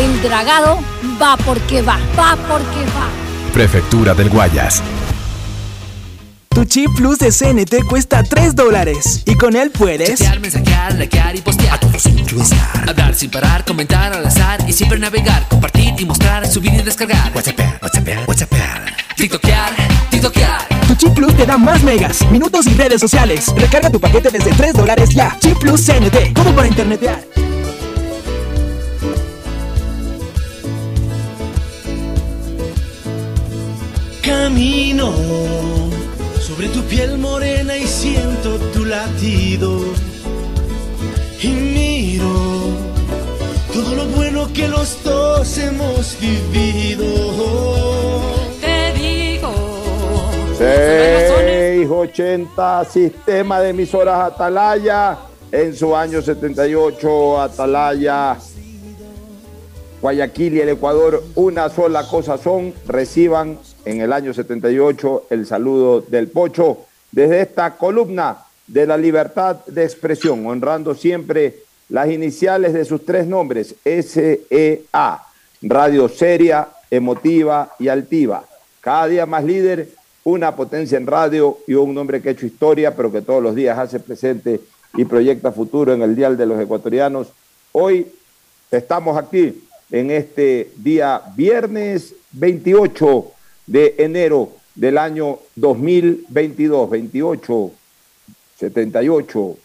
El 0.00 0.22
dragado 0.22 0.78
va 1.20 1.36
porque 1.36 1.82
va, 1.82 1.98
va 2.18 2.36
porque 2.48 2.84
va. 2.96 3.08
Prefectura 3.52 4.14
del 4.14 4.30
Guayas. 4.30 4.82
Tu 6.48 6.64
chip 6.64 6.90
plus 6.96 7.18
de 7.18 7.30
CNT 7.30 7.86
cuesta 7.88 8.22
3 8.22 8.54
dólares 8.54 9.22
y 9.26 9.34
con 9.34 9.54
él 9.56 9.70
puedes 9.70 10.18
chatear, 10.18 10.40
mensajear, 10.40 10.94
likear 10.94 11.36
y 11.36 11.40
postear. 11.40 11.74
A 11.74 11.80
todos 11.80 12.06
incluenciar. 12.06 12.88
Hablar 12.88 13.14
sin 13.14 13.30
parar, 13.30 13.64
comentar 13.64 14.12
al 14.14 14.24
azar 14.24 14.64
y 14.66 14.72
siempre 14.72 14.98
navegar, 14.98 15.46
compartir 15.48 15.94
y 15.98 16.04
mostrar, 16.06 16.46
subir 16.46 16.72
y 16.72 16.82
descargar. 16.82 17.30
WhatsApp, 17.34 17.58
WhatsApp, 17.82 18.28
WhatsApp. 18.28 18.52
TikTokear, 19.16 19.72
TikTokear. 20.10 20.68
Tu 20.88 20.94
chip 20.94 21.14
plus 21.14 21.36
te 21.36 21.44
da 21.46 21.58
más 21.58 21.82
megas, 21.82 22.22
minutos 22.30 22.66
y 22.66 22.74
redes 22.74 23.00
sociales. 23.00 23.52
Recarga 23.56 23.90
tu 23.90 24.00
paquete 24.00 24.30
desde 24.30 24.52
3 24.52 24.72
dólares 24.72 25.10
ya. 25.10 25.36
Chip 25.38 25.58
plus 25.58 25.84
CNT, 25.84 26.34
como 26.34 26.52
para 26.54 26.68
internetear. 26.68 27.20
Camino 34.22 35.12
sobre 36.40 36.68
tu 36.68 36.80
piel 36.82 37.18
morena 37.18 37.76
y 37.76 37.86
siento 37.86 38.56
tu 38.72 38.84
latido. 38.84 39.80
Y 41.42 41.48
miro 41.48 42.24
todo 43.72 43.96
lo 43.96 44.06
bueno 44.06 44.48
que 44.52 44.68
los 44.68 45.02
dos 45.02 45.58
hemos 45.58 46.16
vivido. 46.20 47.04
Te 48.60 48.92
digo. 48.92 49.52
680 50.56 52.84
Sistema 52.84 53.60
de 53.60 53.70
Emisoras 53.70 54.32
Atalaya. 54.32 55.18
En 55.50 55.76
su 55.76 55.94
año 55.94 56.22
78, 56.22 57.42
Atalaya, 57.42 58.38
Guayaquil 60.00 60.54
y 60.54 60.60
el 60.60 60.70
Ecuador, 60.70 61.22
una 61.34 61.68
sola 61.68 62.08
cosa 62.08 62.38
son, 62.38 62.72
reciban 62.86 63.58
en 63.84 64.00
el 64.00 64.12
año 64.12 64.32
78 64.32 65.26
el 65.30 65.46
saludo 65.46 66.00
del 66.02 66.28
Pocho 66.28 66.86
desde 67.10 67.42
esta 67.42 67.76
columna 67.76 68.38
de 68.66 68.86
la 68.86 68.96
libertad 68.96 69.64
de 69.66 69.84
expresión, 69.84 70.46
honrando 70.46 70.94
siempre 70.94 71.56
las 71.88 72.10
iniciales 72.10 72.72
de 72.72 72.84
sus 72.84 73.04
tres 73.04 73.26
nombres, 73.26 73.74
SEA, 73.84 75.22
radio 75.62 76.08
seria, 76.08 76.68
emotiva 76.90 77.74
y 77.78 77.88
altiva. 77.88 78.44
Cada 78.80 79.08
día 79.08 79.26
más 79.26 79.44
líder, 79.44 79.88
una 80.24 80.56
potencia 80.56 80.96
en 80.96 81.06
radio 81.06 81.58
y 81.66 81.74
un 81.74 81.94
nombre 81.94 82.22
que 82.22 82.30
ha 82.30 82.32
hecho 82.32 82.46
historia, 82.46 82.96
pero 82.96 83.12
que 83.12 83.20
todos 83.20 83.42
los 83.42 83.54
días 83.54 83.78
hace 83.78 84.00
presente 84.00 84.60
y 84.94 85.04
proyecta 85.04 85.52
futuro 85.52 85.92
en 85.92 86.02
el 86.02 86.16
Dial 86.16 86.36
de 86.36 86.46
los 86.46 86.60
Ecuatorianos. 86.60 87.28
Hoy 87.72 88.06
estamos 88.70 89.18
aquí 89.18 89.64
en 89.90 90.10
este 90.10 90.70
día 90.76 91.20
viernes 91.36 92.14
28 92.32 93.32
de 93.72 93.94
enero 93.96 94.50
del 94.74 94.98
año 94.98 95.38
2022, 95.56 96.90
28, 96.90 97.70
78, 98.58 99.56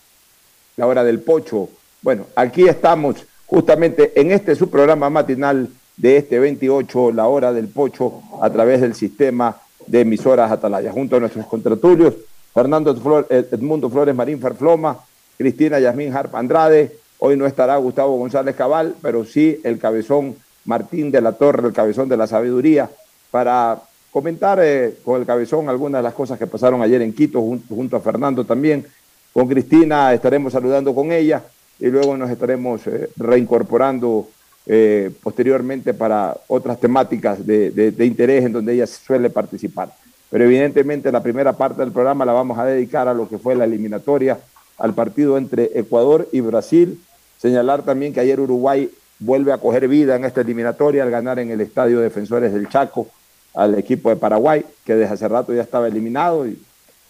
la 0.77 0.87
hora 0.87 1.03
del 1.03 1.19
pocho. 1.19 1.67
Bueno, 2.01 2.25
aquí 2.33 2.69
estamos 2.69 3.17
justamente 3.45 4.13
en 4.15 4.31
este 4.31 4.55
su 4.55 4.69
programa 4.69 5.09
matinal 5.09 5.67
de 5.97 6.15
este 6.15 6.39
28, 6.39 7.11
la 7.11 7.27
hora 7.27 7.51
del 7.51 7.67
pocho, 7.67 8.21
a 8.41 8.49
través 8.49 8.79
del 8.79 8.95
sistema 8.95 9.57
de 9.85 10.01
emisoras 10.01 10.51
Atalaya, 10.51 10.93
junto 10.93 11.17
a 11.17 11.19
nuestros 11.19 11.45
contratulios, 11.45 12.13
Fernando 12.53 12.95
Edmundo 13.29 13.89
Flores 13.89 14.15
Marín 14.15 14.39
Ferfloma, 14.39 14.99
Cristina 15.37 15.81
Yasmín 15.81 16.15
Harp 16.15 16.33
Andrade, 16.33 16.95
hoy 17.19 17.35
no 17.35 17.45
estará 17.45 17.75
Gustavo 17.75 18.17
González 18.17 18.55
Cabal, 18.55 18.95
pero 19.01 19.25
sí 19.25 19.59
el 19.65 19.79
cabezón 19.79 20.37
Martín 20.63 21.11
de 21.11 21.19
la 21.19 21.33
Torre, 21.33 21.67
el 21.67 21.73
cabezón 21.73 22.07
de 22.07 22.15
la 22.15 22.27
sabiduría, 22.27 22.89
para 23.31 23.81
comentar 24.17 24.59
eh, 24.59 24.95
con 25.05 25.21
el 25.21 25.27
cabezón 25.27 25.69
algunas 25.69 25.99
de 25.99 26.03
las 26.03 26.15
cosas 26.15 26.39
que 26.39 26.47
pasaron 26.47 26.81
ayer 26.81 27.03
en 27.03 27.13
Quito, 27.13 27.39
junto, 27.39 27.97
a 27.97 27.99
Fernando 27.99 28.43
también. 28.43 28.83
Con 29.31 29.47
Cristina 29.47 30.11
estaremos 30.11 30.53
saludando 30.53 30.95
con 30.95 31.11
ella 31.11 31.43
y 31.79 31.85
luego 31.85 32.17
nos 32.17 32.31
estaremos 32.31 32.87
eh, 32.87 33.09
reincorporando 33.15 34.27
eh, 34.65 35.11
posteriormente 35.21 35.93
para 35.93 36.35
otras 36.47 36.79
temáticas 36.79 37.45
de, 37.45 37.69
de, 37.69 37.91
de 37.91 38.05
interés 38.07 38.43
en 38.43 38.53
donde 38.53 38.73
ella 38.73 38.87
suele 38.87 39.29
participar. 39.29 39.93
Pero 40.31 40.45
evidentemente 40.45 41.11
la 41.11 41.21
primera 41.21 41.53
parte 41.53 41.83
del 41.83 41.91
programa 41.91 42.25
la 42.25 42.33
vamos 42.33 42.57
a 42.57 42.65
dedicar 42.65 43.07
a 43.07 43.13
lo 43.13 43.29
que 43.29 43.37
fue 43.37 43.53
la 43.53 43.65
eliminatoria 43.65 44.39
al 44.79 44.95
partido 44.95 45.37
entre 45.37 45.69
Ecuador 45.75 46.27
y 46.31 46.41
Brasil. 46.41 46.99
Señalar 47.37 47.83
también 47.83 48.13
que 48.13 48.21
ayer 48.21 48.39
Uruguay 48.39 48.89
vuelve 49.19 49.51
a 49.51 49.59
coger 49.59 49.87
vida 49.87 50.15
en 50.15 50.25
esta 50.25 50.41
eliminatoria 50.41 51.03
al 51.03 51.11
ganar 51.11 51.37
en 51.37 51.51
el 51.51 51.61
Estadio 51.61 51.99
Defensores 51.99 52.51
del 52.51 52.67
Chaco 52.67 53.09
al 53.57 53.73
equipo 53.73 54.09
de 54.09 54.15
Paraguay, 54.15 54.63
que 54.85 54.95
desde 54.95 55.15
hace 55.15 55.27
rato 55.27 55.51
ya 55.51 55.63
estaba 55.63 55.87
eliminado 55.87 56.47
y 56.47 56.59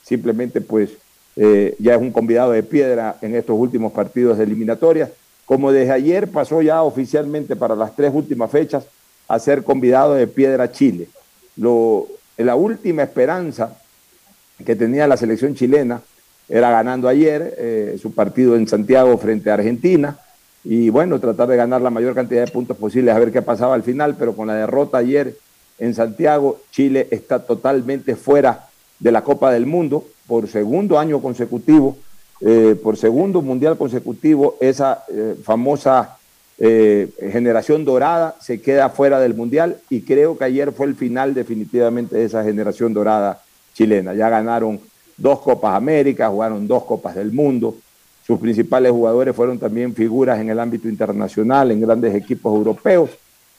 simplemente 0.01 0.61
pues 0.61 0.91
eh, 1.35 1.75
ya 1.77 1.95
es 1.95 2.01
un 2.01 2.11
convidado 2.11 2.53
de 2.53 2.63
piedra 2.63 3.17
en 3.21 3.35
estos 3.35 3.57
últimos 3.59 3.91
partidos 3.91 4.38
de 4.38 4.45
eliminatorias. 4.45 5.09
Como 5.45 5.73
desde 5.73 5.91
ayer 5.91 6.29
pasó 6.29 6.61
ya 6.61 6.83
oficialmente 6.83 7.57
para 7.57 7.75
las 7.75 7.97
tres 7.97 8.11
últimas 8.13 8.49
fechas 8.49 8.85
a 9.27 9.38
ser 9.39 9.63
convidado 9.63 10.13
de 10.13 10.25
piedra 10.25 10.71
Chile. 10.71 11.09
Lo, 11.57 12.07
la 12.38 12.55
última 12.55 13.03
esperanza 13.03 13.77
que 14.65 14.77
tenía 14.77 15.05
la 15.05 15.17
selección 15.17 15.53
chilena 15.53 16.01
era 16.47 16.71
ganando 16.71 17.09
ayer 17.09 17.55
eh, 17.57 17.97
su 18.01 18.13
partido 18.13 18.55
en 18.55 18.69
Santiago 18.69 19.17
frente 19.17 19.51
a 19.51 19.55
Argentina 19.55 20.17
y 20.63 20.89
bueno, 20.91 21.19
tratar 21.19 21.50
de 21.50 21.57
ganar 21.57 21.81
la 21.81 21.89
mayor 21.89 22.15
cantidad 22.15 22.45
de 22.45 22.51
puntos 22.51 22.77
posibles 22.77 23.13
a 23.13 23.19
ver 23.19 23.33
qué 23.33 23.41
pasaba 23.41 23.75
al 23.75 23.83
final, 23.83 24.15
pero 24.17 24.33
con 24.33 24.47
la 24.47 24.55
derrota 24.55 25.00
ayer 25.00 25.35
en 25.79 25.94
Santiago, 25.94 26.59
Chile 26.71 27.07
está 27.12 27.39
totalmente 27.39 28.15
fuera 28.15 28.68
de 29.00 29.12
la 29.12 29.24
Copa 29.24 29.51
del 29.51 29.65
Mundo 29.65 30.06
por 30.27 30.47
segundo 30.47 31.00
año 31.00 31.21
consecutivo, 31.21 31.97
eh, 32.41 32.75
por 32.81 32.97
segundo 32.97 33.41
mundial 33.41 33.77
consecutivo, 33.77 34.57
esa 34.59 35.03
eh, 35.09 35.35
famosa 35.44 36.18
eh, 36.59 37.09
generación 37.31 37.85
dorada 37.85 38.35
se 38.41 38.62
queda 38.62 38.89
fuera 38.89 39.19
del 39.19 39.35
mundial 39.35 39.77
y 39.89 40.01
creo 40.01 40.38
que 40.38 40.45
ayer 40.45 40.71
fue 40.71 40.88
el 40.88 40.95
final 40.95 41.35
definitivamente 41.35 42.15
de 42.18 42.25
esa 42.25 42.44
generación 42.44 42.94
dorada 42.94 43.41
chilena. 43.74 44.13
Ya 44.13 44.29
ganaron 44.29 44.79
dos 45.18 45.39
Copas 45.39 45.75
América, 45.75 46.29
jugaron 46.29 46.68
dos 46.68 46.83
Copas 46.83 47.15
del 47.15 47.31
Mundo. 47.31 47.75
Sus 48.25 48.39
principales 48.39 48.91
jugadores 48.91 49.35
fueron 49.35 49.57
también 49.57 49.94
figuras 49.94 50.39
en 50.39 50.50
el 50.50 50.59
ámbito 50.59 50.89
internacional, 50.89 51.71
en 51.71 51.81
grandes 51.81 52.13
equipos 52.13 52.53
europeos, 52.53 53.12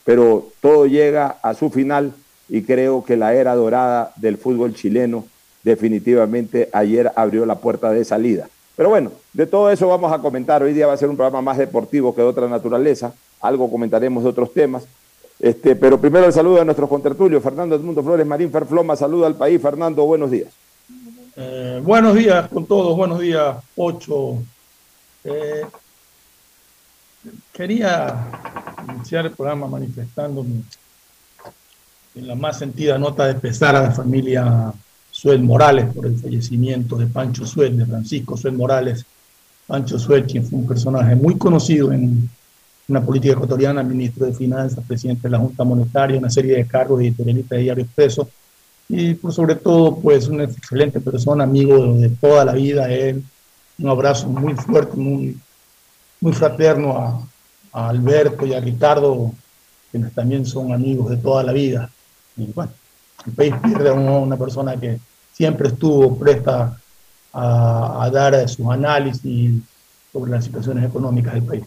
pero 0.08 0.49
todo 0.62 0.87
llega 0.87 1.37
a 1.43 1.52
su 1.52 1.69
final 1.69 2.14
y 2.49 2.62
creo 2.62 3.05
que 3.05 3.14
la 3.14 3.34
era 3.34 3.55
dorada 3.55 4.14
del 4.16 4.38
fútbol 4.38 4.75
chileno 4.75 5.26
definitivamente 5.62 6.70
ayer 6.72 7.12
abrió 7.14 7.44
la 7.44 7.56
puerta 7.56 7.90
de 7.90 8.06
salida. 8.06 8.49
Pero 8.75 8.88
bueno, 8.88 9.12
de 9.34 9.44
todo 9.44 9.70
eso 9.70 9.87
vamos 9.87 10.10
a 10.10 10.20
comentar. 10.20 10.62
Hoy 10.62 10.72
día 10.72 10.87
va 10.87 10.94
a 10.94 10.96
ser 10.96 11.10
un 11.10 11.16
programa 11.19 11.43
más 11.43 11.58
deportivo 11.58 12.14
que 12.14 12.22
de 12.22 12.26
otra 12.26 12.49
naturaleza. 12.49 13.12
Algo 13.43 13.70
comentaremos 13.70 14.22
de 14.22 14.31
otros 14.31 14.55
temas. 14.55 14.84
Este, 15.38 15.76
pero 15.76 16.00
primero 16.00 16.25
el 16.25 16.32
saludo 16.32 16.62
a 16.62 16.64
nuestros 16.64 16.88
contertulios. 16.88 17.43
Fernando 17.43 17.76
Edmundo 17.76 18.02
Flores 18.02 18.26
Marín 18.26 18.50
Ferfloma, 18.50 18.96
saluda 18.96 19.26
al 19.26 19.34
país. 19.34 19.60
Fernando, 19.60 20.06
buenos 20.06 20.31
días. 20.31 20.49
Eh, 21.37 21.82
buenos 21.84 22.14
días 22.14 22.49
con 22.49 22.64
todos, 22.64 22.96
buenos 22.96 23.19
días, 23.20 23.56
Ocho. 23.76 24.38
Eh, 25.25 25.66
quería 27.52 28.64
iniciar 28.93 29.26
el 29.26 29.32
programa 29.32 29.67
manifestando 29.67 30.44
en 32.14 32.26
la 32.26 32.35
más 32.35 32.58
sentida 32.58 32.99
nota 32.99 33.26
de 33.26 33.35
pesar 33.35 33.76
a 33.76 33.82
la 33.82 33.90
familia 33.90 34.73
Suel 35.11 35.43
Morales 35.43 35.93
por 35.94 36.06
el 36.06 36.19
fallecimiento 36.19 36.96
de 36.96 37.06
Pancho 37.06 37.46
Suel, 37.46 37.76
de 37.76 37.87
Francisco 37.87 38.37
Suel 38.37 38.55
Morales. 38.55 39.05
Pancho 39.67 39.99
Suel, 39.99 40.25
quien 40.25 40.44
fue 40.44 40.58
un 40.58 40.67
personaje 40.67 41.14
muy 41.14 41.37
conocido 41.37 41.93
en 41.93 42.29
una 42.88 43.02
política 43.02 43.35
ecuatoriana, 43.35 43.82
ministro 43.82 44.26
de 44.26 44.32
Finanzas, 44.32 44.82
presidente 44.87 45.23
de 45.23 45.31
la 45.31 45.38
Junta 45.38 45.62
Monetaria, 45.62 46.19
una 46.19 46.31
serie 46.31 46.56
de 46.56 46.67
cargos 46.67 47.02
y 47.02 47.08
editorialista 47.08 47.55
de 47.55 47.62
Diario 47.62 47.84
Expreso, 47.84 48.29
y 48.88 49.14
por 49.14 49.32
sobre 49.32 49.56
todo, 49.56 49.96
pues 49.96 50.29
una 50.29 50.44
excelente 50.44 50.99
persona, 51.00 51.44
amigo 51.44 51.94
de, 51.94 52.08
toda 52.08 52.44
la 52.44 52.52
vida, 52.52 52.91
él. 52.91 53.23
Un 53.79 53.88
abrazo 53.91 54.26
muy 54.29 54.55
fuerte, 54.55 54.96
muy, 54.96 55.38
muy 56.20 56.32
fraterno 56.32 56.96
a, 56.96 57.23
Alberto 57.87 58.47
y 58.47 58.55
a 58.55 58.61
Ricardo, 58.61 59.33
quienes 59.91 60.13
también 60.13 60.45
son 60.45 60.73
amigos 60.73 61.11
de 61.11 61.17
toda 61.19 61.43
la 61.43 61.53
vida. 61.53 61.91
Y 62.37 62.45
el 62.45 63.33
país 63.35 63.55
pierde 63.63 63.91
a 63.91 63.95
una 63.95 64.37
persona 64.37 64.79
que 64.79 64.99
siempre 65.33 65.69
estuvo 65.69 66.17
presta 66.17 66.77
a, 67.33 68.11
dar 68.13 68.49
sus 68.49 68.67
análisis 68.69 69.63
sobre 70.13 70.31
las 70.31 70.45
situaciones 70.45 70.85
económicas 70.85 71.35
del 71.35 71.43
país. 71.45 71.65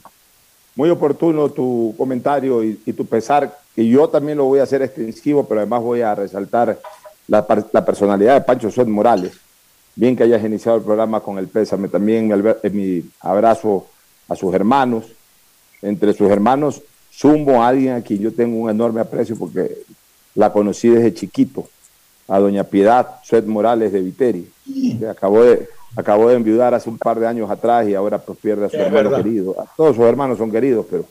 Muy 0.76 0.90
oportuno 0.90 1.50
tu 1.50 1.94
comentario 1.98 2.64
y, 2.64 2.76
tu 2.94 3.06
pesar, 3.06 3.58
y 3.76 3.90
yo 3.90 4.08
también 4.10 4.38
lo 4.38 4.46
voy 4.46 4.60
a 4.60 4.64
hacer 4.64 4.82
extensivo, 4.82 5.46
pero 5.48 5.62
además 5.62 5.82
voy 5.82 6.02
a 6.02 6.16
resaltar 6.16 6.80
la, 7.28 7.46
personalidad 7.86 8.36
de 8.36 8.42
Pancho 8.42 8.72
Suárez 8.72 8.92
Morales. 8.92 9.34
Bien 9.96 10.16
que 10.16 10.24
hayas 10.24 10.44
iniciado 10.44 10.78
el 10.78 10.84
programa 10.84 11.20
con 11.20 11.38
el 11.38 11.48
pésame, 11.48 11.90
también 11.90 12.28
mi, 12.28 12.34
eh, 12.64 12.70
mi 12.70 13.10
abrazo 13.20 13.88
a 14.28 14.36
sus 14.36 14.54
hermanos. 14.54 15.06
Entre 15.82 16.14
sus 16.14 16.30
hermanos 16.30 16.82
sumo 17.10 17.64
a 17.64 17.68
alguien 17.68 17.94
a 17.94 18.02
quien 18.02 18.20
yo 18.20 18.34
tengo 18.34 18.58
un 18.58 18.70
enorme 18.70 19.02
aprecio 19.02 19.36
porque 19.36 19.78
la 20.36 20.52
conocí 20.52 20.90
desde 20.90 21.14
chiquito, 21.14 21.68
a 22.28 22.40
doña 22.40 22.64
Piedad 22.64 23.20
Suet 23.24 23.46
Morales 23.46 23.92
de 23.92 24.02
Viteri. 24.02 24.50
que 25.00 25.08
acabó 25.08 25.44
de, 25.44 25.68
acabó 25.96 26.30
de 26.30 26.36
enviudar 26.36 26.74
hace 26.74 26.90
un 26.90 26.98
par 26.98 27.20
de 27.20 27.28
años 27.28 27.50
atrás 27.50 27.88
y 27.88 27.96
ahora 27.96 28.18
pues 28.18 28.38
pierde 28.40 28.66
a 28.66 28.70
su 28.70 28.78
hermano 28.78 29.16
querido. 29.16 29.56
Todos 29.76 29.96
sus 29.96 30.06
hermanos 30.06 30.38
son 30.38 30.52
queridos, 30.52 30.86
pero, 30.90 31.06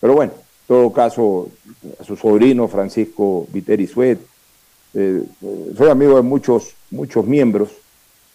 pero 0.00 0.14
bueno, 0.14 0.32
en 0.32 0.66
todo 0.66 0.92
caso, 0.92 1.48
a 2.00 2.04
su 2.04 2.16
sobrino 2.16 2.68
Francisco 2.68 3.46
Viteri 3.52 3.86
Suet. 3.86 4.18
Eh, 4.96 5.22
eh, 5.42 5.72
soy 5.76 5.90
amigo 5.90 6.16
de 6.16 6.22
muchos, 6.22 6.74
muchos 6.90 7.26
miembros 7.26 7.70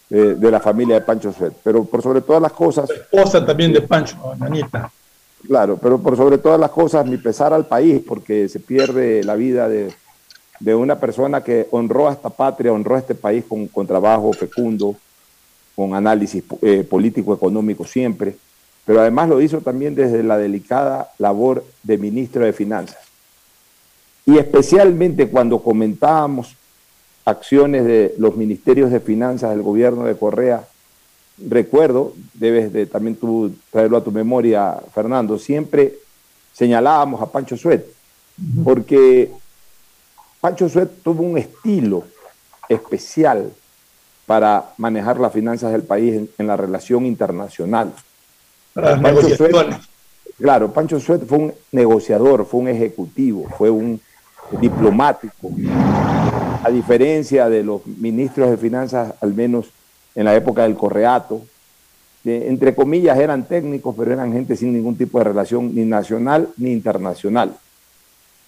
eh, 0.10 0.36
de 0.38 0.52
la 0.52 0.60
familia 0.60 0.96
de 0.96 1.02
Pancho 1.02 1.32
Suet, 1.32 1.54
pero 1.64 1.86
por 1.86 2.02
sobre 2.02 2.22
todas 2.22 2.42
las 2.42 2.52
cosas... 2.52 2.90
esposa 2.90 3.46
también 3.46 3.72
de 3.72 3.82
Pancho, 3.82 4.18
Anita. 4.40 4.92
Claro, 5.48 5.78
pero 5.78 6.00
por 6.00 6.18
sobre 6.18 6.38
todas 6.38 6.60
las 6.60 6.72
cosas, 6.72 7.06
mi 7.06 7.18
pesar 7.18 7.54
al 7.54 7.66
país, 7.66 8.02
porque 8.06 8.50
se 8.50 8.60
pierde 8.60 9.24
la 9.24 9.36
vida 9.36 9.70
de 9.70 10.76
una 10.76 11.00
persona 11.00 11.44
que 11.44 11.68
honró 11.72 12.10
a 12.10 12.14
esta 12.14 12.30
patria, 12.30 12.74
honró 12.74 12.96
a 12.96 13.00
este 13.00 13.16
país 13.16 13.46
con, 13.48 13.88
trabajo 13.88 14.34
fecundo, 14.34 14.96
con 15.76 15.96
análisis 15.96 16.44
eh, 16.62 16.84
político, 16.84 17.34
económico 17.34 17.86
siempre, 17.86 18.36
pero 18.86 19.02
además 19.02 19.30
lo 19.30 19.42
hizo 19.42 19.62
también 19.62 19.96
desde 19.96 20.24
la 20.24 20.38
delicada 20.38 21.12
labor 21.18 21.64
de 21.84 21.98
ministro 21.98 22.44
de 22.44 22.54
Finanzas. 22.54 22.98
Y 24.26 24.38
especialmente 24.38 25.30
cuando 25.30 25.64
comentábamos 25.64 26.56
acciones 27.24 27.86
de 27.86 28.14
los 28.18 28.36
ministerios 28.36 28.92
de 28.92 29.00
Finanzas 29.00 29.52
del 29.52 29.62
gobierno 29.62 30.04
de 30.04 30.16
Correa, 30.18 30.68
recuerdo, 31.48 32.14
debes 32.34 32.74
de 32.74 32.86
también 32.86 33.16
tú 33.16 33.54
traerlo 33.72 33.98
a 33.98 34.04
tu 34.04 34.12
memoria, 34.12 34.78
Fernando, 34.94 35.38
siempre 35.38 35.96
señalábamos 36.54 37.22
a 37.22 37.26
Pancho 37.26 37.56
Suet, 37.56 37.86
porque 38.64 39.32
Pancho 40.42 40.68
Suet 40.70 40.90
tuvo 41.04 41.24
un 41.24 41.38
estilo 41.38 42.04
especial 42.68 43.52
para 44.26 44.74
manejar 44.78 45.20
las 45.20 45.34
finanzas 45.34 45.72
del 45.72 45.84
país 45.84 46.30
en, 46.38 46.48
la 46.48 46.56
relación 46.56 47.06
internacional. 47.06 47.94
claro, 50.38 50.72
Pancho 50.72 51.00
Suet 51.00 51.26
fue 51.26 51.38
un 51.38 51.54
negociador, 51.72 52.46
fue 52.46 52.60
un 52.60 52.68
ejecutivo, 52.68 53.48
fue 53.58 53.70
un 53.70 54.00
diplomático. 54.62 55.52
A 56.64 56.70
diferencia 56.70 57.50
de 57.50 57.64
los 57.64 57.86
ministros 57.88 58.50
de 58.50 58.58
finanzas, 58.58 59.14
al 59.22 59.34
menos 59.34 59.72
en 60.20 60.26
la 60.26 60.36
época 60.36 60.64
del 60.64 60.76
correato, 60.76 61.42
entre 62.26 62.76
comillas 62.76 63.18
eran 63.18 63.46
técnicos, 63.48 63.96
pero 63.98 64.12
eran 64.12 64.34
gente 64.34 64.58
sin 64.58 64.74
ningún 64.74 64.98
tipo 64.98 65.18
de 65.18 65.24
relación 65.24 65.74
ni 65.74 65.86
nacional 65.86 66.50
ni 66.58 66.74
internacional. 66.74 67.56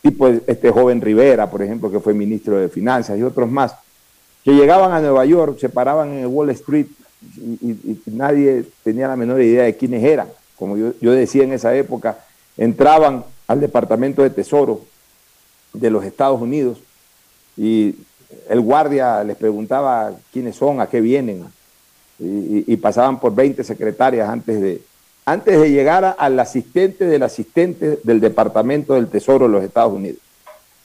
Tipo 0.02 0.28
este 0.28 0.70
joven 0.70 1.00
Rivera, 1.00 1.50
por 1.50 1.62
ejemplo, 1.62 1.90
que 1.90 2.02
fue 2.02 2.14
ministro 2.14 2.58
de 2.58 2.68
Finanzas 2.68 3.18
y 3.18 3.24
otros 3.24 3.50
más, 3.50 3.74
que 4.44 4.52
llegaban 4.52 4.92
a 4.92 5.00
Nueva 5.00 5.24
York, 5.24 5.60
se 5.60 5.70
paraban 5.70 6.10
en 6.12 6.20
el 6.20 6.28
Wall 6.28 6.50
Street 6.50 6.88
y, 7.38 8.02
nadie 8.08 8.66
tenía 8.84 9.08
la 9.08 9.16
menor 9.16 9.42
idea 9.42 9.64
de 9.64 9.78
quiénes 9.78 10.04
eran. 10.04 10.28
Como 10.58 10.76
yo, 10.76 10.92
yo 11.00 11.14
decía 11.14 11.46
en 11.46 11.54
esa 11.54 11.74
época, 11.74 12.18
entraban 12.58 13.24
al 13.48 13.62
Departamento 13.62 14.24
de 14.24 14.30
Tesoro 14.30 14.82
de 15.72 15.90
los 15.90 16.04
Estados 16.04 16.42
Unidos 16.42 16.80
y 17.56 17.96
el 18.50 18.60
guardia 18.60 19.24
les 19.24 19.38
preguntaba 19.38 20.12
quiénes 20.34 20.58
son, 20.58 20.82
a 20.82 20.88
qué 20.88 21.00
vienen, 21.00 21.46
y, 22.24 22.78
pasaban 22.78 23.20
por 23.20 23.34
20 23.34 23.64
secretarias 23.64 24.30
antes 24.30 24.62
de, 24.62 24.82
antes 25.26 25.60
de 25.60 25.72
llegar 25.72 26.16
al 26.18 26.40
asistente 26.40 27.06
del 27.06 27.24
asistente 27.24 28.00
del 28.04 28.20
Departamento 28.20 28.94
del 28.94 29.08
Tesoro 29.08 29.48
de 29.48 29.52
los 29.52 29.64
Estados 29.64 29.94
Unidos. 29.94 30.20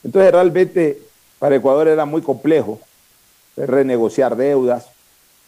Entonces 0.03 0.31
realmente 0.31 0.99
para 1.37 1.55
Ecuador 1.55 1.87
era 1.87 2.05
muy 2.05 2.23
complejo 2.23 2.79
renegociar 3.55 4.35
deudas, 4.35 4.87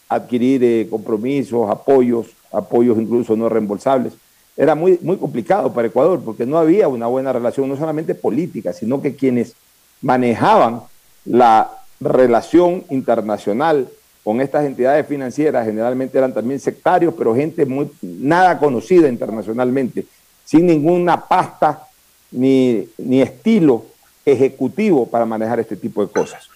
adquirir 0.08 0.62
eh, 0.62 0.86
compromisos, 0.88 1.68
apoyos, 1.68 2.28
apoyos 2.52 2.98
incluso 2.98 3.36
no 3.36 3.48
reembolsables. 3.48 4.12
Era 4.56 4.76
muy, 4.76 4.98
muy 5.02 5.16
complicado 5.16 5.72
para 5.72 5.88
Ecuador 5.88 6.20
porque 6.24 6.46
no 6.46 6.56
había 6.56 6.86
una 6.86 7.08
buena 7.08 7.32
relación, 7.32 7.68
no 7.68 7.76
solamente 7.76 8.14
política, 8.14 8.72
sino 8.72 9.02
que 9.02 9.16
quienes 9.16 9.54
manejaban 10.02 10.82
la 11.24 11.70
relación 12.00 12.84
internacional 12.90 13.88
con 14.22 14.40
estas 14.40 14.64
entidades 14.66 15.06
financieras, 15.06 15.66
generalmente 15.66 16.18
eran 16.18 16.34
también 16.34 16.60
sectarios, 16.60 17.14
pero 17.16 17.34
gente 17.34 17.64
muy 17.64 17.90
nada 18.02 18.58
conocida 18.58 19.08
internacionalmente, 19.08 20.04
sin 20.44 20.66
ninguna 20.66 21.26
pasta 21.26 21.86
ni, 22.30 22.88
estilo 22.98 23.86
ejecutivo 24.24 25.06
para 25.06 25.24
manejar 25.24 25.60
este 25.60 25.76
tipo 25.76 26.04
de 26.04 26.12
cosas. 26.12 26.48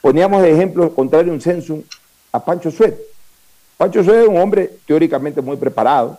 Poníamos 0.00 0.42
de 0.42 0.52
ejemplo 0.52 0.94
contrario 0.94 1.32
un 1.32 1.40
Samsung 1.40 1.82
a 2.32 2.42
Pancho 2.42 2.70
Suet. 2.70 2.98
Pancho 3.76 4.02
Suet 4.02 4.22
es 4.22 4.28
un 4.28 4.38
hombre 4.38 4.70
teóricamente 4.86 5.42
muy 5.42 5.56
preparado, 5.56 6.18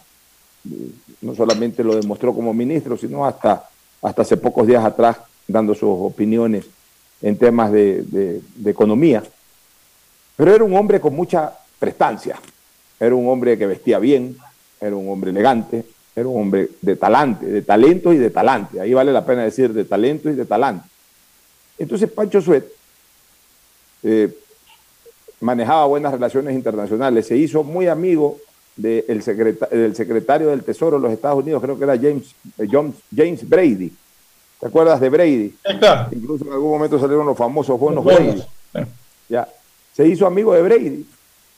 no 1.22 1.36
solamente 1.36 1.84
lo 1.84 1.96
demostró 1.96 2.34
como 2.34 2.54
ministro, 2.54 2.96
sino 2.96 3.25
hasta, 3.25 3.68
hasta 4.01 4.22
hace 4.22 4.38
pocos 4.38 4.68
días 4.68 4.86
atrás 4.86 5.18
dando 5.48 5.74
sus 5.74 5.89
opiniones 5.89 6.65
en 7.22 7.38
temas 7.38 7.72
de 7.72 8.42
economía. 8.65 9.24
Pero 10.36 10.54
era 10.54 10.63
un 10.63 10.75
hombre 10.75 11.00
con 11.00 11.15
mucha 11.15 11.54
prestancia, 11.80 12.38
era 13.00 13.15
un 13.15 13.27
hombre 13.30 13.58
que 13.58 13.68
vestía 13.68 14.00
bien, 14.00 14.38
era 14.80 14.96
un 14.96 15.10
hombre 15.10 15.32
elegante, 15.32 15.86
era 16.15 16.27
un 16.27 16.42
hombre 16.42 16.70
de 16.82 16.96
talante, 16.96 17.46
de 17.46 17.62
talento 17.62 18.13
y 18.13 18.18
de 18.18 18.30
talante. 18.30 18.80
Ahí 18.80 18.94
vale 18.94 19.12
la 19.12 19.25
pena 19.25 19.44
decir 19.44 19.74
de 19.74 19.86
talento 19.86 20.30
y 20.30 20.34
de 20.34 20.46
talante. 20.46 20.88
Entonces 21.77 22.10
Pancho 22.10 22.42
Suet 22.42 22.65
eh, 24.04 24.34
manejaba 25.42 25.86
buenas 25.86 26.13
relaciones 26.13 26.54
internacionales, 26.54 27.27
se 27.27 27.36
hizo 27.38 27.63
muy 27.63 27.88
amigo 27.88 28.38
del 28.75 29.24
secretario 29.24 30.50
del 30.50 30.63
Tesoro 30.63 30.98
de 30.98 31.04
los 31.04 31.13
Estados 31.13 31.42
Unidos, 31.42 31.62
creo 31.62 31.77
que 31.77 31.84
era 31.86 31.98
James, 31.98 32.36
eh, 32.58 32.68
James 33.15 33.48
Brady. 33.48 33.94
¿Te 34.60 34.68
acuerdas 34.68 35.00
de 35.00 35.10
Brady? 35.10 35.56
Incluso 36.12 36.46
en 36.46 36.54
algún 36.54 36.72
momento 36.72 37.00
salieron 37.00 37.25
los 37.25 37.38
famosos 37.38 37.80
buenos 37.80 38.04
Brady. 38.04 38.44
Ya. 39.30 39.48
Se 39.96 40.06
hizo 40.08 40.28
amigo 40.28 40.54
de 40.54 40.62
Brady. 40.62 41.06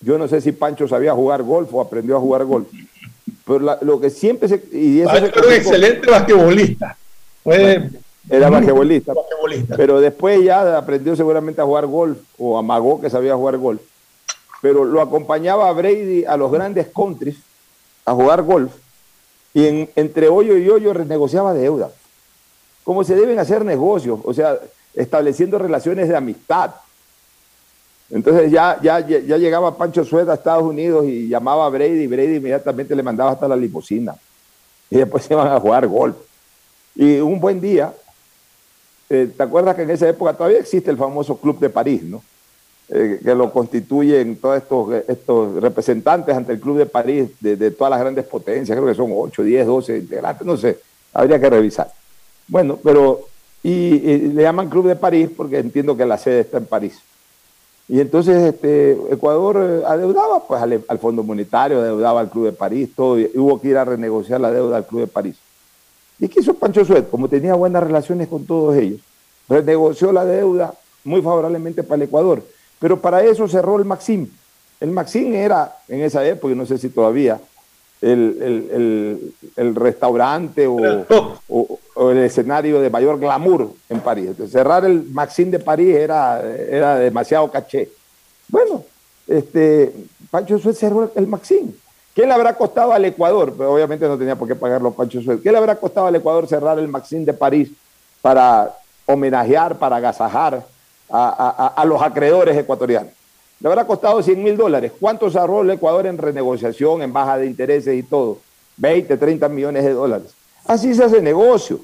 Yo 0.02 0.18
no 0.18 0.28
sé 0.28 0.42
si 0.42 0.52
Pancho 0.52 0.88
sabía 0.88 1.14
jugar 1.14 1.42
golf 1.42 1.74
o 1.74 1.82
aprendió 1.82 2.18
a 2.18 2.20
jugar 2.20 2.46
golf. 2.46 2.68
Pero 3.46 3.78
lo 3.82 4.00
que 4.00 4.10
siempre 4.10 4.48
se. 4.48 4.64
Y 4.72 5.02
eso 5.02 5.16
era 5.16 5.26
un 5.26 5.54
excelente 5.54 6.10
basquetbolista. 6.10 6.98
era 8.30 8.50
basquetbolista, 8.50 9.14
Pero 9.76 10.00
después 10.00 10.44
ya 10.44 10.78
aprendió 10.78 11.16
seguramente 11.16 11.62
a 11.62 11.66
jugar 11.66 11.88
golf 11.88 12.20
o 12.38 12.58
amagó 12.58 13.02
que 13.02 13.10
sabía 13.10 13.36
jugar 13.36 13.58
golf. 13.58 13.82
Pero 14.62 14.86
lo 14.86 15.02
acompañaba 15.02 15.70
a 15.70 15.74
Brady 15.74 16.26
a 16.26 16.38
los 16.38 16.52
grandes 16.52 16.88
countries 16.88 17.38
a 18.06 18.14
jugar 18.14 18.44
golf. 18.44 18.72
Y 19.54 19.90
entre 19.96 20.28
hoyo 20.28 20.58
y 20.58 20.70
hoyo 20.70 20.94
renegociaba 20.94 21.54
deuda. 21.54 21.90
Como 22.84 23.04
se 23.04 23.16
deben 23.16 23.40
hacer 23.40 23.66
negocios, 23.66 24.20
o 24.24 24.34
sea, 24.34 24.60
estableciendo 24.94 25.58
relaciones 25.58 26.08
de 26.08 26.16
amistad 26.16 26.72
entonces 28.10 28.52
ya, 28.52 28.80
ya, 28.82 29.00
ya 29.00 29.38
llegaba 29.38 29.78
Pancho 29.78 30.06
Sueda 30.06 30.32
a 30.32 30.36
Estados 30.36 30.64
Unidos 30.64 31.06
y 31.06 31.28
llamaba 31.28 31.66
a 31.66 31.70
Brady 31.70 32.04
y 32.04 32.08
Brady 32.08 32.36
inmediatamente 32.36 32.96
le 32.96 33.04
mandaba 33.04 33.32
hasta 33.32 33.48
la 33.48 33.56
limusina. 33.56 34.16
Y 34.90 34.98
después 34.98 35.24
se 35.24 35.34
iban 35.36 35.48
a 35.48 35.60
jugar 35.60 35.88
golf. 35.88 36.16
Y 36.96 37.20
un 37.20 37.40
buen 37.40 37.60
día, 37.60 37.94
eh, 39.10 39.30
¿te 39.36 39.44
acuerdas 39.44 39.76
que 39.76 39.84
en 39.84 39.92
esa 39.92 40.08
época 40.08 40.34
todavía 40.34 40.60
existe 40.60 40.90
el 40.90 40.98
famoso 40.98 41.38
Club 41.38 41.60
de 41.60 41.70
París, 41.70 42.04
¿no? 42.04 42.24
Eh, 42.90 43.20
que 43.22 43.36
lo 43.36 43.52
constituyen 43.52 44.38
todos 44.38 44.58
estos, 44.58 44.94
estos 45.10 45.62
representantes 45.62 46.34
ante 46.34 46.54
el 46.54 46.60
Club 46.62 46.78
de 46.78 46.86
París 46.86 47.30
de, 47.42 47.72
todas 47.72 47.92
las 47.92 48.00
grandes 48.00 48.24
potencias, 48.26 48.78
creo 48.78 48.88
que 48.88 48.96
son 48.96 49.12
8, 49.14 49.44
10, 49.44 49.68
12 49.68 49.98
integrantes, 49.98 50.48
no 50.48 50.56
sé, 50.56 50.80
habría 51.14 51.38
que 51.38 51.50
revisar. 51.50 51.92
Bueno, 52.48 52.80
pero, 52.82 53.28
y 53.62 54.00
le 54.30 54.42
llaman 54.42 54.70
Club 54.70 54.88
de 54.88 54.96
París 54.96 55.30
porque 55.36 55.60
entiendo 55.60 55.98
que 55.98 56.06
la 56.06 56.18
sede 56.18 56.40
está 56.40 56.60
en 56.60 56.66
París. 56.66 57.02
Y 57.90 58.02
entonces 58.02 58.54
este, 58.54 58.92
Ecuador 59.12 59.58
eh, 59.62 59.84
adeudaba 59.86 60.46
pues, 60.46 60.62
al, 60.62 61.00
Fondo 61.00 61.24
Monetario, 61.24 61.80
adeudaba 61.80 62.20
al 62.20 62.30
Club 62.30 62.46
de 62.46 62.52
París, 62.52 62.90
todo, 62.96 63.18
y 63.18 63.32
hubo 63.36 63.62
que 63.62 63.70
ir 63.70 63.78
a 63.78 63.86
renegociar 63.86 64.42
la 64.42 64.52
deuda 64.52 64.78
al 64.78 64.86
Club 64.86 65.02
de 65.02 65.08
París. 65.08 65.38
¿Y 66.20 66.28
qué 66.28 66.42
hizo 66.42 66.54
Pancho 66.54 66.84
Suet? 66.84 67.10
Como 67.10 67.30
tenía 67.30 67.54
buenas 67.54 67.84
relaciones 67.84 68.28
con 68.28 68.46
todos 68.46 68.76
ellos, 68.76 69.00
renegoció 69.48 70.12
la 70.12 70.26
deuda 70.26 70.74
muy 71.04 71.22
favorablemente 71.22 71.84
para 71.84 71.96
el 71.96 72.02
Ecuador. 72.04 72.44
Pero 72.80 73.00
para 73.00 73.24
eso 73.24 73.48
cerró 73.48 73.78
el 73.78 73.86
Maxim. 73.86 74.28
El 74.80 74.92
Maxim 74.92 75.34
era, 75.34 75.78
en 75.88 76.02
esa 76.02 76.26
época, 76.28 76.54
y 76.54 76.58
no 76.58 76.66
sé 76.66 76.78
si 76.78 76.90
todavía, 76.90 77.40
el, 78.02 79.34
restaurante 79.76 80.68
o, 80.68 82.10
el 82.12 82.18
escenario 82.20 82.80
de 82.82 82.90
mayor 82.90 83.20
glamour 83.20 83.72
en 83.90 84.00
París. 84.00 84.32
cerrar 84.50 84.86
el 84.86 85.04
Maxim 85.04 85.50
de 85.50 85.60
París 85.60 85.96
era, 85.96 86.42
era 86.70 86.96
demasiado 86.96 87.50
caché. 87.50 87.90
Bueno, 88.48 88.84
este, 89.28 89.94
Pancho 90.30 90.58
Suez 90.60 90.78
cerró 90.78 91.12
el 91.16 91.28
Maxim. 91.28 91.72
¿Qué 92.14 92.26
le 92.26 92.34
habrá 92.34 92.54
costado 92.54 92.94
al 92.94 93.06
Ecuador? 93.06 93.54
Pero 93.56 93.74
obviamente 93.74 94.08
no 94.08 94.18
tenía 94.18 94.36
por 94.36 94.48
qué 94.48 94.56
pagarlo 94.56 94.92
Pancho 94.92 95.22
Suez. 95.22 95.40
¿Qué 95.42 95.52
le 95.52 95.58
habrá 95.58 95.76
costado 95.76 96.08
al 96.08 96.16
Ecuador 96.16 96.48
cerrar 96.48 96.80
el 96.80 96.88
Maxim 96.88 97.26
de 97.26 97.34
París 97.34 97.72
para 98.22 98.76
homenajear, 99.06 99.78
para 99.78 99.98
agasajar 99.98 100.66
a 101.10 101.86
los 101.86 102.02
acreedores 102.02 102.58
ecuatorianos? 102.58 103.17
Le 103.60 103.68
habrá 103.68 103.86
costado 103.86 104.22
100 104.22 104.44
mil 104.44 104.58
dólares. 104.58 104.92
¿Cuánto 105.00 105.30
se 105.30 105.40
ahorró 105.40 105.62
el 105.62 105.72
Ecuador 105.72 106.06
en 106.06 106.18
renegociación, 106.18 107.02
en 107.02 107.12
baja 107.12 107.38
de 107.38 107.48
intereses 107.48 107.96
y 107.96 108.04
todo? 108.04 108.40
20, 108.78 109.18
30 109.18 109.50
millones 109.50 109.84
de 109.84 109.94
dólares. 109.94 110.28
Así 110.66 110.94
se 110.94 111.04
hace 111.04 111.22
negocio. 111.22 111.80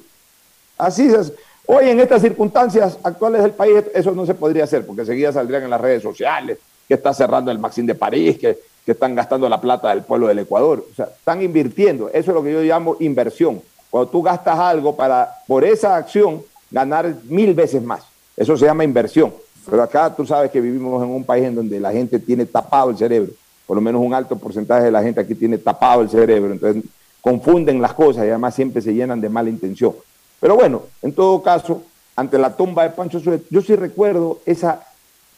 Así 0.78 1.10
se 1.10 1.16
hace. 1.16 1.32
Hoy 1.66 1.88
en 1.88 1.98
estas 1.98 2.22
circunstancias 2.22 2.98
actuales 3.02 3.42
del 3.42 3.52
país 3.52 3.84
eso 3.94 4.12
no 4.12 4.26
se 4.26 4.34
podría 4.34 4.64
hacer 4.64 4.84
porque 4.84 5.06
seguida 5.06 5.32
saldrían 5.32 5.62
en 5.62 5.70
las 5.70 5.80
redes 5.80 6.02
sociales 6.02 6.58
que 6.86 6.94
está 6.94 7.14
cerrando 7.14 7.50
el 7.50 7.58
Maxim 7.58 7.86
de 7.86 7.94
París, 7.94 8.38
que, 8.38 8.58
que 8.84 8.92
están 8.92 9.14
gastando 9.14 9.48
la 9.48 9.60
plata 9.60 9.88
del 9.88 10.02
pueblo 10.02 10.28
del 10.28 10.40
Ecuador. 10.40 10.84
O 10.90 10.94
sea, 10.94 11.06
están 11.06 11.42
invirtiendo. 11.42 12.08
Eso 12.08 12.30
es 12.30 12.34
lo 12.34 12.42
que 12.42 12.52
yo 12.52 12.60
llamo 12.60 12.96
inversión. 13.00 13.62
Cuando 13.90 14.10
tú 14.10 14.22
gastas 14.22 14.58
algo 14.58 14.94
para, 14.94 15.30
por 15.46 15.64
esa 15.64 15.96
acción, 15.96 16.42
ganar 16.70 17.14
mil 17.24 17.54
veces 17.54 17.82
más. 17.82 18.02
Eso 18.36 18.56
se 18.56 18.66
llama 18.66 18.84
inversión. 18.84 19.32
Pero 19.68 19.82
acá 19.82 20.14
tú 20.14 20.26
sabes 20.26 20.50
que 20.50 20.60
vivimos 20.60 21.02
en 21.02 21.10
un 21.10 21.24
país 21.24 21.44
en 21.44 21.54
donde 21.54 21.80
la 21.80 21.92
gente 21.92 22.18
tiene 22.18 22.46
tapado 22.46 22.90
el 22.90 22.96
cerebro. 22.96 23.32
Por 23.66 23.76
lo 23.76 23.80
menos 23.80 24.02
un 24.02 24.12
alto 24.12 24.36
porcentaje 24.36 24.84
de 24.84 24.90
la 24.90 25.02
gente 25.02 25.20
aquí 25.20 25.34
tiene 25.34 25.58
tapado 25.58 26.02
el 26.02 26.10
cerebro. 26.10 26.52
Entonces 26.52 26.84
confunden 27.20 27.80
las 27.80 27.94
cosas 27.94 28.26
y 28.26 28.28
además 28.28 28.54
siempre 28.54 28.82
se 28.82 28.92
llenan 28.92 29.20
de 29.20 29.28
mala 29.28 29.48
intención. 29.48 29.94
Pero 30.40 30.56
bueno, 30.56 30.82
en 31.00 31.12
todo 31.14 31.42
caso, 31.42 31.82
ante 32.16 32.38
la 32.38 32.54
tumba 32.54 32.82
de 32.82 32.90
Pancho 32.90 33.18
Suárez, 33.18 33.42
yo 33.50 33.62
sí 33.62 33.74
recuerdo 33.74 34.40
esa 34.44 34.84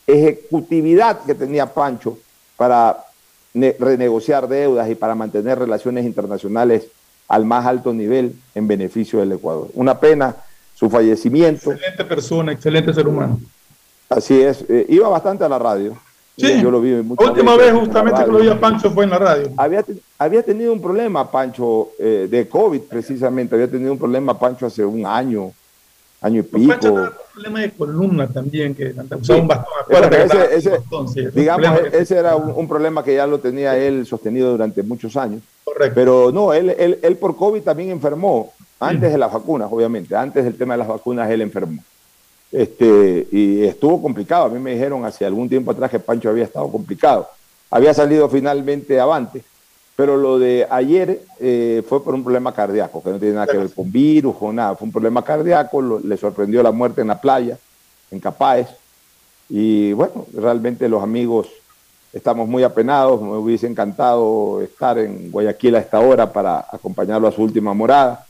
ejecutividad 0.06 1.20
que 1.20 1.34
tenía 1.34 1.72
Pancho 1.72 2.18
para 2.56 3.04
renegociar 3.54 4.48
deudas 4.48 4.90
y 4.90 4.94
para 4.94 5.14
mantener 5.14 5.58
relaciones 5.58 6.04
internacionales 6.04 6.88
al 7.28 7.44
más 7.44 7.66
alto 7.66 7.92
nivel 7.92 8.34
en 8.54 8.68
beneficio 8.68 9.20
del 9.20 9.32
Ecuador. 9.32 9.68
Una 9.74 9.98
pena 9.98 10.36
su 10.74 10.90
fallecimiento. 10.90 11.72
Excelente 11.72 12.04
persona, 12.04 12.52
excelente 12.52 12.92
ser 12.92 13.08
humano. 13.08 13.40
Así 14.08 14.40
es, 14.40 14.64
eh, 14.68 14.86
iba 14.88 15.08
bastante 15.08 15.44
a 15.44 15.48
la 15.48 15.58
radio. 15.58 15.96
Sí, 16.36 16.60
yo 16.60 16.70
lo 16.70 16.82
vi 16.82 16.90
La 16.90 17.30
última 17.30 17.56
vez 17.56 17.72
justamente 17.72 18.22
que 18.22 18.30
lo 18.30 18.38
vi 18.38 18.48
a 18.48 18.60
Pancho 18.60 18.90
fue 18.90 19.04
en 19.04 19.10
la 19.10 19.18
radio. 19.18 19.50
Había, 19.56 19.82
había 20.18 20.42
tenido 20.42 20.72
un 20.72 20.82
problema, 20.82 21.30
Pancho, 21.30 21.92
eh, 21.98 22.28
de 22.30 22.46
COVID 22.46 22.82
precisamente. 22.82 23.54
Había 23.54 23.70
tenido 23.70 23.92
un 23.92 23.98
problema, 23.98 24.38
Pancho, 24.38 24.66
hace 24.66 24.84
un 24.84 25.06
año, 25.06 25.50
año 26.20 26.40
y 26.40 26.42
pico. 26.42 26.68
Pancho 26.68 26.92
un 26.92 27.10
problema 27.32 27.60
de 27.60 27.70
columna 27.70 28.28
también, 28.28 28.74
que 28.74 28.94
usaba 29.18 29.40
un 29.40 29.48
bastón. 29.48 30.12
ese, 30.52 31.30
digamos, 31.32 31.80
ese 31.92 32.18
era 32.18 32.36
un, 32.36 32.68
problema 32.68 33.02
que 33.02 33.14
ya 33.14 33.26
lo 33.26 33.40
tenía 33.40 33.76
él 33.78 34.04
sostenido 34.04 34.50
durante 34.50 34.82
muchos 34.82 35.16
años. 35.16 35.40
Correcto. 35.64 35.94
Pero 35.94 36.32
no, 36.32 36.52
él, 36.52 36.74
él, 36.78 36.98
él 37.02 37.16
por 37.16 37.34
COVID 37.34 37.62
también 37.62 37.90
enfermó, 37.90 38.52
antes 38.78 39.10
de 39.10 39.18
las 39.18 39.32
vacunas, 39.32 39.68
obviamente. 39.70 40.14
Antes 40.14 40.44
del 40.44 40.56
tema 40.56 40.74
de 40.74 40.78
las 40.78 40.88
vacunas, 40.88 41.30
él 41.30 41.40
enfermó. 41.40 41.82
Este, 42.52 43.26
y 43.30 43.64
estuvo 43.64 44.00
complicado. 44.00 44.46
A 44.46 44.48
mí 44.48 44.58
me 44.58 44.72
dijeron 44.72 45.04
hace 45.04 45.24
algún 45.24 45.48
tiempo 45.48 45.72
atrás 45.72 45.90
que 45.90 45.98
Pancho 45.98 46.30
había 46.30 46.44
estado 46.44 46.70
complicado. 46.70 47.28
Había 47.70 47.92
salido 47.92 48.28
finalmente 48.28 49.00
avante, 49.00 49.42
pero 49.96 50.16
lo 50.16 50.38
de 50.38 50.66
ayer 50.70 51.22
eh, 51.40 51.82
fue 51.88 52.02
por 52.02 52.14
un 52.14 52.22
problema 52.22 52.54
cardíaco, 52.54 53.02
que 53.02 53.10
no 53.10 53.18
tiene 53.18 53.34
nada 53.34 53.46
que 53.46 53.58
ver 53.58 53.72
con 53.72 53.90
virus 53.90 54.36
o 54.40 54.52
nada. 54.52 54.76
Fue 54.76 54.86
un 54.86 54.92
problema 54.92 55.22
cardíaco, 55.24 55.82
le 55.82 56.16
sorprendió 56.16 56.62
la 56.62 56.70
muerte 56.70 57.00
en 57.00 57.08
la 57.08 57.20
playa, 57.20 57.58
en 58.10 58.20
Capáez. 58.20 58.68
Y 59.48 59.92
bueno, 59.92 60.26
realmente 60.32 60.88
los 60.88 61.02
amigos 61.02 61.48
estamos 62.12 62.48
muy 62.48 62.62
apenados. 62.62 63.20
Me 63.20 63.36
hubiese 63.36 63.66
encantado 63.66 64.62
estar 64.62 64.98
en 64.98 65.30
Guayaquil 65.32 65.74
a 65.74 65.80
esta 65.80 65.98
hora 65.98 66.32
para 66.32 66.66
acompañarlo 66.70 67.26
a 67.26 67.32
su 67.32 67.42
última 67.42 67.74
morada 67.74 68.25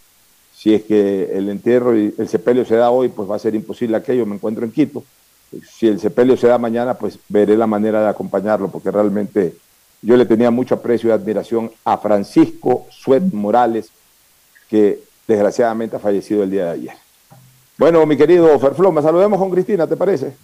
si 0.57 0.75
es 0.75 0.85
que 0.85 1.37
el 1.37 1.51
entierro 1.51 1.97
y 1.97 2.15
el 2.17 2.29
sepelio 2.29 2.65
se 2.65 2.77
da 2.77 2.89
hoy, 2.91 3.09
pues 3.09 3.31
va 3.31 3.37
a 3.37 3.39
ser 3.39 3.55
imposible 3.55 3.95
aquello, 3.95 4.25
me 4.25 4.37
encuentro 4.37 4.65
en 4.65 4.73
Quito. 4.73 5.05
Si 5.71 5.87
el 5.87 6.01
sepelio 6.01 6.35
se 6.37 6.47
da 6.47 6.57
mañana, 6.57 6.95
pues 6.95 7.19
veré 7.29 7.59
la 7.59 7.67
manera 7.67 8.01
de 8.01 8.09
acompañarlo, 8.09 8.69
porque 8.69 8.91
realmente 8.91 9.55
yo 10.01 10.17
le 10.17 10.25
tenía 10.25 10.51
mucho 10.51 10.77
aprecio 10.77 11.11
y 11.11 11.13
admiración 11.13 11.71
a 11.85 11.99
Francisco 11.99 12.87
Suet 12.91 13.35
Morales, 13.35 13.91
que 14.71 15.01
desgraciadamente 15.29 15.97
ha 15.97 16.01
fallecido 16.01 16.43
el 16.43 16.51
día 16.51 16.65
de 16.65 16.71
ayer. 16.71 16.95
Bueno, 17.77 18.07
mi 18.07 18.17
querido 18.17 18.59
Ferfloma, 18.59 19.03
saludemos 19.03 19.39
con 19.39 19.51
Cristina, 19.51 19.87
¿te 19.87 19.97
parece? 19.97 20.35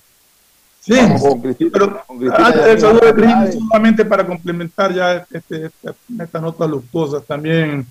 Sí, 0.81 0.95
con 1.23 1.41
Cristina, 1.41 1.71
pero 1.73 2.03
con 2.07 2.19
Cristina 2.19 2.47
antes 2.47 2.65
del 2.67 2.81
saludo 2.81 3.07
de 3.07 3.15
Cristina, 3.15 3.51
solamente 3.51 4.05
para 4.05 4.27
complementar 4.27 4.93
ya 4.93 5.27
este, 5.31 5.67
esta, 5.67 5.95
esta 6.23 6.39
nota 6.39 6.67
luctuosa, 6.67 7.23
también 7.23 7.87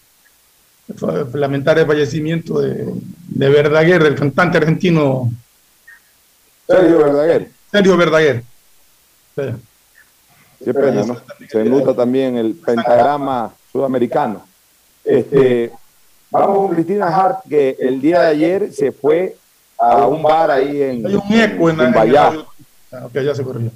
lamentar 1.33 1.79
el 1.79 1.85
fallecimiento 1.85 2.59
de, 2.59 2.93
de 3.27 3.49
Verdaguer, 3.49 4.01
el 4.03 4.15
cantante 4.15 4.57
argentino. 4.57 5.31
Sergio 6.67 6.99
Verdaguer. 6.99 7.51
Sergio 7.71 7.97
Verdaguer. 7.97 8.43
Qué 9.35 10.73
pena, 10.73 11.03
¿no? 11.03 11.17
Se 11.49 11.63
nota 11.63 11.95
también 11.95 12.37
el 12.37 12.53
pentagrama 12.55 13.53
sudamericano. 13.71 14.45
Este, 15.03 15.71
vamos 16.29 16.57
con 16.57 16.75
Cristina 16.75 17.07
Hart, 17.07 17.39
que 17.49 17.75
el 17.79 17.99
día 17.99 18.21
de 18.21 18.27
ayer 18.27 18.73
se 18.73 18.91
fue 18.91 19.35
a 19.77 20.05
un 20.05 20.21
bar 20.21 20.51
ahí 20.51 20.81
en, 20.81 21.07
Hay 21.07 21.15
un 21.15 21.33
eco 21.33 21.69
en. 21.69 21.81
Ah, 21.81 23.05
ok, 23.05 23.13
ya 23.13 23.33
se 23.33 23.43
corrió. 23.43 23.71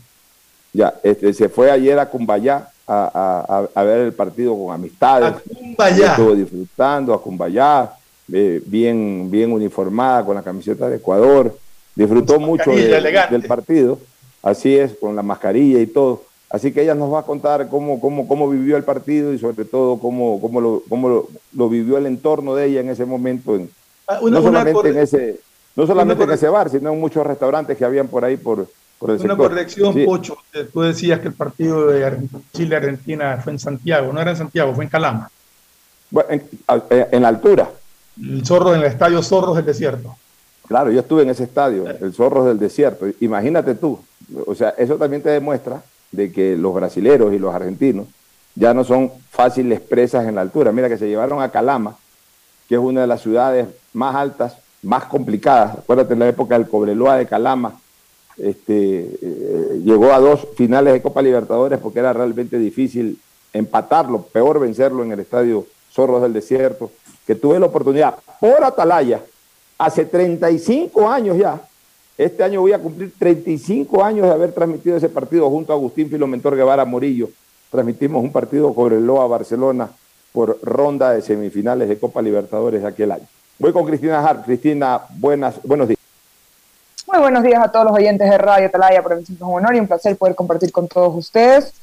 Ya, 0.73 0.93
este, 1.03 1.33
se 1.33 1.49
fue 1.49 1.71
ayer 1.71 1.97
a 1.97 2.09
Cumbayá 2.09 2.69
a, 2.87 3.67
a, 3.75 3.79
a 3.79 3.83
ver 3.83 3.99
el 4.01 4.13
partido 4.13 4.55
con 4.57 4.73
amistades. 4.73 5.33
Estuvo 6.11 6.35
disfrutando 6.35 7.13
a 7.13 7.21
Cumbayá, 7.21 7.91
eh, 8.31 8.61
bien, 8.65 9.29
bien 9.31 9.51
uniformada 9.51 10.23
con 10.25 10.35
la 10.35 10.43
camiseta 10.43 10.89
de 10.89 10.97
Ecuador. 10.97 11.57
Disfrutó 11.95 12.39
mucho 12.39 12.71
de- 12.83 12.89
del 13.31 13.43
partido. 13.47 13.99
Así 14.43 14.75
es, 14.77 14.93
con 14.95 15.15
la 15.15 15.23
mascarilla 15.23 15.79
y 15.79 15.87
todo. 15.87 16.23
Así 16.49 16.71
que 16.71 16.83
ella 16.83 16.93
nos 16.93 17.11
va 17.11 17.19
a 17.19 17.23
contar 17.23 17.67
cómo, 17.69 17.99
cómo, 17.99 18.27
cómo 18.27 18.47
vivió 18.49 18.77
el 18.77 18.83
partido 18.83 19.33
y 19.33 19.39
sobre 19.39 19.65
todo 19.65 19.97
cómo, 19.97 20.39
cómo, 20.39 20.61
lo, 20.61 20.83
cómo 20.87 21.09
lo, 21.09 21.27
lo 21.53 21.67
vivió 21.69 21.97
el 21.97 22.05
entorno 22.05 22.53
de 22.55 22.67
ella 22.67 22.81
en 22.81 22.89
ese 22.89 23.05
momento, 23.05 23.55
en, 23.55 23.69
Ah, 24.07 24.19
una- 24.21 24.37
no 24.39 24.43
solamente, 24.45 24.89
en 24.89 24.97
ese, 24.99 25.39
no 25.75 25.87
solamente 25.87 26.23
en 26.23 26.29
ese 26.31 26.47
bar, 26.47 26.69
sino 26.69 26.93
en 26.93 26.99
muchos 26.99 27.25
restaurantes 27.25 27.75
que 27.75 27.83
habían 27.83 28.07
por 28.07 28.23
ahí 28.23 28.37
por, 28.37 28.67
por 29.05 29.11
el 29.13 29.21
Una 29.21 29.33
sector. 29.33 29.49
corrección, 29.49 29.93
Sí. 29.93 30.05
Pocho. 30.05 30.37
Tú 30.73 30.81
decías 30.81 31.19
que 31.19 31.27
el 31.27 31.33
partido 31.33 31.87
de 31.87 32.05
Ar- 32.05 32.17
Chile-Argentina 32.53 33.39
fue 33.43 33.53
en 33.53 33.59
Santiago. 33.59 34.11
No 34.11 34.19
era 34.19 34.31
en 34.31 34.37
Santiago, 34.37 34.73
fue 34.73 34.83
en 34.85 34.89
Calama. 34.89 35.29
Bueno, 36.09 36.29
en, 36.31 36.43
eh, 36.89 37.07
en 37.11 37.21
la 37.21 37.27
altura. 37.27 37.69
El 38.19 38.45
Zorro 38.45 38.73
en 38.73 38.81
el 38.81 38.87
estadio 38.87 39.21
Zorros 39.21 39.55
del 39.57 39.65
Desierto. 39.65 40.15
Claro, 40.67 40.89
yo 40.91 41.01
estuve 41.01 41.21
en 41.21 41.29
ese 41.29 41.43
estadio, 41.43 41.87
el 41.87 42.13
Zorros 42.13 42.45
del 42.47 42.57
Desierto. 42.57 43.05
Imagínate 43.19 43.75
tú, 43.75 43.99
o 44.47 44.55
sea, 44.55 44.69
eso 44.77 44.95
también 44.95 45.21
te 45.21 45.29
demuestra 45.29 45.83
de 46.11 46.31
que 46.31 46.55
los 46.57 46.73
brasileros 46.73 47.33
y 47.33 47.37
los 47.39 47.53
argentinos 47.53 48.07
ya 48.55 48.73
no 48.73 48.83
son 48.83 49.11
fáciles 49.29 49.79
presas 49.81 50.25
en 50.27 50.35
la 50.35 50.41
altura. 50.41 50.71
Mira 50.71 50.89
que 50.89 50.97
se 50.97 51.07
llevaron 51.07 51.41
a 51.41 51.49
Calama, 51.51 51.95
que 52.67 52.75
es 52.75 52.81
una 52.81 53.01
de 53.01 53.07
las 53.07 53.21
ciudades 53.21 53.67
más 53.93 54.15
altas, 54.15 54.55
más 54.81 55.03
complicadas. 55.05 55.77
Acuérdate 55.79 56.13
en 56.13 56.19
la 56.19 56.29
época 56.29 56.57
del 56.57 56.67
Cobreloa 56.69 57.17
de 57.17 57.27
Calama, 57.27 57.77
este, 58.37 59.09
eh, 59.21 59.81
llegó 59.83 60.11
a 60.11 60.19
dos 60.19 60.47
finales 60.55 60.93
de 60.93 61.01
Copa 61.01 61.21
Libertadores 61.21 61.79
porque 61.79 61.99
era 61.99 62.13
realmente 62.13 62.57
difícil 62.57 63.19
empatarlo, 63.53 64.23
peor 64.23 64.59
vencerlo 64.59 65.03
en 65.03 65.11
el 65.11 65.21
estadio 65.21 65.65
Zorros 65.91 66.21
del 66.21 66.33
Desierto, 66.33 66.91
que 67.25 67.35
tuve 67.35 67.59
la 67.59 67.67
oportunidad 67.67 68.15
por 68.39 68.63
Atalaya, 68.63 69.21
hace 69.77 70.05
35 70.05 71.09
años 71.09 71.37
ya. 71.37 71.61
Este 72.17 72.43
año 72.43 72.61
voy 72.61 72.73
a 72.73 72.79
cumplir 72.79 73.11
35 73.17 74.03
años 74.03 74.27
de 74.27 74.33
haber 74.33 74.51
transmitido 74.53 74.95
ese 74.95 75.09
partido 75.09 75.49
junto 75.49 75.73
a 75.73 75.75
Agustín 75.75 76.09
Filomentor 76.09 76.55
Guevara 76.55 76.85
Morillo. 76.85 77.29
Transmitimos 77.69 78.23
un 78.23 78.31
partido 78.31 78.73
Cobreloa 78.73 79.27
Barcelona 79.27 79.89
por 80.31 80.59
ronda 80.61 81.11
de 81.11 81.21
semifinales 81.21 81.89
de 81.89 81.97
Copa 81.97 82.21
Libertadores 82.21 82.81
de 82.81 82.87
aquel 82.87 83.11
año. 83.11 83.25
Voy 83.57 83.71
con 83.71 83.85
Cristina 83.85 84.19
Hart. 84.19 84.45
Cristina, 84.45 85.01
buenas, 85.17 85.61
buenos 85.63 85.87
días. 85.87 85.94
Muy 87.15 87.21
buenos 87.21 87.43
días 87.43 87.63
a 87.63 87.71
todos 87.71 87.85
los 87.85 87.93
oyentes 87.95 88.29
de 88.29 88.37
Radio 88.37 88.67
Atalaya. 88.67 89.01
Para 89.01 89.15
mí 89.15 89.23
es 89.23 89.29
un 89.29 89.37
honor 89.41 89.73
y 89.73 89.79
un 89.79 89.87
placer 89.87 90.17
poder 90.17 90.35
compartir 90.35 90.73
con 90.73 90.85
todos 90.89 91.15
ustedes. 91.15 91.73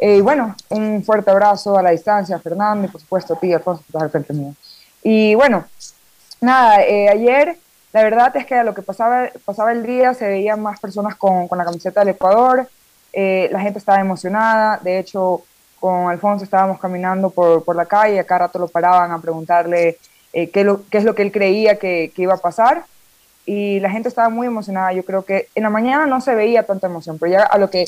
Eh, 0.00 0.16
y 0.16 0.20
bueno, 0.20 0.56
un 0.68 1.04
fuerte 1.04 1.30
abrazo 1.30 1.78
a 1.78 1.82
la 1.82 1.90
distancia 1.90 2.34
a 2.34 2.40
Fernando 2.40 2.88
y 2.88 2.90
por 2.90 3.00
supuesto 3.00 3.34
a 3.34 3.38
ti, 3.38 3.52
Alfonso, 3.52 3.82
que 3.82 3.86
estás 3.90 4.02
al 4.02 4.10
frente 4.10 4.32
mío. 4.32 4.52
Y 5.04 5.36
bueno, 5.36 5.64
nada, 6.40 6.82
eh, 6.82 7.08
ayer 7.08 7.56
la 7.92 8.02
verdad 8.02 8.36
es 8.36 8.46
que 8.46 8.56
a 8.56 8.64
lo 8.64 8.74
que 8.74 8.82
pasaba, 8.82 9.28
pasaba 9.44 9.70
el 9.70 9.84
día 9.84 10.12
se 10.12 10.26
veían 10.26 10.60
más 10.60 10.80
personas 10.80 11.14
con, 11.14 11.46
con 11.46 11.56
la 11.58 11.64
camiseta 11.64 12.00
del 12.00 12.08
Ecuador, 12.10 12.68
eh, 13.12 13.48
la 13.52 13.60
gente 13.60 13.78
estaba 13.78 14.00
emocionada, 14.00 14.80
de 14.82 14.98
hecho 14.98 15.42
con 15.78 16.10
Alfonso 16.10 16.42
estábamos 16.44 16.80
caminando 16.80 17.30
por, 17.30 17.62
por 17.64 17.76
la 17.76 17.86
calle, 17.86 18.18
acá 18.18 18.38
rato 18.38 18.58
lo 18.58 18.66
paraban 18.66 19.12
a 19.12 19.20
preguntarle 19.20 19.98
eh, 20.32 20.50
qué, 20.50 20.64
lo- 20.64 20.82
qué 20.90 20.98
es 20.98 21.04
lo 21.04 21.14
que 21.14 21.22
él 21.22 21.30
creía 21.30 21.78
que, 21.78 22.10
que 22.14 22.22
iba 22.22 22.34
a 22.34 22.38
pasar 22.38 22.84
y 23.46 23.80
la 23.80 23.90
gente 23.90 24.08
estaba 24.08 24.28
muy 24.28 24.46
emocionada. 24.46 24.92
Yo 24.92 25.04
creo 25.04 25.24
que 25.24 25.48
en 25.54 25.62
la 25.64 25.70
mañana 25.70 26.06
no 26.06 26.20
se 26.20 26.34
veía 26.34 26.64
tanta 26.64 26.86
emoción, 26.86 27.18
pero 27.18 27.32
ya 27.32 27.42
a 27.42 27.58
lo 27.58 27.70
que 27.70 27.86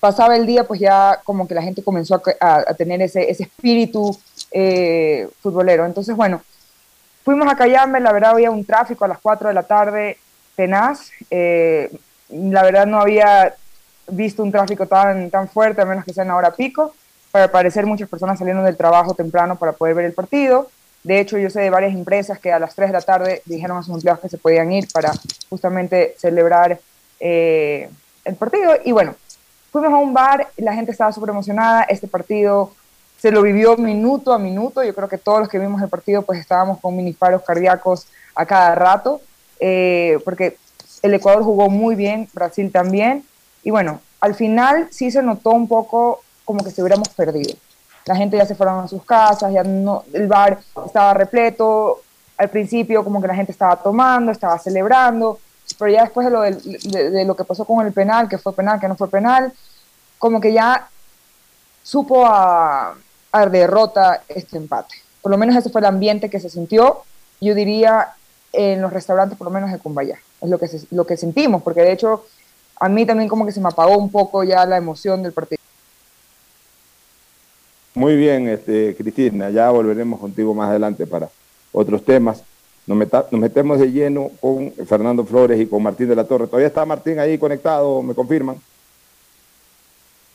pasaba 0.00 0.36
el 0.36 0.46
día, 0.46 0.64
pues 0.64 0.80
ya 0.80 1.20
como 1.24 1.46
que 1.48 1.54
la 1.54 1.62
gente 1.62 1.82
comenzó 1.82 2.16
a, 2.40 2.54
a- 2.68 2.74
tener 2.74 3.02
ese, 3.02 3.30
ese 3.30 3.44
espíritu 3.44 4.16
eh, 4.52 5.28
futbolero. 5.42 5.86
Entonces, 5.86 6.14
bueno, 6.16 6.42
fuimos 7.24 7.50
a 7.52 7.56
Cayambe, 7.56 8.00
la 8.00 8.12
verdad 8.12 8.30
había 8.32 8.50
un 8.50 8.64
tráfico 8.64 9.04
a 9.04 9.08
las 9.08 9.18
4 9.18 9.48
de 9.48 9.54
la 9.54 9.64
tarde 9.64 10.18
tenaz. 10.56 11.10
eh, 11.30 11.90
la 12.30 12.62
verdad 12.62 12.86
no 12.86 13.00
había 13.00 13.54
visto 14.08 14.42
un 14.42 14.52
tráfico 14.52 14.86
tan, 14.86 15.30
tan 15.30 15.48
fuerte, 15.48 15.80
a 15.80 15.84
menos 15.84 16.04
que 16.04 16.12
sea 16.12 16.24
en 16.24 16.30
hora 16.30 16.50
pico. 16.52 16.94
Para 17.30 17.50
parecer 17.50 17.86
muchas 17.86 18.08
personas 18.08 18.38
salieron 18.38 18.64
del 18.64 18.76
trabajo 18.76 19.14
temprano 19.14 19.56
para 19.56 19.72
poder 19.72 19.94
ver 19.94 20.04
el 20.06 20.12
partido. 20.14 20.70
De 21.08 21.20
hecho, 21.20 21.38
yo 21.38 21.48
sé 21.48 21.60
de 21.60 21.70
varias 21.70 21.94
empresas 21.94 22.38
que 22.38 22.52
a 22.52 22.58
las 22.58 22.74
3 22.74 22.90
de 22.90 22.92
la 22.92 23.00
tarde 23.00 23.40
dijeron 23.46 23.78
a 23.78 23.82
sus 23.82 23.94
empleados 23.94 24.20
que 24.20 24.28
se 24.28 24.36
podían 24.36 24.70
ir 24.70 24.86
para 24.92 25.10
justamente 25.48 26.14
celebrar 26.18 26.78
eh, 27.18 27.88
el 28.26 28.34
partido. 28.34 28.74
Y 28.84 28.92
bueno, 28.92 29.14
fuimos 29.72 29.90
a 29.90 29.96
un 29.96 30.12
bar, 30.12 30.48
la 30.58 30.74
gente 30.74 30.92
estaba 30.92 31.10
súper 31.10 31.30
emocionada. 31.30 31.84
Este 31.84 32.08
partido 32.08 32.72
se 33.16 33.30
lo 33.30 33.40
vivió 33.40 33.78
minuto 33.78 34.34
a 34.34 34.38
minuto. 34.38 34.84
Yo 34.84 34.94
creo 34.94 35.08
que 35.08 35.16
todos 35.16 35.40
los 35.40 35.48
que 35.48 35.58
vimos 35.58 35.80
el 35.80 35.88
partido, 35.88 36.20
pues 36.20 36.40
estábamos 36.40 36.78
con 36.78 36.94
miniparos 36.94 37.42
cardíacos 37.42 38.06
a 38.34 38.44
cada 38.44 38.74
rato, 38.74 39.22
eh, 39.60 40.18
porque 40.26 40.58
el 41.00 41.14
Ecuador 41.14 41.42
jugó 41.42 41.70
muy 41.70 41.94
bien, 41.94 42.28
Brasil 42.34 42.70
también. 42.70 43.24
Y 43.62 43.70
bueno, 43.70 44.02
al 44.20 44.34
final 44.34 44.88
sí 44.90 45.10
se 45.10 45.22
notó 45.22 45.52
un 45.52 45.68
poco 45.68 46.20
como 46.44 46.62
que 46.62 46.70
se 46.70 46.82
hubiéramos 46.82 47.08
perdido. 47.08 47.54
La 48.08 48.16
gente 48.16 48.36
ya 48.38 48.46
se 48.46 48.54
fueron 48.54 48.84
a 48.84 48.88
sus 48.88 49.04
casas, 49.04 49.52
ya 49.52 49.62
no, 49.62 50.02
el 50.12 50.26
bar 50.26 50.58
estaba 50.84 51.14
repleto. 51.14 52.00
Al 52.38 52.48
principio 52.50 53.04
como 53.04 53.20
que 53.20 53.28
la 53.28 53.34
gente 53.34 53.52
estaba 53.52 53.76
tomando, 53.76 54.32
estaba 54.32 54.58
celebrando, 54.58 55.38
pero 55.78 55.90
ya 55.92 56.02
después 56.02 56.24
de 56.26 56.30
lo, 56.32 56.40
del- 56.40 56.62
de, 56.62 57.10
de 57.10 57.24
lo 57.24 57.36
que 57.36 57.44
pasó 57.44 57.64
con 57.64 57.84
el 57.86 57.92
penal, 57.92 58.28
que 58.28 58.38
fue 58.38 58.54
penal, 58.54 58.80
que 58.80 58.88
no 58.88 58.96
fue 58.96 59.08
penal, 59.10 59.52
como 60.18 60.40
que 60.40 60.52
ya 60.52 60.88
supo 61.82 62.24
a, 62.26 62.94
a 63.32 63.46
derrota 63.46 64.22
este 64.28 64.56
empate. 64.56 64.94
Por 65.20 65.30
lo 65.32 65.36
menos 65.38 65.56
ese 65.56 65.68
fue 65.70 65.80
el 65.80 65.86
ambiente 65.86 66.30
que 66.30 66.40
se 66.40 66.48
sintió, 66.48 67.02
yo 67.40 67.54
diría, 67.54 68.08
en 68.52 68.80
los 68.80 68.92
restaurantes, 68.92 69.36
por 69.36 69.46
lo 69.46 69.50
menos 69.52 69.70
de 69.70 69.78
Cumbayá. 69.78 70.16
Es 70.40 70.48
lo 70.48 70.58
que, 70.58 70.68
se- 70.68 70.86
lo 70.92 71.04
que 71.06 71.16
sentimos, 71.16 71.62
porque 71.62 71.82
de 71.82 71.92
hecho 71.92 72.24
a 72.80 72.88
mí 72.88 73.04
también 73.04 73.28
como 73.28 73.44
que 73.44 73.52
se 73.52 73.60
me 73.60 73.68
apagó 73.68 73.98
un 73.98 74.10
poco 74.10 74.44
ya 74.44 74.64
la 74.64 74.76
emoción 74.76 75.22
del 75.22 75.32
partido. 75.32 75.57
Muy 77.98 78.14
bien, 78.16 78.48
este, 78.48 78.94
Cristina, 78.96 79.50
ya 79.50 79.70
volveremos 79.70 80.20
contigo 80.20 80.54
más 80.54 80.70
adelante 80.70 81.04
para 81.04 81.28
otros 81.72 82.04
temas. 82.04 82.44
Nos, 82.86 82.96
meta- 82.96 83.26
nos 83.32 83.40
metemos 83.40 83.80
de 83.80 83.90
lleno 83.90 84.30
con 84.40 84.70
Fernando 84.86 85.24
Flores 85.24 85.60
y 85.60 85.66
con 85.66 85.82
Martín 85.82 86.08
de 86.08 86.14
la 86.14 86.22
Torre. 86.22 86.46
¿Todavía 86.46 86.68
está 86.68 86.86
Martín 86.86 87.18
ahí 87.18 87.36
conectado? 87.38 88.00
¿Me 88.04 88.14
confirman? 88.14 88.54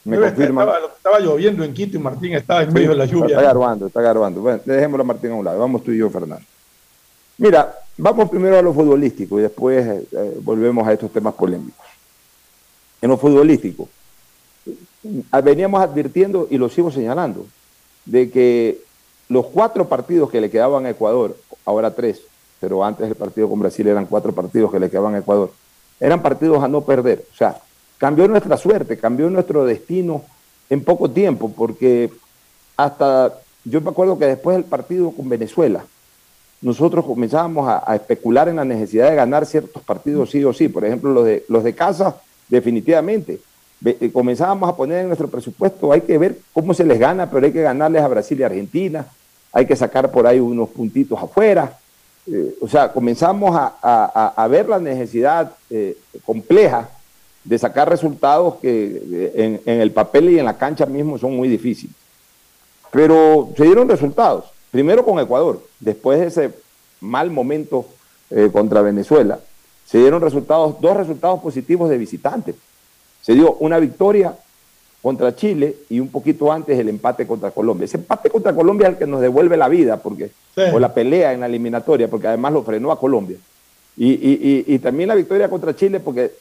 Me 0.03 0.17
Estaba, 0.17 0.33
confirman. 0.35 0.69
estaba 0.97 1.19
lloviendo 1.21 1.63
en 1.63 1.73
Quito 1.73 1.95
y 1.95 2.01
Martín 2.01 2.33
estaba 2.33 2.63
en 2.63 2.73
medio 2.73 2.89
de 2.89 2.95
la 2.97 3.05
Está 3.05 3.15
lluvia. 3.15 3.41
garbando, 3.41 3.87
está 3.87 4.01
garbando. 4.01 4.41
Bueno, 4.41 4.59
dejémoslo 4.65 5.03
a 5.03 5.07
Martín 5.07 5.31
a 5.31 5.35
un 5.35 5.45
lado. 5.45 5.59
Vamos 5.59 5.83
tú 5.85 5.91
y 5.91 5.97
yo, 5.99 6.09
Fernando. 6.09 6.43
Mira, 7.37 7.73
vamos 7.97 8.29
primero 8.29 8.59
a 8.59 8.61
lo 8.61 8.73
futbolístico 8.73 9.39
y 9.39 9.43
después 9.43 9.87
eh, 9.87 10.03
eh, 10.11 10.37
volvemos 10.41 10.85
a 10.85 10.91
estos 10.91 11.09
temas 11.13 11.33
polémicos. 11.33 11.85
En 13.01 13.09
lo 13.09 13.17
futbolístico, 13.17 13.87
veníamos 15.43 15.81
advirtiendo 15.81 16.47
y 16.49 16.57
lo 16.57 16.69
sigo 16.69 16.91
señalando, 16.91 17.45
de 18.05 18.29
que 18.29 18.81
los 19.29 19.47
cuatro 19.47 19.87
partidos 19.87 20.29
que 20.29 20.41
le 20.41 20.49
quedaban 20.49 20.85
a 20.85 20.91
Ecuador, 20.91 21.35
ahora 21.65 21.91
tres, 21.91 22.21
pero 22.59 22.83
antes 22.83 23.07
del 23.07 23.15
partido 23.15 23.49
con 23.49 23.59
Brasil 23.59 23.87
eran 23.87 24.05
cuatro 24.05 24.31
partidos 24.33 24.71
que 24.71 24.79
le 24.79 24.89
quedaban 24.89 25.15
a 25.15 25.19
Ecuador, 25.19 25.51
eran 25.99 26.21
partidos 26.21 26.63
a 26.63 26.67
no 26.67 26.81
perder. 26.81 27.25
O 27.33 27.35
sea, 27.35 27.57
cambió 27.97 28.27
nuestra 28.27 28.57
suerte, 28.57 28.97
cambió 28.97 29.29
nuestro 29.29 29.65
destino 29.65 30.23
en 30.69 30.83
poco 30.83 31.09
tiempo, 31.09 31.51
porque 31.55 32.11
hasta 32.77 33.33
yo 33.65 33.81
me 33.81 33.89
acuerdo 33.89 34.17
que 34.17 34.25
después 34.25 34.57
del 34.57 34.65
partido 34.65 35.11
con 35.11 35.29
Venezuela, 35.29 35.85
nosotros 36.61 37.05
comenzábamos 37.05 37.67
a, 37.67 37.83
a 37.85 37.95
especular 37.95 38.47
en 38.47 38.55
la 38.55 38.65
necesidad 38.65 39.09
de 39.09 39.15
ganar 39.15 39.45
ciertos 39.45 39.83
partidos 39.83 40.29
sí 40.29 40.43
o 40.43 40.53
sí. 40.53 40.69
Por 40.69 40.85
ejemplo, 40.85 41.11
los 41.11 41.25
de, 41.25 41.43
los 41.49 41.63
de 41.63 41.75
casa, 41.75 42.15
definitivamente. 42.47 43.39
Eh, 43.85 44.09
comenzábamos 44.13 44.69
a 44.69 44.75
poner 44.75 44.99
en 44.99 45.07
nuestro 45.07 45.27
presupuesto, 45.27 45.91
hay 45.91 46.01
que 46.01 46.17
ver 46.17 46.37
cómo 46.53 46.73
se 46.73 46.85
les 46.85 46.97
gana, 46.99 47.29
pero 47.29 47.45
hay 47.45 47.51
que 47.51 47.61
ganarles 47.61 48.01
a 48.01 48.07
Brasil 48.07 48.39
y 48.39 48.43
Argentina, 48.43 49.05
hay 49.51 49.65
que 49.65 49.75
sacar 49.75 50.09
por 50.11 50.25
ahí 50.25 50.39
unos 50.39 50.69
puntitos 50.69 51.21
afuera. 51.21 51.77
Eh, 52.25 52.55
o 52.61 52.67
sea, 52.69 52.93
comenzamos 52.93 53.53
a, 53.55 53.75
a- 53.81 54.33
a- 54.37 54.47
ver 54.47 54.69
la 54.69 54.79
necesidad 54.79 55.51
eh, 55.69 55.97
compleja 56.25 56.89
de 57.43 57.57
sacar 57.59 57.89
resultados 57.89 58.55
que 58.61 59.59
en, 59.65 59.79
el 59.81 59.91
papel 59.91 60.29
y 60.29 60.39
en 60.39 60.45
la 60.45 60.57
cancha 60.57 60.85
mismo 60.85 61.17
son 61.17 61.35
muy 61.35 61.49
difíciles. 61.49 61.93
Pero 62.91 63.49
se 63.57 63.65
dieron 63.65 63.89
resultados. 63.89 64.45
primero 64.71 65.03
con 65.03 65.19
Ecuador, 65.19 65.61
después 65.81 66.19
de 66.21 66.27
ese 66.27 66.53
mal 67.01 67.29
momento 67.31 67.85
contra 68.53 68.81
Venezuela, 68.81 69.39
se 69.85 69.97
dieron 69.99 70.21
resultados, 70.21 70.79
dos 70.79 70.95
resultados 70.95 71.41
positivos 71.41 71.89
de 71.89 71.97
visitantes. 71.97 72.55
Se 73.23 73.33
dio 73.33 73.53
una 73.59 73.79
victoria 73.79 74.35
contra 75.01 75.35
Chile 75.35 75.75
y 75.89 75.99
un 75.99 76.09
poquito 76.09 76.51
antes 76.51 76.77
el 76.77 76.89
empate 76.89 77.25
contra 77.25 77.51
Colombia. 77.51 77.85
Ese 77.85 77.97
empate 77.97 78.29
contra 78.29 78.53
Colombia 78.53 78.87
es 78.87 78.93
el 78.93 78.99
que 78.99 79.07
nos 79.07 79.21
devuelve 79.21 79.57
la 79.57 79.69
vida, 79.69 79.97
porque, 79.97 80.31
o 80.71 80.79
la 80.79 80.93
pelea 80.93 81.33
en 81.33 81.39
la 81.39 81.47
eliminatoria, 81.47 82.07
porque 82.07 82.27
además 82.27 82.53
lo 82.53 82.63
frenó 82.63 82.91
a 82.91 82.99
Colombia. 82.99 83.37
Y, 83.97 84.79
también 84.79 85.09
la 85.09 85.15
victoria 85.15 85.49
contra 85.49 85.75
Chile, 85.75 85.99
porque 85.99 86.31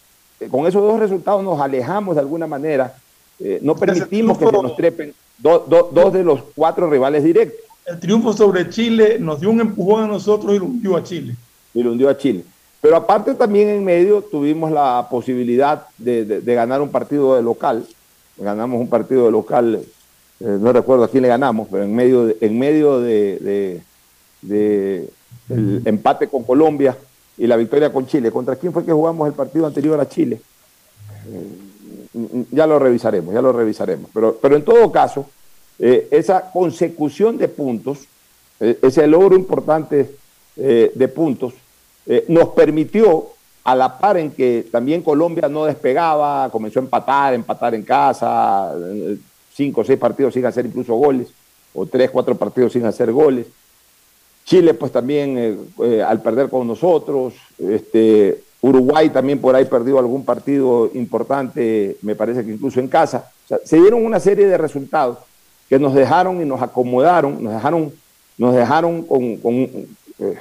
eh, 0.40 0.48
con 0.48 0.66
esos 0.66 0.82
dos 0.82 0.98
resultados 0.98 1.42
nos 1.42 1.60
alejamos 1.60 2.16
de 2.16 2.20
alguna 2.20 2.46
manera, 2.46 2.94
eh, 3.38 3.58
no 3.62 3.74
permitimos 3.76 4.38
que 4.38 4.46
se 4.46 4.52
nos 4.52 4.76
trepen 4.76 5.14
dos 5.38 6.12
de 6.12 6.24
los 6.24 6.42
cuatro 6.54 6.90
rivales 6.90 7.24
directos. 7.24 7.60
El 7.84 7.98
triunfo 7.98 8.32
sobre 8.32 8.70
Chile 8.70 9.18
nos 9.18 9.40
dio 9.40 9.50
un 9.50 9.60
empujón 9.60 10.04
a 10.04 10.06
nosotros 10.06 10.54
y 10.54 10.58
lo 10.58 10.66
hundió 10.66 10.96
a 10.96 11.02
Chile. 11.02 11.34
Y 11.74 11.82
lo 11.82 11.92
hundió 11.92 12.08
a 12.08 12.16
Chile. 12.16 12.44
Pero 12.82 12.96
aparte 12.96 13.34
también 13.34 13.70
en 13.70 13.84
medio 13.84 14.20
tuvimos 14.20 14.70
la 14.70 15.06
posibilidad 15.10 15.86
de 15.96 16.42
ganar 16.44 16.82
un 16.82 16.90
partido 16.90 17.36
de 17.36 17.42
local, 17.42 17.86
ganamos 18.36 18.80
un 18.80 18.88
partido 18.88 19.24
de 19.24 19.30
local, 19.30 19.82
eh, 20.44 20.58
no 20.60 20.72
recuerdo 20.72 21.04
a 21.04 21.08
quién 21.08 21.22
le 21.22 21.28
ganamos, 21.28 21.68
pero 21.70 21.84
en 21.84 21.94
medio 21.94 22.26
de, 22.26 22.36
en 22.40 22.58
medio 22.58 23.00
de, 23.00 23.80
el 24.48 25.82
empate 25.84 26.26
con 26.26 26.42
Colombia 26.42 26.96
y 27.38 27.46
la 27.46 27.56
victoria 27.56 27.92
con 27.92 28.06
Chile. 28.06 28.32
¿Contra 28.32 28.56
quién 28.56 28.72
fue 28.72 28.84
que 28.84 28.92
jugamos 28.92 29.28
el 29.28 29.34
partido 29.34 29.66
anterior 29.66 30.00
a 30.00 30.08
Chile? 30.08 30.40
Eh, 31.28 32.46
ya 32.50 32.66
lo 32.66 32.80
revisaremos, 32.80 33.32
ya 33.32 33.40
lo 33.40 33.52
revisaremos. 33.52 34.10
Pero, 34.12 34.36
pero 34.42 34.56
en 34.56 34.64
todo 34.64 34.90
caso, 34.90 35.26
eh, 35.78 36.08
esa 36.10 36.50
consecución 36.50 37.38
de 37.38 37.48
puntos, 37.48 38.00
ese 38.58 39.06
logro 39.08 39.34
importante 39.34 40.14
de 40.54 41.08
puntos, 41.08 41.54
nos 42.28 42.48
permitió 42.48 43.28
a 43.64 43.76
la 43.76 43.98
par 43.98 44.16
en 44.16 44.30
que 44.30 44.66
también 44.70 45.02
Colombia 45.02 45.48
no 45.48 45.64
despegaba, 45.64 46.50
comenzó 46.50 46.80
a 46.80 46.82
empatar, 46.82 47.34
empatar 47.34 47.74
en 47.74 47.82
casa, 47.82 48.74
cinco 49.54 49.82
o 49.82 49.84
seis 49.84 49.98
partidos 49.98 50.34
sin 50.34 50.44
hacer 50.46 50.66
incluso 50.66 50.94
goles, 50.94 51.28
o 51.74 51.86
tres, 51.86 52.10
cuatro 52.10 52.34
partidos 52.34 52.72
sin 52.72 52.84
hacer 52.84 53.12
goles. 53.12 53.46
Chile 54.44 54.74
pues 54.74 54.90
también 54.90 55.38
eh, 55.38 55.56
eh, 55.84 56.02
al 56.02 56.20
perder 56.20 56.48
con 56.48 56.66
nosotros, 56.66 57.34
este, 57.58 58.42
Uruguay 58.60 59.10
también 59.10 59.40
por 59.40 59.54
ahí 59.54 59.64
perdió 59.64 59.98
algún 59.98 60.24
partido 60.24 60.90
importante, 60.94 61.96
me 62.02 62.16
parece 62.16 62.44
que 62.44 62.52
incluso 62.52 62.80
en 62.80 62.88
casa. 62.88 63.30
se 63.64 63.76
dieron 63.76 64.04
una 64.04 64.18
serie 64.18 64.46
de 64.46 64.58
resultados 64.58 65.18
que 65.68 65.78
nos 65.78 65.94
dejaron 65.94 66.42
y 66.42 66.44
nos 66.44 66.60
acomodaron, 66.60 67.42
nos 67.42 67.54
dejaron, 67.54 67.92
nos 68.36 68.54
dejaron 68.54 69.02
con, 69.04 69.22
eh, 70.18 70.38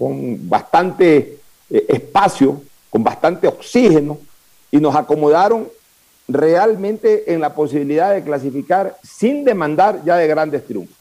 con 0.00 0.48
bastante 0.48 1.40
eh, 1.68 1.84
espacio, 1.88 2.62
con 2.88 3.04
bastante 3.04 3.46
oxígeno, 3.46 4.16
y 4.70 4.78
nos 4.78 4.96
acomodaron 4.96 5.68
realmente 6.26 7.34
en 7.34 7.42
la 7.42 7.54
posibilidad 7.54 8.14
de 8.14 8.24
clasificar 8.24 8.96
sin 9.02 9.44
demandar 9.44 10.02
ya 10.02 10.16
de 10.16 10.26
grandes 10.26 10.66
triunfos. 10.66 10.96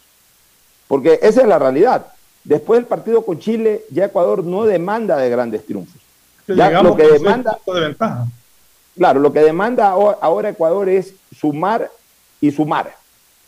Porque 0.89 1.17
esa 1.21 1.39
es 1.39 1.47
la 1.47 1.57
realidad. 1.57 2.07
Después 2.43 2.81
del 2.81 2.87
partido 2.87 3.23
con 3.23 3.39
Chile, 3.39 3.85
ya 3.89 4.03
Ecuador 4.03 4.43
no 4.43 4.65
demanda 4.65 5.15
de 5.15 5.29
grandes 5.29 5.65
triunfos. 5.65 6.01
Ya 6.47 6.83
lo 6.83 6.97
que 6.97 7.07
demanda, 7.07 7.57
Claro, 8.97 9.21
lo 9.21 9.31
que 9.31 9.39
demanda 9.39 9.91
ahora 9.91 10.49
Ecuador 10.49 10.89
es 10.89 11.13
sumar 11.33 11.89
y 12.41 12.51
sumar, 12.51 12.93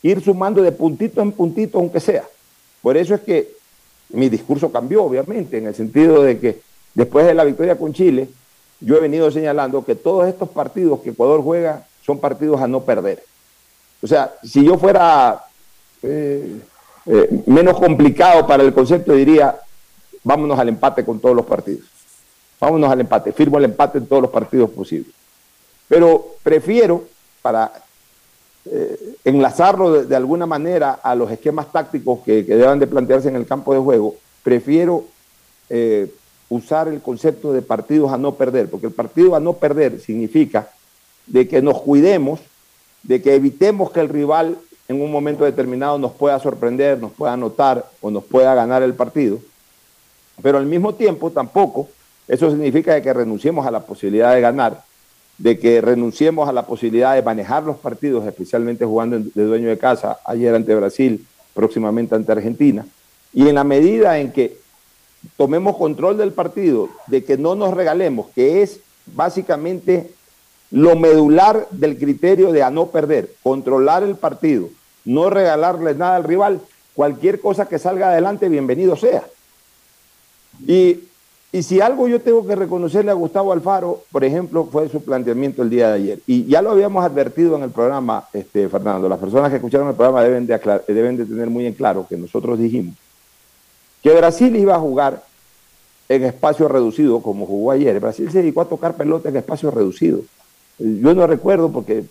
ir 0.02 0.24
sumando 0.24 0.62
de 0.62 0.72
puntito 0.72 1.20
en 1.20 1.30
puntito 1.30 1.76
aunque 1.76 2.00
sea. 2.00 2.24
Por 2.80 2.96
eso 2.96 3.14
es 3.14 3.20
que 3.20 3.61
mi 4.12 4.28
discurso 4.28 4.70
cambió, 4.70 5.04
obviamente, 5.04 5.58
en 5.58 5.66
el 5.66 5.74
sentido 5.74 6.22
de 6.22 6.38
que 6.38 6.60
Después 6.94 7.26
de 7.26 7.34
la 7.34 7.44
victoria 7.44 7.78
con 7.78 7.92
Chile, 7.92 8.28
yo 8.80 8.96
he 8.96 9.00
venido 9.00 9.30
señalando 9.30 9.84
que 9.84 9.94
todos 9.94 10.28
estos 10.28 10.48
partidos 10.50 11.00
que 11.00 11.10
Ecuador 11.10 11.42
juega 11.42 11.86
son 12.04 12.18
partidos 12.18 12.60
a 12.60 12.68
no 12.68 12.82
perder. 12.82 13.22
O 14.02 14.06
sea, 14.06 14.34
si 14.42 14.64
yo 14.64 14.76
fuera 14.76 15.42
eh, 16.02 16.60
eh, 17.06 17.42
menos 17.46 17.78
complicado 17.78 18.46
para 18.46 18.62
el 18.62 18.74
concepto, 18.74 19.14
diría, 19.14 19.56
vámonos 20.22 20.58
al 20.58 20.68
empate 20.68 21.04
con 21.04 21.20
todos 21.20 21.34
los 21.34 21.46
partidos. 21.46 21.86
Vámonos 22.60 22.90
al 22.90 23.00
empate, 23.00 23.32
firmo 23.32 23.58
el 23.58 23.64
empate 23.64 23.98
en 23.98 24.06
todos 24.06 24.22
los 24.22 24.30
partidos 24.30 24.70
posibles. 24.70 25.12
Pero 25.88 26.36
prefiero, 26.42 27.04
para 27.40 27.72
eh, 28.70 29.16
enlazarlo 29.24 30.04
de, 30.04 30.16
alguna 30.16 30.46
manera 30.46 30.92
a 31.02 31.14
los 31.14 31.30
esquemas 31.30 31.70
tácticos 31.72 32.20
que, 32.20 32.42
deban 32.42 32.78
de 32.78 32.86
plantearse 32.86 33.28
en 33.28 33.36
el 33.36 33.46
campo 33.46 33.74
de 33.74 33.80
juego, 33.80 34.16
prefiero 34.42 35.04
usar 36.50 36.86
el 36.88 37.00
concepto 37.00 37.54
de 37.54 37.62
partidos 37.62 38.12
a 38.12 38.18
no 38.18 38.34
perder, 38.34 38.68
porque 38.68 38.86
el 38.86 38.92
partido 38.92 39.34
a 39.34 39.40
no 39.40 39.54
perder 39.54 40.00
significa 40.00 40.68
de 41.26 41.48
que 41.48 41.62
nos 41.62 41.80
cuidemos, 41.80 42.40
de 43.02 43.22
que 43.22 43.34
evitemos 43.34 43.90
que 43.90 44.00
el 44.00 44.10
rival 44.10 44.58
en 44.88 45.00
un 45.00 45.10
momento 45.10 45.44
determinado 45.44 45.98
nos 45.98 46.12
pueda 46.12 46.38
sorprender, 46.38 47.00
nos 47.00 47.12
pueda 47.12 47.32
anotar 47.32 47.86
o 48.02 48.10
nos 48.10 48.24
pueda 48.24 48.54
ganar 48.54 48.82
el 48.82 48.92
partido, 48.92 49.38
pero 50.42 50.58
al 50.58 50.66
mismo 50.66 50.94
tiempo 50.94 51.30
tampoco 51.30 51.88
eso 52.28 52.50
significa 52.50 53.00
que 53.00 53.12
renunciemos 53.12 53.66
a 53.66 53.70
la 53.70 53.80
posibilidad 53.80 54.34
de 54.34 54.40
ganar, 54.40 54.84
de 55.42 55.58
que 55.58 55.80
renunciemos 55.80 56.48
a 56.48 56.52
la 56.52 56.66
posibilidad 56.66 57.16
de 57.16 57.22
manejar 57.22 57.64
los 57.64 57.76
partidos, 57.76 58.24
especialmente 58.24 58.84
jugando 58.84 59.18
de 59.18 59.44
dueño 59.44 59.70
de 59.70 59.76
casa, 59.76 60.20
ayer 60.24 60.54
ante 60.54 60.72
Brasil, 60.72 61.26
próximamente 61.52 62.14
ante 62.14 62.30
Argentina, 62.30 62.86
y 63.34 63.48
en 63.48 63.56
la 63.56 63.64
medida 63.64 64.20
en 64.20 64.30
que 64.30 64.56
tomemos 65.36 65.76
control 65.76 66.16
del 66.16 66.32
partido, 66.32 66.90
de 67.08 67.24
que 67.24 67.36
no 67.36 67.56
nos 67.56 67.74
regalemos, 67.74 68.28
que 68.36 68.62
es 68.62 68.78
básicamente 69.06 70.12
lo 70.70 70.94
medular 70.94 71.66
del 71.72 71.98
criterio 71.98 72.52
de 72.52 72.62
a 72.62 72.70
no 72.70 72.86
perder, 72.86 73.34
controlar 73.42 74.04
el 74.04 74.14
partido, 74.14 74.68
no 75.04 75.28
regalarle 75.28 75.96
nada 75.96 76.14
al 76.14 76.24
rival, 76.24 76.60
cualquier 76.94 77.40
cosa 77.40 77.66
que 77.66 77.80
salga 77.80 78.10
adelante, 78.10 78.48
bienvenido 78.48 78.94
sea. 78.94 79.24
Y, 80.68 81.00
si 81.60 81.82
algo 81.82 82.08
yo 82.08 82.20
tengo 82.20 82.46
que 82.46 82.56
reconocerle 82.56 83.10
a 83.10 83.14
Gustavo 83.14 83.52
Alfaro, 83.52 84.04
por 84.10 84.24
ejemplo, 84.24 84.64
fue 84.72 84.88
su 84.88 85.02
planteamiento 85.02 85.62
el 85.62 85.68
día 85.68 85.88
de 85.88 85.94
ayer. 85.94 86.18
Y 86.26 86.46
ya 86.46 86.62
lo 86.62 86.70
habíamos 86.70 87.04
advertido 87.04 87.56
en 87.56 87.64
el 87.64 87.70
programa, 87.70 88.26
este, 88.32 88.68
Fernando, 88.70 89.08
las 89.08 89.18
personas 89.18 89.50
que 89.50 89.56
escucharon 89.56 89.88
el 89.88 89.94
programa 89.94 90.22
deben 90.22 90.46
de, 90.46 90.58
deben 90.88 91.16
de 91.18 91.26
tener 91.26 91.50
muy 91.50 91.66
en 91.66 91.74
claro 91.74 92.06
que 92.08 92.16
nosotros 92.16 92.58
dijimos 92.58 92.94
que 94.02 94.12
Brasil 94.14 94.54
iba 94.56 94.74
a 94.74 94.80
jugar 94.80 95.22
en 96.08 96.24
espacio 96.24 96.68
reducido 96.68 97.20
como 97.20 97.46
jugó 97.46 97.70
ayer. 97.70 97.98
Brasil 98.00 98.30
se 98.30 98.38
dedicó 98.38 98.62
a 98.62 98.68
tocar 98.68 98.96
pelota 98.96 99.28
en 99.28 99.36
espacio 99.36 99.70
reducido. 99.70 100.20
Yo 100.78 101.14
no 101.14 101.26
recuerdo 101.26 101.70
porque, 101.70 102.04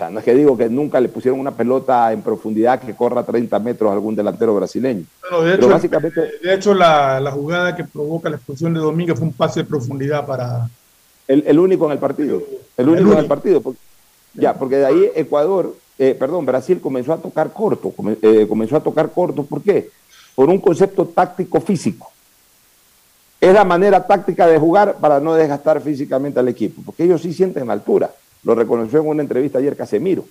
sea, 0.00 0.10
no 0.10 0.18
es 0.18 0.24
que 0.24 0.34
digo 0.34 0.56
que 0.56 0.68
nunca 0.68 1.00
le 1.00 1.08
pusieron 1.08 1.38
una 1.38 1.52
pelota 1.52 2.12
en 2.12 2.22
profundidad 2.22 2.80
que 2.80 2.94
corra 2.94 3.22
30 3.22 3.58
metros 3.60 3.90
a 3.90 3.94
algún 3.94 4.16
delantero 4.16 4.54
brasileño. 4.54 5.04
de 5.44 5.54
hecho, 5.54 5.68
básicamente, 5.68 6.20
de 6.42 6.54
hecho 6.54 6.74
la, 6.74 7.30
jugada 7.32 7.76
que 7.76 7.84
provoca 7.84 8.28
la 8.28 8.36
expulsión 8.36 8.74
de 8.74 8.80
Domínguez 8.80 9.18
fue 9.18 9.28
un 9.28 9.32
pase 9.32 9.60
de 9.60 9.66
profundidad 9.66 10.26
para... 10.26 10.68
El, 11.28 11.58
único 11.60 11.86
en 11.86 11.92
el 11.92 11.98
partido. 11.98 12.42
El 12.76 12.88
único, 12.88 13.12
en 13.12 13.18
el 13.18 13.26
partido. 13.26 13.62
ya, 14.34 14.54
porque 14.54 14.76
de 14.76 14.86
ahí 14.86 15.10
Ecuador, 15.14 15.76
eh, 15.96 16.16
perdón, 16.18 16.44
Brasil 16.44 16.80
comenzó 16.80 17.12
a 17.12 17.18
tocar 17.18 17.52
corto. 17.52 17.94
Eh, 18.20 18.46
comenzó 18.48 18.76
a 18.76 18.80
tocar 18.80 19.10
corto. 19.10 19.44
¿Por 19.44 19.62
qué? 19.62 19.90
por 20.34 20.48
un 20.48 20.58
concepto 20.58 21.06
táctico 21.06 21.60
físico. 21.60 22.10
Es 23.38 23.52
la 23.52 23.62
manera 23.62 24.06
táctica 24.06 24.46
de 24.46 24.58
jugar 24.58 24.96
para 24.96 25.20
no 25.20 25.34
desgastar 25.34 25.82
físicamente 25.82 26.40
al 26.40 26.48
equipo, 26.48 26.80
porque 26.84 27.04
ellos 27.04 27.20
sí 27.20 27.34
sienten 27.34 27.66
la 27.66 27.74
altura. 27.74 28.10
Lo 28.44 28.54
reconoció 28.54 29.00
en 29.00 29.08
una 29.08 29.22
entrevista 29.22 29.58
ayer 29.58 29.76
Casemiro. 29.76 30.24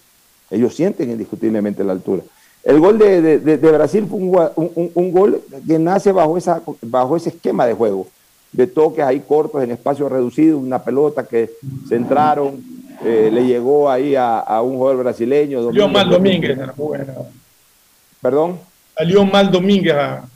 Ellos 0.50 0.76
sienten 0.76 1.12
indiscutiblemente 1.12 1.84
la 1.84 1.92
altura. 1.92 2.24
El 2.64 2.80
gol 2.80 2.98
de, 2.98 3.58
Brasil 3.58 4.06
fue 4.10 4.20
un, 4.20 5.12
gol 5.12 5.42
que 5.66 5.80
nace 5.80 6.12
bajo, 6.12 6.38
esa, 6.38 6.62
bajo 6.82 7.16
ese 7.16 7.30
esquema 7.30 7.66
de 7.66 7.74
juego, 7.74 8.08
de 8.52 8.68
toques 8.68 9.06
ahí 9.06 9.22
cortos 9.22 9.64
en 9.64 9.72
espacio 9.72 10.10
reducido, 10.10 10.58
una 10.58 10.84
pelota 10.84 11.26
que 11.26 11.52
centraron, 11.88 12.62
eh, 13.06 13.30
le 13.32 13.46
llegó 13.46 13.90
ahí 13.90 14.16
a, 14.18 14.62
un 14.62 14.78
jugador 14.78 15.04
brasileño. 15.04 15.62
Domínguez, 15.62 15.92
mal 15.92 16.10
Domínguez. 16.10 16.60
Perdón 18.22 18.60
salió 19.00 19.26
mal 19.26 19.50
Domínguez 19.50 19.94
a, 19.94 20.28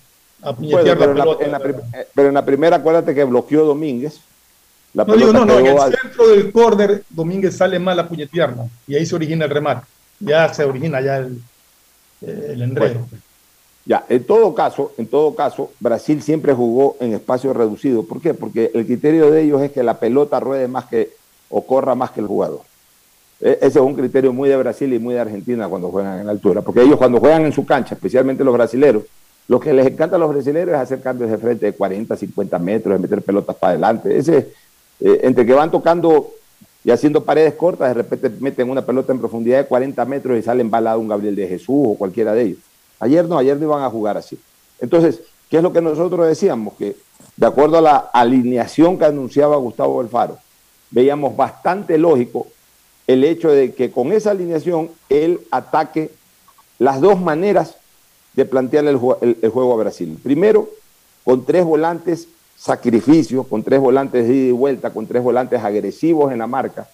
a 0.41 0.55
pero, 0.55 0.83
la 0.83 0.95
pelota. 0.95 1.45
En 1.45 1.51
la, 1.51 1.59
pero 1.59 2.27
en 2.29 2.33
la 2.33 2.45
primera, 2.45 2.77
acuérdate 2.77 3.13
que 3.13 3.23
bloqueó 3.25 3.65
Domínguez. 3.65 4.21
La 4.93 5.05
no, 5.05 5.15
digo, 5.15 5.33
no, 5.33 5.45
no, 5.45 5.57
en 5.59 5.65
el 5.67 5.79
centro 5.79 6.27
del 6.27 6.51
córner 6.51 7.03
Domínguez 7.09 7.55
sale 7.57 7.79
mal 7.79 7.99
a 7.99 8.07
puñetierna 8.07 8.65
y 8.87 8.95
ahí 8.95 9.05
se 9.05 9.15
origina 9.15 9.45
el 9.45 9.51
remate. 9.51 9.87
Ya 10.19 10.53
se 10.53 10.63
origina 10.63 11.01
ya 11.01 11.17
el, 11.17 11.41
el 12.21 12.61
enredo. 12.61 13.05
ya, 13.85 14.05
en 14.07 14.23
todo 14.23 14.53
caso, 14.53 14.93
en 14.97 15.07
todo 15.07 15.33
caso, 15.35 15.71
Brasil 15.79 16.21
siempre 16.21 16.53
jugó 16.53 16.95
en 16.99 17.13
espacio 17.13 17.51
reducido. 17.53 18.03
¿Por 18.05 18.21
qué? 18.21 18.33
Porque 18.33 18.71
el 18.73 18.85
criterio 18.85 19.31
de 19.31 19.41
ellos 19.41 19.61
es 19.61 19.71
que 19.71 19.83
la 19.83 19.99
pelota 19.99 20.39
ruede 20.39 20.67
más 20.67 20.85
que 20.85 21.09
o 21.49 21.65
corra 21.65 21.95
más 21.95 22.11
que 22.11 22.21
el 22.21 22.27
jugador. 22.27 22.61
E- 23.41 23.57
Ese 23.61 23.79
es 23.79 23.85
un 23.85 23.95
criterio 23.95 24.31
muy 24.31 24.47
de 24.47 24.57
Brasil 24.57 24.93
y 24.93 24.99
muy 24.99 25.15
de 25.15 25.19
Argentina 25.21 25.67
cuando 25.67 25.89
juegan 25.89 26.19
en 26.19 26.25
la 26.27 26.31
altura, 26.31 26.61
porque 26.61 26.81
ellos 26.83 26.97
cuando 26.97 27.19
juegan 27.19 27.45
en 27.45 27.51
su 27.51 27.65
cancha, 27.65 27.95
especialmente 27.95 28.43
los 28.43 28.53
brasileros, 28.53 29.03
lo 29.47 29.59
que 29.59 29.73
les 29.73 29.85
encanta 29.87 30.15
a 30.15 30.19
los 30.19 30.29
brasileños 30.31 30.69
es 30.69 30.75
hacer 30.75 31.01
cambios 31.01 31.29
de 31.29 31.37
frente 31.37 31.65
de 31.65 31.73
40, 31.73 32.15
50 32.15 32.59
metros, 32.59 32.93
de 32.95 32.99
meter 33.01 33.21
pelotas 33.21 33.55
para 33.57 33.71
adelante. 33.71 34.17
Ese, 34.17 34.53
eh, 34.99 35.19
entre 35.23 35.45
que 35.45 35.53
van 35.53 35.71
tocando 35.71 36.31
y 36.85 36.91
haciendo 36.91 37.23
paredes 37.23 37.53
cortas, 37.53 37.89
de 37.89 37.93
repente 37.93 38.29
meten 38.29 38.69
una 38.69 38.85
pelota 38.85 39.13
en 39.13 39.19
profundidad 39.19 39.59
de 39.59 39.65
40 39.67 40.03
metros 40.05 40.37
y 40.37 40.41
sale 40.41 40.61
embalado 40.61 40.99
un 40.99 41.07
Gabriel 41.07 41.35
de 41.35 41.47
Jesús 41.47 41.85
o 41.87 41.95
cualquiera 41.97 42.33
de 42.33 42.43
ellos. 42.43 42.59
Ayer 42.99 43.25
no, 43.27 43.37
ayer 43.37 43.57
no 43.57 43.63
iban 43.65 43.83
a 43.83 43.89
jugar 43.89 44.17
así. 44.17 44.37
Entonces, 44.79 45.21
¿qué 45.49 45.57
es 45.57 45.63
lo 45.63 45.71
que 45.71 45.81
nosotros 45.81 46.27
decíamos? 46.27 46.73
Que 46.75 46.95
de 47.37 47.45
acuerdo 47.47 47.77
a 47.77 47.81
la 47.81 47.95
alineación 47.97 48.97
que 48.97 49.05
anunciaba 49.05 49.55
Gustavo 49.57 50.01
Alfaro, 50.01 50.37
veíamos 50.91 51.35
bastante 51.35 51.97
lógico 51.97 52.47
el 53.07 53.23
hecho 53.23 53.49
de 53.49 53.73
que 53.73 53.91
con 53.91 54.11
esa 54.11 54.31
alineación 54.31 54.89
él 55.09 55.39
ataque 55.51 56.11
las 56.79 56.99
dos 57.01 57.19
maneras 57.19 57.75
de 58.33 58.45
plantear 58.45 58.85
el, 58.87 58.97
ju- 58.99 59.17
el- 59.21 59.37
el 59.41 59.49
juego 59.49 59.73
a 59.73 59.77
Brasil. 59.77 60.17
Primero, 60.21 60.69
con 61.23 61.45
tres 61.45 61.63
volantes 61.63 62.27
sacrificios, 62.63 63.45
con 63.45 63.61
tres 63.61 63.81
volantes 63.81 64.25
de 64.25 64.33
ida 64.33 64.47
y 64.47 64.51
vuelta, 64.51 64.89
con 64.91 65.05
tres 65.05 65.21
volantes 65.21 65.61
agresivos 65.61 66.31
en 66.31 66.39
la 66.39 66.47
marca. 66.47 66.87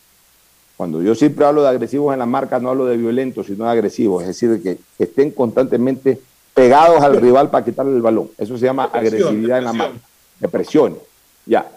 Cuando 0.75 0.99
yo 1.03 1.13
siempre 1.13 1.45
hablo 1.45 1.61
de 1.61 1.69
agresivos 1.69 2.11
en 2.11 2.17
la 2.17 2.25
marca, 2.25 2.59
no 2.59 2.69
hablo 2.69 2.87
de 2.87 2.97
violentos, 2.97 3.45
sino 3.45 3.65
de 3.65 3.69
agresivos, 3.69 4.23
es 4.23 4.29
decir, 4.29 4.63
que, 4.63 4.79
que 4.97 5.03
estén 5.03 5.29
constantemente 5.29 6.19
pegados 6.55 7.03
al 7.03 7.21
rival 7.21 7.51
para 7.51 7.63
quitarle 7.63 7.95
el 7.95 8.01
balón. 8.01 8.31
Eso 8.39 8.57
se 8.57 8.65
llama 8.65 8.89
agresividad 8.91 9.59
en 9.59 9.63
la 9.65 9.73
marca, 9.73 9.99
de 10.39 10.47
presión. 10.47 10.97
Ya. 11.45 11.69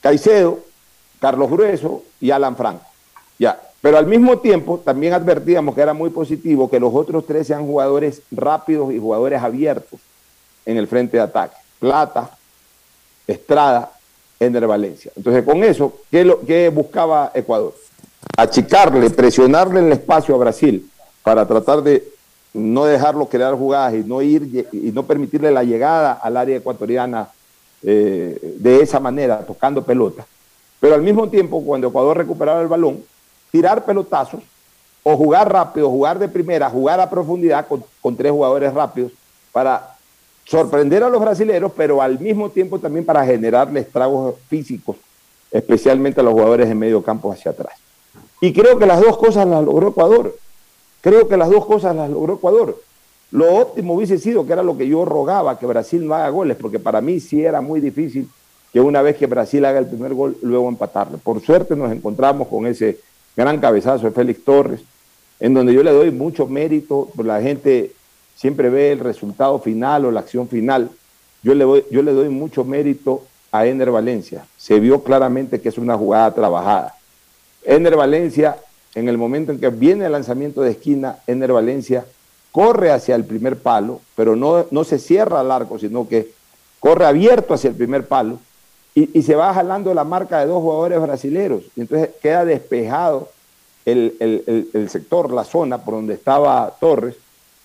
Caicedo, 0.00 0.58
Carlos 1.20 1.50
Grueso 1.50 2.02
y 2.20 2.32
Alan 2.32 2.56
Franco. 2.56 2.84
Ya. 3.38 3.60
Pero 3.80 3.96
al 3.96 4.06
mismo 4.06 4.38
tiempo 4.38 4.80
también 4.84 5.12
advertíamos 5.12 5.72
que 5.76 5.82
era 5.82 5.94
muy 5.94 6.10
positivo 6.10 6.68
que 6.68 6.80
los 6.80 6.92
otros 6.92 7.24
tres 7.26 7.46
sean 7.46 7.64
jugadores 7.64 8.22
rápidos 8.32 8.92
y 8.92 8.98
jugadores 8.98 9.40
abiertos 9.40 10.00
en 10.66 10.78
el 10.78 10.88
frente 10.88 11.16
de 11.16 11.22
ataque. 11.22 11.54
Plata, 11.78 12.37
Estrada, 13.28 13.92
Ender 14.40 14.66
Valencia. 14.66 15.12
Entonces, 15.14 15.44
con 15.44 15.62
eso, 15.62 15.92
¿qué, 16.10 16.72
buscaba 16.74 17.30
Ecuador? 17.34 17.74
Achicarle, 18.36 19.10
presionarle 19.10 19.80
en 19.80 19.86
el 19.86 19.92
espacio 19.92 20.34
a 20.34 20.38
Brasil 20.38 20.90
para 21.22 21.46
tratar 21.46 21.82
de 21.82 22.08
no 22.54 22.86
dejarlo 22.86 23.26
crear 23.26 23.54
jugadas 23.54 23.94
y 23.94 23.98
no 23.98 24.22
ir 24.22 24.66
y 24.72 24.90
no 24.92 25.02
permitirle 25.02 25.50
la 25.50 25.62
llegada 25.62 26.12
al 26.12 26.36
área 26.36 26.56
ecuatoriana 26.56 27.28
eh, 27.82 28.56
de 28.58 28.80
esa 28.80 28.98
manera, 28.98 29.40
tocando 29.40 29.84
pelota. 29.84 30.26
Pero 30.80 30.94
al 30.94 31.02
mismo 31.02 31.28
tiempo, 31.28 31.62
cuando 31.62 31.88
Ecuador 31.88 32.16
recuperaba 32.16 32.62
el 32.62 32.68
balón, 32.68 33.04
tirar 33.52 33.84
pelotazos 33.84 34.40
o 35.02 35.16
jugar 35.16 35.52
rápido, 35.52 35.90
jugar 35.90 36.18
de 36.18 36.28
primera, 36.28 36.70
jugar 36.70 36.98
a 37.00 37.10
profundidad 37.10 37.66
con 38.00 38.16
tres 38.16 38.32
jugadores 38.32 38.72
rápidos 38.72 39.12
para 39.52 39.97
sorprender 40.48 41.04
a 41.04 41.10
los 41.10 41.20
brasileños, 41.20 41.72
pero 41.76 42.00
al 42.00 42.18
mismo 42.18 42.48
tiempo 42.48 42.78
también 42.78 43.04
para 43.04 43.24
generarle 43.24 43.80
estragos 43.80 44.36
físicos, 44.48 44.96
especialmente 45.50 46.20
a 46.20 46.24
los 46.24 46.32
jugadores 46.32 46.68
de 46.68 46.74
medio 46.74 47.02
campo 47.02 47.30
hacia 47.30 47.50
atrás. 47.50 47.74
Y 48.40 48.52
creo 48.52 48.78
que 48.78 48.86
las 48.86 49.00
dos 49.00 49.18
cosas 49.18 49.46
las 49.46 49.62
logró 49.62 49.88
Ecuador. 49.88 50.34
Creo 51.02 51.28
que 51.28 51.36
las 51.36 51.50
dos 51.50 51.66
cosas 51.66 51.94
las 51.94 52.08
logró 52.08 52.34
Ecuador. 52.34 52.80
Lo 53.30 53.56
óptimo 53.56 53.94
hubiese 53.94 54.16
sido, 54.16 54.46
que 54.46 54.54
era 54.54 54.62
lo 54.62 54.78
que 54.78 54.88
yo 54.88 55.04
rogaba, 55.04 55.58
que 55.58 55.66
Brasil 55.66 56.06
no 56.06 56.14
haga 56.14 56.30
goles, 56.30 56.56
porque 56.58 56.78
para 56.78 57.02
mí 57.02 57.20
sí 57.20 57.44
era 57.44 57.60
muy 57.60 57.80
difícil 57.80 58.28
que 58.72 58.80
una 58.80 59.02
vez 59.02 59.16
que 59.16 59.26
Brasil 59.26 59.64
haga 59.66 59.78
el 59.78 59.86
primer 59.86 60.14
gol, 60.14 60.38
luego 60.40 60.68
empatarle. 60.68 61.18
Por 61.18 61.42
suerte 61.42 61.76
nos 61.76 61.92
encontramos 61.92 62.48
con 62.48 62.66
ese 62.66 62.98
gran 63.36 63.60
cabezazo 63.60 64.06
de 64.06 64.12
Félix 64.12 64.44
Torres, 64.44 64.80
en 65.40 65.52
donde 65.52 65.74
yo 65.74 65.82
le 65.82 65.92
doy 65.92 66.10
mucho 66.10 66.46
mérito, 66.46 67.10
pues 67.14 67.26
la 67.26 67.40
gente 67.42 67.92
siempre 68.38 68.70
ve 68.70 68.92
el 68.92 69.00
resultado 69.00 69.58
final 69.58 70.04
o 70.04 70.12
la 70.12 70.20
acción 70.20 70.48
final. 70.48 70.90
Yo 71.42 71.54
le, 71.54 71.64
doy, 71.64 71.84
yo 71.90 72.02
le 72.02 72.12
doy 72.12 72.28
mucho 72.28 72.64
mérito 72.64 73.24
a 73.50 73.66
Ener 73.66 73.90
Valencia. 73.90 74.46
Se 74.56 74.78
vio 74.78 75.02
claramente 75.02 75.60
que 75.60 75.68
es 75.68 75.76
una 75.76 75.96
jugada 75.96 76.32
trabajada. 76.32 76.94
Ener 77.64 77.96
Valencia, 77.96 78.56
en 78.94 79.08
el 79.08 79.18
momento 79.18 79.50
en 79.50 79.58
que 79.58 79.70
viene 79.70 80.06
el 80.06 80.12
lanzamiento 80.12 80.62
de 80.62 80.70
esquina, 80.70 81.18
Ener 81.26 81.52
Valencia 81.52 82.04
corre 82.52 82.92
hacia 82.92 83.16
el 83.16 83.24
primer 83.24 83.56
palo, 83.56 84.00
pero 84.14 84.36
no, 84.36 84.66
no 84.70 84.84
se 84.84 85.00
cierra 85.00 85.40
al 85.40 85.50
arco, 85.50 85.78
sino 85.78 86.06
que 86.06 86.30
corre 86.78 87.06
abierto 87.06 87.54
hacia 87.54 87.70
el 87.70 87.76
primer 87.76 88.06
palo 88.06 88.38
y, 88.94 89.18
y 89.18 89.22
se 89.22 89.34
va 89.34 89.52
jalando 89.52 89.92
la 89.94 90.04
marca 90.04 90.38
de 90.38 90.46
dos 90.46 90.62
jugadores 90.62 91.00
brasileños. 91.00 91.62
Y 91.74 91.80
entonces 91.80 92.10
queda 92.22 92.44
despejado 92.44 93.30
el, 93.84 94.14
el, 94.20 94.68
el 94.72 94.90
sector, 94.90 95.32
la 95.32 95.42
zona 95.42 95.78
por 95.78 95.94
donde 95.94 96.14
estaba 96.14 96.72
Torres 96.78 97.16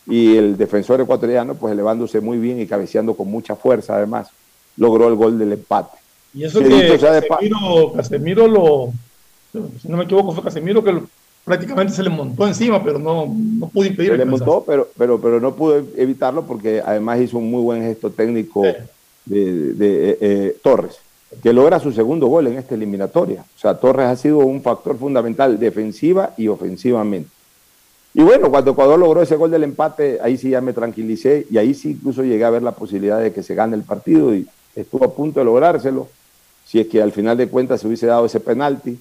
y 0.07 0.35
el 0.35 0.57
defensor 0.57 0.99
ecuatoriano, 1.01 1.55
pues 1.55 1.73
elevándose 1.73 2.19
muy 2.19 2.37
bien 2.37 2.59
y 2.59 2.65
cabeceando 2.67 3.13
con 3.13 3.29
mucha 3.31 3.55
fuerza, 3.55 3.95
además, 3.95 4.29
logró 4.77 5.07
el 5.07 5.15
gol 5.15 5.37
del 5.39 5.53
empate. 5.53 5.97
Y 6.33 6.43
eso 6.43 6.59
que 6.59 6.65
de 6.67 7.21
pa- 7.21 7.35
Casemiro, 7.37 7.93
Casemiro 7.95 8.47
lo, 8.47 8.91
si 9.81 9.87
no 9.87 9.97
me 9.97 10.03
equivoco, 10.05 10.31
fue 10.33 10.43
Casemiro 10.43 10.83
que 10.83 10.91
lo- 10.93 11.03
prácticamente 11.45 11.93
se 11.93 12.03
le 12.03 12.09
montó 12.09 12.47
encima, 12.47 12.83
pero 12.83 12.97
no, 12.99 13.27
no 13.27 13.67
pudo 13.69 13.85
impedir 13.85 14.11
Se 14.11 14.17
le 14.17 14.25
montó, 14.25 14.63
pero, 14.65 14.87
pero, 14.97 15.19
pero 15.21 15.39
no 15.39 15.53
pudo 15.55 15.77
evitarlo 15.97 16.43
porque 16.45 16.81
además 16.83 17.19
hizo 17.21 17.37
un 17.37 17.51
muy 17.51 17.61
buen 17.61 17.81
gesto 17.81 18.09
técnico 18.09 18.63
de, 19.25 19.73
de, 19.73 20.09
eh, 20.09 20.17
eh, 20.21 20.57
Torres, 20.63 20.97
que 21.41 21.53
logra 21.53 21.79
su 21.79 21.91
segundo 21.91 22.27
gol 22.27 22.47
en 22.47 22.57
esta 22.57 22.75
eliminatoria. 22.75 23.41
O 23.55 23.59
sea, 23.59 23.75
Torres 23.75 24.07
ha 24.07 24.15
sido 24.15 24.39
un 24.39 24.61
factor 24.61 24.97
fundamental 24.97 25.59
defensiva 25.59 26.33
y 26.37 26.47
ofensivamente. 26.47 27.29
Y 28.13 28.21
bueno, 28.21 28.51
cuando 28.51 28.71
Ecuador 28.71 28.99
logró 28.99 29.21
ese 29.21 29.35
gol 29.35 29.49
del 29.49 29.63
empate, 29.63 30.19
ahí 30.21 30.37
sí 30.37 30.51
ya 30.51 30.61
me 30.61 30.73
tranquilicé 30.73 31.47
y 31.49 31.57
ahí 31.57 31.73
sí 31.73 31.91
incluso 31.91 32.23
llegué 32.23 32.45
a 32.45 32.51
ver 32.51 32.61
la 32.61 32.73
posibilidad 32.73 33.19
de 33.19 33.33
que 33.33 33.41
se 33.41 33.55
gane 33.55 33.75
el 33.75 33.83
partido 33.83 34.35
y 34.35 34.47
estuvo 34.75 35.03
a 35.05 35.13
punto 35.13 35.39
de 35.39 35.45
lográrselo. 35.45 36.07
Si 36.65 36.79
es 36.79 36.87
que 36.87 37.01
al 37.01 37.11
final 37.11 37.37
de 37.37 37.47
cuentas 37.47 37.81
se 37.81 37.87
hubiese 37.87 38.05
dado 38.05 38.25
ese 38.25 38.39
penalti 38.39 38.99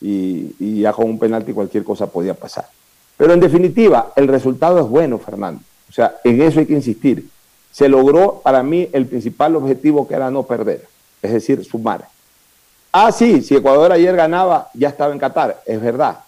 y, 0.00 0.80
ya 0.80 0.92
con 0.92 1.06
un 1.06 1.18
penalti 1.18 1.52
cualquier 1.52 1.84
cosa 1.84 2.06
podía 2.06 2.34
pasar. 2.34 2.66
Pero 3.16 3.32
en 3.32 3.40
definitiva, 3.40 4.12
el 4.16 4.28
resultado 4.28 4.80
es 4.80 4.88
bueno, 4.88 5.18
Fernando. 5.18 5.60
O 5.88 5.92
sea, 5.92 6.16
en 6.24 6.40
eso 6.40 6.60
hay 6.60 6.66
que 6.66 6.74
insistir. 6.74 7.28
Se 7.70 7.88
logró 7.88 8.40
para 8.42 8.62
mí 8.62 8.88
el 8.92 9.06
principal 9.06 9.54
objetivo 9.56 10.08
que 10.08 10.14
era 10.14 10.30
no 10.30 10.44
perder, 10.44 10.86
es 11.22 11.32
decir, 11.32 11.64
sumar. 11.64 12.08
Ah, 12.90 13.12
sí, 13.12 13.42
si 13.42 13.54
Ecuador 13.54 13.92
ayer 13.92 14.16
ganaba, 14.16 14.70
ya 14.72 14.88
estaba 14.88 15.12
en 15.12 15.18
Qatar, 15.18 15.62
es 15.66 15.80
verdad. 15.80 16.20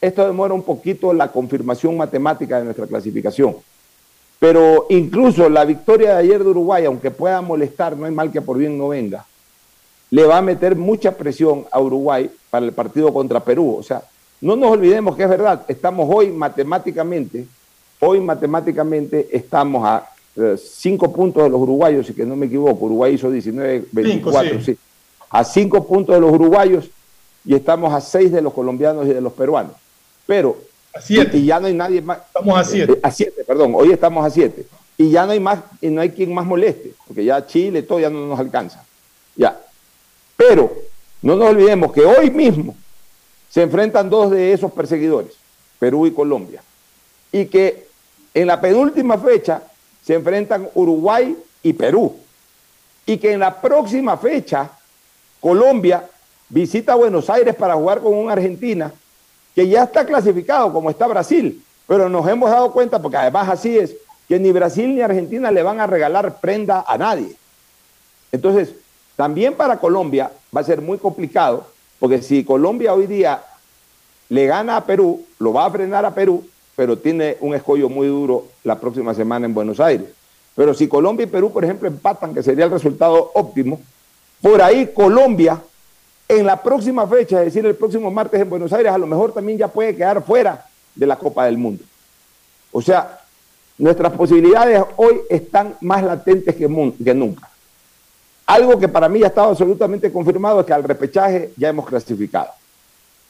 Esto 0.00 0.26
demora 0.26 0.54
un 0.54 0.62
poquito 0.62 1.12
la 1.12 1.28
confirmación 1.28 1.96
matemática 1.96 2.58
de 2.58 2.64
nuestra 2.64 2.86
clasificación. 2.86 3.56
Pero 4.38 4.86
incluso 4.88 5.48
la 5.48 5.64
victoria 5.64 6.14
de 6.14 6.20
ayer 6.20 6.42
de 6.42 6.50
Uruguay, 6.50 6.84
aunque 6.84 7.10
pueda 7.10 7.40
molestar, 7.40 7.96
no 7.96 8.06
hay 8.06 8.12
mal 8.12 8.30
que 8.30 8.40
por 8.40 8.56
bien 8.56 8.78
no 8.78 8.88
venga, 8.88 9.26
le 10.10 10.24
va 10.24 10.38
a 10.38 10.42
meter 10.42 10.76
mucha 10.76 11.12
presión 11.12 11.66
a 11.70 11.80
Uruguay 11.80 12.30
para 12.50 12.64
el 12.64 12.72
partido 12.72 13.12
contra 13.12 13.40
Perú. 13.40 13.76
O 13.78 13.82
sea, 13.82 14.02
no 14.40 14.54
nos 14.54 14.70
olvidemos 14.70 15.16
que 15.16 15.24
es 15.24 15.28
verdad, 15.28 15.64
estamos 15.68 16.08
hoy 16.10 16.30
matemáticamente, 16.30 17.46
hoy 18.00 18.20
matemáticamente 18.20 19.28
estamos 19.32 19.84
a 19.84 20.08
eh, 20.36 20.56
cinco 20.56 21.12
puntos 21.12 21.42
de 21.42 21.50
los 21.50 21.60
uruguayos, 21.60 22.06
si 22.06 22.14
que 22.14 22.24
no 22.24 22.36
me 22.36 22.46
equivoco, 22.46 22.86
Uruguay 22.86 23.14
hizo 23.14 23.30
19, 23.30 23.86
24, 23.90 24.50
Cinco, 24.50 24.64
sí. 24.64 24.72
sí. 24.72 24.78
a 25.30 25.42
cinco 25.42 25.84
puntos 25.84 26.14
de 26.14 26.20
los 26.20 26.32
uruguayos 26.32 26.88
y 27.44 27.54
estamos 27.54 27.92
a 27.92 28.00
seis 28.00 28.30
de 28.32 28.42
los 28.42 28.52
colombianos 28.52 29.06
y 29.06 29.10
de 29.12 29.20
los 29.20 29.32
peruanos. 29.32 29.72
Pero, 30.26 30.58
y, 31.08 31.36
y 31.36 31.46
ya 31.46 31.60
no 31.60 31.66
hay 31.66 31.74
nadie 31.74 32.00
más. 32.00 32.18
Estamos 32.26 32.58
a 32.58 32.64
siete. 32.64 32.92
Eh, 32.92 33.00
a 33.02 33.10
siete, 33.10 33.44
perdón, 33.44 33.72
hoy 33.74 33.92
estamos 33.92 34.24
a 34.24 34.30
siete. 34.30 34.66
Y 34.96 35.10
ya 35.10 35.26
no 35.26 35.32
hay 35.32 35.40
más, 35.40 35.60
y 35.80 35.88
no 35.88 36.00
hay 36.00 36.10
quien 36.10 36.34
más 36.34 36.44
moleste, 36.44 36.92
porque 37.06 37.24
ya 37.24 37.46
Chile, 37.46 37.82
todo 37.82 38.00
ya 38.00 38.10
no 38.10 38.26
nos 38.26 38.38
alcanza. 38.38 38.84
Ya. 39.36 39.60
Pero 40.36 40.72
no 41.22 41.36
nos 41.36 41.50
olvidemos 41.50 41.92
que 41.92 42.04
hoy 42.04 42.30
mismo 42.30 42.76
se 43.48 43.62
enfrentan 43.62 44.10
dos 44.10 44.30
de 44.30 44.52
esos 44.52 44.72
perseguidores, 44.72 45.32
Perú 45.78 46.06
y 46.06 46.12
Colombia. 46.12 46.62
Y 47.30 47.46
que 47.46 47.86
en 48.34 48.46
la 48.46 48.60
penúltima 48.60 49.18
fecha 49.18 49.62
se 50.04 50.14
enfrentan 50.14 50.68
Uruguay 50.74 51.36
y 51.62 51.72
Perú. 51.72 52.16
Y 53.06 53.18
que 53.18 53.32
en 53.32 53.40
la 53.40 53.60
próxima 53.60 54.16
fecha 54.16 54.70
Colombia 55.40 56.08
visita 56.48 56.94
Buenos 56.94 57.28
Aires 57.30 57.54
para 57.54 57.74
jugar 57.74 58.00
con 58.00 58.14
un 58.14 58.30
Argentina 58.30 58.92
que 59.54 59.68
ya 59.68 59.84
está 59.84 60.06
clasificado 60.06 60.72
como 60.72 60.90
está 60.90 61.06
Brasil. 61.06 61.62
Pero 61.86 62.08
nos 62.08 62.28
hemos 62.28 62.50
dado 62.50 62.70
cuenta, 62.72 63.00
porque 63.00 63.16
además 63.16 63.48
así 63.48 63.78
es, 63.78 63.96
que 64.28 64.38
ni 64.38 64.52
Brasil 64.52 64.94
ni 64.94 65.00
Argentina 65.00 65.50
le 65.50 65.62
van 65.62 65.80
a 65.80 65.86
regalar 65.86 66.38
prenda 66.40 66.84
a 66.86 66.98
nadie. 66.98 67.34
Entonces, 68.30 68.74
también 69.16 69.54
para 69.54 69.78
Colombia 69.78 70.30
va 70.54 70.60
a 70.60 70.64
ser 70.64 70.82
muy 70.82 70.98
complicado, 70.98 71.66
porque 71.98 72.22
si 72.22 72.44
Colombia 72.44 72.92
hoy 72.92 73.06
día 73.06 73.42
le 74.28 74.46
gana 74.46 74.76
a 74.76 74.84
Perú, 74.84 75.24
lo 75.38 75.52
va 75.52 75.64
a 75.64 75.70
frenar 75.70 76.04
a 76.04 76.14
Perú, 76.14 76.46
pero 76.76 76.98
tiene 76.98 77.38
un 77.40 77.54
escollo 77.54 77.88
muy 77.88 78.06
duro 78.06 78.44
la 78.64 78.78
próxima 78.78 79.14
semana 79.14 79.46
en 79.46 79.54
Buenos 79.54 79.80
Aires. 79.80 80.08
Pero 80.54 80.74
si 80.74 80.88
Colombia 80.88 81.24
y 81.24 81.28
Perú, 81.28 81.50
por 81.50 81.64
ejemplo, 81.64 81.88
empatan, 81.88 82.34
que 82.34 82.42
sería 82.42 82.66
el 82.66 82.70
resultado 82.70 83.30
óptimo, 83.34 83.80
por 84.42 84.60
ahí 84.60 84.88
Colombia 84.94 85.60
en 86.28 86.44
la 86.44 86.62
próxima 86.62 87.06
fecha, 87.06 87.38
es 87.38 87.46
decir, 87.46 87.64
el 87.64 87.74
próximo 87.74 88.10
martes 88.10 88.40
en 88.40 88.50
Buenos 88.50 88.72
Aires, 88.72 88.92
a 88.92 88.98
lo 88.98 89.06
mejor 89.06 89.32
también 89.32 89.58
ya 89.58 89.68
puede 89.68 89.96
quedar 89.96 90.22
fuera 90.22 90.66
de 90.94 91.06
la 91.06 91.16
Copa 91.16 91.46
del 91.46 91.56
Mundo. 91.56 91.82
O 92.70 92.82
sea, 92.82 93.20
nuestras 93.78 94.12
posibilidades 94.12 94.82
hoy 94.96 95.20
están 95.30 95.76
más 95.80 96.02
latentes 96.02 96.54
que, 96.54 96.68
nunca. 96.68 97.48
Algo 98.46 98.78
que 98.78 98.88
para 98.88 99.08
mí 99.08 99.20
ya 99.20 99.28
estaba 99.28 99.48
absolutamente 99.48 100.12
confirmado 100.12 100.60
es 100.60 100.66
que 100.66 100.72
al 100.72 100.84
repechaje 100.84 101.52
ya 101.56 101.70
hemos 101.70 101.86
clasificado. 101.86 102.50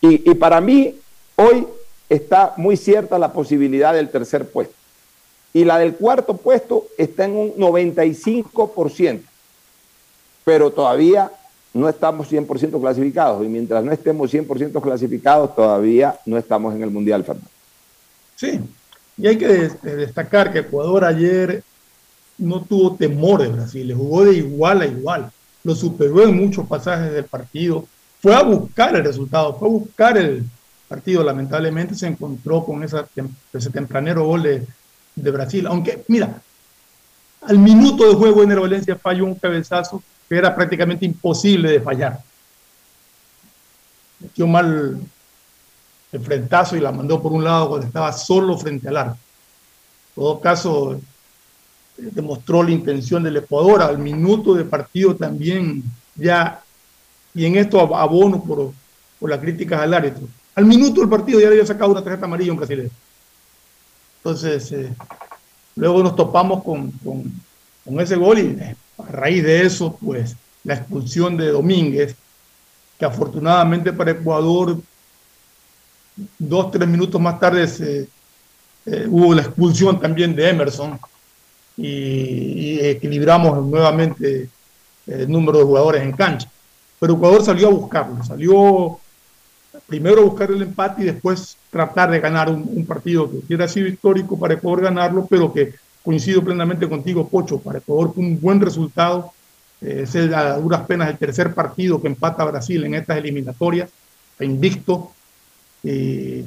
Y 0.00 0.34
para 0.34 0.60
mí 0.60 0.96
hoy 1.36 1.66
está 2.08 2.54
muy 2.56 2.76
cierta 2.76 3.18
la 3.18 3.32
posibilidad 3.32 3.94
del 3.94 4.10
tercer 4.10 4.48
puesto. 4.48 4.74
Y 5.52 5.64
la 5.64 5.78
del 5.78 5.94
cuarto 5.94 6.36
puesto 6.36 6.86
está 6.96 7.24
en 7.24 7.36
un 7.36 7.54
95%. 7.54 9.20
Pero 10.44 10.70
todavía 10.70 11.30
no 11.74 11.88
estamos 11.88 12.30
100% 12.30 12.80
clasificados. 12.80 13.44
Y 13.44 13.48
mientras 13.48 13.84
no 13.84 13.92
estemos 13.92 14.32
100% 14.32 14.80
clasificados, 14.80 15.54
todavía 15.54 16.18
no 16.26 16.38
estamos 16.38 16.74
en 16.74 16.82
el 16.82 16.90
Mundial, 16.90 17.24
Fernando. 17.24 17.50
Sí, 18.36 18.60
y 19.16 19.26
hay 19.26 19.36
que 19.36 19.70
destacar 19.82 20.52
que 20.52 20.60
Ecuador 20.60 21.04
ayer 21.04 21.62
no 22.38 22.62
tuvo 22.62 22.94
temor 22.94 23.42
de 23.42 23.48
Brasil, 23.48 23.88
le 23.88 23.94
jugó 23.94 24.24
de 24.24 24.36
igual 24.36 24.80
a 24.80 24.86
igual, 24.86 25.32
lo 25.64 25.74
superó 25.74 26.22
en 26.22 26.36
muchos 26.36 26.68
pasajes 26.68 27.12
del 27.12 27.24
partido, 27.24 27.84
fue 28.22 28.32
a 28.34 28.42
buscar 28.44 28.94
el 28.94 29.04
resultado, 29.04 29.54
fue 29.58 29.66
a 29.66 29.72
buscar 29.72 30.16
el 30.16 30.44
partido, 30.86 31.24
lamentablemente 31.24 31.96
se 31.96 32.06
encontró 32.06 32.64
con 32.64 32.84
ese 32.84 33.70
tempranero 33.72 34.24
gol 34.24 34.44
de, 34.44 34.66
de 35.16 35.30
Brasil, 35.32 35.66
aunque 35.66 36.04
mira, 36.06 36.40
al 37.42 37.58
minuto 37.58 38.08
de 38.08 38.14
juego 38.14 38.42
en 38.44 38.60
Valencia 38.60 38.96
falló 38.96 39.24
un 39.24 39.34
cabezazo 39.34 40.02
que 40.28 40.36
era 40.36 40.54
prácticamente 40.54 41.06
imposible 41.06 41.70
de 41.70 41.80
fallar. 41.80 42.20
Metió 44.20 44.46
mal 44.46 45.00
el 46.12 46.20
frentazo 46.20 46.76
y 46.76 46.80
la 46.80 46.92
mandó 46.92 47.22
por 47.22 47.32
un 47.32 47.44
lado 47.44 47.68
cuando 47.68 47.86
estaba 47.86 48.12
solo 48.12 48.58
frente 48.58 48.88
al 48.88 48.96
arco. 48.96 49.18
En 50.16 50.22
todo 50.22 50.40
caso, 50.40 51.00
demostró 51.96 52.62
la 52.62 52.70
intención 52.70 53.22
del 53.22 53.38
Ecuador 53.38 53.82
al 53.82 53.98
minuto 53.98 54.54
de 54.54 54.64
partido 54.64 55.14
también 55.16 55.82
ya, 56.14 56.62
y 57.34 57.44
en 57.44 57.56
esto 57.56 57.94
abono 57.94 58.42
por, 58.42 58.72
por 59.18 59.30
las 59.30 59.38
críticas 59.40 59.80
al 59.80 59.94
árbitro. 59.94 60.28
Al 60.54 60.64
minuto 60.64 61.00
del 61.00 61.10
partido 61.10 61.40
ya 61.40 61.46
le 61.46 61.54
había 61.54 61.66
sacado 61.66 61.92
una 61.92 62.02
tarjeta 62.02 62.26
amarilla 62.26 62.50
a 62.50 62.54
un 62.54 62.58
brasileño. 62.58 62.90
Entonces, 64.18 64.72
eh, 64.72 64.92
luego 65.76 66.02
nos 66.02 66.16
topamos 66.16 66.64
con, 66.64 66.90
con, 66.90 67.32
con, 67.84 68.00
ese 68.00 68.16
gol 68.16 68.38
y 68.38 68.42
eh, 68.60 68.76
a 68.98 69.12
raíz 69.12 69.42
de 69.42 69.62
eso, 69.62 69.96
pues 70.04 70.36
la 70.64 70.74
expulsión 70.74 71.36
de 71.36 71.50
Domínguez, 71.50 72.14
que 72.98 73.04
afortunadamente 73.04 73.92
para 73.92 74.10
Ecuador 74.10 74.78
dos, 76.38 76.70
tres 76.70 76.88
minutos 76.88 77.20
más 77.20 77.38
tarde 77.38 77.64
eh, 78.86 79.06
hubo 79.08 79.34
la 79.34 79.42
expulsión 79.42 80.00
también 80.00 80.34
de 80.34 80.48
Emerson 80.48 80.98
y, 81.76 82.78
equilibramos 82.80 83.64
nuevamente 83.66 84.48
el 85.06 85.30
número 85.30 85.58
de 85.58 85.64
jugadores 85.64 86.02
en 86.02 86.12
cancha. 86.12 86.50
Pero 86.98 87.14
Ecuador 87.14 87.44
salió 87.44 87.68
a 87.68 87.70
buscarlo, 87.70 88.24
salió 88.24 88.98
primero 89.86 90.20
a 90.20 90.24
buscar 90.24 90.50
el 90.50 90.62
empate 90.62 91.02
y 91.02 91.06
después 91.06 91.56
tratar 91.70 92.10
de 92.10 92.20
ganar 92.20 92.50
un, 92.50 92.84
partido 92.84 93.30
que 93.30 93.36
hubiera 93.38 93.68
sido 93.68 93.86
histórico 93.86 94.38
para 94.38 94.54
Ecuador 94.54 94.82
ganarlo, 94.82 95.26
pero 95.28 95.52
que 95.52 95.74
coincido 96.08 96.42
plenamente 96.42 96.88
contigo, 96.88 97.28
Pocho, 97.28 97.60
para 97.60 97.80
Ecuador 97.80 98.14
un 98.16 98.40
buen 98.40 98.62
resultado. 98.62 99.30
Eh, 99.82 100.04
es 100.04 100.16
a 100.16 100.56
duras 100.56 100.86
penas 100.86 101.10
el 101.10 101.18
tercer 101.18 101.52
partido 101.52 102.00
que 102.00 102.06
empata 102.06 102.46
Brasil 102.46 102.82
en 102.84 102.94
estas 102.94 103.18
eliminatorias, 103.18 103.90
invicto, 104.40 105.12
y 105.82 106.46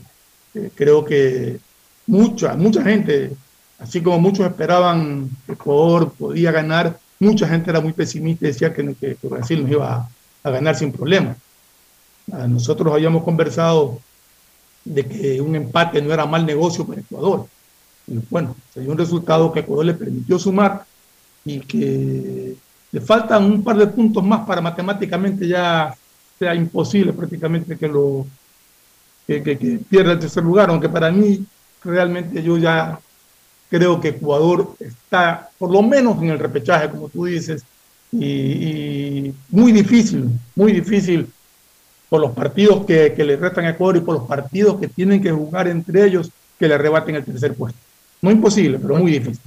eh, 0.56 0.71
creo 0.74 1.06
que 1.06 1.60
mucha, 2.08 2.56
mucha 2.56 2.82
gente, 2.82 3.34
así 3.78 4.02
como 4.02 4.17
muchos 4.17 4.47
esperaban 4.47 5.30
que 5.45 5.52
Ecuador 5.52 6.12
podía 6.12 6.52
ganar, 6.52 6.97
mucha 7.19 7.47
gente 7.47 7.69
era 7.69 7.82
muy 7.82 7.93
pesimista 7.93 8.45
y 8.45 8.47
decía 8.47 8.74
que, 8.74 8.95
que, 8.95 9.15
Brasil 9.28 9.62
nos 9.62 9.69
iba 9.69 10.10
a, 10.43 10.50
ganar 10.50 10.76
sin 10.76 10.91
problema. 10.91 11.36
Nosotros 12.47 12.91
habíamos 12.91 13.24
conversado 13.24 14.00
de 14.84 15.06
que 15.06 15.39
un 15.39 15.56
empate 15.56 16.02
no 16.02 16.12
era 16.12 16.26
mal 16.26 16.47
negocio 16.47 16.84
para 16.84 17.02
Ecuador. 17.02 17.45
Bueno, 18.30 18.56
se 18.74 18.82
dio 18.82 18.91
un 18.91 18.97
resultado 18.97 19.52
que 19.52 19.62
Ecuador 19.62 19.86
le 19.86 19.93
permitió 19.93 20.38
sumar 20.38 20.86
y 21.45 21.60
que 21.62 22.56
le 22.91 23.02
faltan 23.02 23.45
un 23.45 23.63
par 23.63 23.78
de 23.78 23.88
puntos 23.88 24.24
más 24.24 24.45
para 24.45 24.62
matemáticamente 24.62 25.47
ya 25.47 25.95
sea 26.38 26.56
imposible 26.56 27.13
prácticamente 27.13 27.78
que 27.78 27.88
lo, 27.88 28.26
que, 29.28 29.80
pierda 29.89 30.13
el 30.13 30.19
tercer 30.19 30.43
lugar, 30.43 30.69
aunque 30.69 30.89
para 30.89 31.12
mí 31.12 31.45
realmente 31.84 32.41
yo 32.43 32.58
ya 32.58 33.00
creo 33.69 34.02
que 34.02 34.10
Ecuador 34.10 34.76
está 34.80 35.50
por 35.58 35.71
lo 35.71 35.82
menos 35.82 36.21
en 36.21 36.30
el 36.30 36.39
repechaje, 36.39 36.89
como 36.89 37.10
tú 37.10 37.26
dices, 37.26 37.63
y, 38.12 39.34
muy 39.50 39.71
difícil, 39.71 40.30
muy 40.56 40.74
difícil 40.74 41.28
por 42.10 42.19
los 42.19 42.32
partidos 42.32 42.86
que, 42.86 43.13
le 43.17 43.38
restan 43.38 43.65
a 43.65 43.69
Ecuador 43.69 43.97
y 43.97 44.02
por 44.02 44.15
los 44.15 44.28
partidos 44.28 44.80
que 44.80 44.89
tienen 44.89 45.21
que 45.21 45.32
jugar 45.32 45.69
entre 45.69 46.06
ellos 46.06 46.30
que 46.60 46.67
le 46.67 46.76
arrebaten 46.76 47.15
el 47.15 47.24
tercer 47.24 47.54
puesto. 47.54 47.80
No 48.21 48.31
imposible, 48.31 48.79
pero 48.79 48.97
muy 48.97 49.12
difícil. 49.12 49.41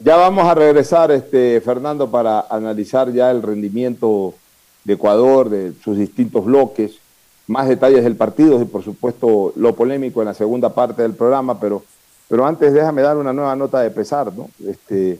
Ya 0.00 0.16
vamos 0.16 0.44
a 0.46 0.54
regresar, 0.54 1.10
este, 1.10 1.60
Fernando, 1.60 2.10
para 2.10 2.46
analizar 2.48 3.12
ya 3.12 3.30
el 3.30 3.42
rendimiento 3.42 4.34
de 4.84 4.94
Ecuador, 4.94 5.50
de 5.50 5.72
sus 5.82 5.98
distintos 5.98 6.44
bloques 6.44 6.98
más 7.48 7.66
detalles 7.66 8.04
del 8.04 8.14
partido 8.14 8.60
y 8.60 8.66
por 8.66 8.84
supuesto 8.84 9.52
lo 9.56 9.74
polémico 9.74 10.20
en 10.20 10.26
la 10.26 10.34
segunda 10.34 10.74
parte 10.74 11.02
del 11.02 11.14
programa, 11.14 11.58
pero, 11.58 11.82
pero 12.28 12.46
antes 12.46 12.72
déjame 12.72 13.02
dar 13.02 13.16
una 13.16 13.32
nueva 13.32 13.56
nota 13.56 13.80
de 13.80 13.90
pesar, 13.90 14.32
¿no? 14.34 14.50
Este, 14.66 15.18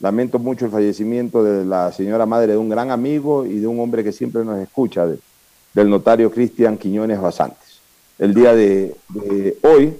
lamento 0.00 0.38
mucho 0.38 0.66
el 0.66 0.70
fallecimiento 0.70 1.42
de 1.42 1.64
la 1.64 1.92
señora 1.92 2.26
madre 2.26 2.52
de 2.52 2.58
un 2.58 2.68
gran 2.68 2.90
amigo 2.90 3.44
y 3.44 3.58
de 3.58 3.66
un 3.66 3.80
hombre 3.80 4.04
que 4.04 4.12
siempre 4.12 4.44
nos 4.44 4.58
escucha, 4.58 5.06
del 5.06 5.90
notario 5.90 6.30
Cristian 6.30 6.78
Quiñones 6.78 7.20
Basantes. 7.20 7.80
El 8.18 8.32
día 8.32 8.54
de, 8.54 8.94
hoy, 9.62 9.96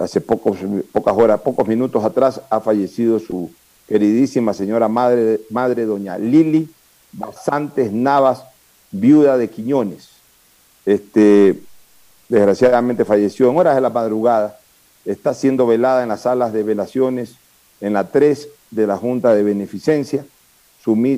hace 0.00 0.20
pocas 0.20 1.16
horas, 1.16 1.40
pocos 1.40 1.68
minutos 1.68 2.04
atrás, 2.04 2.40
ha 2.50 2.60
fallecido 2.60 3.18
su 3.18 3.50
queridísima 3.86 4.54
señora 4.54 4.88
madre, 4.88 5.40
madre 5.50 5.84
doña 5.84 6.16
Lili 6.16 6.68
Basantes 7.12 7.92
Navas, 7.92 8.44
viuda 8.90 9.36
de 9.36 9.50
Quiñones 9.50 10.20
este, 10.86 11.60
desgraciadamente 12.28 13.04
falleció 13.04 13.50
en 13.50 13.56
horas 13.56 13.74
de 13.74 13.80
la 13.80 13.90
madrugada, 13.90 14.58
está 15.04 15.34
siendo 15.34 15.66
velada 15.66 16.02
en 16.02 16.08
las 16.08 16.22
salas 16.22 16.52
de 16.52 16.62
velaciones 16.62 17.36
en 17.80 17.92
la 17.92 18.08
3 18.08 18.48
de 18.70 18.86
la 18.86 18.96
Junta 18.96 19.34
de 19.34 19.42
Beneficencia. 19.42 20.24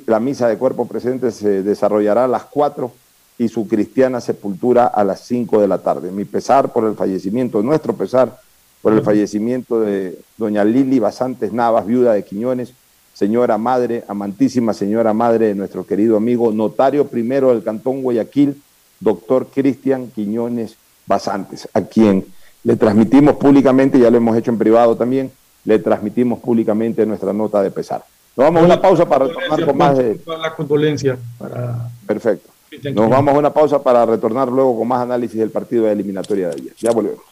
la 0.06 0.20
misa 0.20 0.48
de 0.48 0.58
cuerpo 0.58 0.86
presente 0.86 1.30
se 1.30 1.62
desarrollará 1.62 2.24
a 2.24 2.28
las 2.28 2.44
4 2.44 2.92
y 3.38 3.48
su 3.48 3.66
cristiana 3.66 4.20
sepultura 4.20 4.86
a 4.86 5.04
las 5.04 5.20
5 5.20 5.60
de 5.60 5.68
la 5.68 5.78
tarde. 5.78 6.10
Mi 6.10 6.24
pesar 6.24 6.72
por 6.72 6.84
el 6.84 6.94
fallecimiento, 6.94 7.62
nuestro 7.62 7.94
pesar 7.94 8.38
por 8.82 8.92
el 8.92 9.02
fallecimiento 9.02 9.80
de 9.80 10.18
doña 10.36 10.64
Lili 10.64 10.98
Basantes 10.98 11.52
Navas, 11.52 11.86
viuda 11.86 12.12
de 12.12 12.24
Quiñones, 12.24 12.74
señora 13.14 13.56
madre, 13.56 14.04
amantísima 14.08 14.74
señora 14.74 15.14
madre 15.14 15.46
de 15.46 15.54
nuestro 15.54 15.86
querido 15.86 16.16
amigo, 16.16 16.52
notario 16.52 17.06
primero 17.06 17.50
del 17.50 17.62
Cantón 17.62 18.02
Guayaquil, 18.02 18.60
doctor 18.98 19.46
Cristian 19.46 20.08
Quiñones 20.08 20.76
Basantes, 21.06 21.68
a 21.72 21.82
quien 21.82 22.26
le 22.64 22.76
transmitimos 22.76 23.36
públicamente, 23.36 23.98
ya 23.98 24.10
lo 24.10 24.16
hemos 24.16 24.36
hecho 24.36 24.50
en 24.50 24.58
privado 24.58 24.96
también, 24.96 25.30
le 25.64 25.78
transmitimos 25.78 26.40
públicamente 26.40 27.06
nuestra 27.06 27.32
nota 27.32 27.62
de 27.62 27.70
pesar. 27.70 28.04
Nos 28.36 28.46
vamos 28.46 28.62
a 28.62 28.64
una 28.64 28.80
pausa 28.80 29.08
para 29.08 29.26
retornar 29.26 29.64
con 29.66 29.76
más 29.76 29.98
de... 29.98 30.20
La 30.26 30.54
condolencia 30.54 31.18
para... 31.38 31.88
Perfecto. 32.06 32.50
Nos 32.94 33.10
vamos 33.10 33.34
a 33.34 33.38
una 33.38 33.52
pausa 33.52 33.82
para 33.82 34.06
retornar 34.06 34.48
luego 34.48 34.78
con 34.78 34.88
más 34.88 35.02
análisis 35.02 35.38
del 35.38 35.50
partido 35.50 35.84
de 35.84 35.92
eliminatoria 35.92 36.48
de 36.48 36.54
ayer. 36.54 36.72
Ya 36.78 36.90
volvemos. 36.90 37.31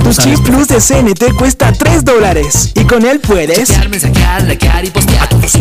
Tu 0.03 0.13
chip 0.13 0.39
plus 0.43 0.67
de 0.67 0.79
CNT 0.81 1.35
cuesta 1.37 1.71
3 1.71 2.03
dólares. 2.03 2.71
Y 2.75 2.83
con 2.83 3.05
él 3.05 3.19
puedes. 3.19 3.69
Chatear, 3.69 3.89
mensajear, 3.89 4.43
likear 4.43 4.83
y 4.83 4.89
postear. 4.89 5.23
A 5.23 5.29
todos. 5.29 5.55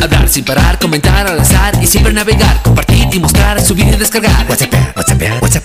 Hablar 0.00 0.28
sin 0.28 0.44
parar, 0.44 0.78
comentar 0.78 1.26
al 1.26 1.40
azar 1.40 1.76
y 1.82 1.86
siempre 1.86 2.12
navegar. 2.12 2.62
Compartir 2.62 3.08
y 3.12 3.18
mostrar, 3.18 3.60
subir 3.60 3.88
y 3.88 3.96
descargar. 3.96 4.46
WhatsApp, 4.48 4.72
WhatsApp, 4.96 5.42
WhatsApp. 5.42 5.64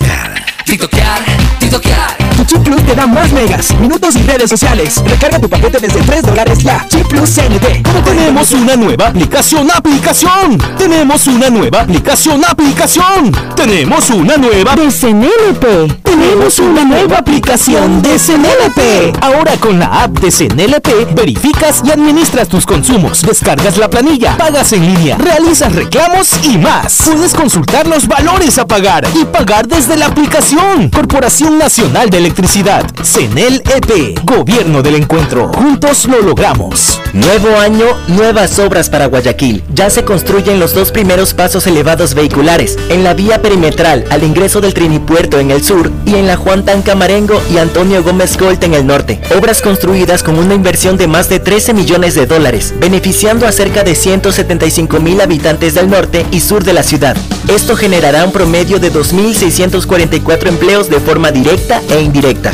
TikTokear, 0.66 1.22
TikTokear. 1.60 2.18
Tu 2.38 2.46
chip 2.46 2.64
plus 2.64 2.84
te 2.86 2.96
da 2.96 3.06
más 3.06 3.32
megas, 3.34 3.72
minutos 3.80 4.16
y 4.16 4.24
redes 4.24 4.50
sociales. 4.50 5.02
Recarga 5.06 5.40
tu 5.40 5.50
paquete 5.50 5.80
desde 5.80 6.02
3 6.02 6.24
dólares 6.24 6.60
ya. 6.60 6.86
Chip 6.90 7.08
plus 7.08 7.30
CNT. 7.30 7.84
¿Cómo 7.84 8.02
tenemos 8.04 8.52
una 8.52 8.76
nueva 8.76 9.08
aplicación? 9.08 9.70
¡Aplicación! 9.72 10.58
Tenemos 10.78 11.28
una 11.28 11.50
nueva 11.50 11.82
aplicación. 11.82 12.44
¡Aplicación! 12.46 13.32
Tenemos 13.56 14.10
una 14.10 14.38
nueva 14.38 14.76
de 14.76 14.90
CNLP. 14.92 16.04
Tenemos 16.04 16.60
una 16.60 16.84
nueva 16.84 17.18
aplicación 17.20 17.91
de 18.00 18.18
CNLP. 18.18 19.18
Ahora 19.22 19.58
con 19.58 19.78
la 19.78 20.04
app 20.04 20.20
de 20.20 20.32
CNLP 20.32 21.14
verificas 21.14 21.82
y 21.84 21.92
administras 21.92 22.48
tus 22.48 22.66
consumos, 22.66 23.22
descargas 23.22 23.78
la 23.78 23.90
planilla, 23.90 24.38
pagas 24.38 24.72
en 24.72 24.86
línea, 24.86 25.18
realizas 25.18 25.76
reclamos 25.76 26.32
y 26.44 26.58
más. 26.58 27.02
Puedes 27.06 27.34
consultar 27.34 27.88
los 27.88 28.08
valores 28.08 28.58
a 28.60 28.66
pagar 28.66 29.06
y 29.14 29.26
pagar 29.26 29.68
desde 29.68 29.98
la 29.98 30.06
aplicación. 30.06 30.90
Corporación 30.90 31.58
Nacional 31.58 32.10
de 32.10 32.20
Electricidad, 32.20 32.86
CNLP, 33.04 34.24
Gobierno 34.24 34.82
del 34.82 34.96
Encuentro. 34.96 35.52
Juntos 35.54 36.06
lo 36.06 36.22
logramos. 36.22 37.02
Nuevo 37.14 37.58
año, 37.58 37.86
nuevas 38.08 38.58
obras 38.60 38.90
para 38.90 39.08
Guayaquil. 39.08 39.64
Ya 39.74 39.90
se 39.90 40.06
construyen 40.06 40.60
los 40.60 40.74
dos 40.74 40.92
primeros 40.92 41.34
pasos 41.34 41.68
elevados 41.68 42.14
vehiculares 42.14 42.78
en 42.90 43.04
la 43.04 43.14
vía 43.14 43.42
perimetral 43.42 44.06
al 44.10 44.24
ingreso 44.24 44.62
del 44.62 44.74
Trinipuerto 44.74 45.40
en 45.40 45.52
el 45.52 45.62
sur 45.62 45.92
y 46.06 46.16
en 46.16 46.28
la 46.28 46.38
Juan 46.38 46.64
Tancamarengo 46.64 47.42
y 47.52 47.58
Antonio 47.58 47.81
Gómez 47.82 48.38
Colt 48.38 48.64
en 48.64 48.76
el 48.76 48.86
norte. 48.86 49.20
Obras 49.36 49.60
construidas 49.62 50.22
con 50.22 50.38
una 50.38 50.54
inversión 50.54 50.98
de 50.98 51.08
más 51.08 51.30
de 51.30 51.40
13 51.40 51.74
millones 51.74 52.14
de 52.14 52.28
dólares, 52.28 52.76
beneficiando 52.80 53.48
a 53.48 53.52
cerca 53.52 53.84
de 53.84 53.96
175 53.96 55.00
mil 55.00 55.20
habitantes 55.20 55.74
del 55.74 55.90
norte 55.90 56.24
y 56.32 56.42
sur 56.42 56.64
de 56.64 56.74
la 56.74 56.84
ciudad. 56.84 57.18
Esto 57.48 57.76
generará 57.76 58.24
un 58.24 58.32
promedio 58.32 58.80
de 58.80 58.94
2.644 58.94 60.48
empleos 60.48 60.90
de 60.90 61.00
forma 61.00 61.32
directa 61.32 61.82
e 61.90 62.02
indirecta. 62.02 62.54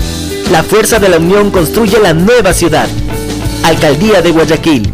La 0.49 0.63
fuerza 0.63 0.97
de 0.97 1.09
la 1.09 1.17
unión 1.17 1.51
construye 1.51 1.99
la 1.99 2.13
nueva 2.13 2.53
ciudad. 2.53 2.87
Alcaldía 3.63 4.21
de 4.21 4.31
Guayaquil. 4.31 4.93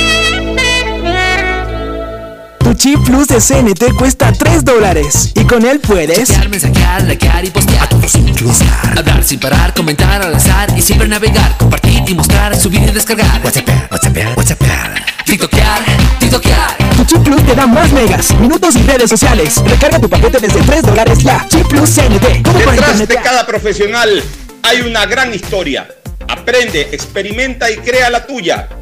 Tu 2.71 2.77
chip 2.77 3.03
plus 3.03 3.27
de 3.27 3.41
CNT 3.41 3.97
cuesta 3.97 4.31
3 4.31 4.63
dólares. 4.63 5.33
Y 5.35 5.43
con 5.43 5.65
él 5.65 5.81
puedes. 5.81 6.29
Chatear, 6.29 6.47
mensajear, 6.47 7.03
likear 7.03 7.43
y 7.43 7.49
postear. 7.49 7.83
A 7.83 7.89
todos 7.89 8.15
influenciar. 8.15 8.97
Hablar 8.97 9.21
sin 9.25 9.41
parar, 9.41 9.73
comentar 9.73 10.21
al 10.21 10.33
azar 10.33 10.71
y 10.77 10.81
siempre 10.81 11.05
navegar. 11.09 11.57
Compartir 11.57 12.01
y 12.07 12.15
mostrar, 12.15 12.55
subir 12.55 12.83
y 12.83 12.91
descargar. 12.91 13.41
WhatsApp, 13.43 13.67
WhatsApp, 13.91 14.37
WhatsApp. 14.37 14.61
TikTokear, 15.25 15.81
TikTokear. 16.19 16.77
Tu 16.95 17.03
chip 17.03 17.23
plus 17.23 17.45
te 17.45 17.55
da 17.55 17.67
más 17.67 17.91
megas, 17.91 18.33
minutos 18.39 18.73
y 18.77 18.83
redes 18.83 19.09
sociales. 19.09 19.61
Recarga 19.65 19.99
tu 19.99 20.09
paquete 20.09 20.39
desde 20.39 20.61
3 20.61 20.81
dólares 20.83 21.19
ya. 21.19 21.45
Chip 21.49 21.67
plus 21.67 21.89
CNT. 21.89 22.41
¿Cómo 22.41 22.57
para 22.59 22.71
Detrás 22.71 22.99
de 22.99 23.15
cada 23.15 23.45
profesional 23.45 24.23
hay 24.63 24.79
una 24.79 25.05
gran 25.07 25.33
historia. 25.33 25.89
Aprende, 26.29 26.87
experimenta 26.93 27.69
y 27.69 27.75
crea 27.79 28.09
la 28.09 28.25
tuya. 28.25 28.69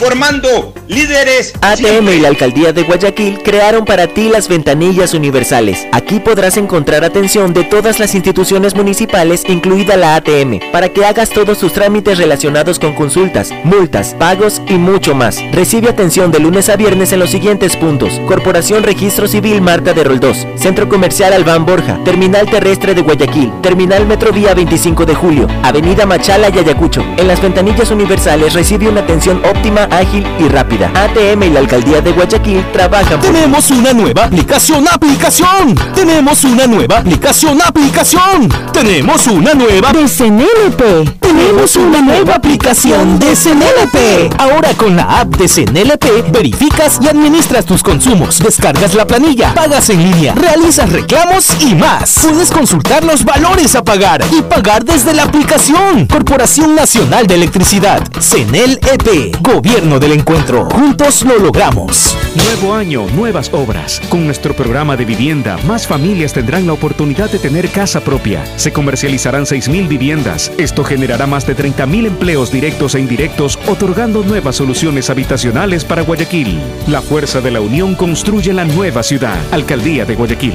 formando 0.00 0.72
líderes. 0.88 1.52
ATM 1.60 2.08
y 2.08 2.20
la 2.20 2.28
Alcaldía 2.28 2.72
de 2.72 2.84
Guayaquil 2.84 3.42
crearon 3.42 3.84
para 3.84 4.06
ti 4.06 4.30
las 4.30 4.48
ventanillas 4.48 5.12
universales. 5.12 5.86
Aquí 5.92 6.20
podrás 6.20 6.56
encontrar 6.56 7.04
atención 7.04 7.52
de 7.52 7.64
todas 7.64 8.00
las 8.00 8.14
instituciones 8.14 8.74
municipales, 8.74 9.44
incluida 9.46 9.98
la 9.98 10.16
ATM, 10.16 10.60
para 10.72 10.88
que 10.88 11.04
hagas 11.04 11.28
todos 11.28 11.58
tus 11.58 11.74
trámites 11.74 12.16
relacionados 12.16 12.78
con 12.78 12.94
consultas, 12.94 13.52
multas, 13.62 14.16
pagos 14.18 14.62
y 14.68 14.74
mucho 14.74 15.14
más. 15.14 15.38
Recibe 15.52 15.90
atención 15.90 16.30
de 16.30 16.40
lunes 16.40 16.70
a 16.70 16.76
viernes 16.76 17.12
en 17.12 17.18
los 17.18 17.30
siguientes 17.30 17.76
puntos. 17.76 18.18
Corporación 18.26 18.82
Registro 18.82 19.28
Civil 19.28 19.60
Marta 19.60 19.92
de 19.92 20.02
Roldós, 20.02 20.46
Centro 20.56 20.88
Comercial 20.88 21.34
Albán 21.34 21.66
Borja, 21.66 22.02
Terminal 22.04 22.48
Terrestre 22.48 22.94
de 22.94 23.02
Guayaquil, 23.02 23.52
Terminal 23.60 24.06
Metrovía 24.06 24.54
25 24.54 25.04
de 25.04 25.14
Julio, 25.14 25.46
Avenida 25.62 26.06
Machala 26.06 26.48
y 26.48 26.58
Ayacucho. 26.58 27.04
En 27.18 27.28
las 27.28 27.42
ventanillas 27.42 27.90
universales 27.90 28.54
recibe 28.54 28.88
una 28.88 29.02
atención 29.02 29.42
óptima, 29.44 29.89
ágil 29.90 30.26
y 30.38 30.48
rápida. 30.48 30.90
ATM 30.94 31.42
y 31.42 31.50
la 31.50 31.60
Alcaldía 31.60 32.00
de 32.00 32.12
Guayaquil 32.12 32.64
trabajan 32.72 33.20
por 33.20 33.32
Tenemos 33.32 33.70
una 33.70 33.92
nueva 33.92 34.24
aplicación, 34.24 34.86
aplicación. 34.88 35.74
Tenemos 35.94 36.44
una 36.44 36.66
nueva 36.66 36.98
aplicación, 36.98 37.60
aplicación. 37.60 38.48
Tenemos 38.72 39.26
una 39.26 39.54
nueva 39.54 39.92
de 39.92 40.08
CNLP. 40.08 41.20
Tenemos 41.20 41.76
una 41.76 42.00
nueva 42.00 42.36
aplicación 42.36 43.18
de 43.18 43.34
CNLP. 43.34 44.34
Ahora 44.38 44.74
con 44.74 44.96
la 44.96 45.20
app 45.20 45.36
de 45.36 45.48
CNLP 45.48 46.30
verificas 46.32 46.98
y 47.02 47.08
administras 47.08 47.64
tus 47.64 47.82
consumos, 47.82 48.38
descargas 48.38 48.94
la 48.94 49.06
planilla, 49.06 49.54
pagas 49.54 49.90
en 49.90 50.02
línea, 50.02 50.34
realizas 50.34 50.90
reclamos 50.90 51.50
y 51.60 51.74
más. 51.74 52.20
Puedes 52.22 52.50
consultar 52.50 53.04
los 53.04 53.24
valores 53.24 53.74
a 53.74 53.82
pagar 53.82 54.24
y 54.32 54.42
pagar 54.42 54.84
desde 54.84 55.14
la 55.14 55.24
aplicación. 55.24 56.06
Corporación 56.06 56.74
Nacional 56.74 57.26
de 57.26 57.34
Electricidad, 57.34 58.02
CNLP, 58.18 59.36
Gobierno 59.40 59.79
del 59.80 60.12
Encuentro. 60.12 60.68
Juntos 60.68 61.24
lo 61.24 61.38
logramos. 61.38 62.14
Nuevo 62.36 62.74
año, 62.74 63.06
nuevas 63.14 63.48
obras. 63.54 63.98
Con 64.10 64.26
nuestro 64.26 64.54
programa 64.54 64.94
de 64.94 65.06
vivienda, 65.06 65.56
más 65.66 65.86
familias 65.86 66.34
tendrán 66.34 66.66
la 66.66 66.74
oportunidad 66.74 67.30
de 67.30 67.38
tener 67.38 67.70
casa 67.70 68.00
propia. 68.00 68.44
Se 68.56 68.74
comercializarán 68.74 69.44
6.000 69.44 69.88
viviendas. 69.88 70.52
Esto 70.58 70.84
generará 70.84 71.26
más 71.26 71.46
de 71.46 71.56
30.000 71.56 72.06
empleos 72.08 72.52
directos 72.52 72.94
e 72.94 73.00
indirectos, 73.00 73.58
otorgando 73.66 74.22
nuevas 74.22 74.56
soluciones 74.56 75.08
habitacionales 75.08 75.86
para 75.86 76.02
Guayaquil. 76.02 76.60
La 76.86 77.00
fuerza 77.00 77.40
de 77.40 77.50
la 77.50 77.62
unión 77.62 77.94
construye 77.94 78.52
la 78.52 78.66
nueva 78.66 79.02
ciudad. 79.02 79.38
Alcaldía 79.50 80.04
de 80.04 80.14
Guayaquil. 80.14 80.54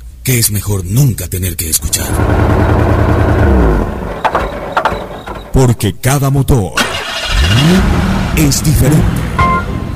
que 0.23 0.37
es 0.37 0.51
mejor 0.51 0.85
nunca 0.85 1.27
tener 1.27 1.55
que 1.55 1.69
escuchar. 1.69 2.07
Porque 5.51 5.95
cada 5.95 6.29
motor 6.29 6.73
es 8.37 8.63
diferente. 8.63 9.20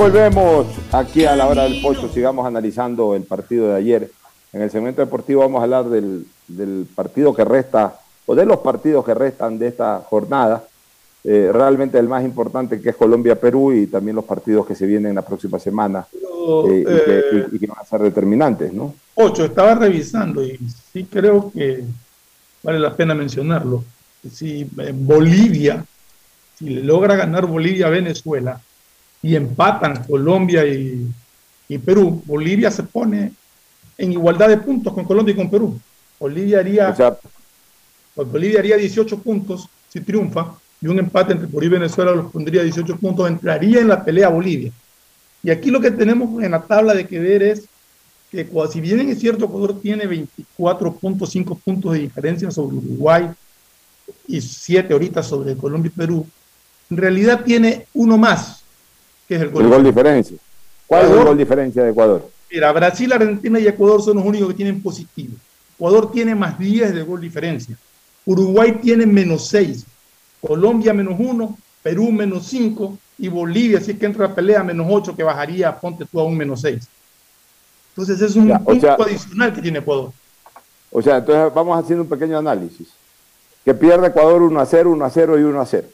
Volvemos 0.00 0.66
aquí 0.92 1.26
a 1.26 1.36
la 1.36 1.46
hora 1.46 1.64
del 1.64 1.82
pocho. 1.82 2.08
Sigamos 2.08 2.46
analizando 2.46 3.14
el 3.14 3.22
partido 3.24 3.68
de 3.68 3.76
ayer. 3.76 4.10
En 4.50 4.62
el 4.62 4.70
segmento 4.70 5.02
deportivo 5.02 5.42
vamos 5.42 5.60
a 5.60 5.64
hablar 5.64 5.84
del, 5.90 6.24
del 6.48 6.86
partido 6.94 7.34
que 7.34 7.44
resta, 7.44 7.98
o 8.24 8.34
de 8.34 8.46
los 8.46 8.60
partidos 8.60 9.04
que 9.04 9.12
restan 9.12 9.58
de 9.58 9.68
esta 9.68 9.98
jornada. 10.08 10.64
Eh, 11.22 11.50
realmente 11.52 11.98
el 11.98 12.08
más 12.08 12.24
importante 12.24 12.80
que 12.80 12.88
es 12.88 12.96
Colombia-Perú 12.96 13.74
y 13.74 13.86
también 13.88 14.16
los 14.16 14.24
partidos 14.24 14.66
que 14.66 14.74
se 14.74 14.86
vienen 14.86 15.14
la 15.14 15.20
próxima 15.22 15.58
semana 15.58 16.06
eh, 16.10 16.80
y, 16.80 16.84
que, 16.84 17.22
y- 17.52 17.56
y 17.56 17.58
que 17.58 17.66
van 17.66 17.76
a 17.78 17.84
ser 17.84 18.00
determinantes, 18.00 18.72
¿no? 18.72 18.94
Ocho, 19.16 19.44
estaba 19.44 19.74
revisando 19.74 20.42
y 20.42 20.58
sí 20.94 21.04
creo 21.12 21.52
que 21.52 21.84
vale 22.62 22.78
la 22.78 22.96
pena 22.96 23.14
mencionarlo. 23.14 23.84
Si 24.32 24.62
eh, 24.62 24.92
Bolivia, 24.94 25.84
si 26.58 26.70
le 26.70 26.82
logra 26.84 27.16
ganar 27.16 27.44
Bolivia 27.44 27.88
a 27.88 27.90
Venezuela 27.90 28.58
y 29.22 29.36
empatan 29.36 30.04
Colombia 30.04 30.66
y, 30.66 31.06
y 31.68 31.78
Perú, 31.78 32.22
Bolivia 32.24 32.70
se 32.70 32.82
pone 32.82 33.32
en 33.98 34.12
igualdad 34.12 34.48
de 34.48 34.56
puntos 34.56 34.92
con 34.94 35.04
Colombia 35.04 35.32
y 35.32 35.36
con 35.36 35.50
Perú. 35.50 35.78
Bolivia 36.18 36.60
haría, 36.60 36.94
pues 38.14 38.30
Bolivia 38.30 38.60
haría 38.60 38.76
18 38.76 39.18
puntos 39.18 39.68
si 39.88 40.00
triunfa 40.00 40.54
y 40.80 40.86
un 40.86 40.98
empate 40.98 41.32
entre 41.32 41.48
Perú 41.48 41.64
y 41.64 41.68
Venezuela 41.68 42.12
los 42.12 42.30
pondría 42.30 42.62
18 42.62 42.96
puntos, 42.96 43.28
entraría 43.28 43.80
en 43.80 43.88
la 43.88 44.04
pelea 44.04 44.28
Bolivia. 44.28 44.72
Y 45.42 45.50
aquí 45.50 45.70
lo 45.70 45.80
que 45.80 45.90
tenemos 45.90 46.42
en 46.42 46.50
la 46.52 46.62
tabla 46.62 46.94
de 46.94 47.06
que 47.06 47.18
ver 47.18 47.42
es 47.42 47.64
que 48.30 48.48
si 48.72 48.80
bien 48.80 49.08
es 49.08 49.18
cierto 49.18 49.46
Ecuador 49.46 49.80
tiene 49.80 50.04
24.5 50.04 51.58
puntos 51.60 51.92
de 51.92 51.98
diferencia 51.98 52.50
sobre 52.50 52.76
Uruguay 52.76 53.28
y 54.26 54.40
7 54.40 54.92
ahorita 54.92 55.22
sobre 55.22 55.56
Colombia 55.56 55.90
y 55.94 55.98
Perú, 55.98 56.26
en 56.90 56.96
realidad 56.96 57.42
tiene 57.44 57.86
uno 57.94 58.16
más, 58.16 58.59
que 59.30 59.36
es 59.36 59.42
el 59.42 59.50
gol. 59.50 59.62
El 59.62 59.68
gol 59.70 59.84
diferencia. 59.84 60.36
¿Cuál 60.88 61.04
es 61.06 61.10
el 61.12 61.24
gol 61.24 61.38
diferencia 61.38 61.84
de 61.84 61.90
Ecuador? 61.90 62.28
Mira, 62.50 62.72
Brasil, 62.72 63.12
Argentina 63.12 63.60
y 63.60 63.68
Ecuador 63.68 64.02
son 64.02 64.16
los 64.16 64.26
únicos 64.26 64.48
que 64.48 64.54
tienen 64.54 64.82
positivo. 64.82 65.34
Ecuador 65.76 66.10
tiene 66.10 66.34
más 66.34 66.58
10 66.58 66.92
de 66.92 67.02
gol 67.04 67.20
diferencia. 67.20 67.76
Uruguay 68.26 68.80
tiene 68.82 69.06
menos 69.06 69.46
6. 69.46 69.84
Colombia 70.44 70.92
menos 70.92 71.14
1. 71.16 71.56
Perú 71.80 72.10
menos 72.10 72.44
5. 72.48 72.98
Y 73.18 73.28
Bolivia, 73.28 73.80
si 73.80 73.92
es 73.92 73.98
que 74.00 74.06
entra 74.06 74.26
a 74.26 74.34
pelea, 74.34 74.64
menos 74.64 74.84
8, 74.90 75.14
que 75.14 75.22
bajaría, 75.22 75.78
ponte 75.78 76.04
tú 76.10 76.18
a 76.18 76.24
un 76.24 76.36
menos 76.36 76.62
6. 76.62 76.88
Entonces 77.90 78.20
es 78.20 78.34
un 78.34 78.48
Ya, 78.48 78.58
punto 78.58 78.80
sea- 78.80 78.94
adicional 78.94 79.52
que 79.52 79.62
tiene 79.62 79.78
Ecuador. 79.78 80.10
O 80.90 81.00
sea, 81.00 81.18
entonces 81.18 81.54
vamos 81.54 81.78
haciendo 81.78 82.02
un 82.02 82.08
pequeño 82.08 82.36
análisis. 82.36 82.88
Que 83.64 83.74
pierda 83.74 84.08
Ecuador 84.08 84.42
1 84.42 84.58
a 84.60 84.66
0, 84.66 84.90
1 84.90 85.04
a 85.04 85.10
0 85.10 85.38
y 85.38 85.42
1 85.44 85.60
a 85.60 85.66
0. 85.66 85.86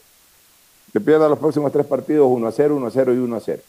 Que 0.93 0.99
pierda 1.01 1.27
los 1.29 1.37
próximos 1.39 1.71
tres 1.71 1.85
partidos 1.85 2.27
1 2.29 2.47
a 2.47 2.51
0, 2.51 2.75
1 2.77 2.87
a 2.87 2.91
0 2.91 3.13
y 3.13 3.17
1 3.17 3.35
a 3.35 3.39
0. 3.39 3.61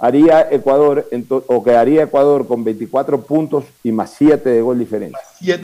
Haría 0.00 0.48
Ecuador, 0.52 1.08
o 1.48 1.62
quedaría 1.64 2.04
Ecuador 2.04 2.46
con 2.46 2.62
24 2.62 3.20
puntos 3.22 3.64
y 3.82 3.90
más 3.90 4.14
7 4.16 4.48
de 4.48 4.62
gol 4.62 4.78
diferencia. 4.78 5.18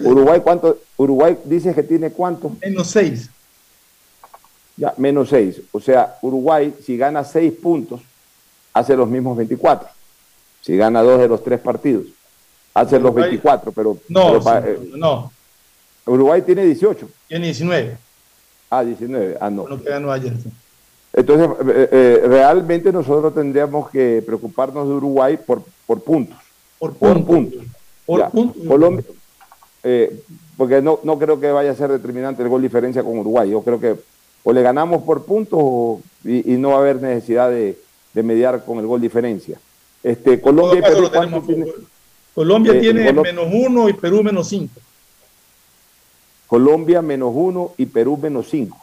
Uruguay, 0.05 0.41
¿cuánto? 0.43 0.79
Uruguay 0.97 1.39
dice 1.45 1.73
que 1.75 1.85
tiene 1.85 2.11
cuánto? 2.11 2.51
Menos 2.61 2.89
6. 2.89 3.31
Ya, 4.77 4.93
menos 4.97 5.29
6. 5.29 5.61
O 5.71 5.79
sea, 5.81 6.19
Uruguay, 6.21 6.75
si 6.85 6.97
gana 6.97 7.23
6 7.23 7.53
puntos, 7.63 8.01
hace 8.73 8.97
los 8.97 9.09
mismos 9.09 9.37
24. 9.37 9.89
Si 10.63 10.77
gana 10.77 11.01
dos 11.03 11.21
de 11.21 11.29
los 11.29 11.45
tres 11.45 11.61
partidos, 11.61 12.07
hace 12.75 12.97
los 12.99 13.05
Uruguay- 13.13 13.29
24. 13.31 13.71
Pero, 13.71 13.99
No, 14.09 14.27
pero 14.33 14.43
pa- 14.43 14.63
sí, 14.63 14.69
eh, 14.69 14.91
no, 14.97 15.31
Uruguay 16.07 16.43
tiene 16.43 16.65
18. 16.65 17.09
tiene 17.29 17.47
19. 17.47 17.97
Ah, 18.69 18.83
19. 18.83 19.37
Ah, 19.41 19.49
no. 19.49 19.69
Lo 19.69 19.81
que 19.81 19.89
ganó 19.91 20.11
ayer. 20.11 20.33
sí. 20.43 20.51
Entonces, 21.17 21.49
eh, 21.69 21.89
eh, 21.93 22.23
realmente 22.27 22.93
nosotros 22.93 23.33
tendríamos 23.35 23.89
que 23.91 24.23
preocuparnos 24.27 24.89
de 24.89 24.95
Uruguay 24.95 25.37
por, 25.37 25.63
por 25.87 26.01
puntos. 26.03 26.37
Por 26.79 26.95
puntos. 27.25 27.65
Por 28.05 28.31
puntos. 28.31 28.63
Colombia, 28.67 29.05
eh, 29.85 30.21
porque 30.57 30.83
no, 30.83 30.99
no 31.05 31.19
creo 31.19 31.39
que 31.41 31.51
vaya 31.53 31.71
a 31.71 31.75
ser 31.77 31.91
determinante 31.91 32.43
el 32.43 32.49
gol 32.49 32.63
diferencia 32.63 33.03
con 33.03 33.19
Uruguay. 33.19 33.51
Yo 33.51 33.63
creo 33.63 33.79
que 33.81 33.97
o 34.43 34.53
le 34.53 34.61
ganamos 34.63 35.03
por 35.05 35.25
puntos 35.25 35.59
o- 35.63 36.01
y, 36.25 36.53
y 36.55 36.57
no 36.59 36.71
va 36.71 36.77
a 36.77 36.79
haber 36.81 37.01
necesidad 37.01 37.49
de, 37.49 37.79
de 38.13 38.23
mediar 38.23 38.65
con 38.65 38.79
el 38.79 38.87
gol 38.87 39.01
diferencia. 39.01 39.59
Este, 40.03 40.41
Colombia 40.41 40.81
y 40.81 40.83
Perú, 40.83 41.01
lo 41.03 41.11
tenemos 41.11 41.45
¿cuánto 41.45 41.47
tiene? 41.65 41.73
Colombia 42.35 42.73
Eh, 42.75 42.81
tiene 42.81 43.07
Colo- 43.07 43.23
menos 43.23 43.47
1 43.53 43.89
y 43.89 43.93
Perú 43.95 44.23
menos 44.23 44.49
5. 44.49 44.81
Colombia 46.47 47.03
menos 47.03 47.31
uno 47.35 47.73
y 47.79 47.87
Perú 47.87 48.17
menos 48.21 48.47
cinco. 48.51 48.79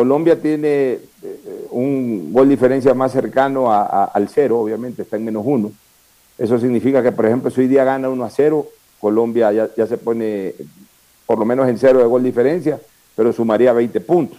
Colombia 0.00 0.38
tiene 0.38 0.98
eh, 1.22 1.66
un 1.70 2.30
gol 2.30 2.50
diferencia 2.50 2.92
más 2.92 3.12
cercano 3.12 3.72
a- 3.72 4.04
al 4.04 4.28
cero, 4.28 4.60
obviamente, 4.60 5.00
está 5.00 5.16
en 5.16 5.24
menos 5.24 5.42
uno. 5.46 5.72
Eso 6.36 6.58
significa 6.58 7.02
que, 7.02 7.12
por 7.12 7.24
ejemplo, 7.24 7.50
si 7.50 7.62
hoy 7.62 7.66
día 7.66 7.82
gana 7.82 8.10
1 8.10 8.22
a 8.22 8.28
0, 8.28 8.66
Colombia 9.00 9.50
ya, 9.52 9.70
ya 9.74 9.86
se 9.86 9.96
pone 9.96 10.52
por 11.24 11.38
lo 11.38 11.46
menos 11.46 11.66
en 11.66 11.78
cero 11.78 12.00
de 12.00 12.04
gol 12.04 12.22
diferencia, 12.22 12.78
pero 13.14 13.32
sumaría 13.32 13.72
20 13.72 13.98
puntos. 14.02 14.38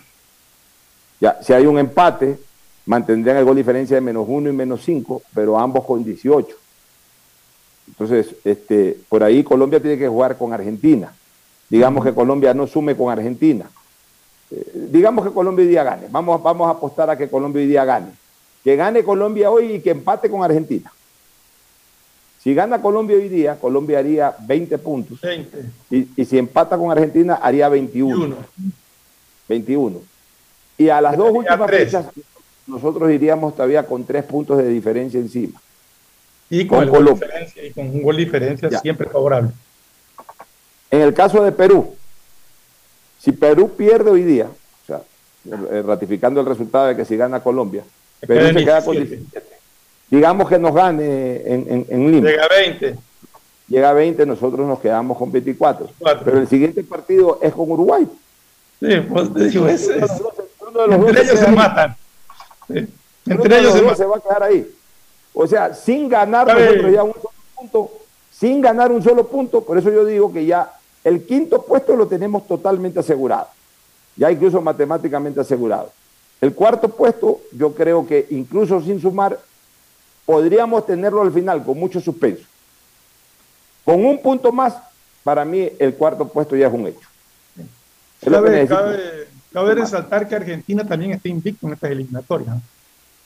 Ya, 1.19 1.39
si 1.41 1.53
hay 1.53 1.65
un 1.65 1.79
empate, 1.79 2.37
mantendrían 2.85 3.37
el 3.37 3.45
gol 3.45 3.55
diferencia 3.55 3.95
de 3.95 4.01
menos 4.01 4.25
1 4.29 4.51
y 4.51 4.53
menos 4.53 4.83
5, 4.85 5.23
pero 5.33 5.57
ambos 5.57 5.83
con 5.85 6.03
18. 6.03 6.55
Entonces, 7.87 8.35
este, 8.43 8.95
por 9.09 9.23
ahí 9.23 9.43
Colombia 9.43 9.79
tiene 9.79 9.97
que 9.97 10.07
jugar 10.07 10.37
con 10.37 10.53
Argentina. 10.53 11.11
Digamos 11.67 12.05
que 12.05 12.13
Colombia 12.13 12.53
no 12.53 12.67
sume 12.67 12.95
con 12.95 13.11
Argentina. 13.11 13.67
Eh, 14.51 14.87
digamos 14.91 15.25
que 15.25 15.33
Colombia 15.33 15.63
hoy 15.63 15.69
día 15.69 15.83
gane. 15.83 16.07
Vamos, 16.09 16.41
vamos 16.41 16.67
a 16.67 16.71
apostar 16.71 17.09
a 17.09 17.17
que 17.17 17.29
Colombia 17.29 17.61
hoy 17.61 17.67
día 17.67 17.85
gane. 17.85 18.11
Que 18.63 18.75
gane 18.75 19.03
Colombia 19.03 19.51
hoy 19.51 19.73
y 19.73 19.79
que 19.81 19.91
empate 19.91 20.29
con 20.29 20.43
Argentina. 20.43 20.91
Si 22.43 22.53
gana 22.53 22.81
Colombia 22.81 23.17
hoy 23.17 23.27
día, 23.27 23.59
Colombia 23.59 23.99
haría 23.99 24.35
20 24.39 24.77
puntos. 24.77 25.19
20. 25.21 25.65
Y, 25.91 26.07
y 26.21 26.25
si 26.25 26.37
empata 26.37 26.77
con 26.77 26.91
Argentina, 26.91 27.35
haría 27.41 27.67
21. 27.67 28.35
21. 29.49 30.01
Y 30.77 30.89
a 30.89 31.01
las 31.01 31.17
dos 31.17 31.31
últimas 31.31 31.69
fechas, 31.69 32.05
nosotros 32.67 33.11
iríamos 33.11 33.55
todavía 33.55 33.83
con 33.85 34.05
tres 34.05 34.23
puntos 34.23 34.57
de 34.59 34.67
diferencia 34.69 35.19
encima. 35.19 35.59
Y 36.49 36.65
con, 36.65 36.87
gol 36.87 37.05
diferencia, 37.05 37.65
y 37.65 37.71
con 37.71 37.87
un 37.87 38.01
gol 38.01 38.15
diferencia 38.15 38.69
Ya. 38.69 38.79
siempre 38.79 39.09
favorable. 39.09 39.51
En 40.89 41.01
el 41.01 41.13
caso 41.13 41.43
de 41.43 41.51
Perú, 41.51 41.95
si 43.19 43.31
Perú 43.31 43.71
pierde 43.75 44.11
hoy 44.11 44.23
día, 44.23 44.45
o 44.47 44.85
sea, 44.85 45.01
eh, 45.45 45.83
ratificando 45.85 46.39
el 46.39 46.45
resultado 46.45 46.87
de 46.87 46.95
que 46.95 47.05
si 47.05 47.17
gana 47.17 47.41
Colombia, 47.41 47.83
Se 48.19 48.27
Perú 48.27 48.47
se 48.47 48.65
queda 48.65 48.83
con 48.83 48.95
17. 48.95 49.21
17. 49.21 49.57
Digamos 50.09 50.47
que 50.47 50.57
nos 50.57 50.73
gane 50.73 51.41
en, 51.45 51.65
en, 51.69 51.85
en 51.89 52.11
Lima. 52.11 52.29
Llega 52.29 52.45
a 52.45 52.49
20. 52.49 52.95
Llega 53.67 53.89
a 53.89 53.93
20, 53.93 54.25
nosotros 54.25 54.65
nos 54.65 54.79
quedamos 54.79 55.17
con 55.17 55.31
24. 55.31 55.89
Pero 56.23 56.39
el 56.39 56.47
siguiente 56.47 56.83
partido 56.83 57.39
es 57.41 57.53
con 57.53 57.69
Uruguay. 57.69 58.07
Sí, 58.79 58.95
pues 59.09 59.33
te 59.33 59.49
digo, 59.49 59.67
es. 59.67 59.89
Entre 59.89 61.21
ellos 61.21 61.39
se 61.39 61.45
ahí. 61.47 61.55
matan. 61.55 61.95
Sí. 62.67 62.87
Entre 63.25 63.59
ellos 63.59 63.63
los 63.63 63.73
se 63.73 63.79
dos 63.79 63.83
matan. 63.83 63.97
se 63.97 64.05
va 64.05 64.17
a 64.17 64.19
quedar 64.21 64.43
ahí. 64.43 64.71
O 65.33 65.45
sea, 65.45 65.73
sin 65.73 66.07
ganar 66.07 66.47
nosotros 66.47 66.93
ya 66.93 67.03
un 67.03 67.13
solo 67.13 67.31
punto, 67.55 67.91
sin 68.31 68.61
ganar 68.61 68.91
un 68.91 69.03
solo 69.03 69.27
punto, 69.27 69.61
por 69.61 69.77
eso 69.77 69.91
yo 69.91 70.05
digo 70.05 70.31
que 70.31 70.45
ya 70.45 70.71
el 71.07 71.25
quinto 71.25 71.61
puesto 71.61 71.95
lo 71.95 72.05
tenemos 72.05 72.45
totalmente 72.45 72.99
asegurado, 72.99 73.47
ya 74.17 74.29
incluso 74.29 74.61
matemáticamente 74.61 75.39
asegurado. 75.39 75.89
El 76.41 76.53
cuarto 76.53 76.89
puesto, 76.89 77.39
yo 77.53 77.73
creo 77.73 78.05
que 78.05 78.27
incluso 78.31 78.81
sin 78.81 78.99
sumar, 78.99 79.39
podríamos 80.25 80.85
tenerlo 80.85 81.21
al 81.21 81.31
final 81.31 81.63
con 81.63 81.79
mucho 81.79 82.01
suspenso. 82.01 82.43
Con 83.85 84.05
un 84.05 84.21
punto 84.21 84.51
más, 84.51 84.75
para 85.23 85.45
mí 85.45 85.69
el 85.79 85.95
cuarto 85.95 86.27
puesto 86.27 86.57
ya 86.57 86.67
es 86.67 86.73
un 86.73 86.87
hecho. 86.87 87.07
Cabe, 88.29 88.67
cabe, 89.53 89.75
resaltar 89.75 90.27
que 90.27 90.35
Argentina 90.35 90.85
también 90.85 91.11
está 91.11 91.29
invicto 91.29 91.67
en 91.67 91.73
estas 91.73 91.91
eliminatorias. 91.91 92.57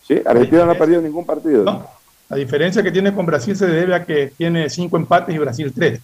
Sí, 0.08 0.22
Argentina 0.24 0.66
no 0.66 0.74
ha 0.74 0.78
perdido 0.78 1.02
ningún 1.02 1.26
partido. 1.26 1.64
No, 1.64 1.88
la 2.30 2.38
diferencia 2.38 2.84
que 2.84 2.92
tiene 2.92 3.12
con 3.16 3.26
Brasil 3.26 3.58
se 3.58 3.66
debe 3.66 3.96
a 3.96 4.06
que 4.06 4.28
tiene 4.38 4.70
cinco 4.70 4.98
empates 4.98 5.34
y 5.34 5.40
Brasil 5.40 5.74
tres. 5.74 6.00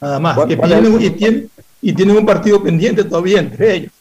Nada 0.00 0.20
más. 0.20 0.38
y, 0.48 0.56
tienen, 0.56 1.50
y, 1.80 1.92
tienen, 1.92 2.16
un 2.16 2.26
partido 2.26 2.62
pendiente 2.62 3.04
todavía 3.04 3.40
entre 3.40 3.74
ellos. 3.74 3.92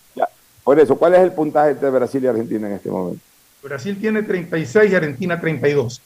Por 0.63 0.79
eso, 0.79 0.95
¿cuál 0.95 1.13
es 1.15 1.21
el 1.21 1.33
puntaje 1.33 1.71
entre 1.71 1.89
Brasil 1.89 2.23
y 2.23 2.27
Argentina 2.27 2.67
en 2.67 2.73
este 2.73 2.89
momento? 2.89 3.21
Brasil 3.61 3.97
tiene 3.99 4.23
36 4.23 4.91
y 4.91 4.95
Argentina 4.95 5.39
32. 5.39 6.01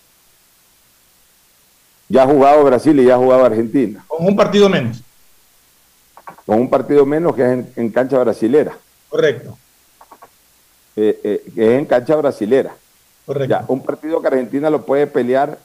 Ya 2.09 2.23
ha 2.23 2.27
jugado 2.27 2.63
Brasil 2.63 2.99
y 2.99 3.05
ya 3.05 3.15
ha 3.15 3.17
jugado 3.17 3.45
Argentina. 3.45 4.03
Con 4.07 4.25
un 4.25 4.35
partido 4.35 4.69
menos. 4.69 5.01
Con 6.45 6.59
un 6.59 6.69
partido 6.69 7.05
menos 7.05 7.35
que 7.35 7.41
es 7.41 7.65
en, 7.75 7.89
cancha 7.91 8.17
brasilera. 8.19 8.77
Correcto. 9.09 9.57
Eh, 10.95 11.19
eh, 11.23 11.43
que 11.53 11.73
es 11.73 11.79
en 11.79 11.85
cancha 11.85 12.15
brasilera. 12.15 12.75
Correcto. 13.25 13.49
Ya, 13.49 13.65
un 13.67 13.83
partido 13.83 14.21
que 14.21 14.27
Argentina 14.27 14.69
lo 14.69 14.85
puede 14.85 15.05
pelear, 15.05 15.59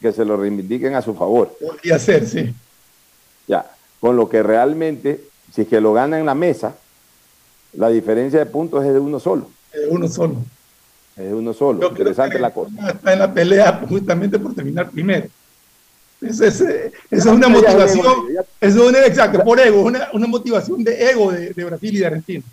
que 0.00 0.12
se 0.12 0.24
lo 0.24 0.36
reivindiquen 0.36 0.94
a 0.94 1.02
su 1.02 1.14
favor. 1.14 1.56
Podría 1.60 1.98
ser, 1.98 2.26
sí. 2.26 2.54
Ya, 3.50 3.66
con 3.98 4.14
lo 4.14 4.28
que 4.28 4.44
realmente, 4.44 5.24
si 5.52 5.62
es 5.62 5.68
que 5.68 5.80
lo 5.80 5.92
gana 5.92 6.20
en 6.20 6.26
la 6.26 6.36
mesa, 6.36 6.76
la 7.72 7.88
diferencia 7.88 8.38
de 8.38 8.46
puntos 8.46 8.84
es 8.84 8.92
de 8.92 9.00
uno 9.00 9.18
solo. 9.18 9.50
Es 9.72 9.80
de 9.80 9.88
uno 9.88 10.06
solo. 10.06 10.36
Es 11.16 11.24
de 11.24 11.34
uno 11.34 11.52
solo. 11.52 11.88
Interesante 11.88 12.38
la 12.38 12.54
cosa. 12.54 12.70
Está 12.88 13.12
en 13.12 13.18
la 13.18 13.34
pelea 13.34 13.84
justamente 13.88 14.38
por 14.38 14.54
terminar 14.54 14.88
primero. 14.88 15.26
Es, 16.20 16.40
es, 16.40 17.26
una 17.26 17.48
motivación, 17.48 18.06
es 18.60 18.76
una, 18.76 19.04
exacto, 19.04 19.42
por 19.42 19.58
ego, 19.58 19.82
una, 19.82 20.10
una 20.12 20.28
motivación 20.28 20.84
de 20.84 21.10
ego 21.10 21.32
de, 21.32 21.50
de, 21.52 21.64
Brasil 21.64 21.96
y 21.96 21.98
de 21.98 22.06
Argentina. 22.06 22.44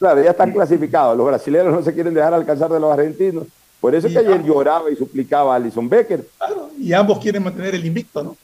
Claro, 0.00 0.20
ya 0.20 0.30
están 0.30 0.50
clasificados. 0.50 1.16
Los 1.16 1.26
brasileños 1.26 1.72
no 1.72 1.82
se 1.84 1.94
quieren 1.94 2.14
dejar 2.14 2.34
alcanzar 2.34 2.72
de 2.72 2.80
los 2.80 2.90
argentinos. 2.90 3.46
Por 3.80 3.94
eso 3.94 4.08
es 4.08 4.12
que 4.14 4.18
ayer 4.18 4.42
lloraba 4.42 4.90
y 4.90 4.96
suplicaba 4.96 5.52
a 5.52 5.56
Alison 5.56 5.88
Becker. 5.88 6.26
Claro, 6.38 6.70
y 6.76 6.92
ambos 6.92 7.20
quieren 7.20 7.44
mantener 7.44 7.76
el 7.76 7.86
invicto, 7.86 8.22
¿no? 8.24 8.36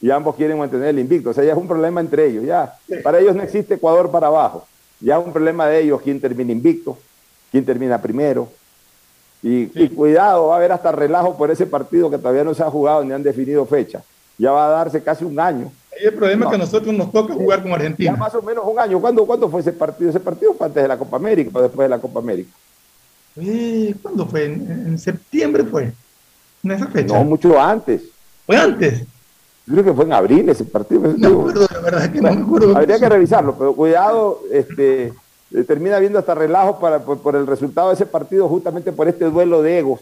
Y 0.00 0.10
ambos 0.10 0.34
quieren 0.36 0.58
mantener 0.58 0.88
el 0.88 0.98
invicto. 0.98 1.30
O 1.30 1.34
sea, 1.34 1.44
ya 1.44 1.52
es 1.52 1.58
un 1.58 1.68
problema 1.68 2.00
entre 2.00 2.26
ellos. 2.26 2.44
Ya, 2.44 2.74
para 3.02 3.18
ellos 3.18 3.36
no 3.36 3.42
existe 3.42 3.74
Ecuador 3.74 4.10
para 4.10 4.28
abajo. 4.28 4.66
Ya 5.00 5.18
es 5.18 5.24
un 5.24 5.32
problema 5.32 5.66
de 5.66 5.80
ellos 5.80 6.00
quién 6.02 6.20
termina 6.20 6.52
invicto, 6.52 6.98
quién 7.50 7.64
termina 7.64 8.00
primero. 8.00 8.48
Y, 9.42 9.70
y, 9.74 9.88
cuidado, 9.88 10.48
va 10.48 10.54
a 10.54 10.56
haber 10.58 10.72
hasta 10.72 10.92
relajo 10.92 11.36
por 11.36 11.50
ese 11.50 11.66
partido 11.66 12.10
que 12.10 12.18
todavía 12.18 12.44
no 12.44 12.54
se 12.54 12.62
ha 12.62 12.70
jugado 12.70 13.02
ni 13.04 13.12
han 13.12 13.22
definido 13.22 13.64
fecha. 13.64 14.02
Ya 14.36 14.52
va 14.52 14.66
a 14.66 14.70
darse 14.70 15.02
casi 15.02 15.24
un 15.24 15.38
año. 15.38 15.70
el 15.98 16.14
problema 16.14 16.46
es 16.46 16.50
que 16.50 16.54
a 16.56 16.58
nosotros 16.58 16.94
nos 16.94 17.12
toca 17.12 17.34
jugar 17.34 17.62
con 17.62 17.72
Argentina. 17.72 18.12
Ya 18.12 18.16
más 18.16 18.34
o 18.34 18.42
menos 18.42 18.64
un 18.66 18.78
año. 18.78 19.00
¿Cuándo, 19.00 19.26
¿Cuándo 19.26 19.50
fue 19.50 19.60
ese 19.60 19.72
partido? 19.72 20.10
Ese 20.10 20.20
partido 20.20 20.54
fue 20.54 20.66
antes 20.66 20.82
de 20.82 20.88
la 20.88 20.98
Copa 20.98 21.16
América 21.16 21.50
o 21.52 21.62
después 21.62 21.86
de 21.86 21.88
la 21.90 21.98
Copa 21.98 22.20
América. 22.20 22.50
Eh, 23.36 23.94
¿Cuándo 24.02 24.26
fue? 24.26 24.44
¿En, 24.46 24.98
septiembre 24.98 25.64
fue? 25.64 25.92
¿En 26.62 26.70
esa 26.70 26.86
fecha? 26.86 27.14
No, 27.14 27.24
mucho 27.24 27.58
antes. 27.60 28.02
¿Fue 28.46 28.56
antes? 28.56 29.04
Creo 29.70 29.84
que 29.84 29.92
fue 29.92 30.04
en 30.04 30.12
abril 30.12 30.48
ese 30.48 30.64
partido. 30.64 31.14
No 31.16 31.16
me 31.16 31.26
acuerdo, 31.26 31.68
la 31.72 31.80
verdad 31.80 32.12
que 32.12 32.20
no 32.20 32.34
me 32.34 32.42
acuerdo. 32.42 32.76
Habría 32.76 32.98
que 32.98 33.08
revisarlo, 33.08 33.54
pero 33.56 33.74
cuidado, 33.74 34.42
este, 34.50 35.12
eh, 35.54 35.64
termina 35.64 35.96
habiendo 35.96 36.18
hasta 36.18 36.34
relajo 36.34 36.80
para, 36.80 36.98
por, 37.00 37.36
el 37.36 37.46
resultado 37.46 37.88
de 37.88 37.94
ese 37.94 38.06
partido, 38.06 38.48
justamente 38.48 38.90
por 38.90 39.06
este 39.06 39.26
duelo 39.26 39.62
de 39.62 39.78
egos 39.78 40.00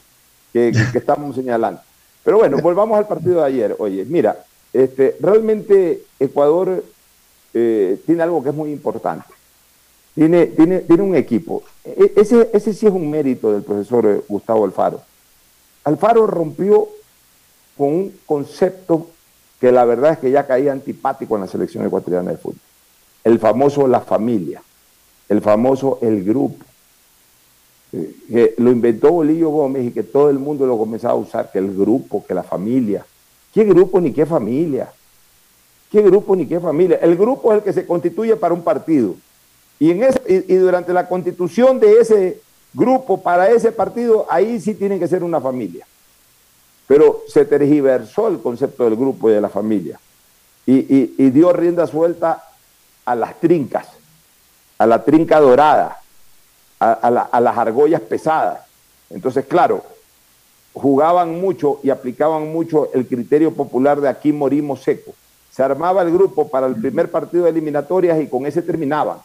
que, 0.53 0.73
que, 0.93 0.99
estamos 0.99 1.35
señalando. 1.37 1.81
Pero 2.25 2.39
bueno, 2.39 2.59
volvamos 2.63 2.99
al 2.99 3.07
partido 3.07 3.41
de 3.41 3.47
ayer. 3.47 3.77
Oye, 3.79 4.07
mira, 4.07 4.43
este, 4.73 5.17
realmente 5.21 6.03
Ecuador 6.19 6.83
eh, 7.53 8.01
tiene 8.07 8.23
algo 8.23 8.43
que 8.43 8.51
es 8.51 8.55
muy 8.55 8.73
importante. 8.73 9.27
Tiene, 10.15 10.47
tiene, 10.47 10.81
tiene 10.81 11.03
un 11.03 11.15
equipo. 11.15 11.63
E, 11.85 12.13
ese, 12.17 12.51
ese 12.53 12.73
sí 12.73 12.87
es 12.87 12.93
un 12.93 13.11
mérito 13.11 13.53
del 13.53 13.63
profesor 13.63 14.07
eh, 14.07 14.21
Gustavo 14.29 14.65
Alfaro. 14.65 15.03
Alfaro 15.85 16.27
rompió 16.27 16.89
con 17.77 17.89
un 17.89 18.19
concepto 18.27 19.09
que 19.61 19.73
la 19.73 19.85
verdad 19.85 20.13
es 20.13 20.19
que 20.19 20.31
ya 20.31 20.47
caía 20.47 20.73
antipático 20.73 21.35
en 21.35 21.43
la 21.43 21.49
selección 21.49 21.85
ecuatoriana 21.85 22.31
de 22.31 22.37
fútbol. 22.37 22.61
El 23.25 23.39
famoso 23.39 23.87
la 23.87 24.01
familia 24.01 24.63
el 25.29 25.43
famoso 25.43 25.99
el 26.01 26.25
grupo, 26.25 26.65
eh, 27.93 28.15
que 28.29 28.55
lo 28.59 28.71
inventó 28.71 29.13
Bolillo 29.13 29.51
Gómez 29.51 29.87
y 29.87 29.91
que 29.91 30.03
todo 30.03 30.31
el 30.31 30.39
mundo 30.39 30.67
lo 30.67 30.79
comenzaba 30.79 31.15
a 31.15 31.19
usar, 31.19 31.51
que 31.53 31.59
el 31.59 31.77
grupo, 31.77 32.25
que 32.27 32.35
la 32.35 32.43
familia. 32.43 33.05
¿Qué 33.53 33.65
grupo 33.65 34.01
ni 34.01 34.13
qué 34.13 34.27
familia? 34.27 34.91
¿Qué 35.91 36.03
grupo 36.03 36.37
ni 36.37 36.47
qué 36.47 36.61
familia? 36.61 36.99
El 37.01 37.17
grupo 37.17 37.53
es 37.53 37.59
el 37.59 37.65
que 37.65 37.73
se 37.73 37.87
constituye 37.87 38.37
para 38.37 38.55
un 38.55 38.63
partido. 38.63 39.15
Y, 39.79 39.91
en 39.91 40.03
ese, 40.03 40.21
y, 40.27 40.55
durante 40.55 40.93
la 40.93 41.09
constitución 41.09 41.79
de 41.79 42.01
ese 42.01 42.41
grupo 42.75 43.23
para 43.23 43.51
ese 43.51 43.73
partido, 43.73 44.27
ahí 44.29 44.61
sí 44.61 44.75
tiene 44.75 44.99
que 44.99 45.09
ser 45.09 45.23
una 45.23 45.41
familia. 45.41 45.87
Pero 46.89 47.23
se 47.29 47.45
tergiversó 47.45 48.27
el 48.27 48.41
concepto 48.41 48.85
del 48.85 48.97
grupo 48.97 49.31
y 49.31 49.35
de 49.35 49.41
la 49.41 49.49
familia. 49.49 50.01
Y, 50.67 51.15
y 51.17 51.31
dio 51.31 51.53
rienda 51.53 51.87
suelta 51.87 52.43
a 53.05 53.15
las 53.15 53.39
trincas 53.39 53.87
a 54.79 54.87
la 54.87 55.05
trinca 55.05 55.41
dorada, 55.41 56.01
a, 56.79 57.41
las 57.41 57.59
argollas 57.59 58.01
pesadas. 58.01 58.61
Entonces, 59.11 59.45
claro, 59.47 59.83
jugaban 60.73 61.41
mucho 61.41 61.81
y 61.83 61.91
aplicaban 61.91 62.53
mucho 62.53 62.91
el 62.95 63.07
criterio 63.07 63.53
popular 63.53 64.01
de 64.01 64.09
aquí 64.09 64.33
morimos 64.33 64.83
seco. 64.83 65.13
Se 65.51 65.63
armaba 65.65 66.03
el 66.03 66.13
grupo 66.13 66.49
para 66.49 66.69
el 66.69 66.77
primer 66.77 67.11
partido 67.11 67.45
de 67.45 67.51
eliminatorias 67.51 68.21
y 68.21 68.29
con 68.29 68.47
ese 68.47 68.63
terminaban. 68.63 69.19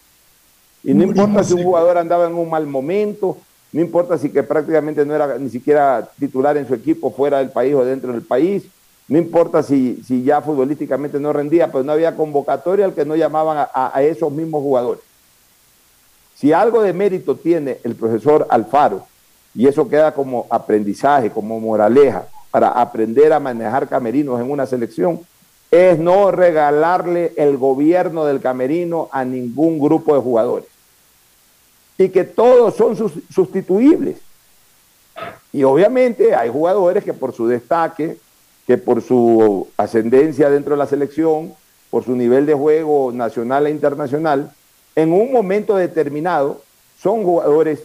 Y 0.83 0.93
no 0.93 1.03
importa 1.03 1.43
si 1.43 1.53
un 1.53 1.63
jugador 1.63 1.97
andaba 1.97 2.25
en 2.25 2.33
un 2.33 2.49
mal 2.49 2.65
momento, 2.65 3.37
no 3.73 3.81
importa 3.81 4.17
si 4.17 4.29
que 4.29 4.43
prácticamente 4.43 5.05
no 5.05 5.13
era 5.13 5.37
ni 5.37 5.49
siquiera 5.49 6.07
titular 6.17 6.55
en 6.55 6.67
su 6.67 6.73
equipo 6.73 7.11
fuera 7.11 7.39
del 7.39 7.49
país 7.49 7.73
o 7.75 7.83
dentro 7.83 8.13
del 8.13 8.21
país, 8.21 8.63
no 9.07 9.17
importa 9.17 9.61
si, 9.61 10.01
si 10.07 10.23
ya 10.23 10.41
futbolísticamente 10.41 11.19
no 11.19 11.33
rendía, 11.33 11.71
pues 11.71 11.83
no 11.83 11.91
había 11.91 12.15
convocatoria 12.15 12.85
al 12.85 12.93
que 12.93 13.03
no 13.03 13.15
llamaban 13.15 13.67
a 13.73 14.01
esos 14.03 14.31
mismos 14.31 14.61
jugadores. 14.61 15.03
Si 16.35 16.53
algo 16.53 16.81
de 16.81 16.93
mérito 16.93 17.35
tiene 17.35 17.79
el 17.83 17.95
profesor 17.95 18.47
Alfaro, 18.49 19.05
y 19.55 19.67
eso 19.67 19.87
queda 19.87 20.13
como 20.13 20.47
aprendizaje, 20.49 21.29
como 21.29 21.59
moraleja, 21.59 22.27
para 22.51 22.69
aprender 22.69 23.33
a 23.33 23.39
manejar 23.39 23.87
camerinos 23.87 24.39
en 24.39 24.49
una 24.49 24.65
selección, 24.65 25.21
es 25.71 25.97
no 25.97 26.31
regalarle 26.31 27.33
el 27.35 27.57
gobierno 27.57 28.25
del 28.25 28.41
camerino 28.41 29.09
a 29.11 29.25
ningún 29.25 29.79
grupo 29.79 30.13
de 30.15 30.21
jugadores. 30.21 30.67
Y 31.97 32.09
que 32.09 32.23
todos 32.23 32.75
son 32.75 32.95
sustituibles. 33.33 34.17
Y 35.51 35.63
obviamente 35.63 36.33
hay 36.33 36.49
jugadores 36.49 37.03
que 37.03 37.13
por 37.13 37.33
su 37.33 37.47
destaque, 37.47 38.17
que 38.65 38.77
por 38.77 39.01
su 39.01 39.67
ascendencia 39.77 40.49
dentro 40.49 40.71
de 40.71 40.77
la 40.77 40.87
selección, 40.87 41.53
por 41.89 42.03
su 42.03 42.15
nivel 42.15 42.45
de 42.45 42.55
juego 42.55 43.11
nacional 43.11 43.67
e 43.67 43.71
internacional, 43.71 44.51
en 44.95 45.13
un 45.13 45.31
momento 45.31 45.75
determinado 45.75 46.61
son 46.99 47.23
jugadores 47.23 47.79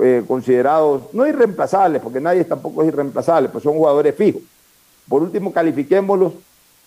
eh, 0.00 0.24
considerados 0.26 1.02
no 1.12 1.26
irreemplazables, 1.26 2.00
porque 2.00 2.20
nadie 2.20 2.44
tampoco 2.44 2.82
es 2.82 2.88
irreemplazable, 2.88 3.50
pues 3.50 3.62
son 3.64 3.74
jugadores 3.74 4.14
fijos. 4.14 4.42
Por 5.08 5.22
último, 5.22 5.52
califiquémoslos 5.52 6.32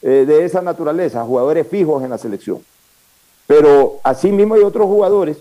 eh, 0.02 0.26
de 0.26 0.46
esa 0.46 0.62
naturaleza, 0.62 1.24
jugadores 1.24 1.68
fijos 1.68 2.04
en 2.04 2.10
la 2.10 2.18
selección. 2.18 2.64
Pero 3.46 4.00
asimismo 4.04 4.56
hay 4.56 4.62
otros 4.62 4.88
jugadores 4.88 5.38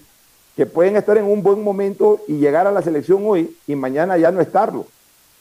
que 0.56 0.66
pueden 0.66 0.96
estar 0.96 1.16
en 1.18 1.24
un 1.24 1.42
buen 1.42 1.62
momento 1.62 2.20
y 2.28 2.38
llegar 2.38 2.66
a 2.66 2.72
la 2.72 2.82
selección 2.82 3.22
hoy 3.26 3.56
y 3.66 3.74
mañana 3.74 4.16
ya 4.16 4.30
no 4.30 4.40
estarlo. 4.40 4.86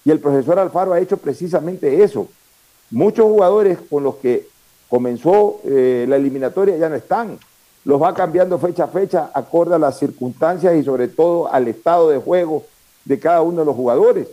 Y 0.05 0.11
el 0.11 0.19
profesor 0.19 0.59
Alfaro 0.59 0.93
ha 0.93 0.99
hecho 0.99 1.17
precisamente 1.17 2.03
eso. 2.03 2.27
Muchos 2.91 3.25
jugadores 3.25 3.77
con 3.89 4.03
los 4.03 4.15
que 4.15 4.47
comenzó 4.89 5.61
eh, 5.65 6.05
la 6.07 6.17
eliminatoria 6.17 6.77
ya 6.77 6.89
no 6.89 6.95
están 6.95 7.39
los 7.85 8.01
va 8.01 8.13
cambiando 8.13 8.57
fecha 8.59 8.85
a 8.85 8.87
fecha, 8.87 9.29
acorde 9.33 9.75
a 9.75 9.79
las 9.79 9.97
circunstancias 9.97 10.75
y 10.75 10.83
sobre 10.83 11.07
todo 11.07 11.51
al 11.51 11.67
estado 11.67 12.09
de 12.09 12.17
juego 12.17 12.63
de 13.03 13.19
cada 13.19 13.41
uno 13.41 13.59
de 13.59 13.65
los 13.65 13.75
jugadores. 13.75 14.27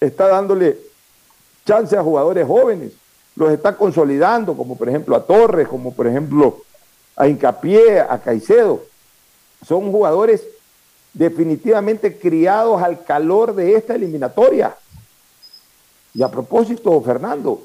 Está 0.00 0.28
dándole 0.28 0.78
chance 1.64 1.96
a 1.96 2.02
jugadores 2.02 2.46
jóvenes, 2.46 2.92
los 3.36 3.52
está 3.52 3.76
consolidando, 3.76 4.56
como 4.56 4.76
por 4.76 4.88
ejemplo 4.88 5.14
a 5.14 5.24
Torres, 5.24 5.68
como 5.68 5.92
por 5.92 6.06
ejemplo 6.06 6.58
a 7.16 7.28
Incapié, 7.28 8.00
a 8.00 8.18
Caicedo. 8.18 8.82
Son 9.66 9.90
jugadores 9.90 10.46
definitivamente 11.12 12.16
criados 12.16 12.82
al 12.82 13.04
calor 13.04 13.54
de 13.54 13.74
esta 13.74 13.94
eliminatoria. 13.94 14.76
Y 16.14 16.22
a 16.22 16.30
propósito, 16.30 17.00
Fernando, 17.00 17.62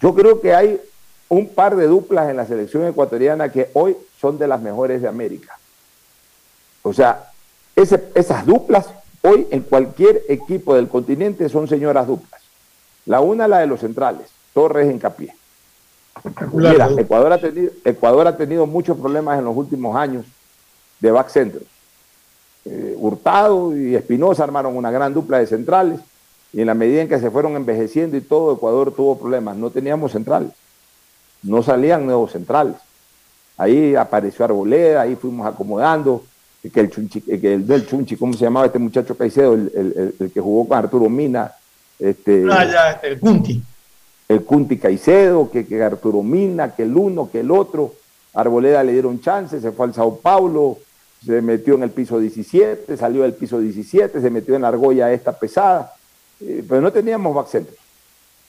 yo 0.00 0.14
creo 0.14 0.40
que 0.40 0.54
hay 0.54 0.80
un 1.28 1.48
par 1.48 1.76
de 1.76 1.86
duplas 1.86 2.28
en 2.28 2.36
la 2.36 2.46
selección 2.46 2.86
ecuatoriana 2.86 3.50
que 3.50 3.70
hoy 3.74 3.96
son 4.20 4.38
de 4.38 4.46
las 4.46 4.60
mejores 4.60 5.02
de 5.02 5.08
América. 5.08 5.58
O 6.82 6.92
sea, 6.92 7.30
ese, 7.74 8.08
esas 8.14 8.46
duplas, 8.46 8.86
hoy 9.22 9.46
en 9.50 9.62
cualquier 9.62 10.22
equipo 10.28 10.74
del 10.74 10.88
continente 10.88 11.48
son 11.48 11.66
señoras 11.66 12.06
duplas. 12.06 12.40
La 13.06 13.20
una, 13.20 13.48
la 13.48 13.58
de 13.58 13.66
los 13.66 13.80
centrales, 13.80 14.28
Torres 14.52 14.88
en 14.88 14.98
Capié. 14.98 15.34
Mira, 16.52 16.88
Ecuador 16.96 17.32
ha, 17.32 17.40
tenido, 17.40 17.72
Ecuador 17.84 18.26
ha 18.26 18.36
tenido 18.36 18.66
muchos 18.66 18.96
problemas 18.98 19.38
en 19.38 19.44
los 19.44 19.56
últimos 19.56 19.96
años 19.96 20.24
de 21.00 21.10
back 21.10 21.28
centros. 21.28 21.64
Eh, 22.64 22.94
Hurtado 22.98 23.76
y 23.76 23.94
Espinosa 23.94 24.44
armaron 24.44 24.76
una 24.76 24.90
gran 24.90 25.14
dupla 25.14 25.38
de 25.38 25.46
centrales 25.46 26.00
y 26.52 26.60
en 26.60 26.66
la 26.66 26.74
medida 26.74 27.02
en 27.02 27.08
que 27.08 27.20
se 27.20 27.30
fueron 27.30 27.54
envejeciendo 27.54 28.16
y 28.16 28.20
todo, 28.20 28.54
Ecuador 28.54 28.92
tuvo 28.92 29.18
problemas. 29.18 29.56
No 29.56 29.70
teníamos 29.70 30.12
centrales, 30.12 30.50
no 31.42 31.62
salían 31.62 32.06
nuevos 32.06 32.32
centrales. 32.32 32.76
Ahí 33.56 33.94
apareció 33.94 34.44
Arboleda, 34.44 35.02
ahí 35.02 35.16
fuimos 35.16 35.46
acomodando, 35.46 36.24
que 36.72 36.80
el, 36.80 36.90
chunchi, 36.90 37.20
que 37.20 37.54
el 37.54 37.66
del 37.66 37.86
Chunchi, 37.86 38.16
¿cómo 38.16 38.32
se 38.32 38.44
llamaba 38.44 38.66
este 38.66 38.78
muchacho 38.78 39.16
Caicedo? 39.16 39.54
El, 39.54 40.14
el, 40.18 40.32
que 40.32 40.40
jugó 40.40 40.66
con 40.68 40.78
Arturo 40.78 41.08
Mina. 41.08 41.52
Este, 41.98 42.44
ah, 42.50 42.64
ya, 42.64 42.90
este, 42.92 43.08
el 43.08 43.20
Cunti. 43.20 43.62
El 44.28 44.42
Cunti 44.44 44.76
Caicedo, 44.76 45.50
que, 45.50 45.66
que 45.66 45.82
Arturo 45.82 46.22
Mina, 46.22 46.74
que 46.74 46.82
el 46.82 46.96
uno, 46.96 47.30
que 47.30 47.40
el 47.40 47.50
otro. 47.50 47.94
Arboleda 48.34 48.82
le 48.82 48.92
dieron 48.92 49.20
chance, 49.20 49.60
se 49.60 49.72
fue 49.72 49.86
al 49.86 49.94
Sao 49.94 50.16
Paulo, 50.16 50.78
se 51.24 51.40
metió 51.42 51.74
en 51.74 51.82
el 51.84 51.90
piso 51.90 52.18
17, 52.18 52.96
salió 52.96 53.22
del 53.22 53.34
piso 53.34 53.58
17, 53.58 54.20
se 54.20 54.30
metió 54.30 54.54
en 54.54 54.62
la 54.62 54.68
argolla 54.68 55.12
esta 55.12 55.32
pesada, 55.32 55.94
eh, 56.40 56.64
pero 56.68 56.80
no 56.80 56.92
teníamos 56.92 57.34
back 57.34 57.64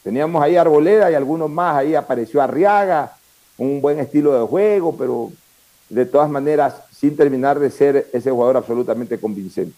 Teníamos 0.03 0.41
ahí 0.41 0.55
Arboleda 0.55 1.11
y 1.11 1.15
algunos 1.15 1.49
más, 1.49 1.77
ahí 1.77 1.95
apareció 1.95 2.41
Arriaga, 2.41 3.13
un 3.57 3.81
buen 3.81 3.99
estilo 3.99 4.39
de 4.39 4.47
juego, 4.47 4.95
pero 4.95 5.31
de 5.89 6.05
todas 6.05 6.29
maneras 6.29 6.75
sin 6.91 7.15
terminar 7.15 7.59
de 7.59 7.69
ser 7.69 8.07
ese 8.13 8.31
jugador 8.31 8.57
absolutamente 8.57 9.19
convincente. 9.19 9.75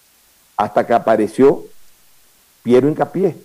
Hasta 0.55 0.85
que 0.85 0.93
apareció 0.93 1.65
Piero 2.63 2.87
Incapié. 2.87 3.35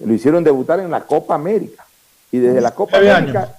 Lo 0.00 0.12
hicieron 0.12 0.44
debutar 0.44 0.80
en 0.80 0.90
la 0.90 1.04
Copa 1.04 1.34
América. 1.34 1.84
Y 2.30 2.38
desde 2.38 2.60
la 2.60 2.70
Copa 2.72 2.98
América, 2.98 3.56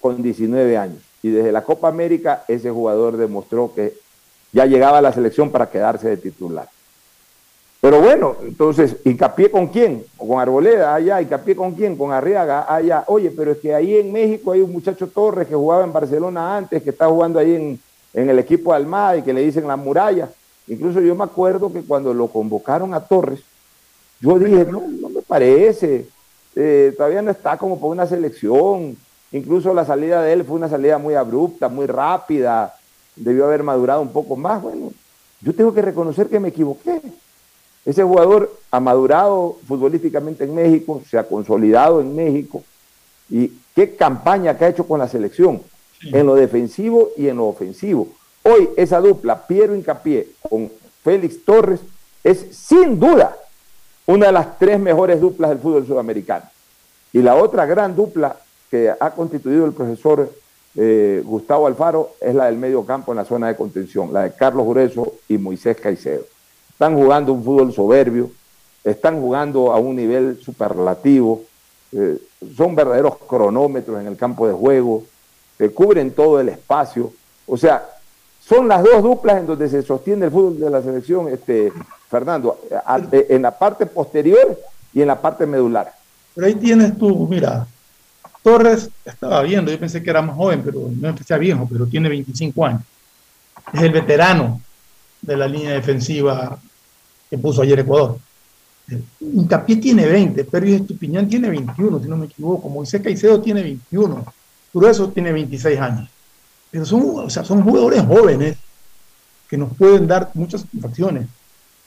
con 0.00 0.22
19 0.22 0.76
años. 0.76 1.02
Y 1.24 1.30
desde 1.30 1.52
la 1.52 1.64
Copa 1.64 1.88
América, 1.88 2.44
ese 2.48 2.70
jugador 2.70 3.16
demostró 3.16 3.72
que 3.74 3.94
ya 4.52 4.66
llegaba 4.66 4.98
a 4.98 5.00
la 5.00 5.10
selección 5.10 5.50
para 5.50 5.70
quedarse 5.70 6.06
de 6.06 6.18
titular. 6.18 6.68
Pero 7.80 8.02
bueno, 8.02 8.36
entonces, 8.42 8.96
¿hincapié 9.06 9.50
con 9.50 9.68
quién? 9.68 10.04
Con 10.18 10.38
Arboleda, 10.38 10.94
allá, 10.94 11.22
¿hincapié 11.22 11.56
con 11.56 11.72
quién? 11.72 11.96
Con 11.96 12.12
Arriaga, 12.12 12.66
allá. 12.68 13.04
Oye, 13.06 13.30
pero 13.30 13.52
es 13.52 13.58
que 13.58 13.74
ahí 13.74 13.96
en 13.96 14.12
México 14.12 14.52
hay 14.52 14.60
un 14.60 14.70
muchacho 14.70 15.06
Torres 15.06 15.48
que 15.48 15.54
jugaba 15.54 15.82
en 15.84 15.94
Barcelona 15.94 16.58
antes, 16.58 16.82
que 16.82 16.90
está 16.90 17.08
jugando 17.08 17.38
ahí 17.38 17.54
en, 17.54 17.80
en 18.12 18.28
el 18.28 18.38
equipo 18.38 18.72
de 18.72 18.76
Almada 18.76 19.16
y 19.16 19.22
que 19.22 19.32
le 19.32 19.40
dicen 19.40 19.66
la 19.66 19.76
muralla. 19.76 20.28
Incluso 20.68 21.00
yo 21.00 21.14
me 21.14 21.24
acuerdo 21.24 21.72
que 21.72 21.80
cuando 21.80 22.12
lo 22.12 22.28
convocaron 22.28 22.92
a 22.92 23.00
Torres, 23.00 23.40
yo 24.20 24.38
dije, 24.38 24.66
no, 24.70 24.82
no 25.00 25.08
me 25.08 25.22
parece, 25.22 26.06
eh, 26.54 26.92
todavía 26.94 27.22
no 27.22 27.30
está 27.30 27.56
como 27.56 27.80
por 27.80 27.90
una 27.90 28.06
selección. 28.06 28.98
Incluso 29.34 29.74
la 29.74 29.84
salida 29.84 30.22
de 30.22 30.32
él 30.32 30.44
fue 30.44 30.54
una 30.54 30.68
salida 30.68 30.96
muy 30.96 31.14
abrupta, 31.14 31.68
muy 31.68 31.86
rápida, 31.86 32.72
debió 33.16 33.46
haber 33.46 33.64
madurado 33.64 34.00
un 34.00 34.12
poco 34.12 34.36
más. 34.36 34.62
Bueno, 34.62 34.92
yo 35.40 35.52
tengo 35.52 35.74
que 35.74 35.82
reconocer 35.82 36.28
que 36.28 36.38
me 36.38 36.50
equivoqué. 36.50 37.02
Ese 37.84 38.04
jugador 38.04 38.56
ha 38.70 38.78
madurado 38.78 39.56
futbolísticamente 39.66 40.44
en 40.44 40.54
México, 40.54 41.02
se 41.10 41.18
ha 41.18 41.24
consolidado 41.26 42.00
en 42.00 42.14
México. 42.14 42.62
Y 43.28 43.52
qué 43.74 43.96
campaña 43.96 44.56
que 44.56 44.66
ha 44.66 44.68
hecho 44.68 44.86
con 44.86 45.00
la 45.00 45.08
selección 45.08 45.62
en 46.00 46.26
lo 46.26 46.36
defensivo 46.36 47.10
y 47.16 47.26
en 47.26 47.38
lo 47.38 47.46
ofensivo. 47.46 48.06
Hoy 48.44 48.70
esa 48.76 49.00
dupla, 49.00 49.48
Piero 49.48 49.74
Incapié 49.74 50.28
con 50.48 50.70
Félix 51.02 51.44
Torres, 51.44 51.80
es 52.22 52.56
sin 52.56 53.00
duda 53.00 53.36
una 54.06 54.26
de 54.26 54.32
las 54.32 54.60
tres 54.60 54.78
mejores 54.78 55.20
duplas 55.20 55.50
del 55.50 55.58
fútbol 55.58 55.84
sudamericano. 55.88 56.44
Y 57.12 57.20
la 57.20 57.34
otra 57.34 57.66
gran 57.66 57.96
dupla 57.96 58.36
que 58.74 58.90
ha 58.90 59.10
constituido 59.12 59.66
el 59.66 59.72
profesor 59.72 60.28
eh, 60.74 61.22
Gustavo 61.24 61.68
Alfaro 61.68 62.16
es 62.20 62.34
la 62.34 62.46
del 62.46 62.56
medio 62.56 62.84
campo 62.84 63.12
en 63.12 63.18
la 63.18 63.24
zona 63.24 63.46
de 63.46 63.54
contención, 63.54 64.12
la 64.12 64.24
de 64.24 64.32
Carlos 64.32 64.66
Grueso 64.66 65.12
y 65.28 65.38
Moisés 65.38 65.76
Caicedo. 65.76 66.24
Están 66.70 66.96
jugando 66.96 67.32
un 67.32 67.44
fútbol 67.44 67.72
soberbio, 67.72 68.32
están 68.82 69.20
jugando 69.20 69.70
a 69.70 69.78
un 69.78 69.94
nivel 69.94 70.40
superlativo, 70.42 71.42
eh, 71.92 72.18
son 72.56 72.74
verdaderos 72.74 73.16
cronómetros 73.18 74.00
en 74.00 74.08
el 74.08 74.16
campo 74.16 74.48
de 74.48 74.54
juego, 74.54 75.04
que 75.56 75.70
cubren 75.70 76.10
todo 76.10 76.40
el 76.40 76.48
espacio. 76.48 77.12
O 77.46 77.56
sea, 77.56 77.88
son 78.40 78.66
las 78.66 78.82
dos 78.82 79.04
duplas 79.04 79.38
en 79.38 79.46
donde 79.46 79.68
se 79.68 79.82
sostiene 79.82 80.24
el 80.24 80.32
fútbol 80.32 80.58
de 80.58 80.68
la 80.68 80.82
selección, 80.82 81.28
este, 81.28 81.72
Fernando, 82.10 82.58
en 83.12 83.40
la 83.40 83.56
parte 83.56 83.86
posterior 83.86 84.58
y 84.92 85.00
en 85.00 85.06
la 85.06 85.22
parte 85.22 85.46
medular. 85.46 85.94
Pero 86.34 86.48
ahí 86.48 86.56
tienes 86.56 86.98
tú, 86.98 87.28
mira, 87.30 87.68
Torres 88.44 88.90
estaba 89.06 89.42
viendo, 89.42 89.72
yo 89.72 89.78
pensé 89.80 90.02
que 90.02 90.10
era 90.10 90.20
más 90.20 90.36
joven, 90.36 90.60
pero 90.62 90.90
no 90.94 91.14
que 91.14 91.24
sea 91.24 91.38
viejo, 91.38 91.66
pero 91.70 91.86
tiene 91.86 92.10
25 92.10 92.66
años. 92.66 92.82
Es 93.72 93.80
el 93.80 93.90
veterano 93.90 94.60
de 95.22 95.36
la 95.36 95.48
línea 95.48 95.72
defensiva 95.72 96.60
que 97.30 97.38
puso 97.38 97.62
ayer 97.62 97.80
Ecuador. 97.80 98.18
Incapié 99.20 99.76
tiene 99.76 100.06
20, 100.06 100.44
Pero 100.44 100.66
Estupiñán 100.66 101.26
tiene 101.26 101.48
21, 101.48 102.00
si 102.00 102.06
no 102.06 102.18
me 102.18 102.26
equivoco. 102.26 102.68
Moisés 102.68 103.00
Caicedo 103.00 103.40
tiene 103.40 103.62
21. 103.62 104.24
Grueso 104.74 105.08
tiene 105.08 105.32
26 105.32 105.80
años. 105.80 106.10
Pero 106.70 106.84
son, 106.84 107.02
o 107.24 107.30
sea, 107.30 107.44
son 107.44 107.62
jugadores 107.62 108.02
jóvenes 108.02 108.58
que 109.48 109.56
nos 109.56 109.74
pueden 109.74 110.06
dar 110.06 110.30
muchas 110.34 110.60
satisfacciones. 110.60 111.28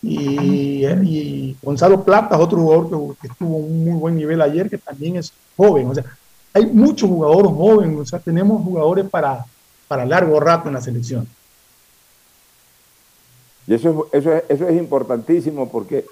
Y, 0.02 1.56
Gonzalo 1.62 2.04
Plata 2.04 2.36
es 2.36 2.42
otro 2.42 2.58
jugador 2.58 3.16
que, 3.22 3.28
estuvo 3.28 3.58
un 3.58 3.86
muy 3.86 4.00
buen 4.00 4.16
nivel 4.16 4.42
ayer, 4.42 4.70
que 4.72 4.80
también 4.80 5.18
es 5.18 5.32
joven. 5.56 5.88
O 5.88 5.94
sea, 5.94 6.04
hay 6.58 6.66
muchos 6.66 7.10
jugadores 7.10 7.52
jóvenes, 7.52 8.00
o 8.00 8.06
sea, 8.06 8.20
tenemos 8.20 8.64
jugadores 8.64 9.08
para, 9.10 9.46
para 9.88 10.06
largo 10.06 10.40
rato 10.40 10.68
en 10.68 10.74
la 10.74 10.82
selección. 10.82 11.28
Y 13.68 13.74
eso, 13.74 14.08
eso, 14.12 14.32
eso 14.48 14.68
es 14.68 14.78
importantísimo 14.78 15.70
porque 15.70 16.06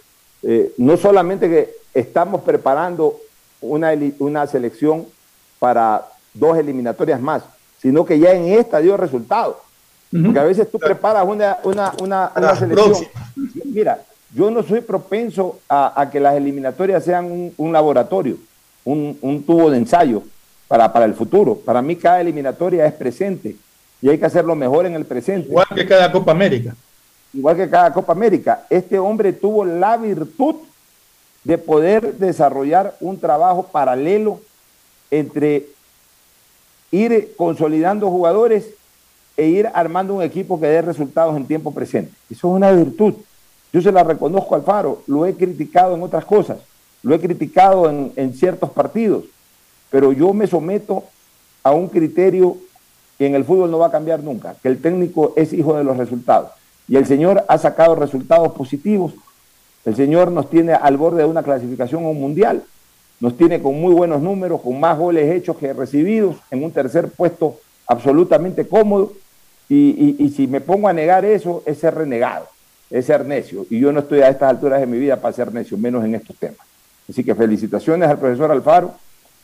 eh, 0.44 0.74
no 0.78 0.98
solamente 0.98 1.50
que 1.50 1.76
estamos 1.94 2.42
preparando 2.42 3.18
una, 3.62 3.92
una 4.20 4.46
selección 4.46 5.06
para 5.58 6.06
dos 6.34 6.58
eliminatorias 6.58 7.20
más, 7.20 7.44
sino 7.82 8.06
que 8.06 8.20
ya 8.20 8.34
en 8.34 8.46
esta 8.46 8.80
dio 8.80 8.98
resultados. 8.98 9.58
Porque 10.12 10.40
a 10.40 10.44
veces 10.44 10.70
tú 10.72 10.80
preparas 10.80 11.26
una, 11.28 11.58
una, 11.64 11.94
una, 12.00 12.56
selección. 12.56 13.06
Mira, 13.66 14.02
yo 14.34 14.50
no 14.50 14.64
soy 14.64 14.82
propenso 14.82 15.60
a, 15.68 16.08
que 16.12 16.20
las 16.20 16.36
eliminatorias 16.36 17.04
sean 17.04 17.52
un, 17.58 17.74
laboratorio, 17.74 18.38
un, 18.86 19.44
tubo 19.46 19.70
de 19.70 19.78
ensayo 19.78 20.24
para, 20.68 20.92
para 20.92 21.06
el 21.06 21.14
futuro. 21.14 21.56
Para 21.56 21.82
mí 21.82 21.96
cada 21.96 22.22
eliminatoria 22.22 22.86
es 22.86 22.94
presente 22.94 23.56
y 24.02 24.10
hay 24.10 24.18
que 24.18 24.26
hacerlo 24.26 24.56
mejor 24.56 24.86
en 24.86 24.94
el 24.94 25.06
presente. 25.06 25.48
Igual 25.48 25.68
que 25.74 25.86
cada 25.86 26.12
Copa 26.12 26.32
América. 26.32 26.76
Igual 27.34 27.56
que 27.56 27.70
cada 27.70 27.92
Copa 27.94 28.14
América. 28.14 28.66
Este 28.70 29.00
hombre 29.00 29.34
tuvo 29.34 29.66
la 29.66 29.98
virtud 29.98 30.56
de 31.44 31.58
poder 31.58 32.16
desarrollar 32.16 32.96
un 33.00 33.20
trabajo 33.20 33.68
paralelo 33.68 34.42
entre 35.12 35.68
ir 36.92 37.34
consolidando 37.38 38.10
jugadores 38.10 38.66
e 39.38 39.48
ir 39.48 39.70
armando 39.74 40.16
un 40.16 40.24
equipo 40.24 40.60
que 40.60 40.68
dé 40.68 40.82
resultados 40.82 41.36
en 41.36 41.46
tiempo 41.46 41.74
presente. 41.74 42.12
Eso 42.30 42.48
es 42.48 42.56
una 42.56 42.72
virtud. 42.72 43.16
Yo 43.74 43.82
se 43.82 43.92
la 43.92 44.04
reconozco 44.04 44.56
al 44.56 44.64
Faro, 44.64 45.04
lo 45.08 45.26
he 45.26 45.36
criticado 45.36 45.96
en 45.96 46.04
otras 46.04 46.26
cosas, 46.26 46.60
lo 47.04 47.14
he 47.14 47.20
criticado 47.20 47.90
en, 47.90 48.14
en 48.16 48.34
ciertos 48.34 48.70
partidos, 48.70 49.26
pero 49.90 50.12
yo 50.12 50.34
me 50.34 50.48
someto 50.48 51.04
a 51.64 51.72
un 51.72 51.88
criterio 51.88 52.58
que 53.18 53.28
en 53.28 53.36
el 53.36 53.46
fútbol 53.46 53.72
no 53.72 53.80
va 53.80 53.88
a 53.88 53.92
cambiar 53.92 54.22
nunca, 54.22 54.56
que 54.62 54.68
el 54.68 54.82
técnico 54.82 55.34
es 55.36 55.54
hijo 55.54 55.76
de 55.76 55.84
los 55.84 55.98
resultados. 55.98 56.52
Y 56.88 56.98
el 56.98 57.06
Señor 57.06 57.44
ha 57.48 57.58
sacado 57.58 57.96
resultados 57.96 58.52
positivos. 58.54 59.14
El 59.86 59.96
Señor 59.96 60.32
nos 60.32 60.50
tiene 60.50 60.74
al 60.74 60.98
borde 60.98 61.20
de 61.20 61.30
una 61.30 61.44
clasificación 61.44 62.04
a 62.04 62.10
un 62.10 62.20
mundial 62.20 62.64
nos 63.20 63.38
tiene 63.38 63.62
con 63.62 63.80
muy 63.80 63.94
buenos 63.94 64.22
números, 64.22 64.62
con 64.62 64.80
más 64.80 64.98
goles 64.98 65.34
hechos 65.34 65.58
que 65.58 65.74
recibidos, 65.74 66.38
en 66.52 66.64
un 66.64 66.72
tercer 66.72 67.10
puesto 67.10 67.60
absolutamente 67.88 68.68
cómodo. 68.68 69.14
Y, 69.68 70.32
si 70.36 70.48
me 70.48 70.62
pongo 70.62 70.88
a 70.88 70.94
negar 70.94 71.26
eso, 71.26 71.64
es 71.66 71.80
ser 71.80 71.96
renegado, 71.96 72.48
es 72.90 73.06
ser 73.06 73.26
necio. 73.26 73.66
Y 73.70 73.80
yo 73.80 73.92
no 73.92 74.02
estoy 74.02 74.20
a 74.20 74.30
estas 74.30 74.50
alturas 74.50 74.80
de 74.80 74.86
mi 74.86 75.00
vida 75.00 75.20
para 75.20 75.34
ser 75.34 75.54
necio, 75.54 75.78
menos 75.78 76.04
en 76.06 76.16
estos 76.16 76.36
temas. 76.36 76.60
Así 77.10 77.24
que 77.24 77.34
felicitaciones 77.34 78.10
al 78.10 78.20
profesor 78.20 78.52
Alfaro, 78.52 78.94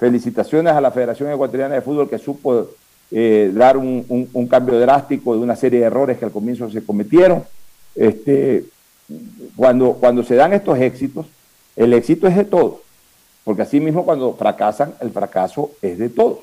felicitaciones 0.01 0.73
a 0.73 0.81
la 0.81 0.89
Federación 0.89 1.31
Ecuatoriana 1.31 1.75
de 1.75 1.81
Fútbol 1.81 2.09
que 2.09 2.17
supo 2.17 2.69
eh, 3.11 3.51
dar 3.53 3.77
un, 3.77 4.47
cambio 4.49 4.79
drástico 4.79 5.35
de 5.35 5.41
una 5.41 5.55
serie 5.55 5.81
de 5.81 5.85
errores 5.85 6.17
que 6.17 6.25
al 6.25 6.31
comienzo 6.31 6.71
se 6.71 6.83
cometieron. 6.83 7.43
Este, 7.95 8.65
cuando, 9.55 9.93
cuando 9.93 10.23
se 10.23 10.33
dan 10.33 10.53
estos 10.53 10.79
éxitos, 10.79 11.27
el 11.75 11.93
éxito 11.93 12.27
es 12.27 12.35
de 12.35 12.45
todos 12.45 12.79
porque 13.43 13.61
así 13.63 13.79
mismo 13.79 14.05
cuando 14.05 14.33
fracasan, 14.33 14.93
el 15.01 15.11
fracaso 15.11 15.71
es 15.81 15.97
de 15.97 16.09
todos. 16.09 16.39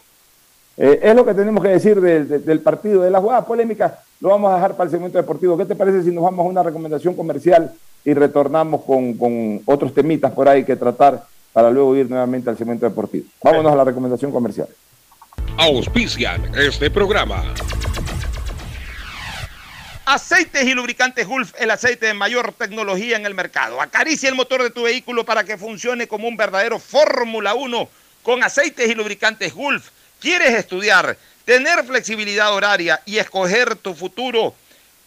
Eh, 0.76 1.00
es 1.02 1.14
lo 1.14 1.24
que 1.24 1.34
tenemos 1.34 1.62
que 1.62 1.70
decir 1.70 2.00
del, 2.00 2.60
partido, 2.60 3.02
de 3.02 3.10
la 3.10 3.20
jugada 3.20 3.44
polémica. 3.44 4.00
lo 4.20 4.30
vamos 4.30 4.52
a 4.52 4.56
dejar 4.56 4.72
para 4.74 4.84
el 4.84 4.90
segmento 4.90 5.18
deportivo. 5.18 5.56
¿Qué 5.56 5.64
te 5.64 5.74
parece 5.74 6.02
si 6.02 6.12
nos 6.12 6.24
vamos 6.24 6.44
a 6.44 6.48
una 6.48 6.62
recomendación 6.62 7.14
comercial 7.14 7.72
y 8.04 8.14
retornamos 8.14 8.82
con, 8.82 9.14
con 9.14 9.60
otros 9.64 9.92
temitas 9.92 10.32
por 10.32 10.48
ahí 10.48 10.64
que 10.64 10.76
tratar 10.76 11.24
para 11.52 11.70
luego 11.70 11.96
ir 11.96 12.08
nuevamente 12.08 12.50
al 12.50 12.56
segmento 12.56 12.86
deportivo? 12.86 13.26
Vámonos 13.42 13.72
a 13.72 13.76
la 13.76 13.84
recomendación 13.84 14.30
comercial. 14.30 14.68
Auspician 15.56 16.54
este 16.54 16.90
programa. 16.90 17.42
Aceites 20.10 20.64
y 20.64 20.72
lubricantes 20.72 21.26
Gulf, 21.26 21.52
el 21.58 21.70
aceite 21.70 22.06
de 22.06 22.14
mayor 22.14 22.52
tecnología 22.52 23.16
en 23.18 23.26
el 23.26 23.34
mercado. 23.34 23.80
Acaricia 23.80 24.30
el 24.30 24.34
motor 24.34 24.62
de 24.62 24.70
tu 24.70 24.84
vehículo 24.84 25.24
para 25.24 25.44
que 25.44 25.58
funcione 25.58 26.08
como 26.08 26.28
un 26.28 26.36
verdadero 26.36 26.78
Fórmula 26.78 27.54
1 27.54 27.88
con 28.22 28.42
aceites 28.42 28.88
y 28.88 28.94
lubricantes 28.94 29.52
Gulf. 29.52 29.90
¿Quieres 30.18 30.54
estudiar, 30.54 31.18
tener 31.44 31.84
flexibilidad 31.84 32.54
horaria 32.54 33.02
y 33.04 33.18
escoger 33.18 33.76
tu 33.76 33.94
futuro? 33.94 34.54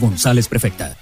González 0.00 0.48
Prefecta. 0.48 0.96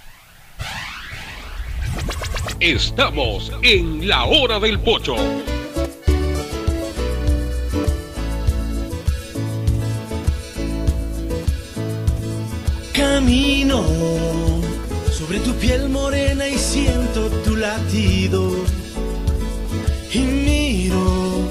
Estamos 2.61 3.53
en 3.62 4.09
la 4.09 4.24
hora 4.24 4.59
del 4.59 4.80
pocho. 4.80 5.14
Camino 12.92 13.84
sobre 15.12 15.38
tu 15.38 15.53
piel 15.55 15.88
morena 15.88 16.49
y 16.49 16.59
siento 16.59 17.28
tu 17.44 17.55
latido. 17.55 18.51
Y 20.12 20.18
miro 20.18 21.46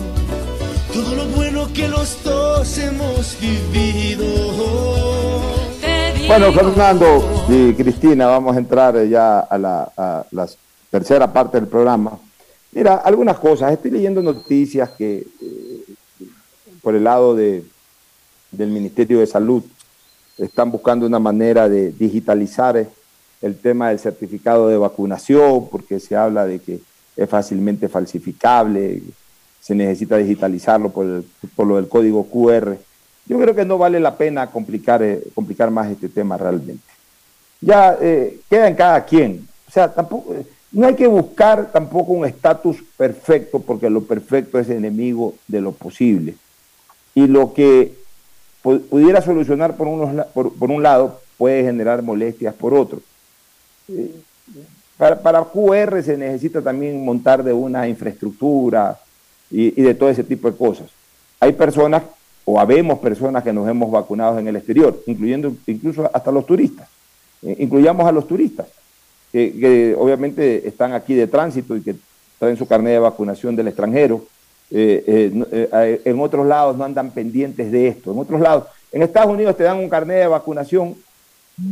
todo 0.94 1.16
lo 1.16 1.26
bueno 1.28 1.72
que 1.74 1.88
los 1.88 2.22
dos 2.24 2.78
hemos 2.78 3.38
vivido. 3.40 4.26
Bueno, 6.28 6.52
Fernando 6.52 7.46
y 7.50 7.74
Cristina, 7.74 8.28
vamos 8.28 8.56
a 8.56 8.60
entrar 8.60 9.02
ya 9.08 9.40
a 9.40 9.58
la, 9.58 10.26
tercera 10.92 11.32
parte 11.32 11.60
del 11.60 11.68
programa. 11.70 12.18
Mira, 12.74 12.96
algunas 12.96 13.40
cosas. 13.40 13.72
Estoy 13.74 13.92
leyendo 13.92 14.22
noticias 14.22 14.90
que 14.92 15.26
eh, 15.42 15.84
por 16.82 16.96
el 16.96 17.04
lado 17.06 17.36
de, 17.36 17.64
del 18.52 18.70
Ministerio 18.70 19.20
de 19.20 19.28
Salud 19.28 19.64
están 20.38 20.70
buscando 20.72 21.06
una 21.08 21.20
manera 21.20 21.68
de 21.70 21.92
digitalizar 21.92 22.86
el 23.42 23.58
tema 23.60 23.90
del 23.90 24.00
certificado 24.00 24.68
de 24.68 24.78
vacunación, 24.78 25.68
porque 25.70 26.00
se 26.00 26.16
habla 26.16 26.46
de 26.46 26.60
que 26.60 26.80
es 27.16 27.30
fácilmente 27.30 27.88
falsificable, 27.90 29.02
se 29.62 29.74
necesita 29.76 30.18
digitalizarlo 30.18 30.90
por, 30.90 31.06
el- 31.06 31.26
por 31.56 31.68
lo 31.68 31.78
del 31.78 31.88
código 31.88 32.26
QR. 32.26 32.78
Yo 33.28 33.38
creo 33.40 33.54
que 33.56 33.66
no 33.66 33.78
vale 33.78 34.00
la 34.00 34.16
pena 34.16 34.48
complicar, 34.48 35.04
eh, 35.04 35.22
complicar 35.36 35.70
más 35.72 35.90
este 35.92 36.08
tema 36.10 36.38
realmente. 36.38 36.84
Ya 37.62 37.98
eh, 38.00 38.40
queda 38.50 38.68
en 38.68 38.76
cada 38.76 39.04
quien. 39.04 39.48
O 39.68 39.72
sea, 39.72 39.94
tampoco, 39.94 40.34
eh, 40.34 40.46
no 40.72 40.88
hay 40.88 40.96
que 40.96 41.08
buscar 41.08 41.72
tampoco 41.72 42.14
un 42.14 42.26
estatus 42.26 42.78
perfecto, 42.96 43.60
porque 43.60 43.90
lo 43.90 44.04
perfecto 44.04 44.60
es 44.60 44.70
enemigo 44.70 45.34
de 45.48 45.62
lo 45.62 45.72
posible. 45.72 46.36
Y 47.16 47.28
lo 47.28 47.54
que 47.54 47.94
pu- 48.64 48.82
pudiera 48.82 49.22
solucionar 49.22 49.76
por, 49.76 49.88
unos, 49.88 50.26
por, 50.28 50.54
por 50.54 50.70
un 50.72 50.84
lado 50.84 51.20
puede 51.38 51.64
generar 51.64 52.02
molestias 52.04 52.54
por 52.54 52.74
otro. 52.74 53.02
Eh, 53.90 54.12
Para, 54.98 55.22
para 55.22 55.44
QR 55.44 56.02
se 56.02 56.18
necesita 56.18 56.62
también 56.62 57.04
montar 57.06 57.44
de 57.44 57.54
una 57.54 57.88
infraestructura 57.88 58.98
y, 59.52 59.80
y 59.80 59.84
de 59.84 59.94
todo 59.94 60.10
ese 60.10 60.24
tipo 60.24 60.50
de 60.50 60.58
cosas. 60.58 60.88
Hay 61.40 61.54
personas, 61.54 62.02
o 62.50 62.62
habemos 62.62 63.00
personas 63.00 63.44
que 63.44 63.52
nos 63.52 63.68
hemos 63.68 63.92
vacunado 63.92 64.40
en 64.40 64.48
el 64.48 64.56
exterior, 64.56 65.04
incluyendo 65.06 65.54
incluso 65.66 66.10
hasta 66.14 66.32
los 66.32 66.46
turistas. 66.46 66.88
Eh, 67.44 67.58
incluyamos 67.60 68.08
a 68.08 68.12
los 68.14 68.26
turistas, 68.26 68.68
que, 69.34 69.94
obviamente 70.00 70.66
están 70.66 70.94
aquí 70.94 71.14
de 71.14 71.28
tránsito 71.28 71.76
y 71.76 71.82
que 71.82 71.96
traen 72.40 72.56
su 72.56 72.66
carnet 72.66 72.94
de 72.94 73.00
vacunación 73.00 73.54
del 73.54 73.68
extranjero. 73.68 74.24
Eh, 74.72 75.34
eh, 75.62 76.02
en 76.06 76.20
otros 76.22 76.48
lados 76.48 76.78
no 76.78 76.86
andan 76.86 77.12
pendientes 77.12 77.70
de 77.70 77.90
esto. 77.90 78.14
En 78.14 78.20
otros 78.20 78.40
lados, 78.40 78.64
en 78.94 79.02
Estados 79.02 79.30
Unidos 79.30 79.58
te 79.58 79.66
dan 79.66 79.80
un 79.80 79.90
carnet 79.90 80.20
de 80.20 80.28
vacunación 80.28 80.96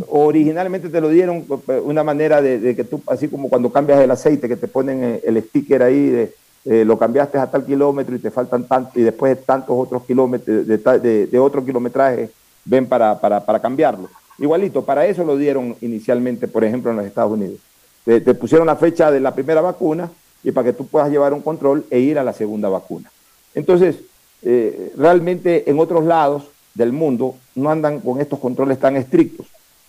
originalmente 0.09 0.89
te 0.89 0.99
lo 0.99 1.09
dieron 1.09 1.45
una 1.83 2.03
manera 2.03 2.41
de, 2.41 2.59
de 2.59 2.75
que 2.75 2.83
tú, 2.83 3.01
así 3.05 3.27
como 3.29 3.49
cuando 3.49 3.71
cambias 3.71 4.01
el 4.01 4.11
aceite, 4.11 4.49
que 4.49 4.57
te 4.57 4.67
ponen 4.67 5.21
el 5.23 5.41
sticker 5.41 5.83
ahí, 5.83 6.09
de, 6.09 6.33
eh, 6.65 6.83
lo 6.83 6.97
cambiaste 6.97 7.37
a 7.37 7.49
tal 7.49 7.63
kilómetro 7.65 8.15
y 8.15 8.19
te 8.19 8.31
faltan 8.31 8.65
tanto, 8.67 8.99
y 8.99 9.03
después 9.03 9.37
tantos 9.45 9.75
otros 9.77 10.03
kilómetros, 10.03 10.65
de, 10.67 10.77
de- 10.77 11.27
de 11.27 11.39
otro 11.39 11.63
kilometraje, 11.63 12.29
ven 12.65 12.87
para, 12.87 13.19
para, 13.19 13.59
cambiarlo. 13.59 14.09
Igualito, 14.39 14.83
para 14.83 15.05
eso 15.05 15.23
lo 15.23 15.37
dieron 15.37 15.75
inicialmente, 15.81 16.47
por 16.47 16.63
ejemplo, 16.63 16.91
en 16.91 16.97
los 16.97 17.05
Estados 17.05 17.31
Unidos. 17.31 17.59
Te, 18.03 18.19
te 18.21 18.33
pusieron 18.33 18.67
la 18.67 18.75
fecha 18.75 19.11
de 19.11 19.19
la 19.19 19.33
primera 19.33 19.61
vacuna 19.61 20.11
y 20.43 20.51
para 20.51 20.65
que 20.65 20.73
tú 20.73 20.85
puedas 20.87 21.09
llevar 21.09 21.33
un 21.33 21.41
control 21.41 21.85
e 21.89 21.99
ir 21.99 22.19
a 22.19 22.23
la 22.23 22.33
segunda 22.33 22.67
vacuna. 22.69 23.09
Entonces, 23.53 23.97
eh, 24.41 24.91
realmente 24.97 25.69
en 25.69 25.79
otros 25.79 26.03
lados 26.03 26.43
del 26.73 26.91
mundo 26.91 27.35
no 27.55 27.69
andan 27.69 27.99
con 28.01 28.19
estos 28.19 28.39
controles 28.39 28.77
tan 28.79 28.95
estrictos 28.97 29.47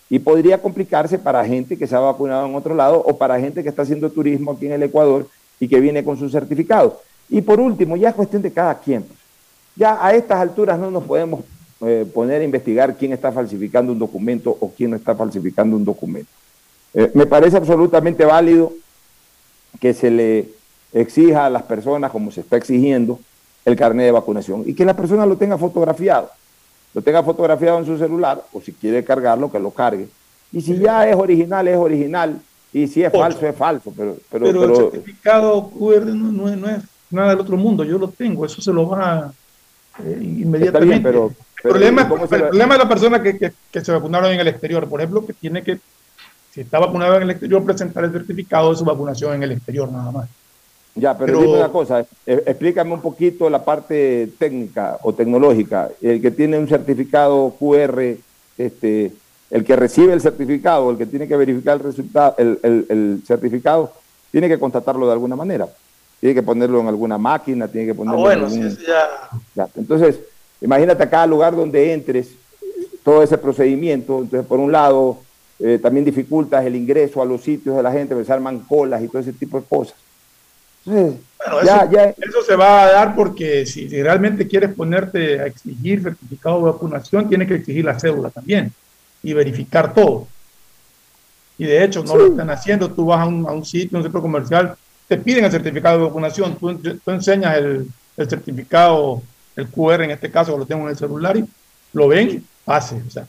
y 0.09 0.19
podría 0.19 0.61
complicarse 0.61 1.19
para 1.19 1.43
gente 1.45 1.77
que 1.77 1.85
se 1.85 1.95
ha 1.95 1.99
vacunado 1.99 2.45
en 2.47 2.55
otro 2.55 2.73
lado 2.73 3.03
o 3.05 3.17
para 3.17 3.39
gente 3.39 3.61
que 3.61 3.69
está 3.69 3.81
haciendo 3.81 4.09
turismo 4.09 4.51
aquí 4.53 4.67
en 4.67 4.71
el 4.71 4.83
Ecuador 4.83 5.27
y 5.59 5.67
que 5.67 5.79
viene 5.79 6.03
con 6.03 6.17
su 6.17 6.29
certificado. 6.29 7.01
Y 7.29 7.41
por 7.41 7.59
último, 7.59 7.97
ya 7.97 8.09
es 8.09 8.15
cuestión 8.15 8.41
de 8.41 8.51
cada 8.51 8.79
quien. 8.79 9.05
Ya 9.75 10.03
a 10.03 10.13
estas 10.13 10.39
alturas 10.39 10.79
no 10.79 10.89
nos 10.89 11.03
podemos 11.03 11.41
eh, 11.81 12.05
poner 12.13 12.41
a 12.41 12.45
investigar 12.45 12.95
quién 12.95 13.13
está 13.13 13.31
falsificando 13.31 13.91
un 13.91 13.99
documento 13.99 14.55
o 14.59 14.71
quién 14.75 14.91
no 14.91 14.95
está 14.95 15.15
falsificando 15.15 15.75
un 15.75 15.85
documento. 15.85 16.29
Eh, 16.93 17.11
me 17.13 17.25
parece 17.25 17.57
absolutamente 17.57 18.25
válido 18.25 18.73
que 19.79 19.93
se 19.93 20.09
le 20.09 20.49
exija 20.93 21.45
a 21.45 21.49
las 21.49 21.63
personas, 21.63 22.11
como 22.11 22.31
se 22.31 22.41
está 22.41 22.57
exigiendo, 22.57 23.19
el 23.65 23.75
carnet 23.75 24.05
de 24.05 24.11
vacunación 24.11 24.63
y 24.65 24.73
que 24.73 24.85
la 24.85 24.95
persona 24.95 25.25
lo 25.25 25.37
tenga 25.37 25.57
fotografiado. 25.57 26.31
Lo 26.93 27.01
tenga 27.01 27.21
fotografiado 27.21 27.77
en 27.79 27.85
su 27.85 27.97
celular 27.97 28.43
o 28.53 28.61
si 28.61 28.71
quiere 28.71 29.03
cargarlo, 29.03 29.51
que 29.51 29.59
lo 29.59 29.71
cargue. 29.71 30.07
Y 30.51 30.61
si 30.61 30.77
ya 30.79 31.07
es 31.07 31.15
original, 31.15 31.67
es 31.67 31.77
original. 31.77 32.39
Y 32.77 32.87
si 32.87 33.03
es 33.03 33.11
falso, 33.11 33.47
es 33.47 33.55
falso. 33.55 33.91
Pero, 33.95 34.17
pero, 34.29 34.45
pero, 34.45 34.63
el 34.63 34.75
certificado 34.75 35.69
QR 35.69 36.05
no, 36.05 36.55
no, 36.55 36.69
es 36.69 36.83
nada 37.09 37.29
del 37.29 37.39
otro 37.39 37.57
mundo. 37.57 37.83
Yo 37.83 37.97
lo 37.97 38.09
tengo. 38.09 38.45
Eso 38.45 38.61
se 38.61 38.71
lo 38.71 38.87
va 38.87 39.31
eh, 40.03 40.19
inmediatamente. 40.21 41.01
pero, 41.01 41.33
el, 41.63 41.69
problema, 41.71 42.01
el 42.03 42.27
problema 42.27 42.75
de 42.75 42.83
la 42.83 42.87
persona 42.89 43.23
que, 43.23 43.37
que, 43.37 43.51
que 43.71 43.81
se 43.81 43.91
vacunaron 43.91 44.31
en 44.31 44.39
el 44.39 44.47
exterior, 44.47 44.87
por 44.87 45.01
ejemplo, 45.01 45.25
que 45.25 45.33
tiene 45.33 45.63
que, 45.63 45.79
si 46.51 46.61
está 46.61 46.77
vacunado 46.77 47.15
en 47.15 47.23
el 47.23 47.31
exterior, 47.31 47.65
presentar 47.65 48.03
el 48.03 48.11
certificado 48.11 48.69
de 48.69 48.77
su 48.77 48.85
vacunación 48.85 49.33
en 49.33 49.43
el 49.43 49.53
exterior 49.53 49.91
nada 49.91 50.11
más. 50.11 50.29
Ya, 50.93 51.17
pero, 51.17 51.41
dime 51.41 51.57
una 51.57 51.69
cosa, 51.69 52.01
eh, 52.01 52.43
explícame 52.45 52.93
un 52.93 53.01
poquito 53.01 53.49
la 53.49 53.63
parte 53.63 54.29
técnica 54.37 54.97
o 55.01 55.13
tecnológica. 55.13 55.89
El 56.01 56.21
que 56.21 56.31
tiene 56.31 56.57
un 56.59 56.67
certificado 56.67 57.55
QR, 57.59 58.17
este, 58.57 59.13
el 59.49 59.63
que 59.63 59.75
recibe 59.75 60.13
el 60.13 60.21
certificado, 60.21 60.91
el 60.91 60.97
que 60.97 61.05
tiene 61.05 61.27
que 61.27 61.37
verificar 61.37 61.77
el 61.77 61.83
resultado, 61.83 62.35
el, 62.37 62.59
el, 62.63 63.21
certificado, 63.25 63.93
tiene 64.31 64.49
que 64.49 64.59
constatarlo 64.59 65.05
de 65.05 65.13
alguna 65.13 65.35
manera. 65.35 65.67
Tiene 66.19 66.35
que 66.35 66.43
ponerlo 66.43 66.81
en 66.81 66.87
alguna 66.87 67.17
máquina, 67.17 67.67
tiene 67.67 67.87
que 67.87 67.93
ponerlo 67.93 68.19
ah, 68.19 68.23
bueno, 68.23 68.47
en 68.47 68.53
algún... 68.53 68.71
sí, 68.71 68.83
ya... 68.85 69.07
ya. 69.55 69.69
Entonces, 69.75 70.19
imagínate 70.59 71.03
a 71.03 71.09
cada 71.09 71.27
lugar 71.27 71.55
donde 71.55 71.93
entres, 71.93 72.31
todo 73.03 73.23
ese 73.23 73.37
procedimiento. 73.37 74.19
Entonces, 74.19 74.45
por 74.45 74.59
un 74.59 74.71
lado, 74.71 75.19
eh, 75.59 75.79
también 75.81 76.03
dificultas 76.03 76.65
el 76.65 76.75
ingreso 76.75 77.21
a 77.21 77.25
los 77.25 77.41
sitios 77.41 77.77
de 77.77 77.83
la 77.83 77.91
gente, 77.91 78.21
se 78.25 78.33
arman 78.33 78.59
colas 78.59 79.01
y 79.01 79.07
todo 79.07 79.21
ese 79.21 79.33
tipo 79.33 79.59
de 79.59 79.65
cosas. 79.65 79.95
Bueno, 80.83 81.17
eso, 82.17 82.41
se 82.45 82.55
va 82.55 82.83
a 82.83 82.91
dar 82.91 83.15
porque 83.15 83.65
si, 83.65 83.87
realmente 84.01 84.47
quieres 84.47 84.73
ponerte 84.73 85.39
a 85.39 85.45
exigir 85.45 86.01
certificado 86.01 86.57
de 86.57 86.71
vacunación, 86.71 87.27
tienes 87.29 87.47
que 87.47 87.55
exigir 87.55 87.85
la 87.85 87.99
cédula 87.99 88.29
también 88.29 88.71
y 89.23 89.33
verificar 89.33 89.93
todo. 89.93 90.27
Y 91.57 91.65
de 91.65 91.83
hecho, 91.83 92.03
no 92.03 92.15
lo 92.15 92.27
están 92.27 92.49
haciendo. 92.49 92.91
Tú 92.91 93.05
vas 93.05 93.21
a 93.21 93.25
un, 93.25 93.65
sitio, 93.65 93.97
un 93.97 94.03
centro 94.03 94.21
comercial, 94.21 94.75
te 95.07 95.17
piden 95.17 95.45
el 95.45 95.51
certificado 95.51 95.97
de 95.97 96.05
vacunación, 96.05 96.55
tú, 96.57 96.79
enseñas 97.07 97.57
el, 97.57 97.87
certificado, 98.27 99.21
el 99.55 99.67
QR 99.67 100.03
en 100.03 100.11
este 100.11 100.29
caso, 100.29 100.57
lo 100.57 100.65
tengo 100.65 100.83
en 100.83 100.89
el 100.89 100.97
celular 100.97 101.37
y 101.37 101.45
lo 101.93 102.07
ven 102.07 102.29
y 102.29 102.43
pase. 102.63 103.01
O 103.07 103.09
sea, 103.09 103.27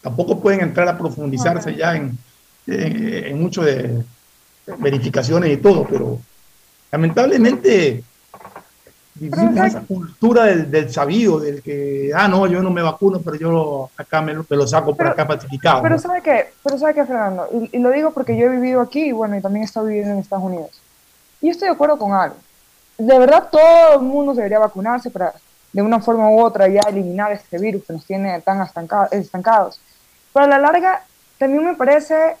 tampoco 0.00 0.40
pueden 0.40 0.60
entrar 0.60 0.88
a 0.88 0.98
profundizarse 0.98 1.74
ya 1.74 1.96
en, 1.96 2.18
en, 2.66 3.24
en 3.24 3.40
mucho 3.40 3.62
de 3.62 4.02
verificaciones 4.78 5.52
y 5.52 5.56
todo, 5.56 5.86
pero 5.88 6.20
lamentablemente 6.90 8.04
vivimos 9.14 9.66
esa 9.66 9.80
cultura 9.82 10.44
del, 10.44 10.70
del, 10.70 10.90
sabido, 10.92 11.38
del 11.38 11.62
que, 11.62 12.10
ah, 12.14 12.28
no, 12.28 12.46
yo 12.46 12.62
no 12.62 12.70
me 12.70 12.82
vacuno, 12.82 13.20
pero 13.20 13.36
yo 13.36 13.90
acá 13.96 14.22
me, 14.22 14.34
lo 14.34 14.66
saco 14.66 14.94
por 14.94 15.06
acá 15.06 15.26
pacificado. 15.26 15.82
Pero 15.82 15.98
¿sabe 15.98 16.22
qué? 16.22 16.52
Pero 16.62 16.78
¿sabe 16.78 16.94
qué, 16.94 17.04
Fernando? 17.04 17.48
Y, 17.72 17.78
lo 17.78 17.90
digo 17.90 18.12
porque 18.12 18.36
yo 18.36 18.46
he 18.46 18.50
vivido 18.50 18.80
aquí 18.80 19.06
y 19.06 19.12
bueno, 19.12 19.36
y 19.36 19.40
también 19.40 19.62
he 19.62 19.66
estado 19.66 19.86
viviendo 19.86 20.14
en 20.14 20.20
Estados 20.20 20.44
Unidos. 20.44 20.70
Y 21.40 21.46
yo 21.46 21.52
estoy 21.52 21.68
de 21.68 21.74
acuerdo 21.74 21.98
con 21.98 22.12
algo. 22.12 22.36
De 22.98 23.18
verdad, 23.18 23.48
todo 23.50 23.94
el 23.94 24.02
mundo 24.02 24.34
debería 24.34 24.58
vacunarse 24.58 25.10
para, 25.10 25.34
de 25.72 25.82
una 25.82 26.00
forma 26.00 26.30
u 26.30 26.40
otra, 26.40 26.68
ya 26.68 26.80
eliminar 26.88 27.32
este 27.32 27.58
virus 27.58 27.84
que 27.84 27.92
nos 27.92 28.06
tiene 28.06 28.40
tan 28.40 28.66
estancados. 29.10 29.80
Pero 30.32 30.46
a 30.46 30.48
la 30.48 30.58
larga, 30.58 31.02
también 31.38 31.64
me 31.64 31.74
parece 31.74 32.36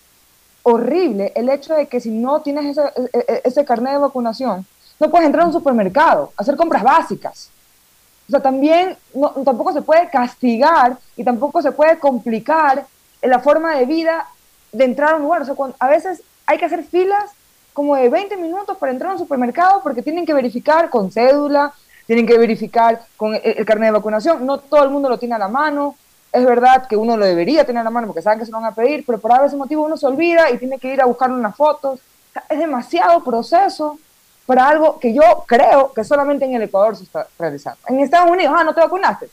horrible 0.62 1.32
el 1.34 1.48
hecho 1.48 1.74
de 1.74 1.86
que 1.86 2.00
si 2.00 2.10
no 2.10 2.40
tienes 2.40 2.78
ese, 2.78 2.88
e, 3.12 3.42
ese 3.44 3.64
carnet 3.64 3.94
de 3.94 3.98
vacunación, 3.98 4.64
no 5.02 5.10
puedes 5.10 5.26
entrar 5.26 5.44
a 5.44 5.48
un 5.48 5.52
supermercado, 5.52 6.32
hacer 6.36 6.56
compras 6.56 6.82
básicas. 6.82 7.50
O 8.28 8.30
sea, 8.30 8.40
también 8.40 8.96
tampoco 9.44 9.72
se 9.72 9.82
puede 9.82 10.08
castigar 10.08 10.96
y 11.16 11.24
tampoco 11.24 11.60
se 11.60 11.72
puede 11.72 11.98
complicar 11.98 12.86
la 13.20 13.40
forma 13.40 13.76
de 13.76 13.84
vida 13.84 14.26
de 14.70 14.84
entrar 14.84 15.12
a 15.12 15.16
un 15.16 15.22
lugar. 15.22 15.42
O 15.42 15.44
sea, 15.44 15.54
a 15.78 15.88
veces 15.88 16.22
hay 16.46 16.56
que 16.56 16.66
hacer 16.66 16.84
filas 16.84 17.32
como 17.72 17.96
de 17.96 18.08
20 18.08 18.36
minutos 18.36 18.78
para 18.78 18.92
entrar 18.92 19.10
a 19.10 19.14
un 19.14 19.18
supermercado 19.18 19.82
porque 19.82 20.02
tienen 20.02 20.24
que 20.24 20.34
verificar 20.34 20.88
con 20.88 21.10
cédula, 21.10 21.72
tienen 22.06 22.26
que 22.26 22.38
verificar 22.38 23.02
con 23.16 23.34
el, 23.34 23.40
el 23.42 23.66
carnet 23.66 23.88
de 23.88 23.98
vacunación. 23.98 24.46
No 24.46 24.58
todo 24.58 24.84
el 24.84 24.90
mundo 24.90 25.08
lo 25.08 25.18
tiene 25.18 25.34
a 25.34 25.38
la 25.38 25.48
mano 25.48 25.96
es 26.32 26.46
verdad 26.46 26.86
que 26.86 26.96
uno 26.96 27.16
lo 27.18 27.26
debería 27.26 27.66
tener 27.66 27.82
a 27.82 27.84
la 27.84 27.90
mano 27.90 28.06
porque 28.06 28.22
saben 28.22 28.38
que 28.38 28.46
se 28.46 28.50
lo 28.50 28.58
van 28.58 28.72
a 28.72 28.74
pedir, 28.74 29.04
pero 29.04 29.18
por 29.18 29.32
ese 29.44 29.56
motivo 29.56 29.84
uno 29.84 29.98
se 29.98 30.06
olvida 30.06 30.50
y 30.50 30.56
tiene 30.56 30.78
que 30.78 30.94
ir 30.94 31.02
a 31.02 31.04
buscar 31.04 31.30
unas 31.30 31.54
fotos. 31.54 32.00
es 32.48 32.58
demasiado 32.58 33.22
proceso 33.22 33.98
para 34.46 34.68
algo 34.68 34.98
que 34.98 35.14
yo 35.14 35.44
creo 35.46 35.92
que 35.92 36.04
solamente 36.04 36.44
en 36.44 36.54
el 36.54 36.62
Ecuador 36.62 36.96
se 36.96 37.04
está 37.04 37.26
realizando. 37.38 37.78
En 37.88 38.00
Estados 38.00 38.30
Unidos, 38.30 38.54
ah, 38.56 38.64
no 38.64 38.74
te 38.74 38.80
vacunaste, 38.80 39.28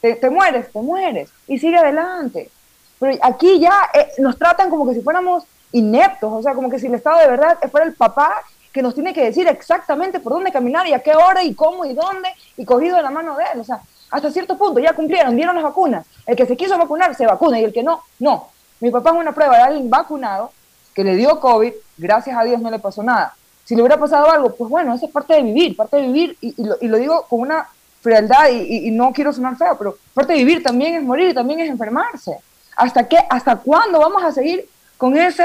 te, 0.00 0.16
te 0.16 0.30
mueres, 0.30 0.72
te 0.72 0.80
mueres, 0.80 1.30
y 1.46 1.58
sigue 1.58 1.78
adelante. 1.78 2.50
Pero 2.98 3.18
aquí 3.22 3.60
ya 3.60 3.90
eh, 3.92 4.08
nos 4.18 4.38
tratan 4.38 4.70
como 4.70 4.86
que 4.86 4.94
si 4.94 5.00
fuéramos 5.00 5.44
ineptos, 5.72 6.32
o 6.32 6.42
sea, 6.42 6.54
como 6.54 6.70
que 6.70 6.78
si 6.78 6.86
el 6.86 6.94
Estado 6.94 7.18
de 7.18 7.28
verdad 7.28 7.58
fuera 7.70 7.86
el 7.86 7.94
papá 7.94 8.42
que 8.72 8.82
nos 8.82 8.94
tiene 8.94 9.14
que 9.14 9.24
decir 9.24 9.46
exactamente 9.46 10.18
por 10.18 10.32
dónde 10.32 10.50
caminar 10.50 10.86
y 10.86 10.92
a 10.92 10.98
qué 10.98 11.14
hora 11.14 11.44
y 11.44 11.54
cómo 11.54 11.84
y 11.84 11.94
dónde 11.94 12.28
y 12.56 12.64
cogido 12.64 12.96
de 12.96 13.02
la 13.02 13.10
mano 13.10 13.36
de 13.36 13.44
él. 13.52 13.60
O 13.60 13.64
sea, 13.64 13.80
hasta 14.10 14.30
cierto 14.30 14.58
punto 14.58 14.80
ya 14.80 14.94
cumplieron, 14.94 15.36
dieron 15.36 15.54
las 15.54 15.64
vacunas. 15.64 16.06
El 16.26 16.36
que 16.36 16.46
se 16.46 16.56
quiso 16.56 16.76
vacunar 16.76 17.14
se 17.14 17.26
vacuna 17.26 17.60
y 17.60 17.64
el 17.64 17.72
que 17.72 17.82
no, 17.82 18.02
no. 18.18 18.48
Mi 18.80 18.90
papá 18.90 19.10
es 19.10 19.16
una 19.16 19.32
prueba 19.32 19.56
de 19.56 19.62
alguien 19.62 19.88
vacunado 19.88 20.52
que 20.94 21.04
le 21.04 21.16
dio 21.16 21.40
COVID, 21.40 21.72
gracias 21.96 22.36
a 22.36 22.44
Dios 22.44 22.60
no 22.60 22.70
le 22.70 22.78
pasó 22.78 23.02
nada. 23.02 23.34
Si 23.64 23.74
le 23.74 23.82
hubiera 23.82 23.98
pasado 23.98 24.30
algo, 24.30 24.54
pues 24.54 24.68
bueno, 24.70 24.94
eso 24.94 25.06
es 25.06 25.12
parte 25.12 25.34
de 25.34 25.42
vivir, 25.42 25.76
parte 25.76 25.96
de 25.96 26.02
vivir, 26.02 26.36
y, 26.40 26.54
lo, 26.86 26.98
digo 26.98 27.26
con 27.28 27.40
una 27.40 27.66
frialdad 28.02 28.50
y, 28.50 28.90
no 28.90 29.12
quiero 29.12 29.32
sonar 29.32 29.56
feo, 29.56 29.76
pero 29.78 29.96
parte 30.12 30.34
de 30.34 30.40
vivir 30.40 30.62
también 30.62 30.94
es 30.94 31.02
morir 31.02 31.30
y 31.30 31.34
también 31.34 31.60
es 31.60 31.70
enfermarse. 31.70 32.36
¿Hasta 32.76 33.08
qué, 33.08 33.18
hasta 33.30 33.56
cuándo 33.56 34.00
vamos 34.00 34.22
a 34.22 34.32
seguir 34.32 34.68
con 34.98 35.16
ese 35.16 35.44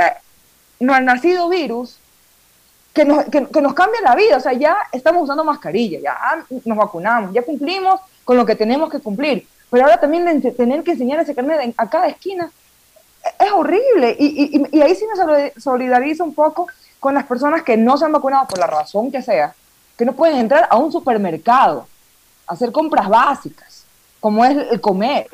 no 0.79 0.99
nacido 0.99 1.47
virus 1.47 1.97
que 2.93 3.05
nos, 3.05 3.25
que, 3.25 3.41
nos 3.41 3.73
cambia 3.73 4.01
la 4.01 4.15
vida? 4.15 4.37
O 4.37 4.41
sea, 4.41 4.53
ya 4.53 4.77
estamos 4.91 5.23
usando 5.23 5.43
mascarilla, 5.45 5.99
ya 6.01 6.45
nos 6.65 6.77
vacunamos, 6.77 7.33
ya 7.33 7.43
cumplimos 7.43 8.01
con 8.25 8.35
lo 8.35 8.45
que 8.45 8.55
tenemos 8.55 8.89
que 8.89 8.99
cumplir. 8.99 9.47
Pero 9.69 9.85
ahora 9.85 9.99
también 9.99 10.41
tener 10.41 10.83
que 10.83 10.91
enseñar 10.91 11.19
ese 11.19 11.35
carnet 11.35 11.73
a 11.77 11.89
cada 11.89 12.07
esquina 12.07 12.51
es 13.39 13.51
horrible. 13.51 14.15
Y, 14.19 14.67
y, 14.71 14.81
ahí 14.81 14.95
sí 14.95 15.05
me 15.05 15.53
solidarizo 15.59 16.23
un 16.23 16.33
poco 16.33 16.67
con 16.99 17.13
las 17.13 17.25
personas 17.25 17.63
que 17.63 17.77
no 17.77 17.97
se 17.97 18.05
han 18.05 18.11
vacunado 18.11 18.47
por 18.47 18.59
la 18.59 18.67
razón 18.67 19.11
que 19.11 19.21
sea, 19.21 19.53
que 19.97 20.05
no 20.05 20.13
pueden 20.13 20.37
entrar 20.37 20.67
a 20.69 20.77
un 20.77 20.91
supermercado, 20.91 21.87
hacer 22.47 22.71
compras 22.71 23.07
básicas, 23.07 23.85
como 24.19 24.43
es 24.43 24.57
el 24.71 24.81
comer. 24.81 25.27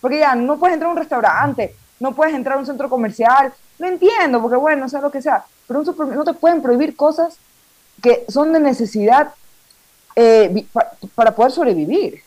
Porque 0.00 0.18
ya 0.18 0.34
no 0.34 0.58
puedes 0.58 0.74
entrar 0.74 0.88
a 0.88 0.92
un 0.92 0.98
restaurante, 0.98 1.76
no 2.00 2.12
puedes 2.12 2.34
entrar 2.34 2.56
a 2.56 2.60
un 2.60 2.66
centro 2.66 2.88
comercial. 2.88 3.52
Lo 3.78 3.86
entiendo, 3.86 4.40
porque 4.40 4.56
bueno, 4.56 4.88
sea 4.88 5.00
lo 5.00 5.10
que 5.10 5.22
sea. 5.22 5.44
Pero 5.66 5.80
un 5.80 6.16
no 6.16 6.24
te 6.24 6.32
pueden 6.34 6.60
prohibir 6.60 6.96
cosas 6.96 7.36
que 8.02 8.24
son 8.28 8.52
de 8.52 8.60
necesidad 8.60 9.32
eh, 10.16 10.66
para 11.14 11.34
poder 11.34 11.52
sobrevivir 11.52 12.22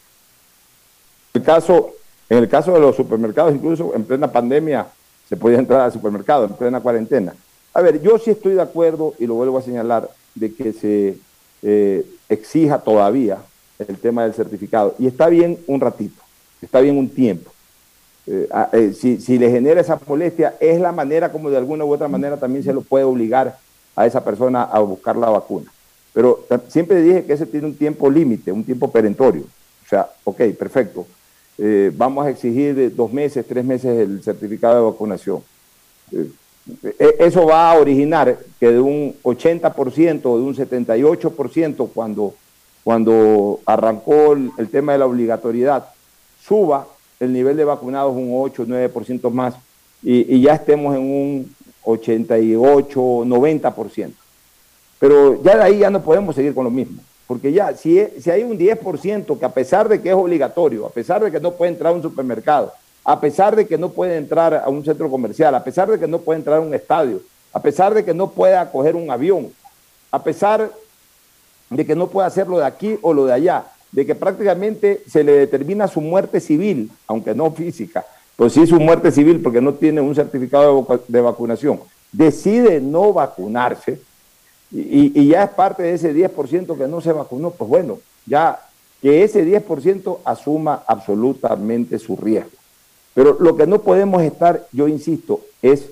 el 1.36 1.44
caso, 1.44 1.92
en 2.30 2.38
el 2.38 2.50
caso 2.50 2.74
de 2.74 2.80
los 2.80 2.96
supermercados, 2.96 3.54
incluso 3.54 3.94
en 3.94 4.04
plena 4.06 4.32
pandemia, 4.32 4.88
se 5.28 5.36
podía 5.36 5.60
entrar 5.60 5.82
al 5.82 5.92
supermercado, 5.92 6.46
en 6.46 6.54
plena 6.54 6.80
cuarentena. 6.80 7.34
A 7.76 7.82
ver, 7.82 8.02
yo 8.02 8.18
sí 8.18 8.32
estoy 8.32 8.54
de 8.54 8.62
acuerdo, 8.62 9.14
y 9.20 9.28
lo 9.28 9.34
vuelvo 9.34 9.58
a 9.58 9.62
señalar, 9.62 10.10
de 10.34 10.54
que 10.54 10.72
se 10.72 11.18
eh, 11.62 12.06
exija 12.30 12.80
todavía 12.80 13.40
el 13.86 13.98
tema 13.98 14.24
del 14.24 14.34
certificado. 14.34 14.96
Y 14.98 15.08
está 15.08 15.28
bien 15.28 15.60
un 15.68 15.82
ratito, 15.82 16.24
está 16.62 16.80
bien 16.80 16.98
un 16.98 17.10
tiempo. 17.10 17.52
Eh, 18.28 18.48
eh, 18.72 18.94
si, 18.98 19.20
si, 19.20 19.38
le 19.38 19.52
genera 19.52 19.82
esa 19.82 20.00
molestia, 20.08 20.56
es 20.62 20.80
la 20.80 20.94
manera 20.94 21.34
como 21.34 21.50
de 21.50 21.58
alguna 21.58 21.84
u 21.84 21.94
otra 21.94 22.08
manera 22.08 22.38
también 22.38 22.64
se 22.64 22.72
lo 22.72 22.80
puede 22.80 23.04
obligar 23.04 23.58
a 23.98 24.06
esa 24.06 24.24
persona 24.24 24.64
a 24.64 24.80
buscar 24.80 25.18
la 25.18 25.30
vacuna. 25.30 25.70
Pero 26.14 26.46
siempre 26.70 27.02
dije 27.02 27.26
que 27.26 27.34
ese 27.34 27.46
tiene 27.46 27.68
un 27.68 27.76
tiempo 27.76 28.10
límite, 28.10 28.54
un 28.54 28.64
tiempo 28.64 28.90
perentorio. 28.90 29.44
O 29.86 29.90
sea, 29.90 30.10
ok, 30.24 30.44
perfecto. 30.58 31.06
Vamos 31.94 32.26
a 32.26 32.30
exigir 32.30 32.96
dos 32.96 33.12
meses, 33.12 33.46
tres 33.46 33.66
meses 33.66 34.00
el 34.00 34.24
certificado 34.24 34.76
de 34.76 34.92
vacunación. 34.92 35.44
E, 36.84 37.16
eso 37.20 37.46
va 37.46 37.72
a 37.72 37.78
originar 37.78 38.38
que 38.60 38.72
de 38.72 38.80
un 38.80 39.16
80% 39.24 40.22
o 40.26 40.38
de 40.38 40.44
un 40.44 40.56
78% 40.56 41.90
cuando, 41.94 42.34
cuando 42.84 43.60
arrancó 43.66 44.34
el, 44.34 44.70
tema 44.70 44.94
de 44.94 45.00
la 45.00 45.06
obligatoriedad, 45.06 45.90
suba 46.42 46.88
el 47.20 47.34
nivel 47.34 47.58
de 47.58 47.66
vacunados 47.66 48.16
un 48.16 48.32
8 48.34 48.64
o 48.64 48.66
9% 48.66 49.30
más 49.32 49.56
y, 50.04 50.42
ya 50.42 50.56
estemos 50.56 50.96
en 50.96 51.02
un 51.02 51.56
88 51.84 53.00
90%. 53.00 54.12
Pero 55.00 55.44
ya 55.44 55.58
de 55.58 55.64
ahí 55.64 55.80
ya 55.80 55.90
no 55.90 56.02
podemos 56.02 56.36
seguir 56.36 56.54
con 56.54 56.64
lo 56.64 56.72
mismo. 56.72 57.02
porque 57.28 57.52
ya, 57.52 57.76
si, 57.76 58.04
si 58.20 58.30
hay 58.30 58.44
un 58.44 58.58
10% 58.58 59.40
que 59.40 59.46
a 59.46 59.54
pesar 59.54 59.90
de 59.90 60.02
que 60.02 60.10
es 60.10 60.16
obligatorio, 60.16 60.86
a 60.86 60.92
pesar 60.92 61.24
de 61.24 61.32
que 61.32 61.40
no 61.40 61.54
puede 61.54 61.72
entrar 61.72 61.92
a 61.92 61.96
un 61.96 62.02
supermercado, 62.02 62.72
a 63.06 63.22
pesar 63.22 63.56
de 63.56 63.68
que 63.68 63.78
no 63.78 63.90
puede 63.90 64.18
entrar 64.18 64.56
a 64.56 64.68
un 64.68 64.84
centro 64.84 65.10
comercial, 65.12 65.54
a 65.54 65.64
pesar 65.64 65.90
de 65.90 66.00
que 66.00 66.08
no 66.08 66.20
puede 66.20 66.40
entrar 66.40 66.58
a 66.58 66.62
un 66.62 66.74
estadio, 66.74 67.22
a 67.54 67.62
pesar 67.62 67.94
de 67.94 68.04
que 68.04 68.16
no 68.16 68.32
pueda 68.32 68.72
coger 68.72 68.96
un 68.96 69.12
avión, 69.12 69.54
a 70.10 70.24
pesar 70.24 70.72
de 71.70 71.86
que 71.86 71.96
no 71.96 72.08
puede 72.08 72.28
hacer 72.28 72.48
lo 72.48 72.58
de 72.58 72.66
aquí 72.66 72.98
o 73.04 73.14
lo 73.14 73.28
de 73.28 73.34
allá, 73.34 73.66
de 73.92 74.08
que 74.08 74.16
prácticamente 74.16 75.04
se 75.08 75.24
le 75.24 75.34
determina 75.34 75.88
su 75.88 76.02
muerte 76.02 76.40
civil, 76.40 76.92
aunque 77.08 77.36
no 77.36 77.52
física, 77.52 78.04
pues 78.36 78.54
sí 78.54 78.66
su 78.66 78.80
muerte 78.80 79.12
civil 79.12 79.40
porque 79.40 79.62
no 79.62 79.76
tiene 79.76 80.02
un 80.02 80.16
certificado 80.16 80.86
de, 81.08 81.22
vacunación, 81.22 81.80
decide 82.12 82.82
no 82.82 83.14
vacunarse 83.14 84.02
y, 84.72 85.18
y, 85.18 85.28
ya 85.28 85.44
es 85.44 85.52
parte 85.52 85.84
de 85.84 85.94
ese 85.94 86.14
10% 86.14 86.76
que 86.76 86.88
no 86.88 87.00
se 87.00 87.14
vacunó, 87.14 87.52
pues 87.52 87.70
bueno, 87.70 88.00
ya 88.26 88.60
que 89.00 89.24
ese 89.24 89.46
10% 89.46 90.18
asuma 90.26 90.84
absolutamente 90.88 92.00
su 92.00 92.18
riesgo. 92.18 92.65
Pero 93.16 93.38
lo 93.40 93.56
que 93.56 93.66
no 93.66 93.82
podemos 93.82 94.22
estar, 94.22 94.68
yo 94.74 94.90
insisto, 94.90 95.40
es 95.62 95.88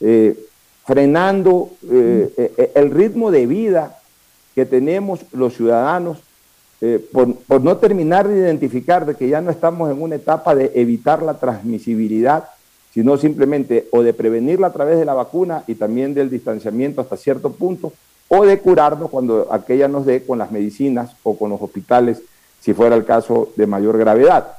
eh, 0.00 0.38
frenando 0.84 1.70
eh, 1.90 2.30
eh, 2.36 2.72
el 2.74 2.90
ritmo 2.90 3.30
de 3.30 3.46
vida 3.46 3.98
que 4.54 4.66
tenemos 4.66 5.20
los 5.32 5.56
ciudadanos 5.56 6.18
por, 7.10 7.34
por, 7.36 7.62
no 7.62 7.78
terminar 7.78 8.28
de 8.28 8.36
identificar 8.36 9.06
de 9.06 9.14
que 9.14 9.28
ya 9.28 9.40
no 9.40 9.50
estamos 9.50 9.90
en 9.90 10.00
una 10.00 10.16
etapa 10.16 10.54
de 10.54 10.70
evitar 10.74 11.22
la 11.22 11.38
transmisibilidad, 11.38 12.50
sino 12.92 13.16
simplemente 13.16 13.88
o 13.90 14.02
de 14.02 14.12
prevenirla 14.12 14.68
a 14.68 14.72
través 14.72 14.98
de 14.98 15.06
la 15.06 15.14
vacuna 15.14 15.64
y 15.66 15.74
también 15.76 16.12
del 16.12 16.28
distanciamiento 16.28 17.00
hasta 17.00 17.16
cierto 17.16 17.50
punto, 17.52 17.94
o 18.28 18.44
de 18.44 18.58
curarnos 18.58 19.10
cuando 19.10 19.48
aquella 19.50 19.88
nos 19.88 20.04
dé 20.04 20.24
con 20.24 20.38
las 20.38 20.52
medicinas 20.52 21.16
o 21.22 21.36
con 21.36 21.48
los 21.50 21.60
hospitales, 21.62 22.20
si 22.60 22.74
fuera 22.74 22.94
el 22.94 23.06
caso 23.06 23.48
de 23.56 23.66
mayor 23.66 23.96
gravedad. 23.96 24.58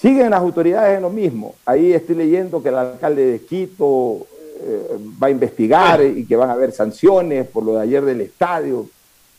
Siguen 0.00 0.30
las 0.30 0.40
autoridades 0.40 0.96
en 0.96 1.02
lo 1.02 1.10
mismo. 1.10 1.54
Ahí 1.66 1.92
estoy 1.92 2.16
leyendo 2.16 2.62
que 2.62 2.68
el 2.68 2.76
alcalde 2.76 3.26
de 3.26 3.40
Quito 3.40 4.26
eh, 4.60 4.98
va 5.20 5.26
a 5.26 5.30
investigar 5.30 6.02
y 6.04 6.24
que 6.24 6.36
van 6.36 6.50
a 6.50 6.52
haber 6.52 6.72
sanciones 6.72 7.46
por 7.48 7.64
lo 7.64 7.74
de 7.74 7.82
ayer 7.82 8.04
del 8.04 8.20
estadio. 8.20 8.86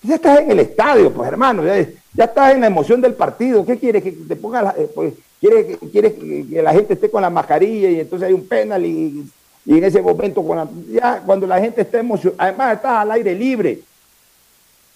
Ya 0.03 0.15
estás 0.15 0.39
en 0.39 0.51
el 0.51 0.59
estadio, 0.59 1.11
pues 1.11 1.27
hermano, 1.27 1.63
ya, 1.65 2.23
estás 2.23 2.53
en 2.53 2.61
la 2.61 2.67
emoción 2.67 3.01
del 3.01 3.13
partido. 3.13 3.65
¿Qué 3.65 3.77
quieres? 3.77 4.03
Que 4.03 4.11
te 4.11 4.35
ponga 4.35 4.61
la, 4.61 4.75
eh, 4.77 4.89
pues, 4.93 5.13
¿Quieres, 5.39 5.77
quieres 5.91 6.13
que 6.15 6.61
la 6.61 6.73
gente 6.73 6.93
esté 6.95 7.09
con 7.09 7.21
la 7.21 7.29
mascarilla 7.29 7.89
y 7.89 8.01
entonces 8.01 8.27
hay 8.27 8.33
un 8.33 8.45
penal 8.45 8.85
y 8.85 9.23
y 9.69 9.77
en 9.77 9.83
ese 9.83 10.01
momento, 10.01 10.43
ya 10.89 11.21
cuando 11.23 11.45
la 11.45 11.59
gente 11.59 11.81
está 11.81 11.99
emocionada, 11.99 12.43
además 12.43 12.73
está 12.73 13.01
al 13.01 13.11
aire 13.11 13.35
libre. 13.35 13.79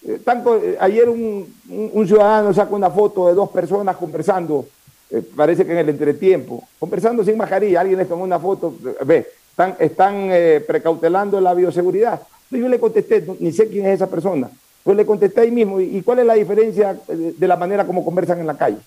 Eh, 0.04 0.20
eh, 0.26 0.78
ayer 0.80 1.08
un, 1.08 2.08
ciudadano 2.08 2.52
sacó 2.54 2.76
una 2.76 2.90
foto 2.90 3.28
de 3.28 3.36
dos 3.36 3.50
personas 3.50 3.96
conversando, 3.98 4.66
eh, 5.14 5.24
parece 5.36 5.66
que 5.66 5.72
en 5.72 5.78
el 5.78 5.90
entretiempo, 5.90 6.64
conversando 6.80 7.24
sin 7.24 7.38
mascarilla, 7.38 7.82
alguien 7.82 8.00
les 8.00 8.10
tomó 8.10 8.24
una 8.24 8.40
foto, 8.40 8.76
ve, 9.06 9.28
están, 9.50 9.76
están 9.80 10.30
precautelando 10.68 11.40
la 11.40 11.54
bioseguridad. 11.54 12.22
yo 12.50 12.68
le 12.68 12.80
contesté, 12.80 13.24
ni 13.40 13.52
sé 13.52 13.68
quién 13.68 13.86
es 13.86 13.96
esa 13.96 14.10
persona, 14.10 14.50
pues 14.84 14.98
le 14.98 15.06
contesté 15.06 15.42
ahí 15.42 15.52
mismo, 15.52 15.80
¿y 15.80 16.02
cuál 16.02 16.20
es 16.20 16.26
la 16.26 16.34
diferencia 16.34 16.98
de, 17.08 17.48
la 17.48 17.56
manera 17.56 17.86
como 17.86 18.04
conversan 18.04 18.40
en 18.40 18.48
la 18.48 18.58
calle? 18.58 18.78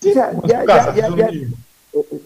ya, 0.00 0.32
ya, 0.44 0.64
ya, 0.94 1.30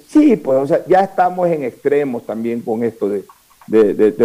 Sí, 0.08 0.36
pues, 0.36 0.58
o 0.58 0.66
sea, 0.66 0.84
ya 0.86 1.00
estamos 1.00 1.48
en 1.48 1.64
extremos 1.64 2.24
también 2.24 2.60
con 2.60 2.82
esto 2.82 3.08
de, 3.08 3.24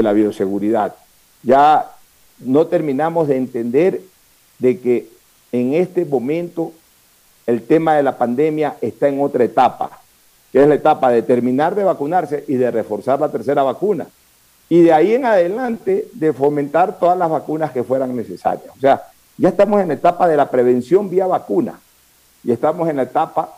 la 0.02 0.14
bioseguridad. 0.14 0.96
Ya 1.44 1.91
no 2.39 2.68
terminamos 2.68 3.28
de 3.28 3.38
entender 3.38 4.02
de 4.60 4.80
que 4.80 5.10
en 5.52 5.74
este 5.74 6.06
momento 6.06 6.72
el 7.46 7.64
tema 7.64 7.96
de 7.96 8.04
la 8.04 8.18
pandemia 8.18 8.78
está 8.82 9.08
en 9.08 9.22
otra 9.22 9.44
etapa, 9.44 10.00
que 10.52 10.62
es 10.62 10.68
la 10.68 10.76
etapa 10.76 11.10
de 11.12 11.22
terminar 11.22 11.76
de 11.76 11.84
vacunarse 11.84 12.46
y 12.48 12.56
de 12.56 12.72
reforzar 12.72 13.20
la 13.20 13.30
tercera 13.30 13.64
vacuna. 13.64 14.08
Y 14.70 14.82
de 14.82 14.94
ahí 14.94 15.14
en 15.14 15.26
adelante 15.26 16.08
de 16.14 16.34
fomentar 16.34 17.00
todas 17.00 17.18
las 17.18 17.30
vacunas 17.30 17.72
que 17.72 17.84
fueran 17.84 18.16
necesarias. 18.16 18.72
O 18.76 18.80
sea, 18.80 19.04
ya 19.38 19.50
estamos 19.50 19.82
en 19.82 19.89
la 19.89 19.96
etapa 19.96 20.28
de 20.28 20.38
la 20.38 20.50
prevención 20.50 21.10
vía 21.10 21.28
vacuna 21.28 21.80
y 22.44 22.52
estamos 22.52 22.88
en 22.89 22.98
la 22.98 23.04
etapa 23.04 23.58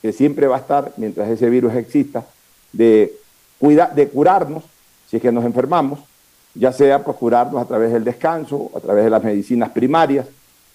que 0.00 0.12
siempre 0.12 0.46
va 0.46 0.56
a 0.56 0.60
estar 0.60 0.92
mientras 0.96 1.28
ese 1.28 1.50
virus 1.50 1.74
exista, 1.74 2.24
de, 2.72 3.12
de 3.60 4.08
curarnos 4.08 4.64
si 5.08 5.16
es 5.16 5.22
que 5.22 5.32
nos 5.32 5.44
enfermamos, 5.44 6.00
ya 6.54 6.72
sea 6.72 7.02
por 7.04 7.16
curarnos 7.16 7.62
a 7.62 7.66
través 7.66 7.92
del 7.92 8.04
descanso, 8.04 8.70
a 8.74 8.80
través 8.80 9.04
de 9.04 9.10
las 9.10 9.22
medicinas 9.22 9.70
primarias 9.70 10.26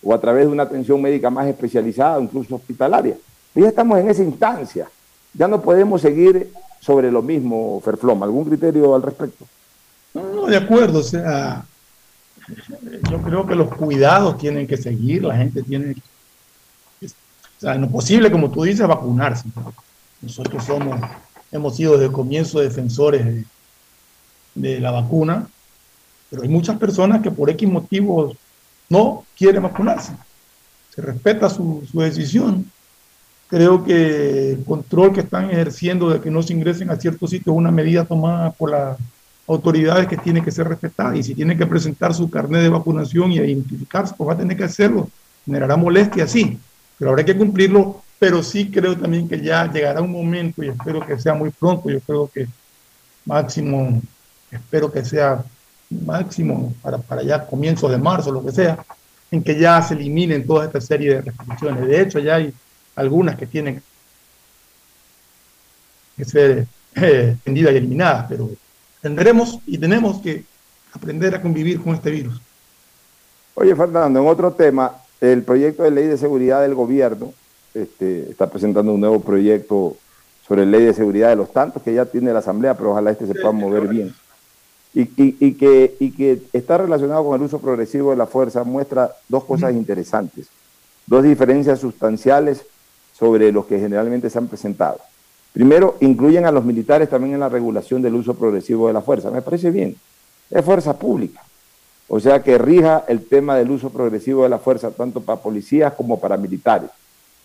o 0.03 0.13
a 0.13 0.19
través 0.21 0.45
de 0.45 0.51
una 0.51 0.63
atención 0.63 1.01
médica 1.01 1.29
más 1.29 1.47
especializada, 1.47 2.21
incluso 2.21 2.55
hospitalaria. 2.55 3.17
ya 3.55 3.67
estamos 3.67 3.99
en 3.99 4.09
esa 4.09 4.23
instancia. 4.23 4.87
Ya 5.33 5.47
no 5.47 5.61
podemos 5.61 6.01
seguir 6.01 6.51
sobre 6.79 7.11
lo 7.11 7.21
mismo, 7.21 7.81
Ferfloma. 7.83 8.25
¿Algún 8.25 8.45
criterio 8.45 8.95
al 8.95 9.03
respecto? 9.03 9.45
No, 10.13 10.47
de 10.47 10.57
acuerdo. 10.57 10.99
O 10.99 11.03
sea, 11.03 11.63
yo 13.09 13.21
creo 13.21 13.45
que 13.45 13.55
los 13.55 13.73
cuidados 13.75 14.37
tienen 14.37 14.67
que 14.67 14.77
seguir, 14.77 15.23
la 15.23 15.37
gente 15.37 15.63
tiene 15.63 15.95
o 17.03 17.63
sea, 17.63 17.75
en 17.75 17.81
lo 17.81 17.89
posible, 17.91 18.31
como 18.31 18.49
tú 18.49 18.63
dices, 18.63 18.87
vacunarse. 18.87 19.47
Nosotros 20.19 20.63
somos, 20.63 20.99
hemos 21.51 21.75
sido 21.75 21.91
desde 21.91 22.05
el 22.05 22.11
comienzo 22.11 22.59
defensores 22.59 23.45
de, 24.55 24.79
la 24.79 24.89
vacuna, 24.89 25.47
pero 26.31 26.41
hay 26.41 26.49
muchas 26.49 26.79
personas 26.79 27.21
que 27.21 27.29
por 27.29 27.51
X 27.51 27.69
motivos 27.69 28.35
no 28.91 29.23
quieren 29.37 29.63
vacunarse. 29.63 30.11
Se 30.93 31.01
respeta 31.01 31.49
su, 31.49 31.87
su 31.89 32.01
decisión. 32.01 32.69
Creo 33.47 33.83
que 33.83 34.51
el 34.51 34.63
control 34.65 35.13
que 35.13 35.21
están 35.21 35.49
ejerciendo 35.49 36.09
de 36.09 36.19
que 36.19 36.29
no 36.29 36.43
se 36.43 36.53
ingresen 36.53 36.89
a 36.89 36.97
ciertos 36.97 37.29
sitios 37.29 37.53
es 37.53 37.57
una 37.57 37.71
medida 37.71 38.03
tomada 38.03 38.51
por 38.51 38.71
las 38.71 38.97
autoridades 39.47 40.07
que 40.07 40.17
tiene 40.17 40.43
que 40.43 40.51
ser 40.51 40.67
respetada. 40.67 41.15
Y 41.15 41.23
si 41.23 41.33
tiene 41.33 41.57
que 41.57 41.65
presentar 41.65 42.13
su 42.13 42.29
carnet 42.29 42.61
de 42.61 42.69
vacunación 42.69 43.31
y 43.31 43.37
identificarse, 43.37 44.13
pues 44.17 44.27
va 44.29 44.33
a 44.33 44.37
tener 44.37 44.57
que 44.57 44.65
hacerlo. 44.65 45.09
Generará 45.45 45.77
molestia, 45.77 46.27
sí, 46.27 46.59
pero 46.97 47.11
habrá 47.11 47.23
que 47.23 47.37
cumplirlo, 47.37 48.01
pero 48.19 48.43
sí 48.43 48.69
creo 48.69 48.97
también 48.97 49.27
que 49.27 49.41
ya 49.41 49.71
llegará 49.71 50.01
un 50.01 50.11
momento 50.11 50.63
y 50.63 50.69
espero 50.69 51.05
que 51.05 51.17
sea 51.17 51.33
muy 51.33 51.49
pronto, 51.49 51.89
yo 51.89 51.99
creo 52.01 52.29
que 52.31 52.47
máximo, 53.25 54.01
espero 54.51 54.91
que 54.91 55.03
sea 55.03 55.43
máximo 55.91 56.73
para, 56.81 56.97
para 56.97 57.23
ya 57.23 57.45
comienzo 57.45 57.89
de 57.89 57.97
marzo, 57.97 58.31
lo 58.31 58.43
que 58.43 58.51
sea, 58.51 58.83
en 59.29 59.43
que 59.43 59.59
ya 59.59 59.81
se 59.81 59.93
eliminen 59.93 60.45
toda 60.45 60.65
esta 60.65 60.81
serie 60.81 61.15
de 61.15 61.21
restricciones. 61.21 61.87
De 61.87 62.01
hecho, 62.01 62.19
ya 62.19 62.35
hay 62.35 62.53
algunas 62.95 63.35
que 63.37 63.47
tienen 63.47 63.81
que 66.17 66.25
ser 66.25 66.67
eh, 66.95 67.37
y 67.45 67.65
eliminadas, 67.65 68.25
pero 68.29 68.49
tendremos 69.01 69.59
y 69.65 69.77
tenemos 69.77 70.21
que 70.21 70.43
aprender 70.93 71.35
a 71.35 71.41
convivir 71.41 71.81
con 71.81 71.95
este 71.95 72.11
virus. 72.11 72.41
Oye, 73.55 73.75
Fernando, 73.75 74.19
en 74.19 74.27
otro 74.27 74.51
tema, 74.51 74.95
el 75.19 75.43
proyecto 75.43 75.83
de 75.83 75.91
ley 75.91 76.07
de 76.07 76.17
seguridad 76.17 76.61
del 76.61 76.75
gobierno 76.75 77.33
este, 77.73 78.29
está 78.29 78.49
presentando 78.49 78.93
un 78.93 78.99
nuevo 78.99 79.21
proyecto 79.21 79.95
sobre 80.47 80.65
ley 80.65 80.83
de 80.83 80.93
seguridad 80.93 81.29
de 81.29 81.37
los 81.37 81.53
tantos 81.53 81.81
que 81.81 81.93
ya 81.93 82.05
tiene 82.05 82.33
la 82.33 82.39
Asamblea, 82.39 82.75
pero 82.75 82.91
ojalá 82.91 83.11
este 83.11 83.27
se 83.27 83.33
pueda 83.33 83.51
mover 83.51 83.87
bien. 83.87 84.13
Y, 84.93 85.05
que, 85.05 85.95
y 85.99 86.11
que 86.11 86.41
está 86.51 86.77
relacionado 86.77 87.23
con 87.23 87.39
el 87.39 87.45
uso 87.45 87.59
progresivo 87.59 88.11
de 88.11 88.17
la 88.17 88.27
fuerza, 88.27 88.65
muestra 88.65 89.15
dos 89.29 89.45
cosas 89.45 89.73
interesantes, 89.73 90.47
dos 91.07 91.23
diferencias 91.23 91.79
sustanciales 91.79 92.65
sobre 93.17 93.51
los 93.53 93.65
que 93.65 93.79
generalmente 93.79 94.29
se 94.29 94.37
han 94.37 94.47
presentado. 94.47 94.99
Primero, 95.53 95.95
incluyen 95.99 96.45
a 96.45 96.51
los 96.51 96.65
militares 96.65 97.09
también 97.09 97.33
en 97.33 97.39
la 97.39 97.49
regulación 97.49 98.01
del 98.01 98.15
uso 98.15 98.33
progresivo 98.33 98.87
de 98.87 98.93
la 98.93 99.01
fuerza. 99.01 99.31
Me 99.31 99.41
parece 99.41 99.69
bien. 99.69 99.95
Es 100.49 100.63
fuerza 100.63 100.97
pública. 100.97 101.41
O 102.07 102.19
sea, 102.19 102.43
que 102.43 102.57
rija 102.57 103.05
el 103.07 103.25
tema 103.25 103.55
del 103.55 103.71
uso 103.71 103.89
progresivo 103.89 104.43
de 104.43 104.49
la 104.49 104.59
fuerza, 104.59 104.91
tanto 104.91 105.21
para 105.21 105.41
policías 105.41 105.93
como 105.93 106.19
para 106.19 106.35
militares. 106.35 106.89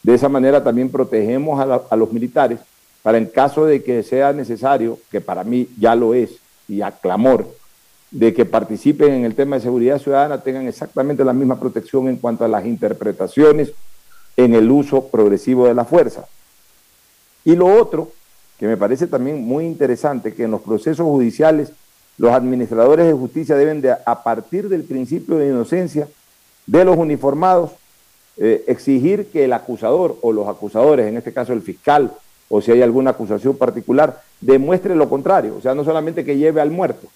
De 0.02 0.14
esa 0.14 0.28
manera 0.28 0.62
también 0.62 0.90
protegemos 0.90 1.60
a, 1.90 1.96
los 1.96 2.12
militares 2.12 2.60
para 3.02 3.18
en 3.18 3.26
caso 3.26 3.64
de 3.64 3.82
que 3.82 4.02
sea 4.02 4.32
necesario, 4.32 4.98
que 5.10 5.20
para 5.20 5.44
mí 5.44 5.68
ya 5.78 5.94
lo 5.94 6.14
es, 6.14 6.30
y 6.68 6.82
a 6.82 6.90
clamor, 6.92 7.46
de 8.10 8.32
que 8.32 8.44
participen 8.44 9.12
en 9.12 9.24
el 9.24 9.34
tema 9.34 9.56
de 9.56 9.62
seguridad 9.62 9.98
ciudadana, 9.98 10.42
tengan 10.42 10.68
exactamente 10.68 11.24
la 11.24 11.32
misma 11.32 11.58
protección 11.58 12.08
en 12.08 12.16
cuanto 12.16 12.44
a 12.44 12.48
las 12.48 12.64
interpretaciones 12.64 13.72
en 14.36 14.54
el 14.54 14.70
uso 14.70 15.08
progresivo 15.08 15.66
de 15.66 15.74
la 15.74 15.84
fuerza. 15.84 16.26
Y 17.44 17.56
lo 17.56 17.66
otro, 17.66 18.12
que 18.58 18.66
me 18.66 18.76
parece 18.76 19.06
también 19.06 19.44
muy 19.44 19.64
interesante, 19.64 20.34
que 20.34 20.44
en 20.44 20.50
los 20.50 20.62
procesos 20.62 21.06
judiciales 21.06 21.72
los 22.18 22.32
administradores 22.32 23.06
de 23.06 23.12
justicia 23.12 23.56
deben 23.56 23.80
de, 23.80 23.92
a 23.92 24.22
partir 24.22 24.68
del 24.68 24.84
principio 24.84 25.36
de 25.36 25.48
inocencia 25.48 26.08
de 26.66 26.84
los 26.84 26.96
uniformados, 26.96 27.72
eh, 28.38 28.64
exigir 28.66 29.26
que 29.26 29.44
el 29.44 29.52
acusador 29.52 30.16
o 30.22 30.32
los 30.32 30.48
acusadores, 30.48 31.06
en 31.06 31.16
este 31.16 31.32
caso 31.32 31.52
el 31.52 31.62
fiscal, 31.62 32.12
o 32.48 32.60
si 32.60 32.72
hay 32.72 32.82
alguna 32.82 33.10
acusación 33.10 33.56
particular, 33.56 34.22
demuestre 34.40 34.94
lo 34.94 35.08
contrario. 35.08 35.56
O 35.58 35.60
sea, 35.60 35.74
no 35.74 35.84
solamente 35.84 36.24
que 36.24 36.36
lleve 36.36 36.60
al 36.60 36.70
muerto, 36.70 37.08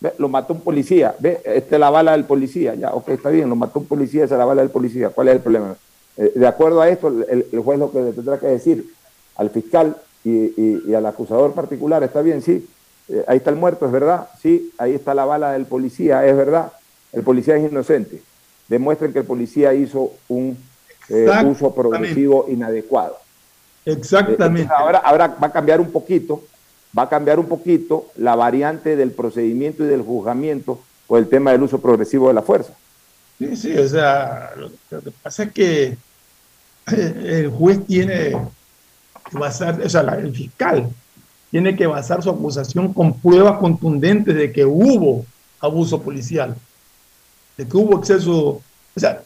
Ve, 0.00 0.12
lo 0.18 0.28
mató 0.28 0.52
un 0.54 0.60
policía, 0.60 1.14
ve, 1.18 1.40
esta 1.44 1.76
es 1.76 1.80
la 1.80 1.88
bala 1.88 2.12
del 2.12 2.24
policía, 2.24 2.74
ya, 2.74 2.92
ok, 2.92 3.08
está 3.10 3.30
bien, 3.30 3.48
lo 3.48 3.56
mató 3.56 3.78
un 3.78 3.86
policía, 3.86 4.24
esa 4.24 4.34
es 4.34 4.38
la 4.38 4.44
bala 4.44 4.60
del 4.60 4.70
policía, 4.70 5.10
¿cuál 5.10 5.28
es 5.28 5.36
el 5.36 5.40
problema? 5.40 5.76
Eh, 6.16 6.32
de 6.34 6.46
acuerdo 6.46 6.80
a 6.82 6.88
esto, 6.88 7.08
el, 7.08 7.46
el, 7.50 7.60
juez 7.60 7.78
lo 7.78 7.90
que 7.90 8.02
le 8.02 8.12
tendrá 8.12 8.38
que 8.38 8.48
decir 8.48 8.92
al 9.36 9.50
fiscal 9.50 9.96
y, 10.24 10.30
y, 10.30 10.82
y 10.88 10.94
al 10.94 11.06
acusador 11.06 11.52
particular, 11.52 12.02
está 12.02 12.22
bien, 12.22 12.42
sí, 12.42 12.68
eh, 13.08 13.24
ahí 13.28 13.38
está 13.38 13.50
el 13.50 13.56
muerto, 13.56 13.86
es 13.86 13.92
verdad, 13.92 14.28
sí, 14.42 14.72
ahí 14.78 14.94
está 14.94 15.14
la 15.14 15.24
bala 15.24 15.52
del 15.52 15.64
policía, 15.64 16.26
es 16.26 16.36
verdad, 16.36 16.72
el 17.12 17.22
policía 17.22 17.56
es 17.56 17.70
inocente. 17.70 18.20
Demuestren 18.68 19.12
que 19.12 19.20
el 19.20 19.24
policía 19.24 19.74
hizo 19.74 20.12
un 20.28 20.58
eh, 21.08 21.30
uso 21.46 21.74
progresivo 21.74 22.46
inadecuado. 22.48 23.16
Exactamente. 23.84 24.72
Ahora, 24.74 24.98
ahora 24.98 25.28
va 25.28 25.46
a 25.48 25.52
cambiar 25.52 25.80
un 25.80 25.90
poquito, 25.90 26.42
va 26.96 27.02
a 27.02 27.08
cambiar 27.08 27.38
un 27.38 27.46
poquito 27.46 28.06
la 28.16 28.34
variante 28.34 28.96
del 28.96 29.10
procedimiento 29.10 29.84
y 29.84 29.88
del 29.88 30.02
juzgamiento 30.02 30.80
por 31.06 31.18
el 31.18 31.28
tema 31.28 31.52
del 31.52 31.62
uso 31.62 31.80
progresivo 31.80 32.28
de 32.28 32.34
la 32.34 32.42
fuerza. 32.42 32.72
Sí, 33.38 33.56
sí, 33.56 33.76
o 33.76 33.88
sea, 33.88 34.52
lo, 34.56 34.70
que 35.02 35.10
pasa 35.22 35.44
es 35.44 35.52
que 35.52 35.96
el 36.86 37.50
juez 37.50 37.84
tiene 37.86 38.30
que 38.30 39.38
basar, 39.38 39.80
o 39.82 39.88
sea, 39.88 40.02
el 40.02 40.34
fiscal 40.34 40.88
tiene 41.50 41.76
que 41.76 41.86
basar 41.86 42.22
su 42.22 42.30
acusación 42.30 42.92
con 42.92 43.18
pruebas 43.18 43.58
contundentes 43.58 44.34
de 44.34 44.52
que 44.52 44.64
hubo 44.64 45.24
abuso 45.60 46.00
policial, 46.00 46.54
de 47.56 47.66
que 47.66 47.76
hubo 47.76 47.98
exceso, 47.98 48.60
o 48.96 49.00
sea, 49.00 49.22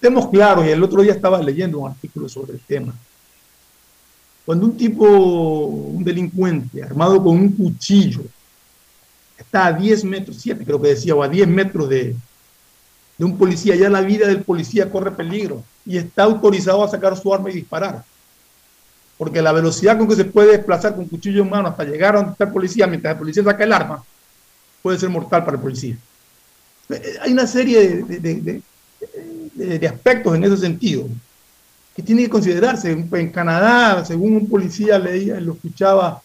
estemos 0.00 0.30
claros, 0.30 0.64
y 0.64 0.70
el 0.70 0.82
otro 0.82 1.02
día 1.02 1.12
estaba 1.12 1.42
leyendo 1.42 1.80
un 1.80 1.90
artículo 1.90 2.26
sobre 2.26 2.54
el 2.54 2.60
tema. 2.60 2.94
Cuando 4.46 4.64
un 4.64 4.74
tipo, 4.74 5.04
un 5.04 6.02
delincuente 6.02 6.82
armado 6.82 7.22
con 7.22 7.36
un 7.36 7.52
cuchillo, 7.52 8.22
está 9.36 9.66
a 9.66 9.72
10 9.74 10.04
metros, 10.04 10.38
7 10.40 10.64
creo 10.64 10.80
que 10.80 10.88
decía, 10.88 11.14
o 11.14 11.22
a 11.22 11.28
10 11.28 11.46
metros 11.48 11.90
de, 11.90 12.16
de 13.18 13.24
un 13.26 13.36
policía, 13.36 13.76
ya 13.76 13.90
la 13.90 14.00
vida 14.00 14.26
del 14.26 14.42
policía 14.42 14.90
corre 14.90 15.10
peligro 15.10 15.62
y 15.84 15.98
está 15.98 16.22
autorizado 16.22 16.82
a 16.82 16.88
sacar 16.88 17.14
su 17.18 17.32
arma 17.34 17.50
y 17.50 17.56
disparar. 17.56 18.02
Porque 19.18 19.42
la 19.42 19.52
velocidad 19.52 19.98
con 19.98 20.08
que 20.08 20.16
se 20.16 20.24
puede 20.24 20.52
desplazar 20.52 20.96
con 20.96 21.04
cuchillo 21.04 21.42
en 21.42 21.50
mano 21.50 21.68
hasta 21.68 21.84
llegar 21.84 22.14
a 22.14 22.20
donde 22.20 22.32
está 22.32 22.44
el 22.44 22.52
policía, 22.52 22.86
mientras 22.86 23.12
el 23.12 23.18
policía 23.18 23.44
saca 23.44 23.64
el 23.64 23.72
arma, 23.74 24.02
puede 24.80 24.98
ser 24.98 25.10
mortal 25.10 25.44
para 25.44 25.58
el 25.58 25.62
policía. 25.62 25.98
Hay 27.20 27.32
una 27.32 27.46
serie 27.46 28.02
de, 28.02 28.62
de 29.54 29.88
aspectos 29.88 30.34
en 30.34 30.44
ese 30.44 30.56
sentido 30.56 31.06
que 31.94 32.02
tiene 32.02 32.22
que 32.22 32.30
considerarse. 32.30 32.90
En 32.90 33.30
Canadá, 33.30 34.04
según 34.04 34.36
un 34.36 34.48
policía 34.48 34.98
leía, 34.98 35.40
lo 35.40 35.54
escuchaba, 35.54 36.22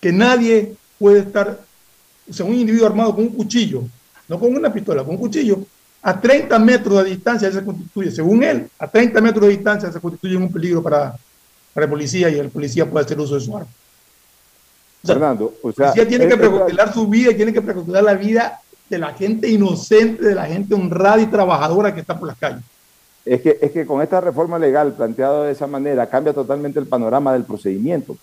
que 0.00 0.12
nadie 0.12 0.74
puede 0.98 1.20
estar, 1.20 1.60
o 2.28 2.32
sea, 2.32 2.46
un 2.46 2.54
individuo 2.54 2.86
armado 2.86 3.14
con 3.14 3.24
un 3.24 3.30
cuchillo, 3.30 3.84
no 4.28 4.38
con 4.38 4.54
una 4.54 4.72
pistola, 4.72 5.02
con 5.02 5.14
un 5.14 5.20
cuchillo, 5.20 5.64
a 6.02 6.20
30 6.20 6.58
metros 6.58 7.02
de 7.02 7.10
distancia 7.10 7.50
se 7.50 7.64
constituye, 7.64 8.10
según 8.10 8.42
él, 8.42 8.68
a 8.78 8.86
30 8.86 9.20
metros 9.22 9.46
de 9.46 9.52
distancia 9.52 9.90
se 9.90 10.00
constituye 10.00 10.36
un 10.36 10.52
peligro 10.52 10.82
para, 10.82 11.16
para 11.72 11.84
el 11.84 11.90
policía 11.90 12.28
y 12.28 12.38
el 12.38 12.50
policía 12.50 12.88
puede 12.88 13.06
hacer 13.06 13.18
uso 13.18 13.36
de 13.36 13.40
su 13.40 13.56
arma. 13.56 13.70
O 15.02 15.06
sea, 15.06 15.14
Fernando, 15.14 15.54
o 15.62 15.72
sea, 15.72 15.86
el 15.86 15.92
policía 15.92 16.08
tiene 16.08 16.28
que 16.28 16.36
precautelar 16.36 16.92
su 16.92 17.08
vida 17.08 17.30
y 17.30 17.34
tiene 17.36 17.52
que 17.52 17.62
precautelar 17.62 18.04
la 18.04 18.14
vida 18.14 18.60
de 18.88 18.98
la 18.98 19.12
gente 19.14 19.48
inocente, 19.48 20.22
de 20.22 20.34
la 20.34 20.46
gente 20.46 20.74
honrada 20.74 21.20
y 21.20 21.26
trabajadora 21.26 21.94
que 21.94 22.00
está 22.00 22.18
por 22.18 22.28
las 22.28 22.38
calles. 22.38 22.62
Es 23.24 23.40
que, 23.40 23.58
es 23.60 23.70
que 23.72 23.86
con 23.86 24.02
esta 24.02 24.20
reforma 24.20 24.58
legal 24.58 24.92
planteada 24.92 25.44
de 25.44 25.52
esa 25.52 25.66
manera 25.66 26.08
cambia 26.08 26.34
totalmente 26.34 26.78
el 26.78 26.86
panorama 26.86 27.32
del 27.32 27.44
procedimiento. 27.44 28.16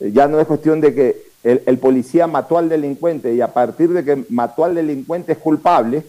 Ya 0.00 0.28
no 0.28 0.40
es 0.40 0.46
cuestión 0.46 0.80
de 0.80 0.94
que 0.94 1.28
el, 1.42 1.78
policía 1.78 2.26
mató 2.26 2.58
al 2.58 2.68
delincuente 2.68 3.34
y 3.34 3.40
a 3.40 3.52
partir 3.52 3.90
de 3.90 4.04
que 4.04 4.24
mató 4.28 4.64
al 4.64 4.74
delincuente 4.74 5.32
es 5.32 5.38
culpable 5.38 6.04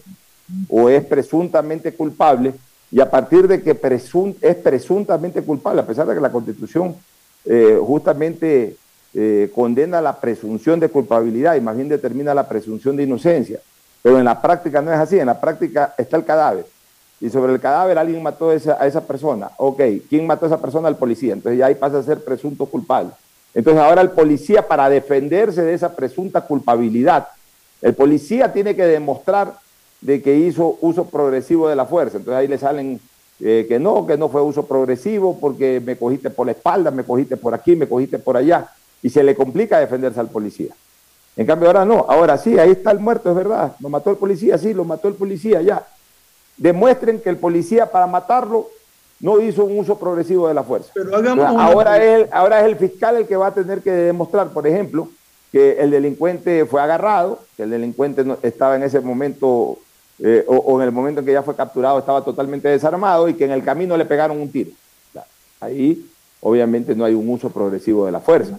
o 0.68 0.88
es 0.88 1.04
presuntamente 1.04 1.92
culpable 1.92 2.54
y 2.90 3.00
a 3.00 3.10
partir 3.10 3.46
de 3.46 3.62
que 3.62 3.70
es 3.70 4.56
presuntamente 4.56 5.42
culpable, 5.42 5.80
a 5.80 5.86
pesar 5.86 6.06
de 6.08 6.14
que 6.14 6.20
la 6.20 6.32
Constitución 6.32 6.96
eh, 7.44 7.78
justamente 7.80 8.76
eh, 9.14 9.50
condena 9.54 10.00
la 10.00 10.20
presunción 10.20 10.78
de 10.78 10.88
culpabilidad 10.88 11.56
y 11.56 11.60
más 11.60 11.76
bien 11.76 11.88
determina 11.88 12.34
la 12.34 12.48
presunción 12.48 12.96
de 12.96 13.02
inocencia. 13.02 13.60
Pero 14.02 14.18
en 14.18 14.24
la 14.24 14.40
práctica 14.40 14.80
no 14.80 14.92
es 14.92 14.98
así, 14.98 15.18
en 15.18 15.26
la 15.26 15.40
práctica 15.40 15.94
está 15.98 16.16
el 16.16 16.24
cadáver. 16.24 16.66
Y 17.20 17.28
sobre 17.28 17.52
el 17.52 17.60
cadáver 17.60 17.98
alguien 17.98 18.22
mató 18.22 18.50
a 18.50 18.54
esa, 18.54 18.78
a 18.80 18.86
esa 18.86 19.02
persona. 19.02 19.50
Ok, 19.58 19.82
¿quién 20.08 20.26
mató 20.26 20.46
a 20.46 20.48
esa 20.48 20.60
persona? 20.60 20.88
El 20.88 20.96
policía. 20.96 21.34
Entonces 21.34 21.58
ya 21.58 21.66
ahí 21.66 21.74
pasa 21.74 21.98
a 21.98 22.02
ser 22.02 22.24
presunto 22.24 22.66
culpable. 22.66 23.10
Entonces 23.52 23.82
ahora 23.82 24.00
el 24.00 24.10
policía, 24.10 24.66
para 24.66 24.88
defenderse 24.88 25.62
de 25.62 25.74
esa 25.74 25.94
presunta 25.94 26.40
culpabilidad, 26.42 27.28
el 27.82 27.94
policía 27.94 28.52
tiene 28.52 28.76
que 28.76 28.84
demostrar 28.84 29.54
de 30.00 30.22
que 30.22 30.36
hizo 30.36 30.78
uso 30.80 31.04
progresivo 31.06 31.68
de 31.68 31.76
la 31.76 31.84
fuerza. 31.84 32.18
Entonces 32.18 32.38
ahí 32.38 32.48
le 32.48 32.58
salen 32.58 33.00
eh, 33.40 33.66
que 33.68 33.78
no, 33.78 34.06
que 34.06 34.16
no 34.16 34.28
fue 34.28 34.42
uso 34.42 34.66
progresivo 34.66 35.38
porque 35.38 35.80
me 35.84 35.96
cogiste 35.96 36.30
por 36.30 36.46
la 36.46 36.52
espalda, 36.52 36.90
me 36.90 37.04
cogiste 37.04 37.36
por 37.36 37.54
aquí, 37.54 37.76
me 37.76 37.88
cogiste 37.88 38.18
por 38.18 38.36
allá. 38.36 38.70
Y 39.02 39.10
se 39.10 39.22
le 39.22 39.34
complica 39.34 39.78
defenderse 39.78 40.20
al 40.20 40.28
policía. 40.28 40.74
En 41.36 41.46
cambio 41.46 41.68
ahora 41.68 41.84
no, 41.84 42.04
ahora 42.08 42.36
sí, 42.36 42.58
ahí 42.58 42.72
está 42.72 42.90
el 42.90 43.00
muerto, 43.00 43.30
es 43.30 43.36
verdad. 43.36 43.74
Lo 43.80 43.88
mató 43.88 44.10
el 44.10 44.16
policía, 44.16 44.58
sí, 44.58 44.74
lo 44.74 44.84
mató 44.84 45.08
el 45.08 45.14
policía, 45.14 45.62
ya. 45.62 45.86
Demuestren 46.56 47.20
que 47.20 47.30
el 47.30 47.38
policía 47.38 47.90
para 47.90 48.06
matarlo 48.06 48.68
no 49.20 49.40
hizo 49.40 49.64
un 49.64 49.78
uso 49.78 49.98
progresivo 49.98 50.48
de 50.48 50.54
la 50.54 50.62
fuerza. 50.62 50.90
Pero 50.94 51.16
hagamos 51.16 51.46
ahora, 51.58 51.96
es 52.02 52.20
el, 52.20 52.28
ahora 52.32 52.60
es 52.60 52.66
el 52.66 52.76
fiscal 52.76 53.16
el 53.16 53.26
que 53.26 53.36
va 53.36 53.48
a 53.48 53.54
tener 53.54 53.80
que 53.80 53.90
demostrar, 53.90 54.50
por 54.50 54.66
ejemplo, 54.66 55.08
que 55.52 55.78
el 55.80 55.90
delincuente 55.90 56.64
fue 56.66 56.80
agarrado, 56.80 57.40
que 57.56 57.62
el 57.64 57.70
delincuente 57.70 58.24
no, 58.24 58.38
estaba 58.42 58.76
en 58.76 58.82
ese 58.82 59.00
momento 59.00 59.78
eh, 60.18 60.44
o, 60.46 60.56
o, 60.56 60.80
en 60.80 60.86
el 60.86 60.92
momento 60.92 61.20
en 61.20 61.26
que 61.26 61.32
ya 61.32 61.42
fue 61.42 61.56
capturado 61.56 61.98
estaba 61.98 62.22
totalmente 62.22 62.68
desarmado 62.68 63.28
y 63.28 63.34
que 63.34 63.44
en 63.44 63.52
el 63.52 63.64
camino 63.64 63.96
le 63.96 64.04
pegaron 64.04 64.40
un 64.40 64.50
tiro. 64.50 64.70
Ahí 65.60 66.06
obviamente 66.40 66.94
no 66.94 67.04
hay 67.04 67.14
un 67.14 67.28
uso 67.28 67.50
progresivo 67.50 68.06
de 68.06 68.12
la 68.12 68.20
fuerza. 68.20 68.58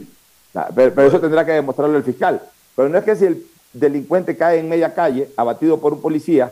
Pero, 0.53 0.93
pero, 0.93 1.07
eso 1.07 1.19
tendrá 1.19 1.45
que 1.45 1.53
demostrarlo 1.53 1.97
el 1.97 2.03
fiscal. 2.03 2.41
Pero 2.75 2.89
no 2.89 2.97
es 2.97 3.03
que 3.03 3.15
si 3.15 3.25
el 3.25 3.45
delincuente 3.73 4.35
cae 4.35 4.59
en 4.59 4.69
media 4.69 4.93
calle, 4.93 5.29
abatido 5.37 5.79
por 5.79 5.93
un 5.93 6.01
policía, 6.01 6.51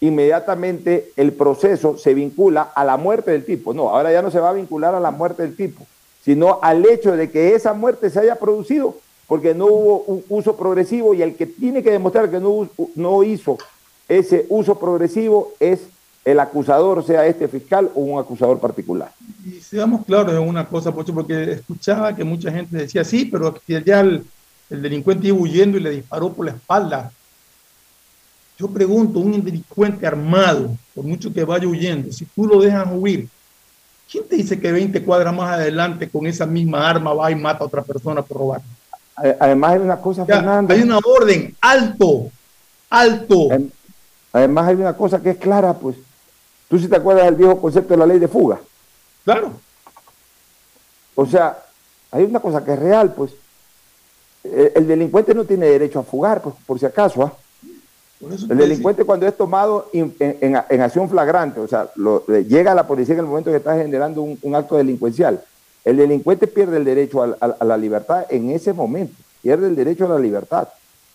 inmediatamente 0.00 1.12
el 1.16 1.32
proceso 1.32 1.96
se 1.96 2.14
vincula 2.14 2.70
a 2.74 2.84
la 2.84 2.96
muerte 2.96 3.30
del 3.30 3.44
tipo. 3.44 3.72
No, 3.72 3.90
ahora 3.90 4.12
ya 4.12 4.22
no 4.22 4.30
se 4.30 4.40
va 4.40 4.50
a 4.50 4.54
vincular 4.54 4.94
a 4.94 5.00
la 5.00 5.10
muerte 5.10 5.42
del 5.42 5.56
tipo, 5.56 5.86
sino 6.24 6.58
al 6.62 6.84
hecho 6.86 7.16
de 7.16 7.30
que 7.30 7.54
esa 7.54 7.72
muerte 7.72 8.10
se 8.10 8.20
haya 8.20 8.36
producido 8.36 8.96
porque 9.26 9.54
no 9.54 9.66
hubo 9.66 9.98
un 10.08 10.24
uso 10.28 10.56
progresivo 10.56 11.14
y 11.14 11.22
el 11.22 11.36
que 11.36 11.46
tiene 11.46 11.82
que 11.82 11.90
demostrar 11.90 12.30
que 12.30 12.38
no, 12.38 12.68
no 12.96 13.22
hizo 13.22 13.56
ese 14.08 14.44
uso 14.48 14.78
progresivo 14.78 15.52
es 15.58 15.80
el 16.24 16.38
acusador, 16.38 17.04
sea 17.04 17.26
este 17.26 17.48
fiscal 17.48 17.90
o 17.94 18.00
un 18.00 18.20
acusador 18.20 18.58
particular. 18.60 19.10
Y 19.44 19.60
seamos 19.60 20.04
claros 20.06 20.32
en 20.32 20.40
una 20.40 20.66
cosa, 20.66 20.92
Pocho, 20.92 21.12
porque 21.12 21.52
escuchaba 21.52 22.14
que 22.14 22.22
mucha 22.22 22.52
gente 22.52 22.76
decía, 22.76 23.04
sí, 23.04 23.24
pero 23.24 23.54
ya 23.66 24.00
el, 24.00 24.24
el 24.70 24.82
delincuente 24.82 25.28
iba 25.28 25.38
huyendo 25.38 25.78
y 25.78 25.80
le 25.80 25.90
disparó 25.90 26.32
por 26.32 26.46
la 26.46 26.52
espalda. 26.52 27.12
Yo 28.58 28.68
pregunto, 28.68 29.18
un 29.18 29.42
delincuente 29.42 30.06
armado, 30.06 30.76
por 30.94 31.04
mucho 31.04 31.32
que 31.32 31.44
vaya 31.44 31.66
huyendo, 31.66 32.12
si 32.12 32.24
tú 32.26 32.46
lo 32.46 32.60
dejas 32.60 32.86
huir, 32.92 33.28
¿quién 34.10 34.28
te 34.28 34.36
dice 34.36 34.60
que 34.60 34.70
20 34.70 35.02
cuadras 35.02 35.34
más 35.34 35.54
adelante 35.54 36.08
con 36.08 36.26
esa 36.26 36.46
misma 36.46 36.88
arma 36.88 37.12
va 37.12 37.30
y 37.30 37.34
mata 37.34 37.64
a 37.64 37.66
otra 37.66 37.82
persona 37.82 38.22
por 38.22 38.36
robar? 38.36 38.62
Además 39.16 39.72
hay 39.72 39.78
una 39.80 39.96
cosa, 40.00 40.26
ya, 40.26 40.36
Fernando. 40.36 40.72
Hay 40.72 40.82
una 40.82 40.98
orden, 40.98 41.54
alto, 41.60 42.30
alto. 42.88 43.48
Además 44.32 44.68
hay 44.68 44.76
una 44.76 44.96
cosa 44.96 45.20
que 45.20 45.30
es 45.30 45.36
clara, 45.36 45.74
pues. 45.74 45.96
¿Tú 46.72 46.78
sí 46.78 46.88
te 46.88 46.96
acuerdas 46.96 47.26
del 47.26 47.34
viejo 47.34 47.60
concepto 47.60 47.92
de 47.92 47.98
la 47.98 48.06
ley 48.06 48.18
de 48.18 48.28
fuga? 48.28 48.58
Claro. 49.26 49.52
O 51.14 51.26
sea, 51.26 51.62
hay 52.10 52.24
una 52.24 52.40
cosa 52.40 52.64
que 52.64 52.72
es 52.72 52.78
real, 52.78 53.12
pues. 53.12 53.32
El, 54.42 54.72
el 54.76 54.88
delincuente 54.88 55.34
no 55.34 55.44
tiene 55.44 55.66
derecho 55.66 55.98
a 55.98 56.02
fugar, 56.02 56.40
pues, 56.40 56.54
por 56.64 56.78
si 56.78 56.86
acaso, 56.86 57.24
¿ah? 57.24 57.32
El 58.22 58.56
delincuente 58.56 59.04
cuando 59.04 59.26
es 59.26 59.36
tomado 59.36 59.90
en, 59.92 60.14
en, 60.18 60.56
en 60.66 60.80
acción 60.80 61.10
flagrante, 61.10 61.60
o 61.60 61.68
sea, 61.68 61.90
lo, 61.96 62.24
llega 62.26 62.72
a 62.72 62.74
la 62.74 62.86
policía 62.86 63.16
en 63.16 63.20
el 63.20 63.26
momento 63.26 63.50
que 63.50 63.58
está 63.58 63.76
generando 63.76 64.22
un, 64.22 64.38
un 64.40 64.54
acto 64.54 64.76
delincuencial, 64.76 65.44
el 65.84 65.98
delincuente 65.98 66.46
pierde 66.46 66.78
el 66.78 66.84
derecho 66.86 67.22
a, 67.22 67.36
a, 67.38 67.46
a, 67.60 67.64
la 67.66 67.76
libertad 67.76 68.24
en 68.30 68.48
ese 68.50 68.72
momento, 68.72 69.14
pierde 69.42 69.66
el 69.66 69.76
derecho 69.76 70.06
a 70.06 70.10
la 70.10 70.18
libertad, 70.18 70.68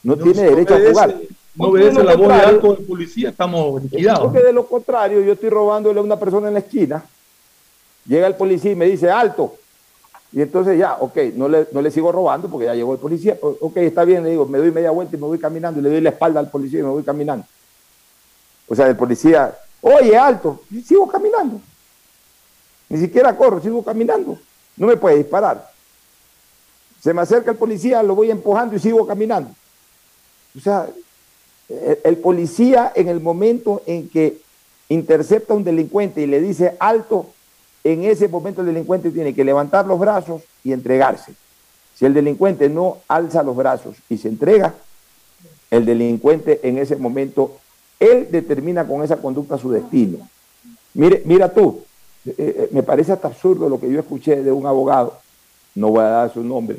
no, 0.04 0.18
no 0.18 0.24
tiene 0.24 0.44
derecho 0.44 0.76
a 0.76 0.80
jugar. 0.80 1.16
No 1.58 1.70
obedece 1.70 2.04
la 2.04 2.16
voz 2.16 2.28
de 2.28 2.34
alto 2.34 2.74
del 2.74 2.86
policía, 2.86 3.30
estamos 3.30 3.82
liquidados. 3.82 4.26
Porque 4.26 4.46
de 4.46 4.54
lo 4.54 4.68
contrario, 4.68 5.22
yo 5.22 5.34
estoy 5.34 5.50
robándole 5.50 6.00
a 6.00 6.04
una 6.04 6.20
persona 6.20 6.48
en 6.50 6.54
la 6.54 6.60
esquina, 6.60 7.04
llega 8.06 8.28
el 8.28 8.36
policía 8.36 8.72
y 8.72 8.76
me 8.76 8.86
dice, 8.86 9.10
alto, 9.10 9.56
y 10.32 10.42
entonces 10.42 10.78
ya, 10.78 10.98
ok, 11.00 11.18
no 11.36 11.48
le, 11.48 11.68
no 11.72 11.82
le 11.82 11.90
sigo 11.90 12.12
robando 12.12 12.50
porque 12.50 12.66
ya 12.66 12.76
llegó 12.76 12.94
el 12.94 13.00
policía. 13.00 13.38
Ok, 13.42 13.78
está 13.78 14.04
bien, 14.04 14.24
le 14.24 14.32
digo, 14.32 14.46
me 14.46 14.58
doy 14.58 14.72
media 14.72 14.92
vuelta 14.92 15.16
y 15.16 15.20
me 15.20 15.26
voy 15.26 15.40
caminando 15.40 15.80
y 15.80 15.84
le 15.84 15.90
doy 15.90 16.02
la 16.02 16.10
espalda 16.10 16.40
al 16.40 16.50
policía 16.50 16.82
y 16.82 16.84
me 16.84 16.90
voy 16.90 17.04
caminando. 17.04 17.46
O 18.68 18.76
sea, 18.76 18.88
el 18.88 18.98
policía, 18.98 19.58
oye, 19.82 20.18
alto, 20.18 20.62
y 20.70 20.82
sigo 20.82 21.08
caminando. 21.08 21.62
Ni 22.90 23.00
siquiera 23.00 23.36
corro, 23.36 23.62
sigo 23.62 23.84
caminando. 23.84 24.38
No 24.76 24.88
me 24.88 24.98
puede 24.98 25.18
disparar. 25.18 25.72
Se 27.02 27.14
me 27.14 27.22
acerca 27.22 27.52
el 27.52 27.58
policía, 27.58 28.04
lo 28.04 28.14
voy 28.14 28.30
empujando 28.30 28.76
y 28.76 28.80
sigo 28.80 29.08
caminando. 29.08 29.50
O 30.58 30.60
sea, 30.60 30.88
el, 31.70 32.00
el 32.04 32.18
policía 32.18 32.92
en 32.96 33.08
el 33.08 33.20
momento 33.20 33.82
en 33.86 34.10
que 34.10 34.40
intercepta 34.90 35.54
a 35.54 35.58
un 35.58 35.64
delincuente 35.64 36.22
y 36.22 36.28
le 36.28 36.42
dice 36.42 36.76
alto, 36.80 37.28
en 37.84 38.04
ese 38.04 38.28
momento 38.28 38.62
el 38.62 38.68
delincuente 38.68 39.12
tiene 39.12 39.34
que 39.34 39.44
levantar 39.44 39.86
los 39.86 40.00
brazos 40.00 40.42
y 40.64 40.74
entregarse. 40.74 41.34
Si 41.96 42.06
el 42.06 42.14
delincuente 42.14 42.70
no 42.70 42.98
alza 43.08 43.44
los 43.44 43.56
brazos 43.56 43.96
y 44.10 44.18
se 44.18 44.28
entrega, 44.28 44.76
el 45.72 45.86
delincuente 45.86 46.60
en 46.64 46.78
ese 46.78 46.96
momento, 46.96 47.58
él 48.00 48.28
determina 48.32 48.88
con 48.88 49.04
esa 49.04 49.18
conducta 49.18 49.58
su 49.58 49.72
destino. 49.72 50.20
Mira 50.94 51.54
tú, 51.54 51.84
eh, 52.26 52.34
eh, 52.38 52.70
me 52.72 52.84
parece 52.84 53.12
hasta 53.12 53.28
absurdo 53.28 53.70
lo 53.70 53.80
que 53.80 53.92
yo 53.92 54.00
escuché 54.00 54.42
de 54.44 54.52
un 54.52 54.66
abogado, 54.66 55.20
no 55.76 55.90
voy 55.90 56.02
a 56.02 56.10
dar 56.10 56.34
su 56.34 56.44
nombre, 56.44 56.78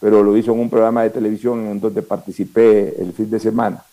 pero 0.00 0.22
lo 0.22 0.36
hizo 0.36 0.52
en 0.52 0.60
un 0.60 0.70
programa 0.70 1.02
de 1.02 1.10
televisión 1.10 1.66
en 1.66 1.80
donde 1.80 2.02
participé 2.02 3.00
el 3.00 3.12
fin 3.12 3.30
de 3.30 3.38
semana, 3.38 3.84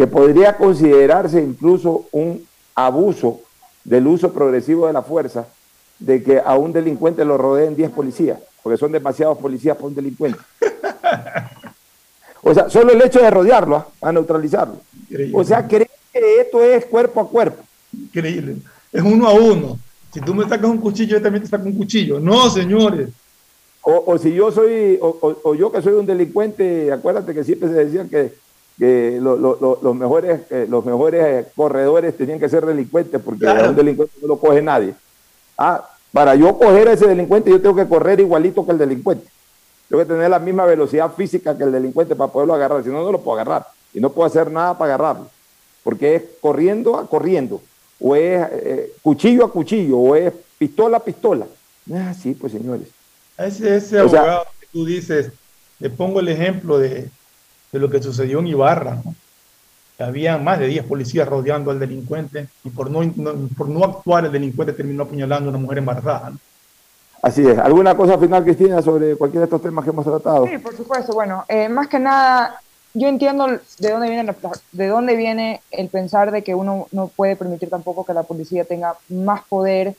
que 0.00 0.06
podría 0.06 0.56
considerarse 0.56 1.42
incluso 1.42 2.06
un 2.12 2.42
abuso 2.74 3.40
del 3.84 4.06
uso 4.06 4.32
progresivo 4.32 4.86
de 4.86 4.94
la 4.94 5.02
fuerza, 5.02 5.46
de 5.98 6.22
que 6.22 6.40
a 6.42 6.54
un 6.56 6.72
delincuente 6.72 7.22
lo 7.22 7.36
rodeen 7.36 7.76
10 7.76 7.90
policías, 7.90 8.38
porque 8.62 8.78
son 8.78 8.92
demasiados 8.92 9.36
policías 9.36 9.76
para 9.76 9.88
un 9.88 9.94
delincuente. 9.94 10.38
O 12.42 12.54
sea, 12.54 12.70
solo 12.70 12.92
el 12.94 13.02
hecho 13.02 13.20
de 13.20 13.30
rodearlo, 13.30 13.76
¿ah? 13.76 13.88
a 14.00 14.10
neutralizarlo. 14.10 14.76
O 15.34 15.44
sea, 15.44 15.68
creen 15.68 15.90
que 16.10 16.40
esto 16.40 16.62
es 16.64 16.86
cuerpo 16.86 17.20
a 17.20 17.28
cuerpo. 17.28 17.62
Increíble. 17.92 18.56
Es 18.90 19.02
uno 19.02 19.28
a 19.28 19.34
uno. 19.34 19.78
Si 20.14 20.20
tú 20.22 20.34
me 20.34 20.48
sacas 20.48 20.70
un 20.70 20.78
cuchillo, 20.78 21.18
yo 21.18 21.22
también 21.22 21.42
te 21.44 21.50
saco 21.50 21.64
un 21.66 21.74
cuchillo. 21.76 22.18
No, 22.18 22.48
señores. 22.48 23.10
O, 23.82 24.02
o 24.06 24.16
si 24.16 24.32
yo 24.32 24.50
soy, 24.50 24.98
o, 25.02 25.08
o- 25.20 25.50
o 25.50 25.54
yo 25.54 25.70
que 25.70 25.82
soy 25.82 25.92
un 25.92 26.06
delincuente, 26.06 26.90
acuérdate 26.90 27.34
que 27.34 27.44
siempre 27.44 27.68
se 27.68 27.74
decían 27.84 28.08
que, 28.08 28.32
que 28.80 29.18
lo- 29.20 29.36
lo- 29.36 29.58
lo- 29.60 29.78
los, 29.82 29.94
mejores, 29.94 30.40
eh, 30.50 30.66
los 30.68 30.82
mejores 30.86 31.46
corredores 31.54 32.16
tenían 32.16 32.40
que 32.40 32.48
ser 32.48 32.64
delincuentes, 32.64 33.20
porque 33.22 33.40
Claro. 33.40 33.66
a 33.66 33.68
un 33.68 33.76
delincuente 33.76 34.14
no 34.22 34.28
lo 34.28 34.38
coge 34.38 34.62
nadie. 34.62 34.94
Ah, 35.58 35.86
para 36.12 36.34
yo 36.34 36.56
coger 36.58 36.88
a 36.88 36.92
ese 36.94 37.06
delincuente, 37.06 37.50
yo 37.50 37.60
tengo 37.60 37.76
que 37.76 37.86
correr 37.86 38.18
igualito 38.20 38.64
que 38.64 38.72
el 38.72 38.78
delincuente. 38.78 39.28
Tengo 39.88 40.02
que 40.02 40.08
tener 40.08 40.30
la 40.30 40.38
misma 40.38 40.64
velocidad 40.64 41.12
física 41.12 41.56
que 41.58 41.64
el 41.64 41.72
delincuente 41.72 42.16
para 42.16 42.32
poderlo 42.32 42.54
agarrar, 42.54 42.82
si 42.82 42.88
no, 42.88 43.02
no 43.04 43.12
lo 43.12 43.20
puedo 43.20 43.38
agarrar. 43.38 43.66
Y 43.92 44.00
no 44.00 44.10
puedo 44.10 44.26
hacer 44.26 44.50
nada 44.50 44.78
para 44.78 44.94
agarrarlo, 44.94 45.28
porque 45.84 46.14
es 46.14 46.22
corriendo 46.40 46.96
a 46.96 47.06
corriendo, 47.06 47.60
o 48.00 48.16
es 48.16 48.46
eh, 48.50 48.92
cuchillo 49.02 49.44
a 49.44 49.52
cuchillo, 49.52 49.98
o 49.98 50.16
es 50.16 50.32
pistola 50.58 50.96
a 50.96 51.04
pistola. 51.04 51.46
Ah, 51.92 52.14
sí, 52.14 52.32
pues 52.34 52.52
señores. 52.52 52.88
Ese, 53.36 53.76
ese 53.76 54.00
O 54.00 54.08
sea- 54.08 54.20
abogado 54.20 54.44
que 54.58 54.66
tú 54.72 54.86
dices, 54.86 55.30
le 55.80 55.90
pongo 55.90 56.20
el 56.20 56.28
ejemplo 56.28 56.78
de, 56.78 57.10
de 57.72 57.78
lo 57.78 57.88
que 57.90 58.02
sucedió 58.02 58.40
en 58.40 58.48
Ibarra, 58.48 58.96
¿no? 59.04 59.14
Había 59.98 60.38
más 60.38 60.58
de 60.58 60.66
10 60.66 60.84
policías 60.84 61.28
rodeando 61.28 61.70
al 61.70 61.78
delincuente 61.78 62.48
y 62.64 62.70
por 62.70 62.90
no, 62.90 63.02
no- 63.16 63.34
por 63.56 63.68
no 63.68 63.84
actuar 63.84 64.24
el 64.24 64.32
delincuente 64.32 64.72
terminó 64.72 65.02
apuñalando 65.02 65.48
a 65.48 65.50
una 65.50 65.58
mujer 65.60 65.78
embarazada. 65.78 66.30
¿no? 66.30 66.38
Así 67.22 67.46
es. 67.46 67.58
¿Alguna 67.58 67.94
cosa 67.94 68.16
final, 68.16 68.42
Cristina, 68.42 68.80
sobre 68.80 69.14
cualquiera 69.16 69.42
de 69.42 69.44
estos 69.44 69.60
temas 69.60 69.84
que 69.84 69.90
hemos 69.90 70.06
tratado? 70.06 70.46
Sí, 70.46 70.56
por 70.56 70.74
supuesto. 70.74 71.12
Bueno, 71.12 71.44
eh, 71.48 71.68
más 71.68 71.86
que 71.88 71.98
nada, 71.98 72.58
yo 72.94 73.08
entiendo 73.08 73.46
de 73.46 73.90
dónde 73.90 74.08
viene 74.08 74.24
la- 74.24 74.36
de 74.72 74.86
dónde 74.86 75.16
viene 75.16 75.60
el 75.70 75.88
pensar 75.90 76.30
de 76.30 76.42
que 76.42 76.54
uno 76.54 76.86
no 76.92 77.08
puede 77.08 77.36
permitir 77.36 77.68
tampoco 77.68 78.06
que 78.06 78.14
la 78.14 78.22
policía 78.22 78.64
tenga 78.64 78.94
más 79.10 79.42
poder, 79.50 79.94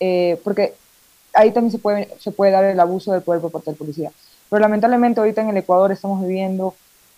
eh, 0.00 0.40
porque 0.42 0.74
ahí 1.32 1.52
también 1.52 1.70
se 1.70 1.78
puede, 1.78 2.08
se 2.18 2.32
puede 2.32 2.50
dar 2.50 2.64
el 2.64 2.80
abuso 2.80 3.12
del 3.12 3.22
poder 3.22 3.40
por 3.40 3.52
parte 3.52 3.70
del 3.70 3.78
policía. 3.78 4.10
Pero 4.50 4.60
lamentablemente 4.60 5.20
ahorita 5.20 5.42
en 5.42 5.50
el 5.50 5.58
Ecuador 5.58 5.92
estamos 5.92 6.20
viviendo 6.22 6.74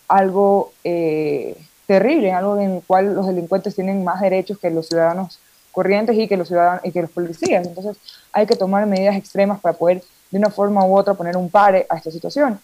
algo 0.09 0.73
eh, 0.85 1.57
terrible, 1.87 2.33
algo 2.33 2.59
en 2.59 2.77
el 2.77 2.83
cual 2.83 3.15
los 3.15 3.27
delincuentes 3.27 3.75
tienen 3.75 4.05
más 4.05 4.21
derechos 4.21 4.59
que 4.59 4.71
los 4.71 4.89
ciudadanos 4.89 5.39
corrientes 5.73 6.17
y 6.17 6.27
que 6.27 6.37
los 6.37 6.49
ciudadanos 6.49 6.85
y 6.85 6.93
que 6.93 7.03
los 7.03 7.11
policías. 7.11 7.67
Entonces 7.67 7.97
hay 8.33 8.47
que 8.47 8.57
tomar 8.57 8.87
medidas 8.87 9.17
extremas 9.17 9.61
para 9.61 9.77
poder 9.77 10.03
de 10.31 10.39
una 10.39 10.51
forma 10.51 10.85
u 10.85 10.97
otra 10.97 11.15
poner 11.15 11.37
un 11.37 11.51
pare 11.51 11.87
a 11.89 11.97
esta 11.97 12.11
situación. 12.11 12.59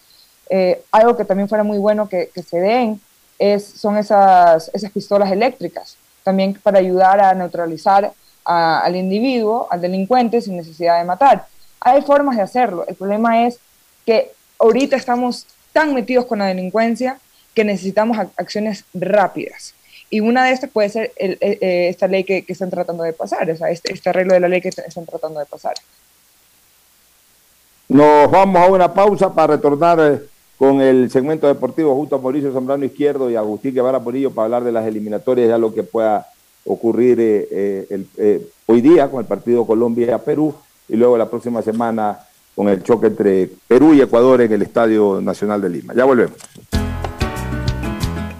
Eh, 0.49 0.83
algo 0.91 1.15
que 1.15 1.25
también 1.25 1.47
fuera 1.47 1.63
muy 1.63 1.77
bueno 1.77 2.09
que, 2.09 2.29
se 2.45 2.59
den 2.59 2.99
es, 3.39 3.65
son 3.65 3.97
esas, 3.97 4.69
esas 4.73 4.91
pistolas 4.91 5.31
eléctricas, 5.31 5.95
también 6.23 6.59
para 6.61 6.79
ayudar 6.79 7.19
a 7.21 7.33
neutralizar 7.33 8.11
al 8.45 8.95
individuo, 8.95 9.67
al 9.69 9.79
delincuente, 9.79 10.41
sin 10.41 10.57
necesidad 10.57 10.99
de 10.99 11.05
matar. 11.05 11.45
Hay 11.79 12.01
formas 12.01 12.35
de 12.35 12.41
hacerlo. 12.41 12.85
El 12.87 12.95
problema 12.95 13.47
es 13.47 13.57
que 14.05 14.31
ahorita 14.59 14.97
estamos 14.97 15.45
tan 15.71 15.93
metidos 15.93 16.25
con 16.25 16.39
la 16.39 16.47
delincuencia 16.47 17.19
que 17.53 17.63
necesitamos 17.63 18.17
ac- 18.17 18.31
acciones 18.37 18.85
rápidas. 18.93 19.73
Y 20.09 20.19
una 20.19 20.45
de 20.45 20.51
estas 20.53 20.69
puede 20.69 20.89
ser 20.89 21.11
el- 21.15 21.37
eh, 21.41 21.57
eh, 21.61 21.87
esta 21.89 22.07
ley 22.07 22.23
que, 22.23 22.45
están 22.47 22.69
tratando 22.69 23.03
de 23.03 23.13
pasar, 23.13 23.49
o 23.49 23.55
sea, 23.57 23.69
este, 23.71 23.93
este 23.93 24.09
arreglo 24.09 24.33
de 24.33 24.39
la 24.39 24.47
ley 24.47 24.61
que 24.61 24.69
están 24.69 25.05
tratando 25.05 25.39
de 25.39 25.45
pasar. 25.45 25.73
Nos 27.89 28.31
vamos 28.31 28.61
a 28.61 28.67
una 28.71 28.93
pausa 28.93 29.33
para 29.33 29.55
retornar 29.55 29.99
eh, 29.99 30.19
con 30.57 30.81
el 30.81 31.09
segmento 31.11 31.47
deportivo 31.47 31.95
junto 31.95 32.15
a 32.15 32.19
Mauricio 32.19 32.53
Zambrano 32.53 32.85
Izquierdo 32.85 33.29
y 33.29 33.35
Agustín 33.35 33.73
Guevara 33.73 33.99
Murillo 33.99 34.31
para 34.31 34.45
hablar 34.45 34.63
de 34.63 34.71
las 34.71 34.85
eliminatorias, 34.85 35.49
ya 35.49 35.57
lo 35.57 35.73
que 35.73 35.83
pueda 35.83 36.27
ocurrir 36.65 37.19
el- 37.19 38.07
eh, 38.17 38.47
hoy 38.67 38.81
día 38.81 39.09
con 39.09 39.19
el 39.19 39.25
partido 39.25 39.65
Colombia-Perú 39.67 40.55
y 40.87 40.95
luego 40.95 41.17
la 41.17 41.29
próxima 41.29 41.61
semana 41.61 42.19
con 42.55 42.69
el 42.69 42.83
choque 42.83 43.07
entre 43.07 43.49
Perú 43.67 43.93
y 43.93 44.01
Ecuador 44.01 44.41
en 44.41 44.53
el 44.53 44.61
Estadio 44.61 45.19
Nacional 45.21 45.61
de 45.61 45.69
Lima. 45.69 45.93
Ya 45.93 46.05
volvemos. 46.05 46.37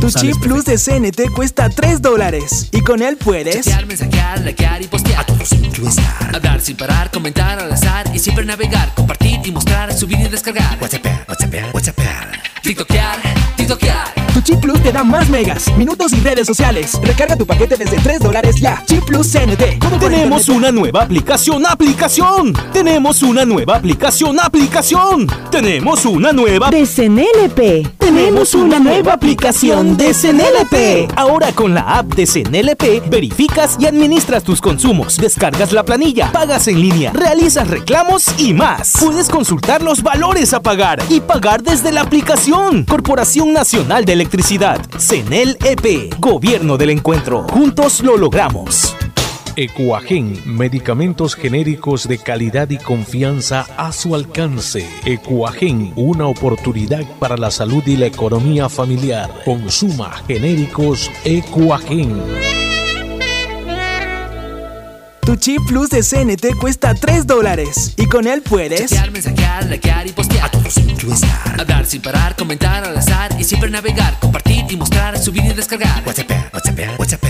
Tu 0.00 0.10
chip 0.10 0.38
plus 0.40 0.64
de 0.64 0.76
CNT 0.76 1.30
cuesta 1.34 1.68
3 1.68 2.02
dólares 2.02 2.68
y 2.72 2.80
con 2.80 3.02
él 3.02 3.16
puedes... 3.16 3.64
Chatear, 3.64 3.86
mensajear, 3.86 4.40
likear 4.40 4.82
y 4.82 4.86
postear. 4.86 5.20
A 5.20 5.26
todos 5.26 5.52
influenciar. 5.52 6.34
Hablar 6.34 6.60
sin 6.60 6.76
parar, 6.76 7.10
comentar 7.10 7.58
al 7.58 7.72
azar 7.72 8.10
y 8.14 8.18
siempre 8.18 8.44
navegar. 8.44 8.92
Compartir 8.94 9.40
y 9.44 9.50
mostrar, 9.50 9.92
subir 9.94 10.18
y 10.20 10.28
descargar. 10.28 10.78
WhatsApp, 10.80 11.06
WhatsApp, 11.28 11.74
WhatsApp. 11.74 11.98
TikTokear, 12.62 13.18
TikTokear. 13.56 14.23
Tu 14.34 14.40
chip 14.40 14.60
plus 14.60 14.82
te 14.82 14.90
da 14.90 15.04
más 15.04 15.28
megas, 15.28 15.72
minutos 15.76 16.12
y 16.12 16.16
redes 16.16 16.48
sociales. 16.48 16.98
Recarga 17.00 17.36
tu 17.36 17.46
paquete 17.46 17.76
desde 17.76 17.96
3 17.98 18.18
dólares 18.18 18.56
ya. 18.56 18.82
Chip 18.84 19.04
plus 19.04 19.30
CNT. 19.30 19.78
¿Cómo 19.78 19.96
por 19.96 20.10
Tenemos 20.10 20.48
una 20.48 20.72
nueva 20.72 21.04
aplicación, 21.04 21.64
aplicación. 21.64 22.52
Tenemos 22.72 23.22
una 23.22 23.44
nueva 23.44 23.76
aplicación, 23.76 24.40
aplicación. 24.40 25.28
Tenemos 25.52 26.04
una 26.04 26.32
nueva 26.32 26.68
De 26.70 26.84
CNLP. 26.84 27.96
Tenemos 27.98 28.54
una 28.54 28.80
nueva 28.80 29.12
aplicación 29.12 29.96
de 29.96 30.12
CNLP. 30.12 31.12
Ahora 31.16 31.52
con 31.52 31.72
la 31.72 31.98
app 31.98 32.14
de 32.14 32.26
CNLP 32.26 33.08
verificas 33.08 33.76
y 33.78 33.86
administras 33.86 34.42
tus 34.42 34.60
consumos, 34.60 35.16
descargas 35.16 35.72
la 35.72 35.84
planilla, 35.84 36.30
pagas 36.30 36.68
en 36.68 36.80
línea, 36.80 37.12
realizas 37.12 37.68
reclamos 37.68 38.26
y 38.38 38.52
más. 38.52 38.94
Puedes 39.00 39.28
consultar 39.28 39.80
los 39.82 40.02
valores 40.02 40.52
a 40.54 40.60
pagar 40.60 41.02
y 41.08 41.20
pagar 41.20 41.62
desde 41.62 41.92
la 41.92 42.02
aplicación. 42.02 42.84
Corporación 42.84 43.52
Nacional 43.52 44.04
de 44.04 44.23
Electricidad, 44.24 44.80
CNLEP, 44.96 46.18
Gobierno 46.18 46.78
del 46.78 46.88
Encuentro. 46.88 47.46
Juntos 47.50 48.02
lo 48.02 48.16
logramos. 48.16 48.96
Ecuagen, 49.54 50.40
medicamentos 50.46 51.34
genéricos 51.34 52.08
de 52.08 52.16
calidad 52.16 52.70
y 52.70 52.78
confianza 52.78 53.66
a 53.76 53.92
su 53.92 54.14
alcance. 54.14 54.88
Ecuagen, 55.04 55.92
una 55.96 56.26
oportunidad 56.26 57.04
para 57.18 57.36
la 57.36 57.50
salud 57.50 57.82
y 57.86 57.98
la 57.98 58.06
economía 58.06 58.70
familiar. 58.70 59.30
Consuma 59.44 60.10
genéricos 60.26 61.10
Ecuagen. 61.26 62.63
Tu 65.24 65.36
chip 65.36 65.62
plus 65.66 65.88
de 65.88 66.02
CNT 66.02 66.58
cuesta 66.60 66.94
3 66.94 67.26
dólares 67.26 67.94
y 67.96 68.06
con 68.06 68.26
él 68.26 68.42
puedes... 68.42 68.90
Chatear, 68.90 69.10
mensajear, 69.10 69.64
likear 69.64 70.06
y 70.06 70.12
postear. 70.12 70.44
A 70.44 70.50
todos 70.50 70.76
influenciar. 70.76 71.58
Hablar 71.58 71.86
sin 71.86 72.02
parar, 72.02 72.36
comentar 72.36 72.84
al 72.84 72.96
azar 72.96 73.34
y 73.38 73.44
siempre 73.44 73.70
navegar. 73.70 74.18
Compartir 74.20 74.66
y 74.68 74.76
mostrar, 74.76 75.18
subir 75.18 75.44
y 75.46 75.54
descargar. 75.54 76.02
WhatsApp, 76.06 76.30
WhatsApp, 76.52 77.00
WhatsApp. 77.00 77.24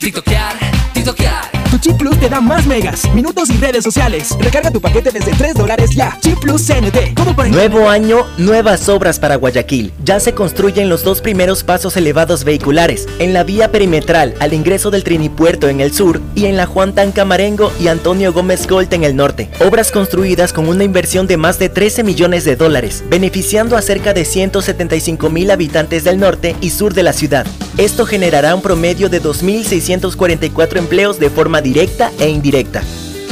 TikTokear, 0.00 0.56
TikTokear. 0.94 1.55
Chip 1.86 1.98
Plus 1.98 2.18
te 2.18 2.28
da 2.28 2.40
más 2.40 2.66
megas, 2.66 3.08
minutos 3.14 3.48
y 3.48 3.58
redes 3.58 3.84
sociales. 3.84 4.36
Recarga 4.40 4.72
tu 4.72 4.80
paquete 4.80 5.12
desde 5.12 5.30
3 5.30 5.54
dólares 5.54 5.90
ya. 5.94 6.18
Chip 6.20 6.36
Plus 6.40 6.66
CNT. 6.66 7.14
¿Cómo 7.14 7.36
para 7.36 7.48
Nuevo 7.48 7.88
año, 7.88 8.26
nuevas 8.38 8.88
obras 8.88 9.20
para 9.20 9.36
Guayaquil. 9.36 9.92
Ya 10.02 10.18
se 10.18 10.34
construyen 10.34 10.88
los 10.88 11.04
dos 11.04 11.20
primeros 11.20 11.62
pasos 11.62 11.96
elevados 11.96 12.42
vehiculares, 12.42 13.06
en 13.20 13.32
la 13.32 13.44
vía 13.44 13.70
perimetral 13.70 14.34
al 14.40 14.52
ingreso 14.52 14.90
del 14.90 15.04
Trinipuerto 15.04 15.68
en 15.68 15.80
el 15.80 15.92
sur 15.92 16.20
y 16.34 16.46
en 16.46 16.56
la 16.56 16.66
Juan 16.66 16.92
Tancamarengo 16.92 17.72
y 17.78 17.86
Antonio 17.86 18.32
Gómez 18.32 18.66
Gold 18.66 18.92
en 18.92 19.04
el 19.04 19.14
norte. 19.14 19.48
Obras 19.64 19.92
construidas 19.92 20.52
con 20.52 20.68
una 20.68 20.82
inversión 20.82 21.28
de 21.28 21.36
más 21.36 21.60
de 21.60 21.68
13 21.68 22.02
millones 22.02 22.44
de 22.44 22.56
dólares, 22.56 23.04
beneficiando 23.08 23.76
a 23.76 23.82
cerca 23.82 24.12
de 24.12 24.24
175 24.24 25.30
mil 25.30 25.52
habitantes 25.52 26.02
del 26.02 26.18
norte 26.18 26.56
y 26.60 26.70
sur 26.70 26.94
de 26.94 27.04
la 27.04 27.12
ciudad. 27.12 27.46
Esto 27.78 28.06
generará 28.06 28.56
un 28.56 28.62
promedio 28.62 29.08
de 29.08 29.22
2.644 29.22 30.78
empleos 30.78 31.20
de 31.20 31.30
forma 31.30 31.60
directa 31.60 31.75
e 31.76 32.28
indirecta. 32.30 32.82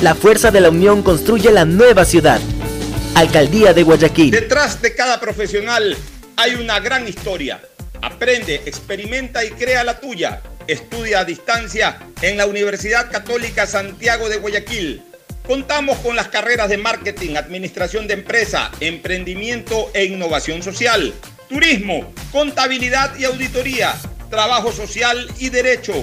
La 0.03 0.15
fuerza 0.15 0.51
de 0.51 0.61
la 0.61 0.69
unión 0.69 1.03
construye 1.03 1.51
la 1.51 1.65
nueva 1.65 2.05
ciudad. 2.05 2.43
Alcaldía 3.15 3.73
de 3.73 3.83
Guayaquil. 3.83 4.33
Detrás 4.33 4.83
de 4.83 4.95
cada 4.95 5.19
profesional 5.19 5.97
hay 6.37 6.57
una 6.57 6.79
gran 6.79 7.09
historia. 7.09 7.62
Aprende, 8.03 8.57
experimenta 8.66 9.43
y 9.47 9.51
crea 9.53 9.83
la 9.83 9.99
tuya. 9.99 10.43
Estudia 10.66 11.21
a 11.21 11.25
distancia 11.25 11.99
en 12.21 12.37
la 12.37 12.45
Universidad 12.47 13.11
Católica 13.11 13.66
Santiago 13.66 14.29
de 14.29 14.37
Guayaquil. 14.37 15.03
Contamos 15.47 15.97
con 16.01 16.15
las 16.15 16.29
carreras 16.29 16.69
de 16.69 16.77
marketing, 16.77 17.37
administración 17.37 18.07
de 18.07 18.12
empresa, 18.12 18.71
emprendimiento 18.81 19.91
e 19.95 20.05
innovación 20.05 20.62
social, 20.62 21.15
turismo, 21.49 22.12
contabilidad 22.31 23.16
y 23.19 23.25
auditoría, 23.25 23.95
trabajo 24.29 24.71
social 24.71 25.29
y 25.39 25.49
derecho. 25.49 25.95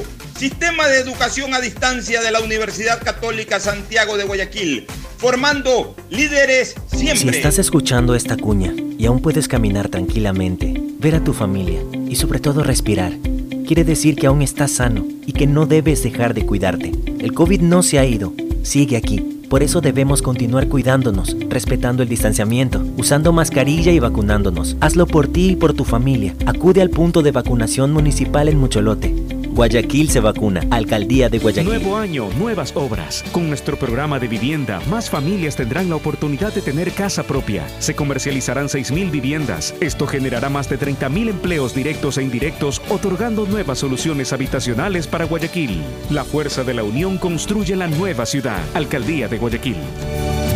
Sistema 0.41 0.88
de 0.88 0.97
Educación 0.97 1.53
a 1.53 1.61
Distancia 1.61 2.19
de 2.19 2.31
la 2.31 2.39
Universidad 2.39 2.99
Católica 3.03 3.59
Santiago 3.59 4.18
de 4.18 4.23
Guayaquil, 4.23 4.88
formando 5.18 5.95
líderes 6.09 6.73
siempre. 6.88 7.34
Si 7.34 7.38
estás 7.38 7.59
escuchando 7.59 8.15
esta 8.15 8.38
cuña 8.38 8.73
y 8.97 9.05
aún 9.05 9.22
puedes 9.22 9.47
caminar 9.47 9.89
tranquilamente, 9.89 10.73
ver 10.97 11.13
a 11.13 11.23
tu 11.23 11.34
familia 11.34 11.84
y 12.09 12.15
sobre 12.15 12.39
todo 12.39 12.63
respirar, 12.63 13.13
quiere 13.68 13.84
decir 13.84 14.15
que 14.15 14.26
aún 14.26 14.41
estás 14.41 14.72
sano 14.72 15.05
y 15.27 15.34
que 15.34 15.45
no 15.45 15.68
debes 15.68 16.01
dejar 16.01 16.34
de 16.34 16.43
cuidarte. 16.43 16.91
El 17.19 17.34
COVID 17.34 17.61
no 17.61 17.84
se 17.84 17.99
ha 17.99 18.05
ido, 18.05 18.34
sigue 18.63 18.97
aquí. 18.97 19.19
Por 19.47 19.61
eso 19.61 19.80
debemos 19.80 20.23
continuar 20.23 20.69
cuidándonos, 20.69 21.38
respetando 21.49 22.01
el 22.01 22.09
distanciamiento, 22.09 22.84
usando 22.97 23.31
mascarilla 23.31 23.91
y 23.91 23.99
vacunándonos. 23.99 24.76
Hazlo 24.81 25.05
por 25.05 25.27
ti 25.27 25.51
y 25.51 25.55
por 25.55 25.73
tu 25.73 25.85
familia. 25.85 26.34
Acude 26.47 26.81
al 26.81 26.89
punto 26.89 27.22
de 27.22 27.31
vacunación 27.31 27.93
municipal 27.93 28.49
en 28.49 28.57
Mucholote. 28.57 29.13
Guayaquil 29.52 30.10
se 30.10 30.19
vacuna. 30.19 30.61
Alcaldía 30.72 31.30
de 31.30 31.40
Guayaquil. 31.40 31.65
Nuevo 31.65 31.98
año, 31.98 32.30
nuevas 32.38 32.72
obras. 32.76 33.23
Con 33.32 33.49
nuestro 33.49 33.78
programa 33.78 34.18
de 34.19 34.28
vivienda, 34.28 34.82
más 34.90 35.10
familias 35.10 35.56
tendrán 35.56 35.90
la 35.90 35.98
oportunidad 35.98 36.53
de 36.53 36.61
tener 36.61 36.91
casa 36.94 37.23
propia. 37.23 37.68
Se 37.80 37.94
comercializarán 37.94 38.68
6.000 38.68 39.11
viviendas. 39.11 39.76
Esto 39.82 40.07
generará 40.07 40.49
más 40.49 40.69
de 40.69 40.80
30.000 40.80 41.30
empleos 41.30 41.76
directos 41.76 42.18
e 42.18 42.23
indirectos, 42.23 42.82
otorgando 42.90 43.45
nuevas 43.45 43.80
soluciones 43.80 44.34
habitacionales 44.34 45.07
para 45.07 45.26
Guayaquil. 45.26 45.82
La 46.10 46.23
fuerza 46.23 46.64
de 46.64 46.73
la 46.73 46.84
unión 46.84 47.18
construye 47.18 47.76
la 47.76 47.88
nueva 47.88 48.26
ciudad. 48.26 48.61
Alcaldía 48.73 49.28
de 49.28 49.38
Guayaquil. 49.38 49.78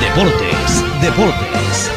Deportes, 0.00 1.00
Deportes. 1.00 1.90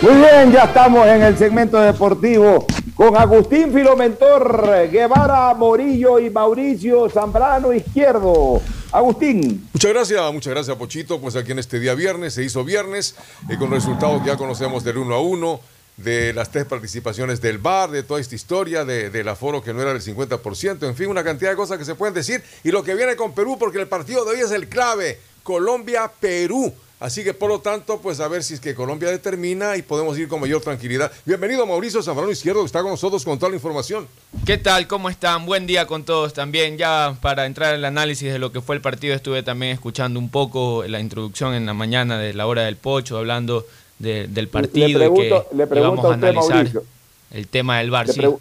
Muy 0.00 0.14
bien, 0.14 0.52
ya 0.52 0.64
estamos 0.64 1.06
en 1.08 1.22
el 1.22 1.36
segmento 1.36 1.76
deportivo 1.78 2.64
con 2.94 3.16
Agustín 3.16 3.72
Filomentor, 3.72 4.88
Guevara 4.90 5.52
Morillo 5.54 6.20
y 6.20 6.30
Mauricio 6.30 7.10
Zambrano 7.10 7.72
Izquierdo. 7.72 8.60
Agustín. 8.92 9.68
Muchas 9.72 9.92
gracias, 9.92 10.32
muchas 10.32 10.54
gracias 10.54 10.76
Pochito. 10.76 11.20
Pues 11.20 11.34
aquí 11.34 11.50
en 11.50 11.58
este 11.58 11.80
día 11.80 11.94
viernes, 11.94 12.34
se 12.34 12.44
hizo 12.44 12.64
viernes, 12.64 13.16
y 13.48 13.56
con 13.56 13.70
resultados 13.70 14.22
que 14.22 14.28
ya 14.28 14.36
conocemos 14.36 14.84
del 14.84 14.98
1 14.98 15.14
a 15.14 15.20
1, 15.20 15.60
de 15.96 16.32
las 16.32 16.52
tres 16.52 16.64
participaciones 16.64 17.40
del 17.40 17.58
bar, 17.58 17.90
de 17.90 18.04
toda 18.04 18.20
esta 18.20 18.36
historia, 18.36 18.84
de, 18.84 19.10
del 19.10 19.28
aforo 19.28 19.62
que 19.62 19.74
no 19.74 19.82
era 19.82 19.92
del 19.92 20.02
50%, 20.02 20.86
en 20.86 20.94
fin, 20.94 21.08
una 21.08 21.24
cantidad 21.24 21.50
de 21.50 21.56
cosas 21.56 21.76
que 21.76 21.84
se 21.84 21.96
pueden 21.96 22.14
decir. 22.14 22.42
Y 22.62 22.70
lo 22.70 22.84
que 22.84 22.94
viene 22.94 23.16
con 23.16 23.34
Perú, 23.34 23.56
porque 23.58 23.80
el 23.80 23.88
partido 23.88 24.24
de 24.24 24.36
hoy 24.36 24.40
es 24.40 24.52
el 24.52 24.68
clave. 24.68 25.18
Colombia-Perú. 25.48 26.74
Así 27.00 27.24
que 27.24 27.32
por 27.32 27.48
lo 27.48 27.60
tanto, 27.60 28.00
pues 28.00 28.20
a 28.20 28.28
ver 28.28 28.42
si 28.42 28.52
es 28.52 28.60
que 28.60 28.74
Colombia 28.74 29.08
determina 29.08 29.78
y 29.78 29.82
podemos 29.82 30.18
ir 30.18 30.28
con 30.28 30.40
mayor 30.40 30.60
tranquilidad. 30.60 31.10
Bienvenido 31.24 31.64
Mauricio 31.64 32.02
Zambrano 32.02 32.30
Izquierdo, 32.30 32.60
que 32.60 32.66
está 32.66 32.82
con 32.82 32.90
nosotros 32.90 33.24
con 33.24 33.38
toda 33.38 33.48
la 33.48 33.56
información. 33.56 34.06
¿Qué 34.44 34.58
tal? 34.58 34.86
¿Cómo 34.86 35.08
están? 35.08 35.46
Buen 35.46 35.66
día 35.66 35.86
con 35.86 36.04
todos 36.04 36.34
también. 36.34 36.76
Ya 36.76 37.16
para 37.22 37.46
entrar 37.46 37.70
en 37.72 37.78
el 37.78 37.84
análisis 37.86 38.30
de 38.30 38.38
lo 38.38 38.52
que 38.52 38.60
fue 38.60 38.76
el 38.76 38.82
partido, 38.82 39.14
estuve 39.14 39.42
también 39.42 39.72
escuchando 39.72 40.20
un 40.20 40.28
poco 40.28 40.84
la 40.86 41.00
introducción 41.00 41.54
en 41.54 41.64
la 41.64 41.72
mañana 41.72 42.18
de 42.18 42.34
la 42.34 42.46
hora 42.46 42.64
del 42.64 42.76
pocho, 42.76 43.16
hablando 43.16 43.64
de, 43.98 44.26
del 44.26 44.48
partido 44.48 44.86
le 44.88 44.94
pregunto, 44.98 45.46
y 45.46 45.50
que 45.50 45.56
le 45.56 45.66
pregunto 45.66 45.94
íbamos 45.94 46.04
a, 46.04 46.08
a 46.08 46.10
usted, 46.10 46.28
analizar 46.28 46.54
Mauricio. 46.56 46.84
el 47.30 47.48
tema 47.48 47.78
del 47.78 47.90
bar. 47.90 48.06
Le, 48.06 48.12
sí. 48.12 48.20
pregu- 48.20 48.38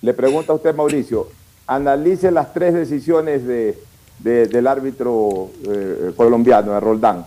le 0.00 0.14
pregunto 0.14 0.52
a 0.52 0.54
usted, 0.54 0.74
Mauricio, 0.74 1.28
analice 1.66 2.30
las 2.30 2.54
tres 2.54 2.72
decisiones 2.72 3.46
de, 3.46 3.76
de- 4.18 4.46
del 4.46 4.66
árbitro 4.66 5.50
eh, 5.68 6.12
colombiano, 6.16 6.72
de 6.72 6.80
Roldán. 6.80 7.26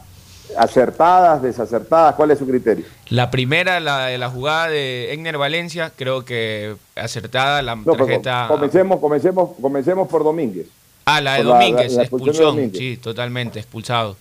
¿Acertadas, 0.58 1.42
desacertadas? 1.44 2.16
¿Cuál 2.16 2.32
es 2.32 2.40
su 2.40 2.48
criterio? 2.48 2.84
La 3.10 3.30
primera, 3.30 3.80
la 3.80 4.08
de 4.08 4.18
la 4.18 4.30
jugada 4.30 4.68
de 4.68 5.14
Egner 5.14 5.38
Valencia, 5.38 5.92
creo 5.96 6.26
que 6.26 6.76
acertada, 6.96 7.62
la 7.62 7.76
No, 7.76 7.84
pero 7.94 7.98
tarjeta... 8.06 8.46
comencemos, 8.50 9.00
comencemos, 9.00 9.50
comencemos 9.62 10.08
por 10.08 10.24
Domínguez. 10.24 10.68
Ah, 11.06 11.22
la 11.22 11.34
de 11.36 11.44
Por 11.44 11.54
Domínguez, 11.54 11.92
la- 11.92 11.98
la 11.98 12.02
expulsión 12.04 12.08
de 12.26 12.32
expulsión, 12.32 12.56
Domínguez. 12.56 12.78
sí, 12.80 12.98
totalmente, 12.98 13.60
expulsado. 13.60 14.18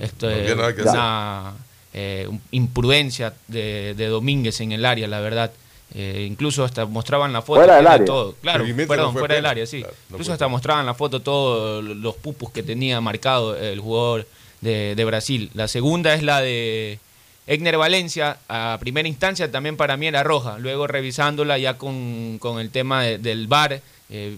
Esto 0.00 0.26
No 0.30 0.32
es 0.68 0.86
una 0.86 1.52
eh, 1.92 2.28
imprudencia 2.52 3.34
de, 3.48 3.94
de 3.96 4.06
Domínguez 4.06 4.60
en 4.60 4.72
el 4.72 4.84
área, 4.86 5.06
la 5.08 5.20
verdad. 5.20 5.50
Eh, 5.94 6.26
incluso 6.28 6.64
hasta 6.64 6.86
mostraban 6.86 7.32
la 7.32 7.42
foto. 7.42 7.60
Fuera 7.60 7.76
del 7.76 7.86
área. 7.86 8.06
Todo. 8.06 8.34
Claro, 8.40 8.64
perdón, 8.88 9.12
no 9.14 9.18
fuera 9.18 9.34
del 9.34 9.46
área, 9.46 9.66
sí. 9.66 9.80
Claro, 9.80 9.94
no 10.08 10.14
incluso 10.16 10.32
hasta 10.32 10.48
mostraban 10.48 10.86
la 10.86 10.94
foto 10.94 11.20
todos 11.20 11.84
los 11.84 12.14
pupus 12.16 12.50
que 12.50 12.62
tenía 12.62 13.00
marcado 13.00 13.56
el 13.56 13.78
jugador 13.80 14.26
de, 14.62 14.94
de 14.94 15.04
Brasil. 15.04 15.50
La 15.54 15.68
segunda 15.68 16.14
es 16.14 16.22
la 16.22 16.40
de 16.40 16.98
Egner 17.46 17.76
Valencia, 17.76 18.38
a 18.48 18.78
primera 18.80 19.06
instancia 19.08 19.50
también 19.50 19.76
para 19.76 19.96
mí 19.98 20.06
era 20.06 20.22
roja. 20.22 20.58
Luego 20.58 20.86
revisándola 20.86 21.58
ya 21.58 21.76
con, 21.76 22.38
con 22.38 22.58
el 22.58 22.70
tema 22.70 23.02
de- 23.02 23.18
del 23.18 23.46
VAR, 23.48 23.80
eh, 24.08 24.36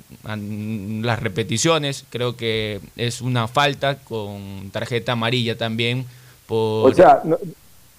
las 1.02 1.20
repeticiones, 1.20 2.04
creo 2.10 2.36
que 2.36 2.80
es 2.96 3.20
una 3.20 3.46
falta 3.48 3.96
con 3.98 4.70
tarjeta 4.72 5.12
amarilla 5.12 5.56
también. 5.56 6.06
Por... 6.46 6.90
O 6.90 6.94
sea, 6.94 7.20
no, 7.24 7.38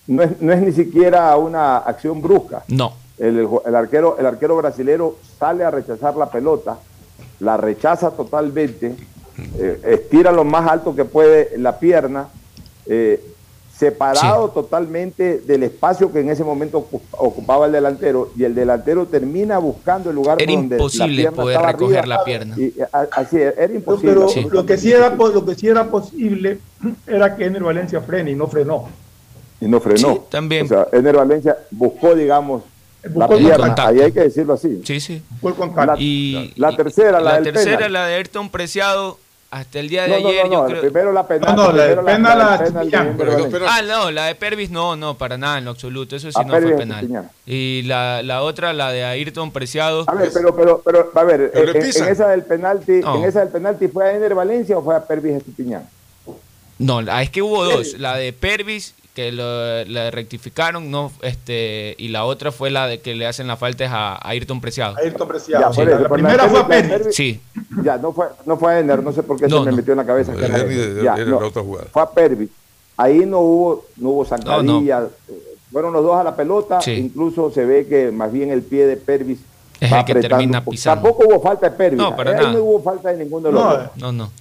no 0.07 0.23
es, 0.23 0.41
no 0.41 0.51
es 0.53 0.61
ni 0.61 0.71
siquiera 0.71 1.35
una 1.37 1.77
acción 1.77 2.21
brusca. 2.21 2.63
no, 2.67 2.95
El, 3.17 3.47
arquero, 3.75 4.17
el 4.19 4.25
arquero 4.25 4.57
brasilero 4.57 5.15
sale 5.39 5.63
a 5.63 5.71
rechazar 5.71 6.15
la 6.17 6.29
pelota, 6.29 6.77
la 7.39 7.55
rechaza 7.57 8.11
totalmente, 8.11 8.95
eh, 9.57 9.79
estira 9.85 10.31
lo 10.31 10.43
más 10.43 10.69
alto 10.69 10.95
que 10.95 11.05
puede 11.05 11.57
la 11.57 11.79
pierna, 11.79 12.27
eh, 12.85 13.23
separado 13.77 14.49
totalmente 14.51 15.39
del 15.39 15.63
espacio 15.63 16.11
que 16.11 16.21
en 16.21 16.29
ese 16.29 16.45
momento 16.45 16.87
ocu- 16.89 17.01
ocupaba 17.11 17.65
el 17.65 17.73
delantero, 17.73 18.31
y 18.37 18.45
el 18.45 18.55
delantero 18.55 19.05
termina 19.05 19.57
buscando 19.57 20.09
el 20.09 20.15
lugar 20.15 20.41
Era 20.41 20.53
donde 20.53 20.75
imposible 20.77 21.23
la 21.23 21.31
poder 21.31 21.55
estaba 21.57 21.71
recoger 21.73 21.97
arriba, 21.99 22.15
la 22.17 22.23
pierna. 22.23 22.55
y, 22.57 22.73
a- 22.79 23.07
así 23.11 23.37
es, 23.37 23.53
era 23.57 23.73
imposible. 23.73 24.13
Pero 24.13 24.29
Sí. 24.29 24.47
lo 24.49 24.65
que 24.65 24.77
sí 24.77 24.91
era 24.93 25.15
po- 25.15 25.27
lo 25.27 25.45
que 25.45 25.55
sí 25.55 25.67
era 25.67 25.85
posible 25.89 26.59
era 27.05 27.35
que 27.35 27.45
Ener 27.45 27.63
Valencia 27.63 27.99
frene 28.01 28.31
y 28.31 28.35
no 28.35 28.47
frenó. 28.47 28.87
y 29.59 29.67
no 29.67 29.79
frenó. 29.81 30.13
Sí, 30.15 30.21
también. 30.29 30.65
O 30.65 30.67
sea, 30.69 30.87
Ener 30.93 31.15
Valencia 31.17 31.57
buscó, 31.71 32.13
digamos, 32.15 32.63
la 33.13 33.27
pierna, 33.27 33.75
ahí 33.77 34.01
hay 34.01 34.11
que 34.11 34.21
decirlo 34.21 34.53
así. 34.53 34.81
sí, 34.83 34.99
sí. 34.99 35.21
La- 35.75 35.95
Y 35.99 36.53
la 36.55 36.75
tercera, 36.75 37.11
la 37.13 37.19
la 37.21 37.33
del 37.35 37.43
tercera, 37.53 37.77
penal. 37.77 37.93
la 37.93 38.05
de 38.07 38.15
Ayrton 38.15 38.49
Preciado, 38.49 39.19
hasta 39.51 39.79
el 39.79 39.87
día 39.89 40.03
de 40.03 40.09
No, 40.09 40.19
no, 40.19 40.27
ayer 40.29 40.45
no, 40.47 40.51
yo 40.51 40.61
no, 40.63 40.65
creo... 40.67 40.81
primero 40.81 41.11
la 41.13 41.27
penal. 41.27 41.55
No, 41.55 41.67
no, 41.67 41.71
la 41.71 41.83
de 41.85 41.95
penal, 41.95 42.37
la 42.39 42.57
penal 42.63 42.89
de 42.91 42.97
Pero 43.17 43.31
Valencia. 43.31 43.59
dos 43.59 43.69
Ah, 43.71 43.81
no, 43.83 44.11
la 44.11 44.25
de 44.25 44.35
Pervis 44.35 44.69
no, 44.69 44.95
no, 44.97 45.17
para 45.17 45.37
nada 45.37 45.59
en 45.59 45.65
lo 45.65 45.71
absoluto, 45.71 46.15
eso 46.15 46.29
sí 46.31 46.37
A 46.37 46.43
no 46.43 46.51
Pervis 46.51 46.71
fue 46.71 46.79
penal. 46.79 47.29
Y 47.45 47.83
la, 47.83 48.21
la 48.23 48.41
otra, 48.41 48.73
la 48.73 48.91
de 48.91 49.05
Ayrton 49.05 49.51
Preciado, 49.51 50.03
A 50.07 50.15
ver, 50.15 50.29
pero, 50.33 50.53
pero, 50.55 50.81
pero, 50.83 51.11
a 51.15 51.23
ver, 51.23 51.51
Pero 51.53 51.71
le 51.73 51.79
en, 51.79 51.85
esa 51.85 52.27
del 52.29 52.43
penalti, 52.43 52.93
No. 53.01 53.17
en 53.17 53.23
esa 53.25 53.39
del 53.41 53.49
penalti 53.49 53.87
fue 53.87 54.05
a 54.09 54.15
Ener 54.15 54.33
Valencia 54.35 54.77
o 54.77 54.83
fue 54.83 54.95
a 54.95 55.05
Pervis 55.05 55.35
Estupiñán. 55.37 55.87
no, 56.79 57.01
la- 57.01 57.21
es 57.21 57.29
que 57.29 57.41
hubo 57.41 57.63
dos, 57.63 57.97
la 57.99 58.17
de 58.17 58.33
Pervis 58.33 58.93
que 59.15 59.31
lo, 59.31 59.83
la 59.85 60.11
rectificaron, 60.11 60.91
no, 60.91 61.11
este, 61.21 61.95
y 61.97 62.09
la 62.09 62.25
otra 62.25 62.51
fue 62.51 62.69
la 62.69 62.85
de 62.85 62.99
que 62.99 63.15
le 63.15 63.25
hacen 63.25 63.47
la 63.47 63.55
falta 63.57 63.85
es 63.85 63.89
a, 63.91 64.13
a 64.15 64.29
Ayrton 64.29 64.61
Preciado. 64.61 64.95
Ayrton 64.97 65.27
Preciado. 65.27 65.63
Ya, 65.63 65.73
sí, 65.73 65.81
por 65.89 66.01
la, 66.01 66.09
primera 66.09 66.35
la 66.43 66.49
fue 66.49 66.59
a 66.59 66.67
Pervis. 66.67 67.15
Sí, 67.15 67.39
Ya, 67.83 67.97
no 67.97 68.11
fue, 68.11 68.27
no 68.45 68.57
fue 68.57 68.73
a 68.73 68.79
Ener, 68.79 69.01
no 69.01 69.11
sé 69.13 69.23
por 69.23 69.37
qué 69.39 69.47
No, 69.47 69.59
se 69.59 69.65
me 69.65 69.71
no. 69.71 69.77
metió 69.77 69.93
en 69.93 69.97
la 69.97 70.05
cabeza. 70.05 70.33
que 70.33 70.39
Era 70.45 70.47
era 70.47 70.57
Henry 70.59 70.75
Ener. 70.75 70.93
de- 70.95 71.03
Ya, 71.03 71.15
era 71.15 71.25
no, 71.25 71.39
la 71.39 71.47
otra 71.47 71.61
jugada. 71.63 71.87
Fue 71.91 72.01
a 72.03 72.09
Pervis. 72.11 72.49
Ahí 72.97 73.25
no 73.25 73.39
hubo, 73.39 73.85
no 73.97 74.09
hubo 74.09 74.25
zancadilla. 74.25 75.07
Fueron 75.71 75.93
los 75.93 76.03
dos 76.03 76.15
a 76.17 76.23
la 76.23 76.35
pelota. 76.35 76.79
Sí. 76.81 76.91
Incluso 76.91 77.51
se 77.51 77.65
ve 77.65 77.87
que 77.87 78.11
más 78.11 78.31
bien 78.31 78.51
el 78.51 78.61
pie 78.61 78.85
de 78.85 78.95
Pervis 78.97 79.39
Es 79.79 79.91
va 79.91 79.99
el 79.99 80.05
que 80.05 80.11
apretando 80.13 80.37
termina 80.37 80.63
pisando. 80.63 81.01
Tampoco 81.03 81.27
hubo 81.27 81.41
falta 81.41 81.69
de 81.69 81.75
Pervis. 81.75 81.97
No, 81.99 82.15
para 82.15 82.31
Ahí 82.31 82.37
nada. 82.37 82.51
no 82.53 82.59
hubo 82.63 82.81
falta 82.83 83.09
de 83.11 83.17
ninguno 83.23 83.47
de 83.47 83.53
los 83.53 83.63
No, 83.63 83.71
dos. 83.77 83.89
no, 83.97 84.11
no. 84.11 84.31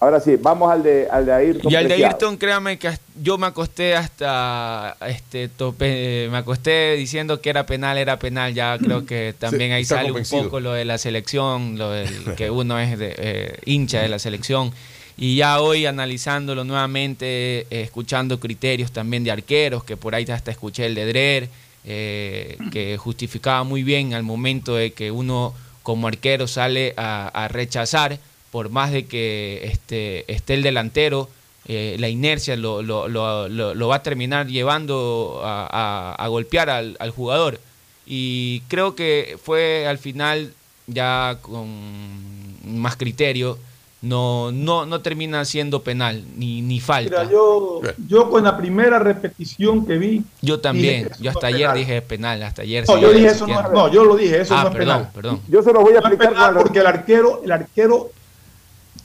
Ahora 0.00 0.20
sí, 0.20 0.36
vamos 0.36 0.70
al 0.70 0.82
de, 0.82 1.08
al 1.10 1.24
de 1.24 1.32
Ayrton. 1.32 1.72
Y 1.72 1.76
al 1.76 1.88
de. 1.88 1.94
Ayrton, 1.94 2.36
créame 2.36 2.78
que 2.78 2.90
yo 3.22 3.38
me 3.38 3.46
acosté 3.46 3.96
hasta 3.96 4.96
este 5.06 5.48
tope, 5.48 6.28
me 6.30 6.38
acosté 6.38 6.94
diciendo 6.96 7.40
que 7.40 7.48
era 7.48 7.64
penal, 7.64 7.96
era 7.96 8.18
penal. 8.18 8.52
Ya 8.52 8.76
creo 8.78 9.06
que 9.06 9.34
también 9.38 9.70
Sí, 9.70 9.74
ahí 9.74 9.84
sale 9.84 10.12
un 10.12 10.24
poco 10.24 10.60
lo 10.60 10.72
de 10.72 10.84
la 10.84 10.98
selección, 10.98 11.78
lo 11.78 11.90
del 11.90 12.08
que 12.36 12.50
uno 12.50 12.78
es 12.78 12.98
de, 12.98 13.14
eh, 13.16 13.58
hincha 13.64 14.02
de 14.02 14.08
la 14.08 14.18
selección. 14.18 14.72
Y 15.16 15.36
ya 15.36 15.60
hoy 15.60 15.86
analizándolo 15.86 16.64
nuevamente, 16.64 17.60
eh, 17.60 17.66
escuchando 17.70 18.40
criterios 18.40 18.92
también 18.92 19.24
de 19.24 19.30
arqueros, 19.30 19.84
que 19.84 19.96
por 19.96 20.14
ahí 20.14 20.24
hasta 20.30 20.50
escuché 20.50 20.86
el 20.86 20.94
de 20.94 21.06
Drer, 21.06 21.48
eh, 21.84 22.58
que 22.70 22.98
justificaba 22.98 23.64
muy 23.64 23.82
bien 23.82 24.12
al 24.12 24.22
momento 24.22 24.74
de 24.74 24.92
que 24.92 25.10
uno 25.10 25.54
como 25.82 26.08
arquero 26.08 26.46
sale 26.46 26.94
a, 26.96 27.28
a 27.28 27.48
rechazar, 27.48 28.18
por 28.52 28.70
más 28.70 28.92
de 28.92 29.06
que 29.06 29.62
este, 29.64 30.30
esté 30.32 30.54
el 30.54 30.62
delantero, 30.62 31.28
eh, 31.66 31.96
la 31.98 32.08
inercia 32.08 32.54
lo, 32.56 32.82
lo- 32.82 33.08
lo- 33.08 33.48
lo- 33.48 33.74
lo 33.74 33.88
va 33.88 33.96
a 33.96 34.02
terminar 34.02 34.46
llevando 34.46 35.40
a, 35.42 35.66
a- 35.70 36.14
a 36.24 36.28
golpear 36.28 36.70
al, 36.70 36.96
al 37.00 37.10
jugador. 37.10 37.58
Y 38.06 38.60
creo 38.68 38.94
que 38.94 39.38
fue 39.42 39.86
al 39.88 39.96
final, 39.98 40.52
ya 40.86 41.38
con 41.40 41.66
más 42.64 42.96
criterio, 42.96 43.58
no, 44.02 44.50
no, 44.52 44.84
no 44.84 45.00
termina 45.00 45.44
siendo 45.44 45.82
penal, 45.82 46.24
ni, 46.36 46.60
ni 46.60 46.80
falta. 46.80 47.20
Mira, 47.20 47.30
yo, 47.32 47.80
yo 48.08 48.28
con 48.28 48.42
la 48.42 48.56
primera 48.58 48.98
repetición 48.98 49.86
que 49.86 49.96
vi. 49.96 50.24
Yo 50.42 50.58
también, 50.58 51.08
yo 51.20 51.30
hasta 51.30 51.46
ayer 51.46 51.60
penal. 51.60 51.76
dije 51.78 52.02
penal, 52.02 52.42
hasta 52.42 52.62
ayer. 52.62 52.84
No, 52.88 52.96
sí, 52.96 53.00
yo 53.00 53.12
dije 53.12 53.26
eso 53.28 53.46
no, 53.46 53.88
yo 53.92 54.04
lo 54.04 54.16
dije, 54.16 54.40
eso 54.40 54.54
Ah, 54.56 54.64
no 54.64 54.70
es 54.70 54.74
perdón, 54.76 54.96
penal. 54.98 55.10
perdón. 55.14 55.40
Yo 55.48 55.62
se 55.62 55.72
lo 55.72 55.80
voy 55.80 55.94
a 55.94 56.00
No 56.00 56.08
es 56.08 56.14
explicar. 56.14 56.52
porque 56.54 56.80
el 56.80 56.86
arquero, 56.88 57.40
el 57.44 57.52
arquero 57.52 58.10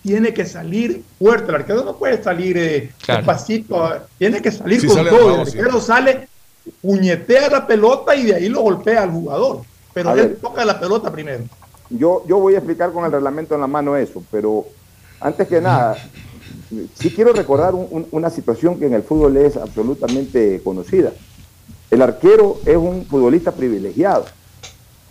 tiene 0.03 0.33
que 0.33 0.45
salir 0.45 1.03
fuerte. 1.19 1.49
El 1.49 1.55
arquero 1.55 1.83
no 1.83 1.95
puede 1.97 2.21
salir 2.23 2.57
eh, 2.57 2.91
Claro. 3.03 3.19
despacito, 3.21 3.89
tiene 4.17 4.41
que 4.41 4.51
salir 4.51 4.81
Sí, 4.81 4.87
con 4.87 4.95
sale 4.97 5.09
todo. 5.09 5.41
el 5.41 5.47
sí. 5.47 5.57
arquero 5.57 5.81
sale, 5.81 6.27
puñetea 6.81 7.49
la 7.49 7.67
pelota 7.67 8.15
y 8.15 8.25
de 8.25 8.35
ahí 8.35 8.49
lo 8.49 8.61
golpea 8.61 9.03
al 9.03 9.11
jugador. 9.11 9.61
Pero 9.93 10.09
A 10.09 10.13
él 10.13 10.19
ver. 10.19 10.35
toca 10.37 10.63
la 10.65 10.79
pelota 10.79 11.11
primero. 11.11 11.43
Yo, 11.89 12.23
yo 12.27 12.37
voy 12.39 12.55
a 12.55 12.57
explicar 12.57 12.91
con 12.91 13.05
el 13.05 13.11
reglamento 13.11 13.55
en 13.55 13.61
la 13.61 13.67
mano 13.67 13.95
eso, 13.95 14.23
pero 14.29 14.65
antes 15.19 15.47
que 15.47 15.61
nada, 15.61 15.95
sí 16.95 17.09
quiero 17.11 17.33
recordar 17.33 17.73
un- 17.73 17.87
un- 17.89 18.07
una 18.11 18.29
situación 18.29 18.77
que 18.77 18.85
en 18.87 18.93
el 18.93 19.03
fútbol 19.03 19.37
es 19.37 19.55
absolutamente 19.57 20.61
conocida. 20.63 21.11
El 21.89 22.01
arquero 22.01 22.59
es 22.65 22.75
un 22.75 23.05
futbolista 23.05 23.51
privilegiado 23.53 24.25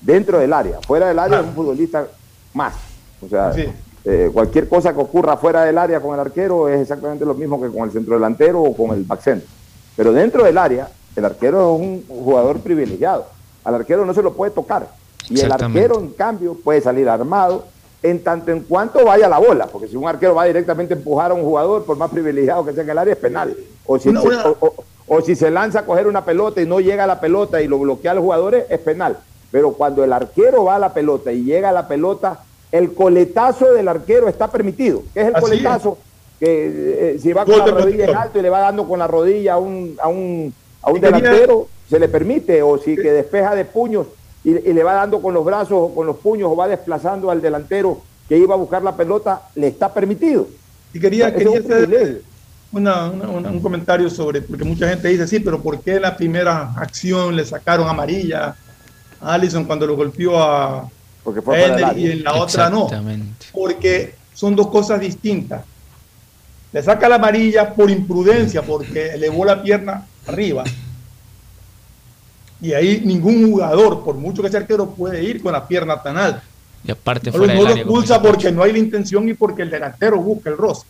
dentro 0.02 0.38
del 0.38 0.52
área. 0.52 0.78
Fuera 0.86 1.08
del 1.08 1.18
área 1.18 1.40
es 1.40 1.46
un 1.46 1.54
futbolista 1.54 2.06
más. 2.52 2.74
O 3.22 3.28
sea, 3.28 3.52
Sí. 3.54 3.64
Eh, 4.08 4.30
cualquier 4.32 4.68
cosa 4.68 4.94
que 4.94 5.00
ocurra 5.00 5.36
fuera 5.36 5.64
del 5.64 5.76
área 5.76 6.00
con 6.00 6.14
el 6.14 6.20
arquero 6.20 6.68
es 6.68 6.80
exactamente 6.80 7.24
lo 7.24 7.34
mismo 7.34 7.60
que 7.60 7.68
con 7.68 7.82
el 7.84 7.90
centro 7.90 8.14
delantero 8.14 8.62
o 8.62 8.74
con 8.76 8.90
el 8.96 9.02
back 9.04 9.20
center. 9.20 9.48
Pero 9.96 10.12
dentro 10.12 10.44
del 10.44 10.56
área, 10.58 10.88
el 11.16 11.24
arquero 11.24 11.74
es 11.74 11.80
un 11.80 12.04
jugador 12.08 12.60
privilegiado. 12.60 13.26
Al 13.64 13.74
arquero 13.74 14.06
no 14.06 14.14
se 14.14 14.22
lo 14.22 14.32
puede 14.34 14.52
tocar. 14.52 14.86
Y 15.28 15.34
el 15.40 15.50
arquero, 15.66 15.98
en 15.98 16.10
cambio, 16.12 16.54
puede 16.62 16.80
salir 16.80 17.08
armado 17.08 17.64
en 18.02 18.22
tanto 18.22 18.52
en 18.52 18.60
cuanto 18.60 19.04
vaya 19.04 19.28
la 19.28 19.38
bola. 19.38 19.66
Porque 19.66 19.88
si 19.88 19.96
un 19.96 20.06
arquero 20.06 20.34
va 20.36 20.44
directamente 20.44 20.94
a 20.94 20.96
empujar 20.96 21.32
a 21.32 21.34
un 21.34 21.42
jugador, 21.42 21.84
por 21.84 21.96
más 21.96 22.10
privilegiado 22.10 22.64
que 22.64 22.72
sea 22.74 22.84
en 22.84 22.90
el 22.90 22.98
área, 22.98 23.12
es 23.14 23.18
penal. 23.18 23.56
O 23.86 23.98
si, 23.98 24.04
se, 24.04 24.10
una- 24.10 24.46
o- 24.46 24.56
o- 24.60 24.74
o 25.08 25.20
si 25.22 25.34
se 25.34 25.50
lanza 25.50 25.80
a 25.80 25.84
coger 25.86 26.06
una 26.06 26.24
pelota 26.24 26.60
y 26.60 26.66
no 26.66 26.78
llega 26.78 27.04
a 27.04 27.06
la 27.08 27.18
pelota 27.18 27.60
y 27.60 27.66
lo 27.66 27.78
bloquea 27.80 28.12
al 28.12 28.20
jugador, 28.20 28.54
es 28.54 28.78
penal. 28.78 29.18
Pero 29.50 29.72
cuando 29.72 30.04
el 30.04 30.12
arquero 30.12 30.64
va 30.64 30.76
a 30.76 30.78
la 30.78 30.92
pelota 30.94 31.32
y 31.32 31.42
llega 31.42 31.70
a 31.70 31.72
la 31.72 31.88
pelota, 31.88 32.40
el 32.72 32.92
coletazo 32.94 33.72
del 33.72 33.88
arquero 33.88 34.28
está 34.28 34.50
permitido. 34.50 35.02
¿Qué 35.14 35.20
es 35.22 35.26
el 35.28 35.36
Así 35.36 35.42
coletazo? 35.44 35.98
Que 36.38 37.14
eh, 37.14 37.18
si 37.20 37.32
va 37.32 37.44
con 37.44 37.58
la 37.58 37.64
rodilla 37.66 38.04
en 38.04 38.14
alto 38.16 38.38
y 38.38 38.42
le 38.42 38.50
va 38.50 38.60
dando 38.60 38.86
con 38.86 38.98
la 38.98 39.06
rodilla 39.06 39.54
a 39.54 39.58
un, 39.58 39.96
a 40.02 40.08
un, 40.08 40.52
a 40.82 40.90
un 40.90 41.00
delantero, 41.00 41.68
se 41.88 41.98
le 41.98 42.08
permite. 42.08 42.62
O 42.62 42.78
si 42.78 42.94
que 42.96 43.12
despeja 43.12 43.54
de 43.54 43.64
puños 43.64 44.06
y, 44.44 44.50
y 44.50 44.72
le 44.72 44.82
va 44.82 44.94
dando 44.94 45.22
con 45.22 45.32
los 45.32 45.44
brazos 45.44 45.72
o 45.72 45.94
con 45.94 46.06
los 46.06 46.16
puños 46.16 46.50
o 46.50 46.56
va 46.56 46.68
desplazando 46.68 47.30
al 47.30 47.40
delantero 47.40 48.00
que 48.28 48.36
iba 48.36 48.54
a 48.54 48.58
buscar 48.58 48.82
la 48.82 48.96
pelota, 48.96 49.42
le 49.54 49.68
está 49.68 49.92
permitido. 49.94 50.46
Y 50.92 51.00
quería, 51.00 51.32
quería 51.34 51.58
hacer 51.60 52.22
una- 52.72 53.10
una- 53.10 53.28
una- 53.28 53.50
un 53.50 53.60
comentario 53.60 54.10
sobre, 54.10 54.42
porque 54.42 54.64
mucha 54.64 54.88
gente 54.88 55.08
dice, 55.08 55.26
sí, 55.26 55.40
pero 55.40 55.60
¿por 55.62 55.80
qué 55.80 55.94
en 55.96 56.02
la 56.02 56.16
primera 56.16 56.72
acción 56.76 57.34
le 57.36 57.44
sacaron 57.44 57.88
amarilla 57.88 58.56
a 59.20 59.34
Allison 59.34 59.64
cuando 59.64 59.86
lo 59.86 59.96
golpeó 59.96 60.38
a 60.42 60.88
Porque 61.26 61.42
fue 61.42 61.58
para 61.58 61.90
el 61.90 61.98
y 61.98 62.10
en 62.12 62.22
la 62.22 62.34
otra 62.34 62.70
no? 62.70 62.88
Porque 63.52 64.14
son 64.32 64.54
dos 64.54 64.68
cosas 64.68 65.00
distintas. 65.00 65.64
Le 66.72 66.80
saca 66.84 67.08
la 67.08 67.16
amarilla 67.16 67.74
por 67.74 67.90
imprudencia, 67.90 68.62
porque 68.62 69.08
elevó 69.08 69.44
la 69.44 69.60
pierna 69.60 70.06
arriba. 70.24 70.62
Y 72.60 72.72
ahí 72.74 73.02
ningún 73.04 73.50
jugador, 73.50 74.04
por 74.04 74.14
mucho 74.14 74.40
que 74.40 74.50
sea 74.50 74.60
arquero, 74.60 74.88
puede 74.90 75.20
ir 75.24 75.42
con 75.42 75.52
la 75.52 75.66
pierna 75.66 76.00
tan 76.00 76.16
alta. 76.16 76.44
Y 76.84 76.92
aparte 76.92 77.32
No, 77.32 77.38
fuera 77.38 77.54
no 77.54 77.58
del 77.58 77.64
lo 77.64 77.72
área. 77.72 77.82
expulsa 77.82 78.22
porque 78.22 78.52
no 78.52 78.62
hay 78.62 78.70
la 78.72 78.78
intención 78.78 79.28
y 79.28 79.34
porque 79.34 79.62
el 79.62 79.70
delantero 79.70 80.18
busca 80.18 80.48
el 80.48 80.56
roce. 80.56 80.86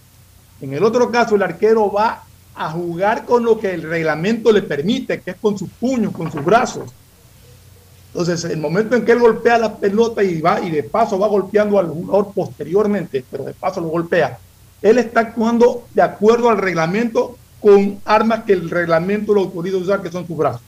En 0.61 0.75
el 0.75 0.85
otro 0.85 1.11
caso, 1.11 1.35
el 1.35 1.43
arquero 1.43 1.91
va 1.91 2.25
a 2.55 2.71
jugar 2.73 3.25
con 3.25 3.43
lo 3.43 3.59
que 3.59 3.73
el 3.73 3.83
reglamento 3.83 4.53
le 4.53 4.61
permite, 4.61 5.23
que 5.23 5.31
es 5.31 5.37
con 5.41 5.59
sus 5.59 5.71
puños, 5.81 6.13
con 6.13 6.31
sus 6.31 6.45
brazos. 6.45 6.91
Entonces, 8.19 8.51
el 8.51 8.57
momento 8.59 8.97
en 8.97 9.05
que 9.05 9.13
él 9.13 9.19
golpea 9.19 9.59
la 9.59 9.77
pelota 9.77 10.23
y 10.23 10.41
va 10.41 10.59
y 10.63 10.71
de 10.71 10.83
paso 10.83 11.19
va 11.19 11.29
golpeando 11.29 11.79
al 11.79 11.89
jugador 11.89 12.29
posteriormente, 12.35 13.23
pero 13.31 13.45
de 13.45 13.53
paso 13.53 13.79
lo 13.83 13.89
golpea, 13.89 14.39
él 14.81 14.97
está 14.97 15.21
actuando 15.21 15.83
de 15.93 16.01
acuerdo 16.01 16.49
al 16.49 16.57
reglamento 16.57 17.37
con 17.61 17.99
armas 18.07 18.45
que 18.45 18.55
el 18.55 18.71
reglamento 18.71 19.35
lo 19.35 19.43
autoriza 19.43 19.77
a 19.77 19.81
usar, 19.81 20.01
que 20.03 20.11
son 20.11 20.27
sus 20.27 20.35
brazos. 20.35 20.63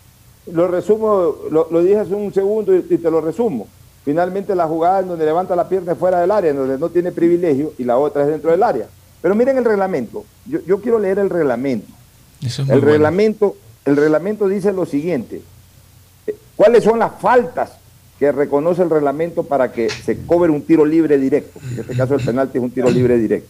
Lo 0.53 0.69
resumo, 0.69 1.37
lo, 1.51 1.69
lo 1.71 1.83
dije 1.83 1.97
hace 1.97 2.15
un 2.15 2.35
segundo 2.35 2.77
y, 2.77 2.85
y 2.91 2.99
te 2.99 3.11
lo 3.11 3.23
resumo. 3.23 3.67
Finalmente 4.05 4.55
la 4.55 4.67
jugada 4.67 5.01
en 5.01 5.09
donde 5.09 5.25
levanta 5.25 5.57
la 5.57 5.71
pierna 5.71 5.93
es 5.93 5.99
fuera 5.99 6.21
del 6.21 6.31
área, 6.31 6.51
en 6.51 6.57
donde 6.59 6.77
no 6.77 6.91
tiene 6.91 7.13
privilegio, 7.13 7.73
y 7.79 7.85
la 7.85 7.97
otra 7.97 8.25
es 8.25 8.29
dentro 8.29 8.51
del 8.51 8.63
área. 8.63 8.89
Pero 9.23 9.35
miren 9.35 9.57
el 9.57 9.65
reglamento. 9.65 10.23
Yo, 10.45 10.59
yo 10.67 10.83
quiero 10.83 10.99
leer 10.99 11.19
el 11.19 11.31
reglamento. 11.31 11.91
Eso 12.43 12.61
es 12.61 12.69
muy 12.69 12.75
El 12.75 12.81
bueno. 12.83 12.93
reglamento, 12.93 13.57
el 13.87 13.97
reglamento 13.97 14.49
dice 14.49 14.71
lo 14.71 14.85
siguiente. 14.85 15.41
¿Cuáles 16.59 16.83
son 16.83 16.99
las 16.99 17.13
faltas 17.21 17.71
que 18.19 18.33
reconoce 18.33 18.83
el 18.83 18.91
reglamento 18.91 19.45
para 19.45 19.71
que 19.71 19.89
se 19.89 20.27
cobre 20.27 20.51
un 20.51 20.63
tiro 20.63 20.85
libre 20.85 21.17
directo? 21.17 21.61
En 21.71 21.79
este 21.79 21.97
caso 21.97 22.17
el 22.17 22.25
penalti 22.25 22.59
es 22.59 22.65
un 22.65 22.73
tiro 22.73 22.91
libre 22.91 23.17
directo. 23.17 23.49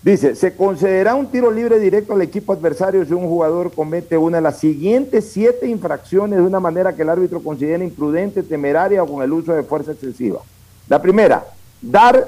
Dice, 0.00 0.36
se 0.36 0.54
concederá 0.54 1.16
un 1.16 1.26
tiro 1.32 1.50
libre 1.50 1.80
directo 1.80 2.12
al 2.12 2.22
equipo 2.22 2.52
adversario 2.52 3.04
si 3.04 3.12
un 3.12 3.26
jugador 3.26 3.72
comete 3.72 4.16
una 4.16 4.36
de 4.36 4.42
las 4.42 4.58
siguientes 4.58 5.30
siete 5.32 5.66
infracciones 5.66 6.38
de 6.38 6.44
una 6.44 6.60
manera 6.60 6.94
que 6.94 7.02
el 7.02 7.10
árbitro 7.10 7.42
considera 7.42 7.82
imprudente, 7.82 8.44
temeraria 8.44 9.02
o 9.02 9.08
con 9.08 9.24
el 9.24 9.32
uso 9.32 9.52
de 9.52 9.64
fuerza 9.64 9.90
excesiva. 9.90 10.42
La 10.88 11.02
primera, 11.02 11.44
dar 11.82 12.24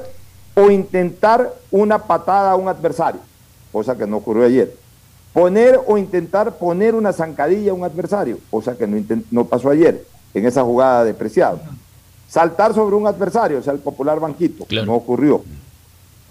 o 0.57 0.73
intentar 0.73 1.55
una 1.71 1.99
patada 1.99 2.51
a 2.51 2.57
un 2.57 2.67
adversario, 2.67 3.21
cosa 3.71 3.97
que 3.97 4.09
no 4.09 4.17
ocurrió 4.17 4.45
ayer. 4.45 4.86
Poner 5.37 5.79
o 5.87 5.99
intentar 5.99 6.57
poner 6.57 6.95
una 6.95 7.13
zancadilla 7.13 7.73
a 7.73 7.75
un 7.75 7.85
adversario, 7.85 8.39
cosa 8.49 8.75
que 8.75 8.87
no, 9.31 9.45
pasó 9.45 9.69
ayer 9.69 10.03
en 10.33 10.47
esa 10.47 10.63
jugada 10.63 11.05
despreciada. 11.05 11.61
Saltar 12.27 12.73
sobre 12.73 12.97
un 12.97 13.07
adversario, 13.07 13.59
o 13.59 13.63
sea, 13.63 13.75
el 13.75 13.81
popular 13.81 14.19
banquito, 14.19 14.65
no 14.87 14.95
ocurrió. 14.95 15.45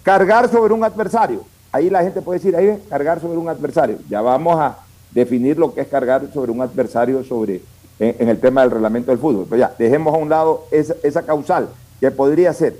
Cargar 0.01 0.49
sobre 0.49 0.73
un 0.73 0.83
adversario. 0.83 1.43
Ahí 1.71 1.91
la 1.91 2.01
gente 2.01 2.23
puede 2.23 2.39
decir, 2.39 2.55
ahí 2.55 2.65
ven, 2.65 2.81
cargar 2.89 3.21
sobre 3.21 3.37
un 3.37 3.47
adversario. 3.47 3.99
Ya 4.09 4.21
vamos 4.21 4.59
a 4.59 4.79
definir 5.11 5.59
lo 5.59 5.71
que 5.71 5.81
es 5.81 5.87
cargar 5.87 6.23
sobre 6.33 6.51
un 6.51 6.63
adversario 6.63 7.23
sobre, 7.23 7.61
en, 7.99 8.15
en 8.17 8.29
el 8.29 8.39
tema 8.39 8.61
del 8.61 8.71
reglamento 8.71 9.11
del 9.11 9.19
fútbol. 9.19 9.45
Pero 9.47 9.59
ya, 9.59 9.75
dejemos 9.77 10.15
a 10.15 10.17
un 10.17 10.29
lado 10.29 10.65
esa, 10.71 10.95
esa 11.03 11.21
causal, 11.21 11.69
que 11.99 12.09
podría 12.09 12.51
ser 12.53 12.79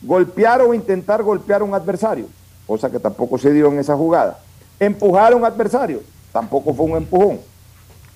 golpear 0.00 0.62
o 0.62 0.72
intentar 0.72 1.22
golpear 1.22 1.60
a 1.60 1.64
un 1.64 1.74
adversario, 1.74 2.24
cosa 2.66 2.90
que 2.90 2.98
tampoco 2.98 3.36
se 3.36 3.52
dio 3.52 3.70
en 3.70 3.78
esa 3.78 3.94
jugada. 3.94 4.38
Empujar 4.78 5.32
a 5.32 5.36
un 5.36 5.44
adversario, 5.44 6.00
tampoco 6.32 6.74
fue 6.74 6.86
un 6.86 6.96
empujón. 6.96 7.38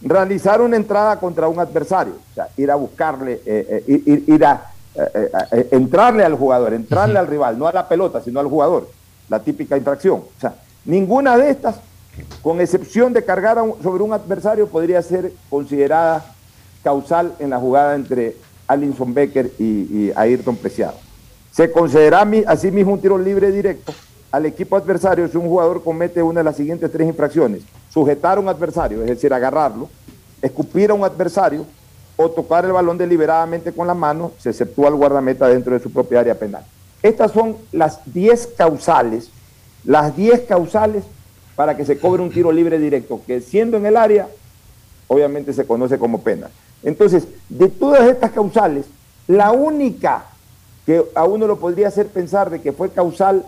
Realizar 0.03 0.61
una 0.61 0.77
entrada 0.77 1.19
contra 1.19 1.47
un 1.49 1.59
adversario, 1.59 2.15
o 2.31 2.35
sea, 2.35 2.49
ir 2.57 2.71
a 2.71 2.75
buscarle, 2.75 3.41
eh, 3.45 3.85
eh, 3.87 4.03
ir, 4.07 4.25
ir- 4.29 4.45
a 4.45 4.73
eh, 5.53 5.69
entrarle 5.73 6.25
al 6.25 6.35
jugador, 6.35 6.73
entrarle 6.75 7.19
al 7.19 7.27
rival, 7.27 7.59
no 7.59 7.67
a 7.67 7.73
la 7.73 7.87
pelota, 7.89 8.21
sino 8.23 8.41
al 8.41 8.47
jugador, 8.47 8.89
la 9.29 9.41
típica 9.41 9.77
infracción. 9.77 10.21
O 10.21 10.41
sea, 10.41 10.55
ninguna 10.85 11.37
de 11.37 11.51
estas, 11.51 11.77
con 12.43 12.61
excepción 12.61 13.13
de 13.13 13.25
cargar 13.25 13.59
a 13.59 13.63
un- 13.63 13.83
sobre 13.83 14.03
un 14.03 14.13
adversario, 14.13 14.67
podría 14.69 15.01
ser 15.03 15.33
considerada 15.51 16.25
causal 16.83 17.35
en 17.39 17.51
la 17.51 17.59
jugada 17.59 17.95
entre 17.95 18.37
Alinson 18.67 19.13
Becker 19.13 19.53
y, 19.59 19.65
y 19.65 20.13
Ayrton 20.17 20.57
Preciado. 20.57 20.95
Se 21.53 21.71
concederá 21.71 22.25
mi- 22.25 22.45
asimismo 22.47 22.93
un 22.95 23.01
tiro 23.01 23.19
libre 23.19 23.51
directo 23.53 23.93
al 24.31 24.47
equipo 24.47 24.77
adversario 24.77 25.29
si 25.29 25.37
un 25.37 25.49
jugador 25.49 25.83
comete 25.83 26.23
una 26.23 26.41
de 26.41 26.45
las 26.45 26.57
siguientes 26.57 26.91
tres 26.91 27.09
infracciones. 27.09 27.63
Sujetar 27.91 28.39
a 28.39 28.41
un 28.41 28.49
adversario, 28.49 29.03
es 29.03 29.09
decir, 29.09 29.33
agarrarlo, 29.33 29.89
escupir 30.41 30.91
a 30.91 30.95
un 30.95 31.05
adversario 31.05 31.67
o 32.17 32.31
tocar 32.31 32.65
el 32.65 32.73
balón 32.73 32.99
deliberadamente 32.99 33.73
con 33.73 33.87
la 33.87 33.95
mano, 33.95 34.33
se 34.39 34.51
exceptúa 34.51 34.89
al 34.89 34.95
guardameta 34.95 35.49
dentro 35.49 35.73
de 35.73 35.81
su 35.81 35.91
propia 35.91 36.21
área 36.21 36.39
penal. 36.39 36.65
Estas 37.03 37.33
son 37.33 37.57
las 37.73 38.01
10 38.13 38.49
causales, 38.59 39.31
las 39.85 40.15
10 40.17 40.43
causales 40.43 41.05
para 41.57 41.77
que 41.77 41.85
se 41.85 41.99
cobre 41.99 42.23
un 42.23 42.31
tiro 42.31 42.53
libre 42.53 42.79
directo, 42.79 43.21
que 43.27 43.41
siendo 43.41 43.77
en 43.77 43.87
el 43.87 43.97
área, 43.97 44.29
obviamente 45.09 45.53
se 45.53 45.67
conoce 45.67 45.99
como 45.99 46.21
pena. 46.21 46.51
Entonces, 46.83 47.27
de 47.49 47.69
todas 47.69 48.09
estas 48.09 48.31
causales, 48.31 48.87
la 49.27 49.53
única 49.53 50.27
que 50.87 51.05
a 51.15 51.25
uno 51.25 51.47
lo 51.47 51.59
podría 51.59 51.89
hacer 51.89 52.07
pensar 52.07 52.51
de 52.51 52.61
que 52.61 52.73
fue 52.73 52.91
causal 52.91 53.45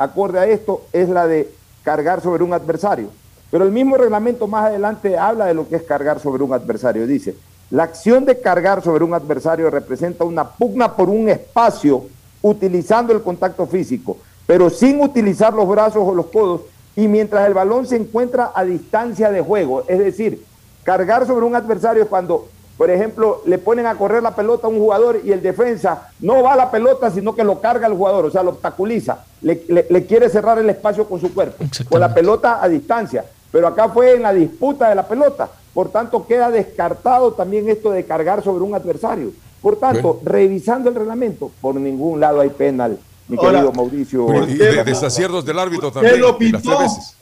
acorde 0.00 0.38
a 0.38 0.46
esto 0.46 0.82
es 0.94 1.10
la 1.10 1.26
de 1.26 1.52
cargar 1.84 2.22
sobre 2.22 2.42
un 2.42 2.54
adversario. 2.54 3.10
Pero 3.50 3.64
el 3.64 3.70
mismo 3.70 3.96
reglamento 3.96 4.46
más 4.46 4.66
adelante 4.66 5.18
habla 5.18 5.44
de 5.44 5.54
lo 5.54 5.68
que 5.68 5.76
es 5.76 5.82
cargar 5.82 6.18
sobre 6.20 6.42
un 6.42 6.54
adversario. 6.54 7.06
Dice, 7.06 7.36
la 7.70 7.82
acción 7.82 8.24
de 8.24 8.40
cargar 8.40 8.82
sobre 8.82 9.04
un 9.04 9.12
adversario 9.12 9.68
representa 9.70 10.24
una 10.24 10.48
pugna 10.48 10.96
por 10.96 11.10
un 11.10 11.28
espacio 11.28 12.06
utilizando 12.40 13.12
el 13.12 13.22
contacto 13.22 13.66
físico, 13.66 14.16
pero 14.46 14.70
sin 14.70 15.02
utilizar 15.02 15.52
los 15.52 15.68
brazos 15.68 16.02
o 16.02 16.14
los 16.14 16.26
codos 16.26 16.62
y 16.96 17.06
mientras 17.06 17.46
el 17.46 17.52
balón 17.52 17.86
se 17.86 17.96
encuentra 17.96 18.52
a 18.54 18.64
distancia 18.64 19.30
de 19.30 19.42
juego. 19.42 19.84
Es 19.86 19.98
decir, 19.98 20.42
cargar 20.82 21.26
sobre 21.26 21.44
un 21.44 21.54
adversario 21.54 22.04
es 22.04 22.08
cuando, 22.08 22.48
por 22.80 22.88
ejemplo, 22.88 23.42
le 23.44 23.58
ponen 23.58 23.84
a 23.84 23.94
correr 23.94 24.22
la 24.22 24.34
pelota 24.34 24.66
a 24.66 24.70
un 24.70 24.78
jugador 24.78 25.20
y 25.22 25.32
el 25.32 25.42
defensa 25.42 26.08
no 26.20 26.42
va 26.42 26.54
a 26.54 26.56
la 26.56 26.70
pelota, 26.70 27.10
sino 27.10 27.34
que 27.34 27.44
lo 27.44 27.60
carga 27.60 27.86
el 27.86 27.92
jugador, 27.92 28.24
o 28.24 28.30
sea, 28.30 28.42
lo 28.42 28.52
obstaculiza, 28.52 29.22
le, 29.42 29.62
le- 29.68 29.86
le 29.90 30.06
quiere 30.06 30.30
cerrar 30.30 30.58
el 30.58 30.70
espacio 30.70 31.06
con 31.06 31.20
su 31.20 31.34
cuerpo, 31.34 31.62
con 31.90 32.00
la 32.00 32.14
pelota 32.14 32.58
a 32.64 32.68
distancia. 32.70 33.22
Pero 33.52 33.66
acá 33.68 33.90
fue 33.90 34.14
en 34.14 34.22
la 34.22 34.32
disputa 34.32 34.88
de 34.88 34.94
la 34.94 35.06
pelota. 35.06 35.50
Por 35.74 35.90
tanto, 35.90 36.26
queda 36.26 36.50
descartado 36.50 37.34
también 37.34 37.68
esto 37.68 37.90
de 37.90 38.06
cargar 38.06 38.42
sobre 38.42 38.64
un 38.64 38.74
adversario. 38.74 39.30
Por 39.60 39.76
tanto, 39.78 40.18
revisando 40.24 40.88
el 40.88 40.94
reglamento, 40.94 41.50
por 41.60 41.74
ningún 41.74 42.18
lado 42.18 42.40
hay 42.40 42.48
penal, 42.48 42.98
mi 43.28 43.36
Ahora, 43.36 43.50
querido 43.60 43.72
Mauricio. 43.72 44.26
Y 44.48 44.54
de 44.56 44.84
desaciertos 44.84 45.44
del 45.44 45.58
árbitro 45.58 45.88
¿Qué 45.92 45.94
también. 46.00 46.20
lo 46.22 46.36
y 46.40 46.50
las 46.50 46.62
tres 46.62 46.72
pitó? 46.74 46.78
veces. 46.78 47.14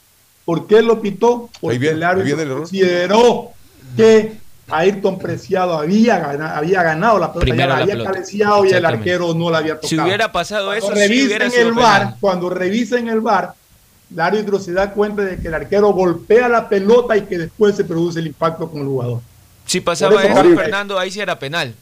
¿Por 0.44 0.66
qué 0.68 0.82
lo 0.82 1.00
pitó? 1.00 1.48
Porque 1.60 1.78
viene- 1.80 1.96
el 1.96 2.02
ahí 2.04 2.10
árbitro 2.10 2.24
viene 2.26 2.42
el 2.42 2.48
error. 2.48 2.60
consideró 2.60 3.48
que 3.96 4.46
Ayrton 4.70 5.18
Preciado 5.18 5.78
había 5.78 6.18
ganado, 6.18 6.56
había 6.56 6.82
ganado 6.82 7.18
la 7.18 7.32
pelota, 7.32 7.54
ya 7.54 7.66
la 7.66 7.76
la 7.76 7.82
había 7.82 8.04
cabeceado 8.04 8.64
y 8.66 8.70
el 8.70 8.84
arquero 8.84 9.34
no 9.34 9.50
la 9.50 9.58
había 9.58 9.74
tocado. 9.76 9.88
Si 9.88 9.98
hubiera 9.98 10.30
pasado 10.30 10.66
Cuando 10.66 10.86
eso, 10.86 10.94
sí 10.94 11.00
revisa 11.00 11.26
hubiera 11.26 11.44
en 11.46 11.50
sido 11.50 11.68
el 11.68 11.74
VAR, 11.74 12.00
penal. 12.00 12.16
cuando 12.20 12.50
revisa 12.50 12.98
en 12.98 13.08
el 13.08 13.20
VAR, 13.20 13.54
el 14.12 14.20
árbitro 14.20 14.58
se 14.58 14.72
da 14.72 14.90
cuenta 14.92 15.22
de 15.22 15.38
que 15.38 15.48
el 15.48 15.54
arquero 15.54 15.92
golpea 15.92 16.48
la 16.48 16.68
pelota 16.68 17.16
y 17.16 17.22
que 17.22 17.38
después 17.38 17.76
se 17.76 17.84
produce 17.84 18.20
el 18.20 18.26
impacto 18.28 18.70
con 18.70 18.80
el 18.82 18.86
jugador. 18.86 19.20
Si 19.66 19.80
pasaba 19.80 20.12
Por 20.12 20.24
eso, 20.24 20.40
eso. 20.40 20.56
Fernando, 20.56 20.98
ahí 20.98 21.10
sí 21.10 21.20
era 21.20 21.38
penal. 21.38 21.74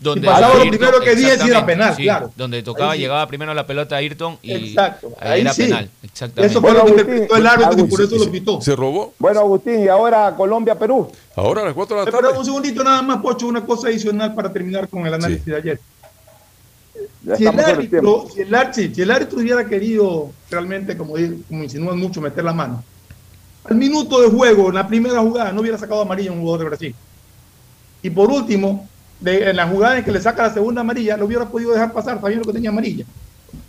Donde 0.00 0.22
Si 0.22 0.26
pasaba 0.26 0.54
lo 0.54 0.70
primero 0.70 1.00
que 1.00 1.14
dije, 1.14 1.16
sí 1.16 1.24
era 1.26 1.34
exactamente, 1.34 1.72
penal, 1.72 1.94
sí, 1.94 2.02
claro. 2.04 2.32
Donde 2.34 2.62
tocaba, 2.62 2.94
sí. 2.94 3.00
llegaba 3.00 3.26
primero 3.26 3.52
la 3.52 3.66
pelota 3.66 3.96
a 3.96 3.98
Ayrton 3.98 4.38
y 4.40 4.52
Exacto, 4.52 5.12
ahí, 5.20 5.32
ahí 5.32 5.40
era 5.42 5.52
sí. 5.52 5.62
penal. 5.64 5.90
Exactamente. 6.02 6.50
Eso 6.50 6.60
fue 6.62 6.70
lo 6.70 6.76
que 6.76 6.80
Agustín, 6.80 7.00
interpretó 7.00 7.36
el 7.36 7.46
árbitro 7.46 7.84
y 7.84 7.88
por 7.88 8.00
eso 8.00 8.16
lo 8.16 8.30
pitó. 8.30 8.60
Se 8.62 8.74
robó. 8.74 9.12
Bueno, 9.18 9.40
Agustín, 9.40 9.84
y 9.84 9.88
ahora 9.88 10.34
Colombia-Perú. 10.34 11.12
Ahora 11.36 11.62
a 11.62 11.64
las 11.66 11.74
4 11.74 11.96
de 11.96 12.02
la 12.02 12.08
Espera 12.08 12.28
tarde. 12.28 12.38
un 12.38 12.44
segundito 12.46 12.82
nada 12.82 13.02
más, 13.02 13.20
Pocho, 13.20 13.46
una 13.46 13.64
cosa 13.64 13.88
adicional 13.88 14.34
para 14.34 14.50
terminar 14.50 14.88
con 14.88 15.06
el 15.06 15.12
análisis 15.12 15.44
de 15.44 15.56
ayer. 15.56 15.80
Si 17.36 17.44
el, 17.44 17.60
árbitro, 17.60 18.26
si, 18.34 18.40
el, 18.40 18.94
si 18.94 19.02
árbitro 19.02 19.38
hubiera 19.38 19.66
querido 19.66 20.30
realmente, 20.50 20.96
como, 20.96 21.12
como 21.48 21.62
insinúan 21.62 21.98
mucho, 21.98 22.22
meter 22.22 22.42
la 22.42 22.54
mano, 22.54 22.82
al 23.64 23.76
minuto 23.76 24.22
de 24.22 24.28
juego, 24.28 24.70
en 24.70 24.76
la 24.76 24.88
primera 24.88 25.20
jugada, 25.20 25.52
no 25.52 25.60
hubiera 25.60 25.76
sacado 25.76 26.00
amarilla 26.00 26.30
a 26.30 26.32
un 26.32 26.40
jugador 26.40 26.60
de 26.60 26.64
Brasil. 26.64 26.94
Y 28.02 28.08
por 28.08 28.30
último, 28.30 28.88
de- 29.20 29.50
en 29.50 29.56
la 29.56 29.66
jugada 29.66 29.98
en 29.98 30.04
que 30.04 30.12
le 30.12 30.20
saca 30.20 30.42
la 30.44 30.54
segunda 30.54 30.80
amarilla, 30.80 31.16
lo 31.16 31.26
hubiera 31.26 31.46
podido 31.48 31.72
dejar 31.72 31.92
pasar, 31.92 32.20
sabiendo 32.20 32.46
que 32.46 32.52
tenía 32.52 32.70
amarilla. 32.70 33.04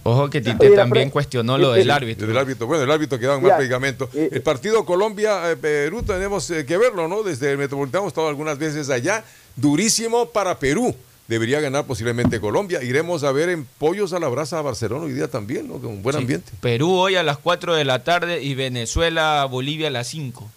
Ojo 0.03 0.29
que 0.29 0.41
Tite 0.41 0.67
Oye, 0.67 0.75
también 0.75 1.05
pre- 1.07 1.11
cuestionó 1.11 1.57
lo 1.57 1.73
del 1.73 1.89
árbitro. 1.91 2.25
Del 2.27 2.37
árbitro. 2.37 2.65
Bueno, 2.67 2.83
el 2.83 2.91
árbitro 2.91 3.19
quedaba 3.19 3.37
en 3.37 3.43
mal 3.43 3.57
pegamento. 3.57 4.09
El 4.13 4.41
partido 4.41 4.83
Colombia-Perú 4.85 6.01
tenemos 6.03 6.49
eh, 6.49 6.65
que 6.65 6.77
verlo, 6.77 7.07
¿no? 7.07 7.21
Desde 7.23 7.51
el 7.51 7.57
Metropolitano 7.57 8.03
hemos 8.03 8.11
estado 8.11 8.27
algunas 8.27 8.57
veces 8.57 8.89
allá. 8.89 9.23
Durísimo 9.55 10.27
para 10.29 10.57
Perú. 10.57 10.95
Debería 11.27 11.61
ganar 11.61 11.85
posiblemente 11.85 12.39
Colombia. 12.41 12.81
Iremos 12.83 13.23
a 13.23 13.31
ver 13.31 13.49
en 13.49 13.65
Pollos 13.77 14.11
a 14.13 14.19
la 14.19 14.27
Brasa 14.27 14.57
a 14.59 14.61
Barcelona 14.63 15.05
hoy 15.05 15.13
día 15.13 15.27
también, 15.29 15.67
¿no? 15.67 15.75
Con 15.75 15.87
un 15.91 16.01
buen 16.03 16.15
Sí. 16.15 16.21
ambiente. 16.21 16.51
Perú 16.61 16.91
hoy 16.93 17.15
a 17.15 17.23
las 17.23 17.37
4 17.37 17.75
de 17.75 17.85
la 17.85 18.03
tarde 18.03 18.41
y 18.41 18.55
Venezuela-Bolivia 18.55 19.87
a 19.87 19.91
las 19.91 20.07
5. 20.07 20.49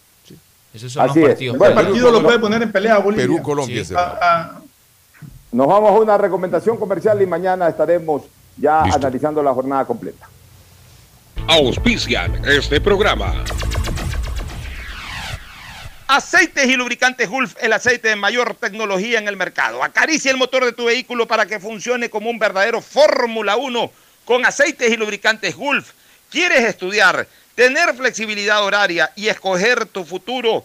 Esos 0.72 0.90
son 0.92 1.08
Así 1.08 1.20
los 1.20 1.28
es. 1.28 1.34
partidos. 1.34 1.58
Bueno, 1.58 1.78
El 1.80 1.86
partido 1.86 2.10
lo 2.10 2.22
puede 2.22 2.38
poner 2.40 2.62
en 2.62 2.72
pelea 2.72 2.96
a 2.96 2.98
Bolivia. 2.98 3.24
Perú-Colombia. 3.26 3.84
Sí. 3.84 3.94
Nos 5.54 5.68
vamos 5.68 5.92
a 5.92 6.00
una 6.00 6.18
recomendación 6.18 6.76
comercial 6.76 7.22
y 7.22 7.26
mañana 7.26 7.68
estaremos 7.68 8.22
ya 8.56 8.82
analizando 8.82 9.40
la 9.40 9.54
jornada 9.54 9.84
completa. 9.84 10.28
Auspician 11.46 12.44
este 12.44 12.80
programa. 12.80 13.44
Aceites 16.08 16.66
y 16.66 16.74
lubricantes 16.74 17.30
Gulf, 17.30 17.54
el 17.60 17.72
aceite 17.72 18.08
de 18.08 18.16
mayor 18.16 18.56
tecnología 18.56 19.20
en 19.20 19.28
el 19.28 19.36
mercado. 19.36 19.84
Acaricia 19.84 20.32
el 20.32 20.38
motor 20.38 20.64
de 20.64 20.72
tu 20.72 20.86
vehículo 20.86 21.28
para 21.28 21.46
que 21.46 21.60
funcione 21.60 22.10
como 22.10 22.30
un 22.30 22.40
verdadero 22.40 22.80
Fórmula 22.80 23.54
1 23.54 23.92
con 24.24 24.44
aceites 24.44 24.90
y 24.90 24.96
lubricantes 24.96 25.54
Gulf. 25.54 25.92
¿Quieres 26.32 26.64
estudiar, 26.64 27.28
tener 27.54 27.94
flexibilidad 27.94 28.64
horaria 28.64 29.12
y 29.14 29.28
escoger 29.28 29.86
tu 29.86 30.04
futuro? 30.04 30.64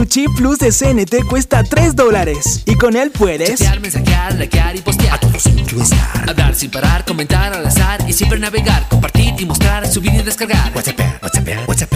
Tu 0.00 0.06
chip 0.06 0.30
plus 0.34 0.56
de 0.56 0.72
CNT 0.72 1.26
cuesta 1.28 1.62
3 1.62 1.94
dólares 1.94 2.62
y 2.64 2.74
con 2.76 2.96
él 2.96 3.10
puedes 3.10 3.50
Chatear, 3.50 3.80
mensajear, 3.80 4.34
likear 4.34 4.74
y 4.74 4.80
postear. 4.80 5.16
A 5.16 5.20
todos 5.20 5.44
incluesar. 5.44 6.26
Hablar 6.26 6.54
sin 6.54 6.70
parar, 6.70 7.04
comentar 7.04 7.52
al 7.52 7.66
azar 7.66 8.00
y 8.08 8.14
siempre 8.14 8.38
navegar. 8.38 8.88
Compartir 8.88 9.34
y 9.38 9.44
mostrar, 9.44 9.86
subir 9.86 10.14
y 10.14 10.22
descargar. 10.22 10.72
WhatsApp, 10.74 10.98
WhatsApp, 11.22 11.68
WhatsApp. 11.68 11.92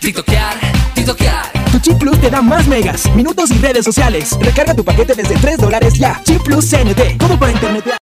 TikTokear, 0.00 0.56
TikTokear. 0.94 1.52
Tu 1.70 1.80
chip 1.80 1.98
plus 1.98 2.18
te 2.18 2.30
da 2.30 2.40
más 2.40 2.66
megas, 2.66 3.14
minutos 3.14 3.50
y 3.50 3.58
redes 3.58 3.84
sociales. 3.84 4.30
Recarga 4.40 4.74
tu 4.74 4.82
paquete 4.82 5.14
desde 5.14 5.34
3 5.34 5.58
dólares 5.58 5.92
ya. 5.98 6.22
Chip 6.24 6.42
plus 6.42 6.70
CNT, 6.70 7.18
todo 7.18 7.38
para 7.38 7.52
internet. 7.52 7.84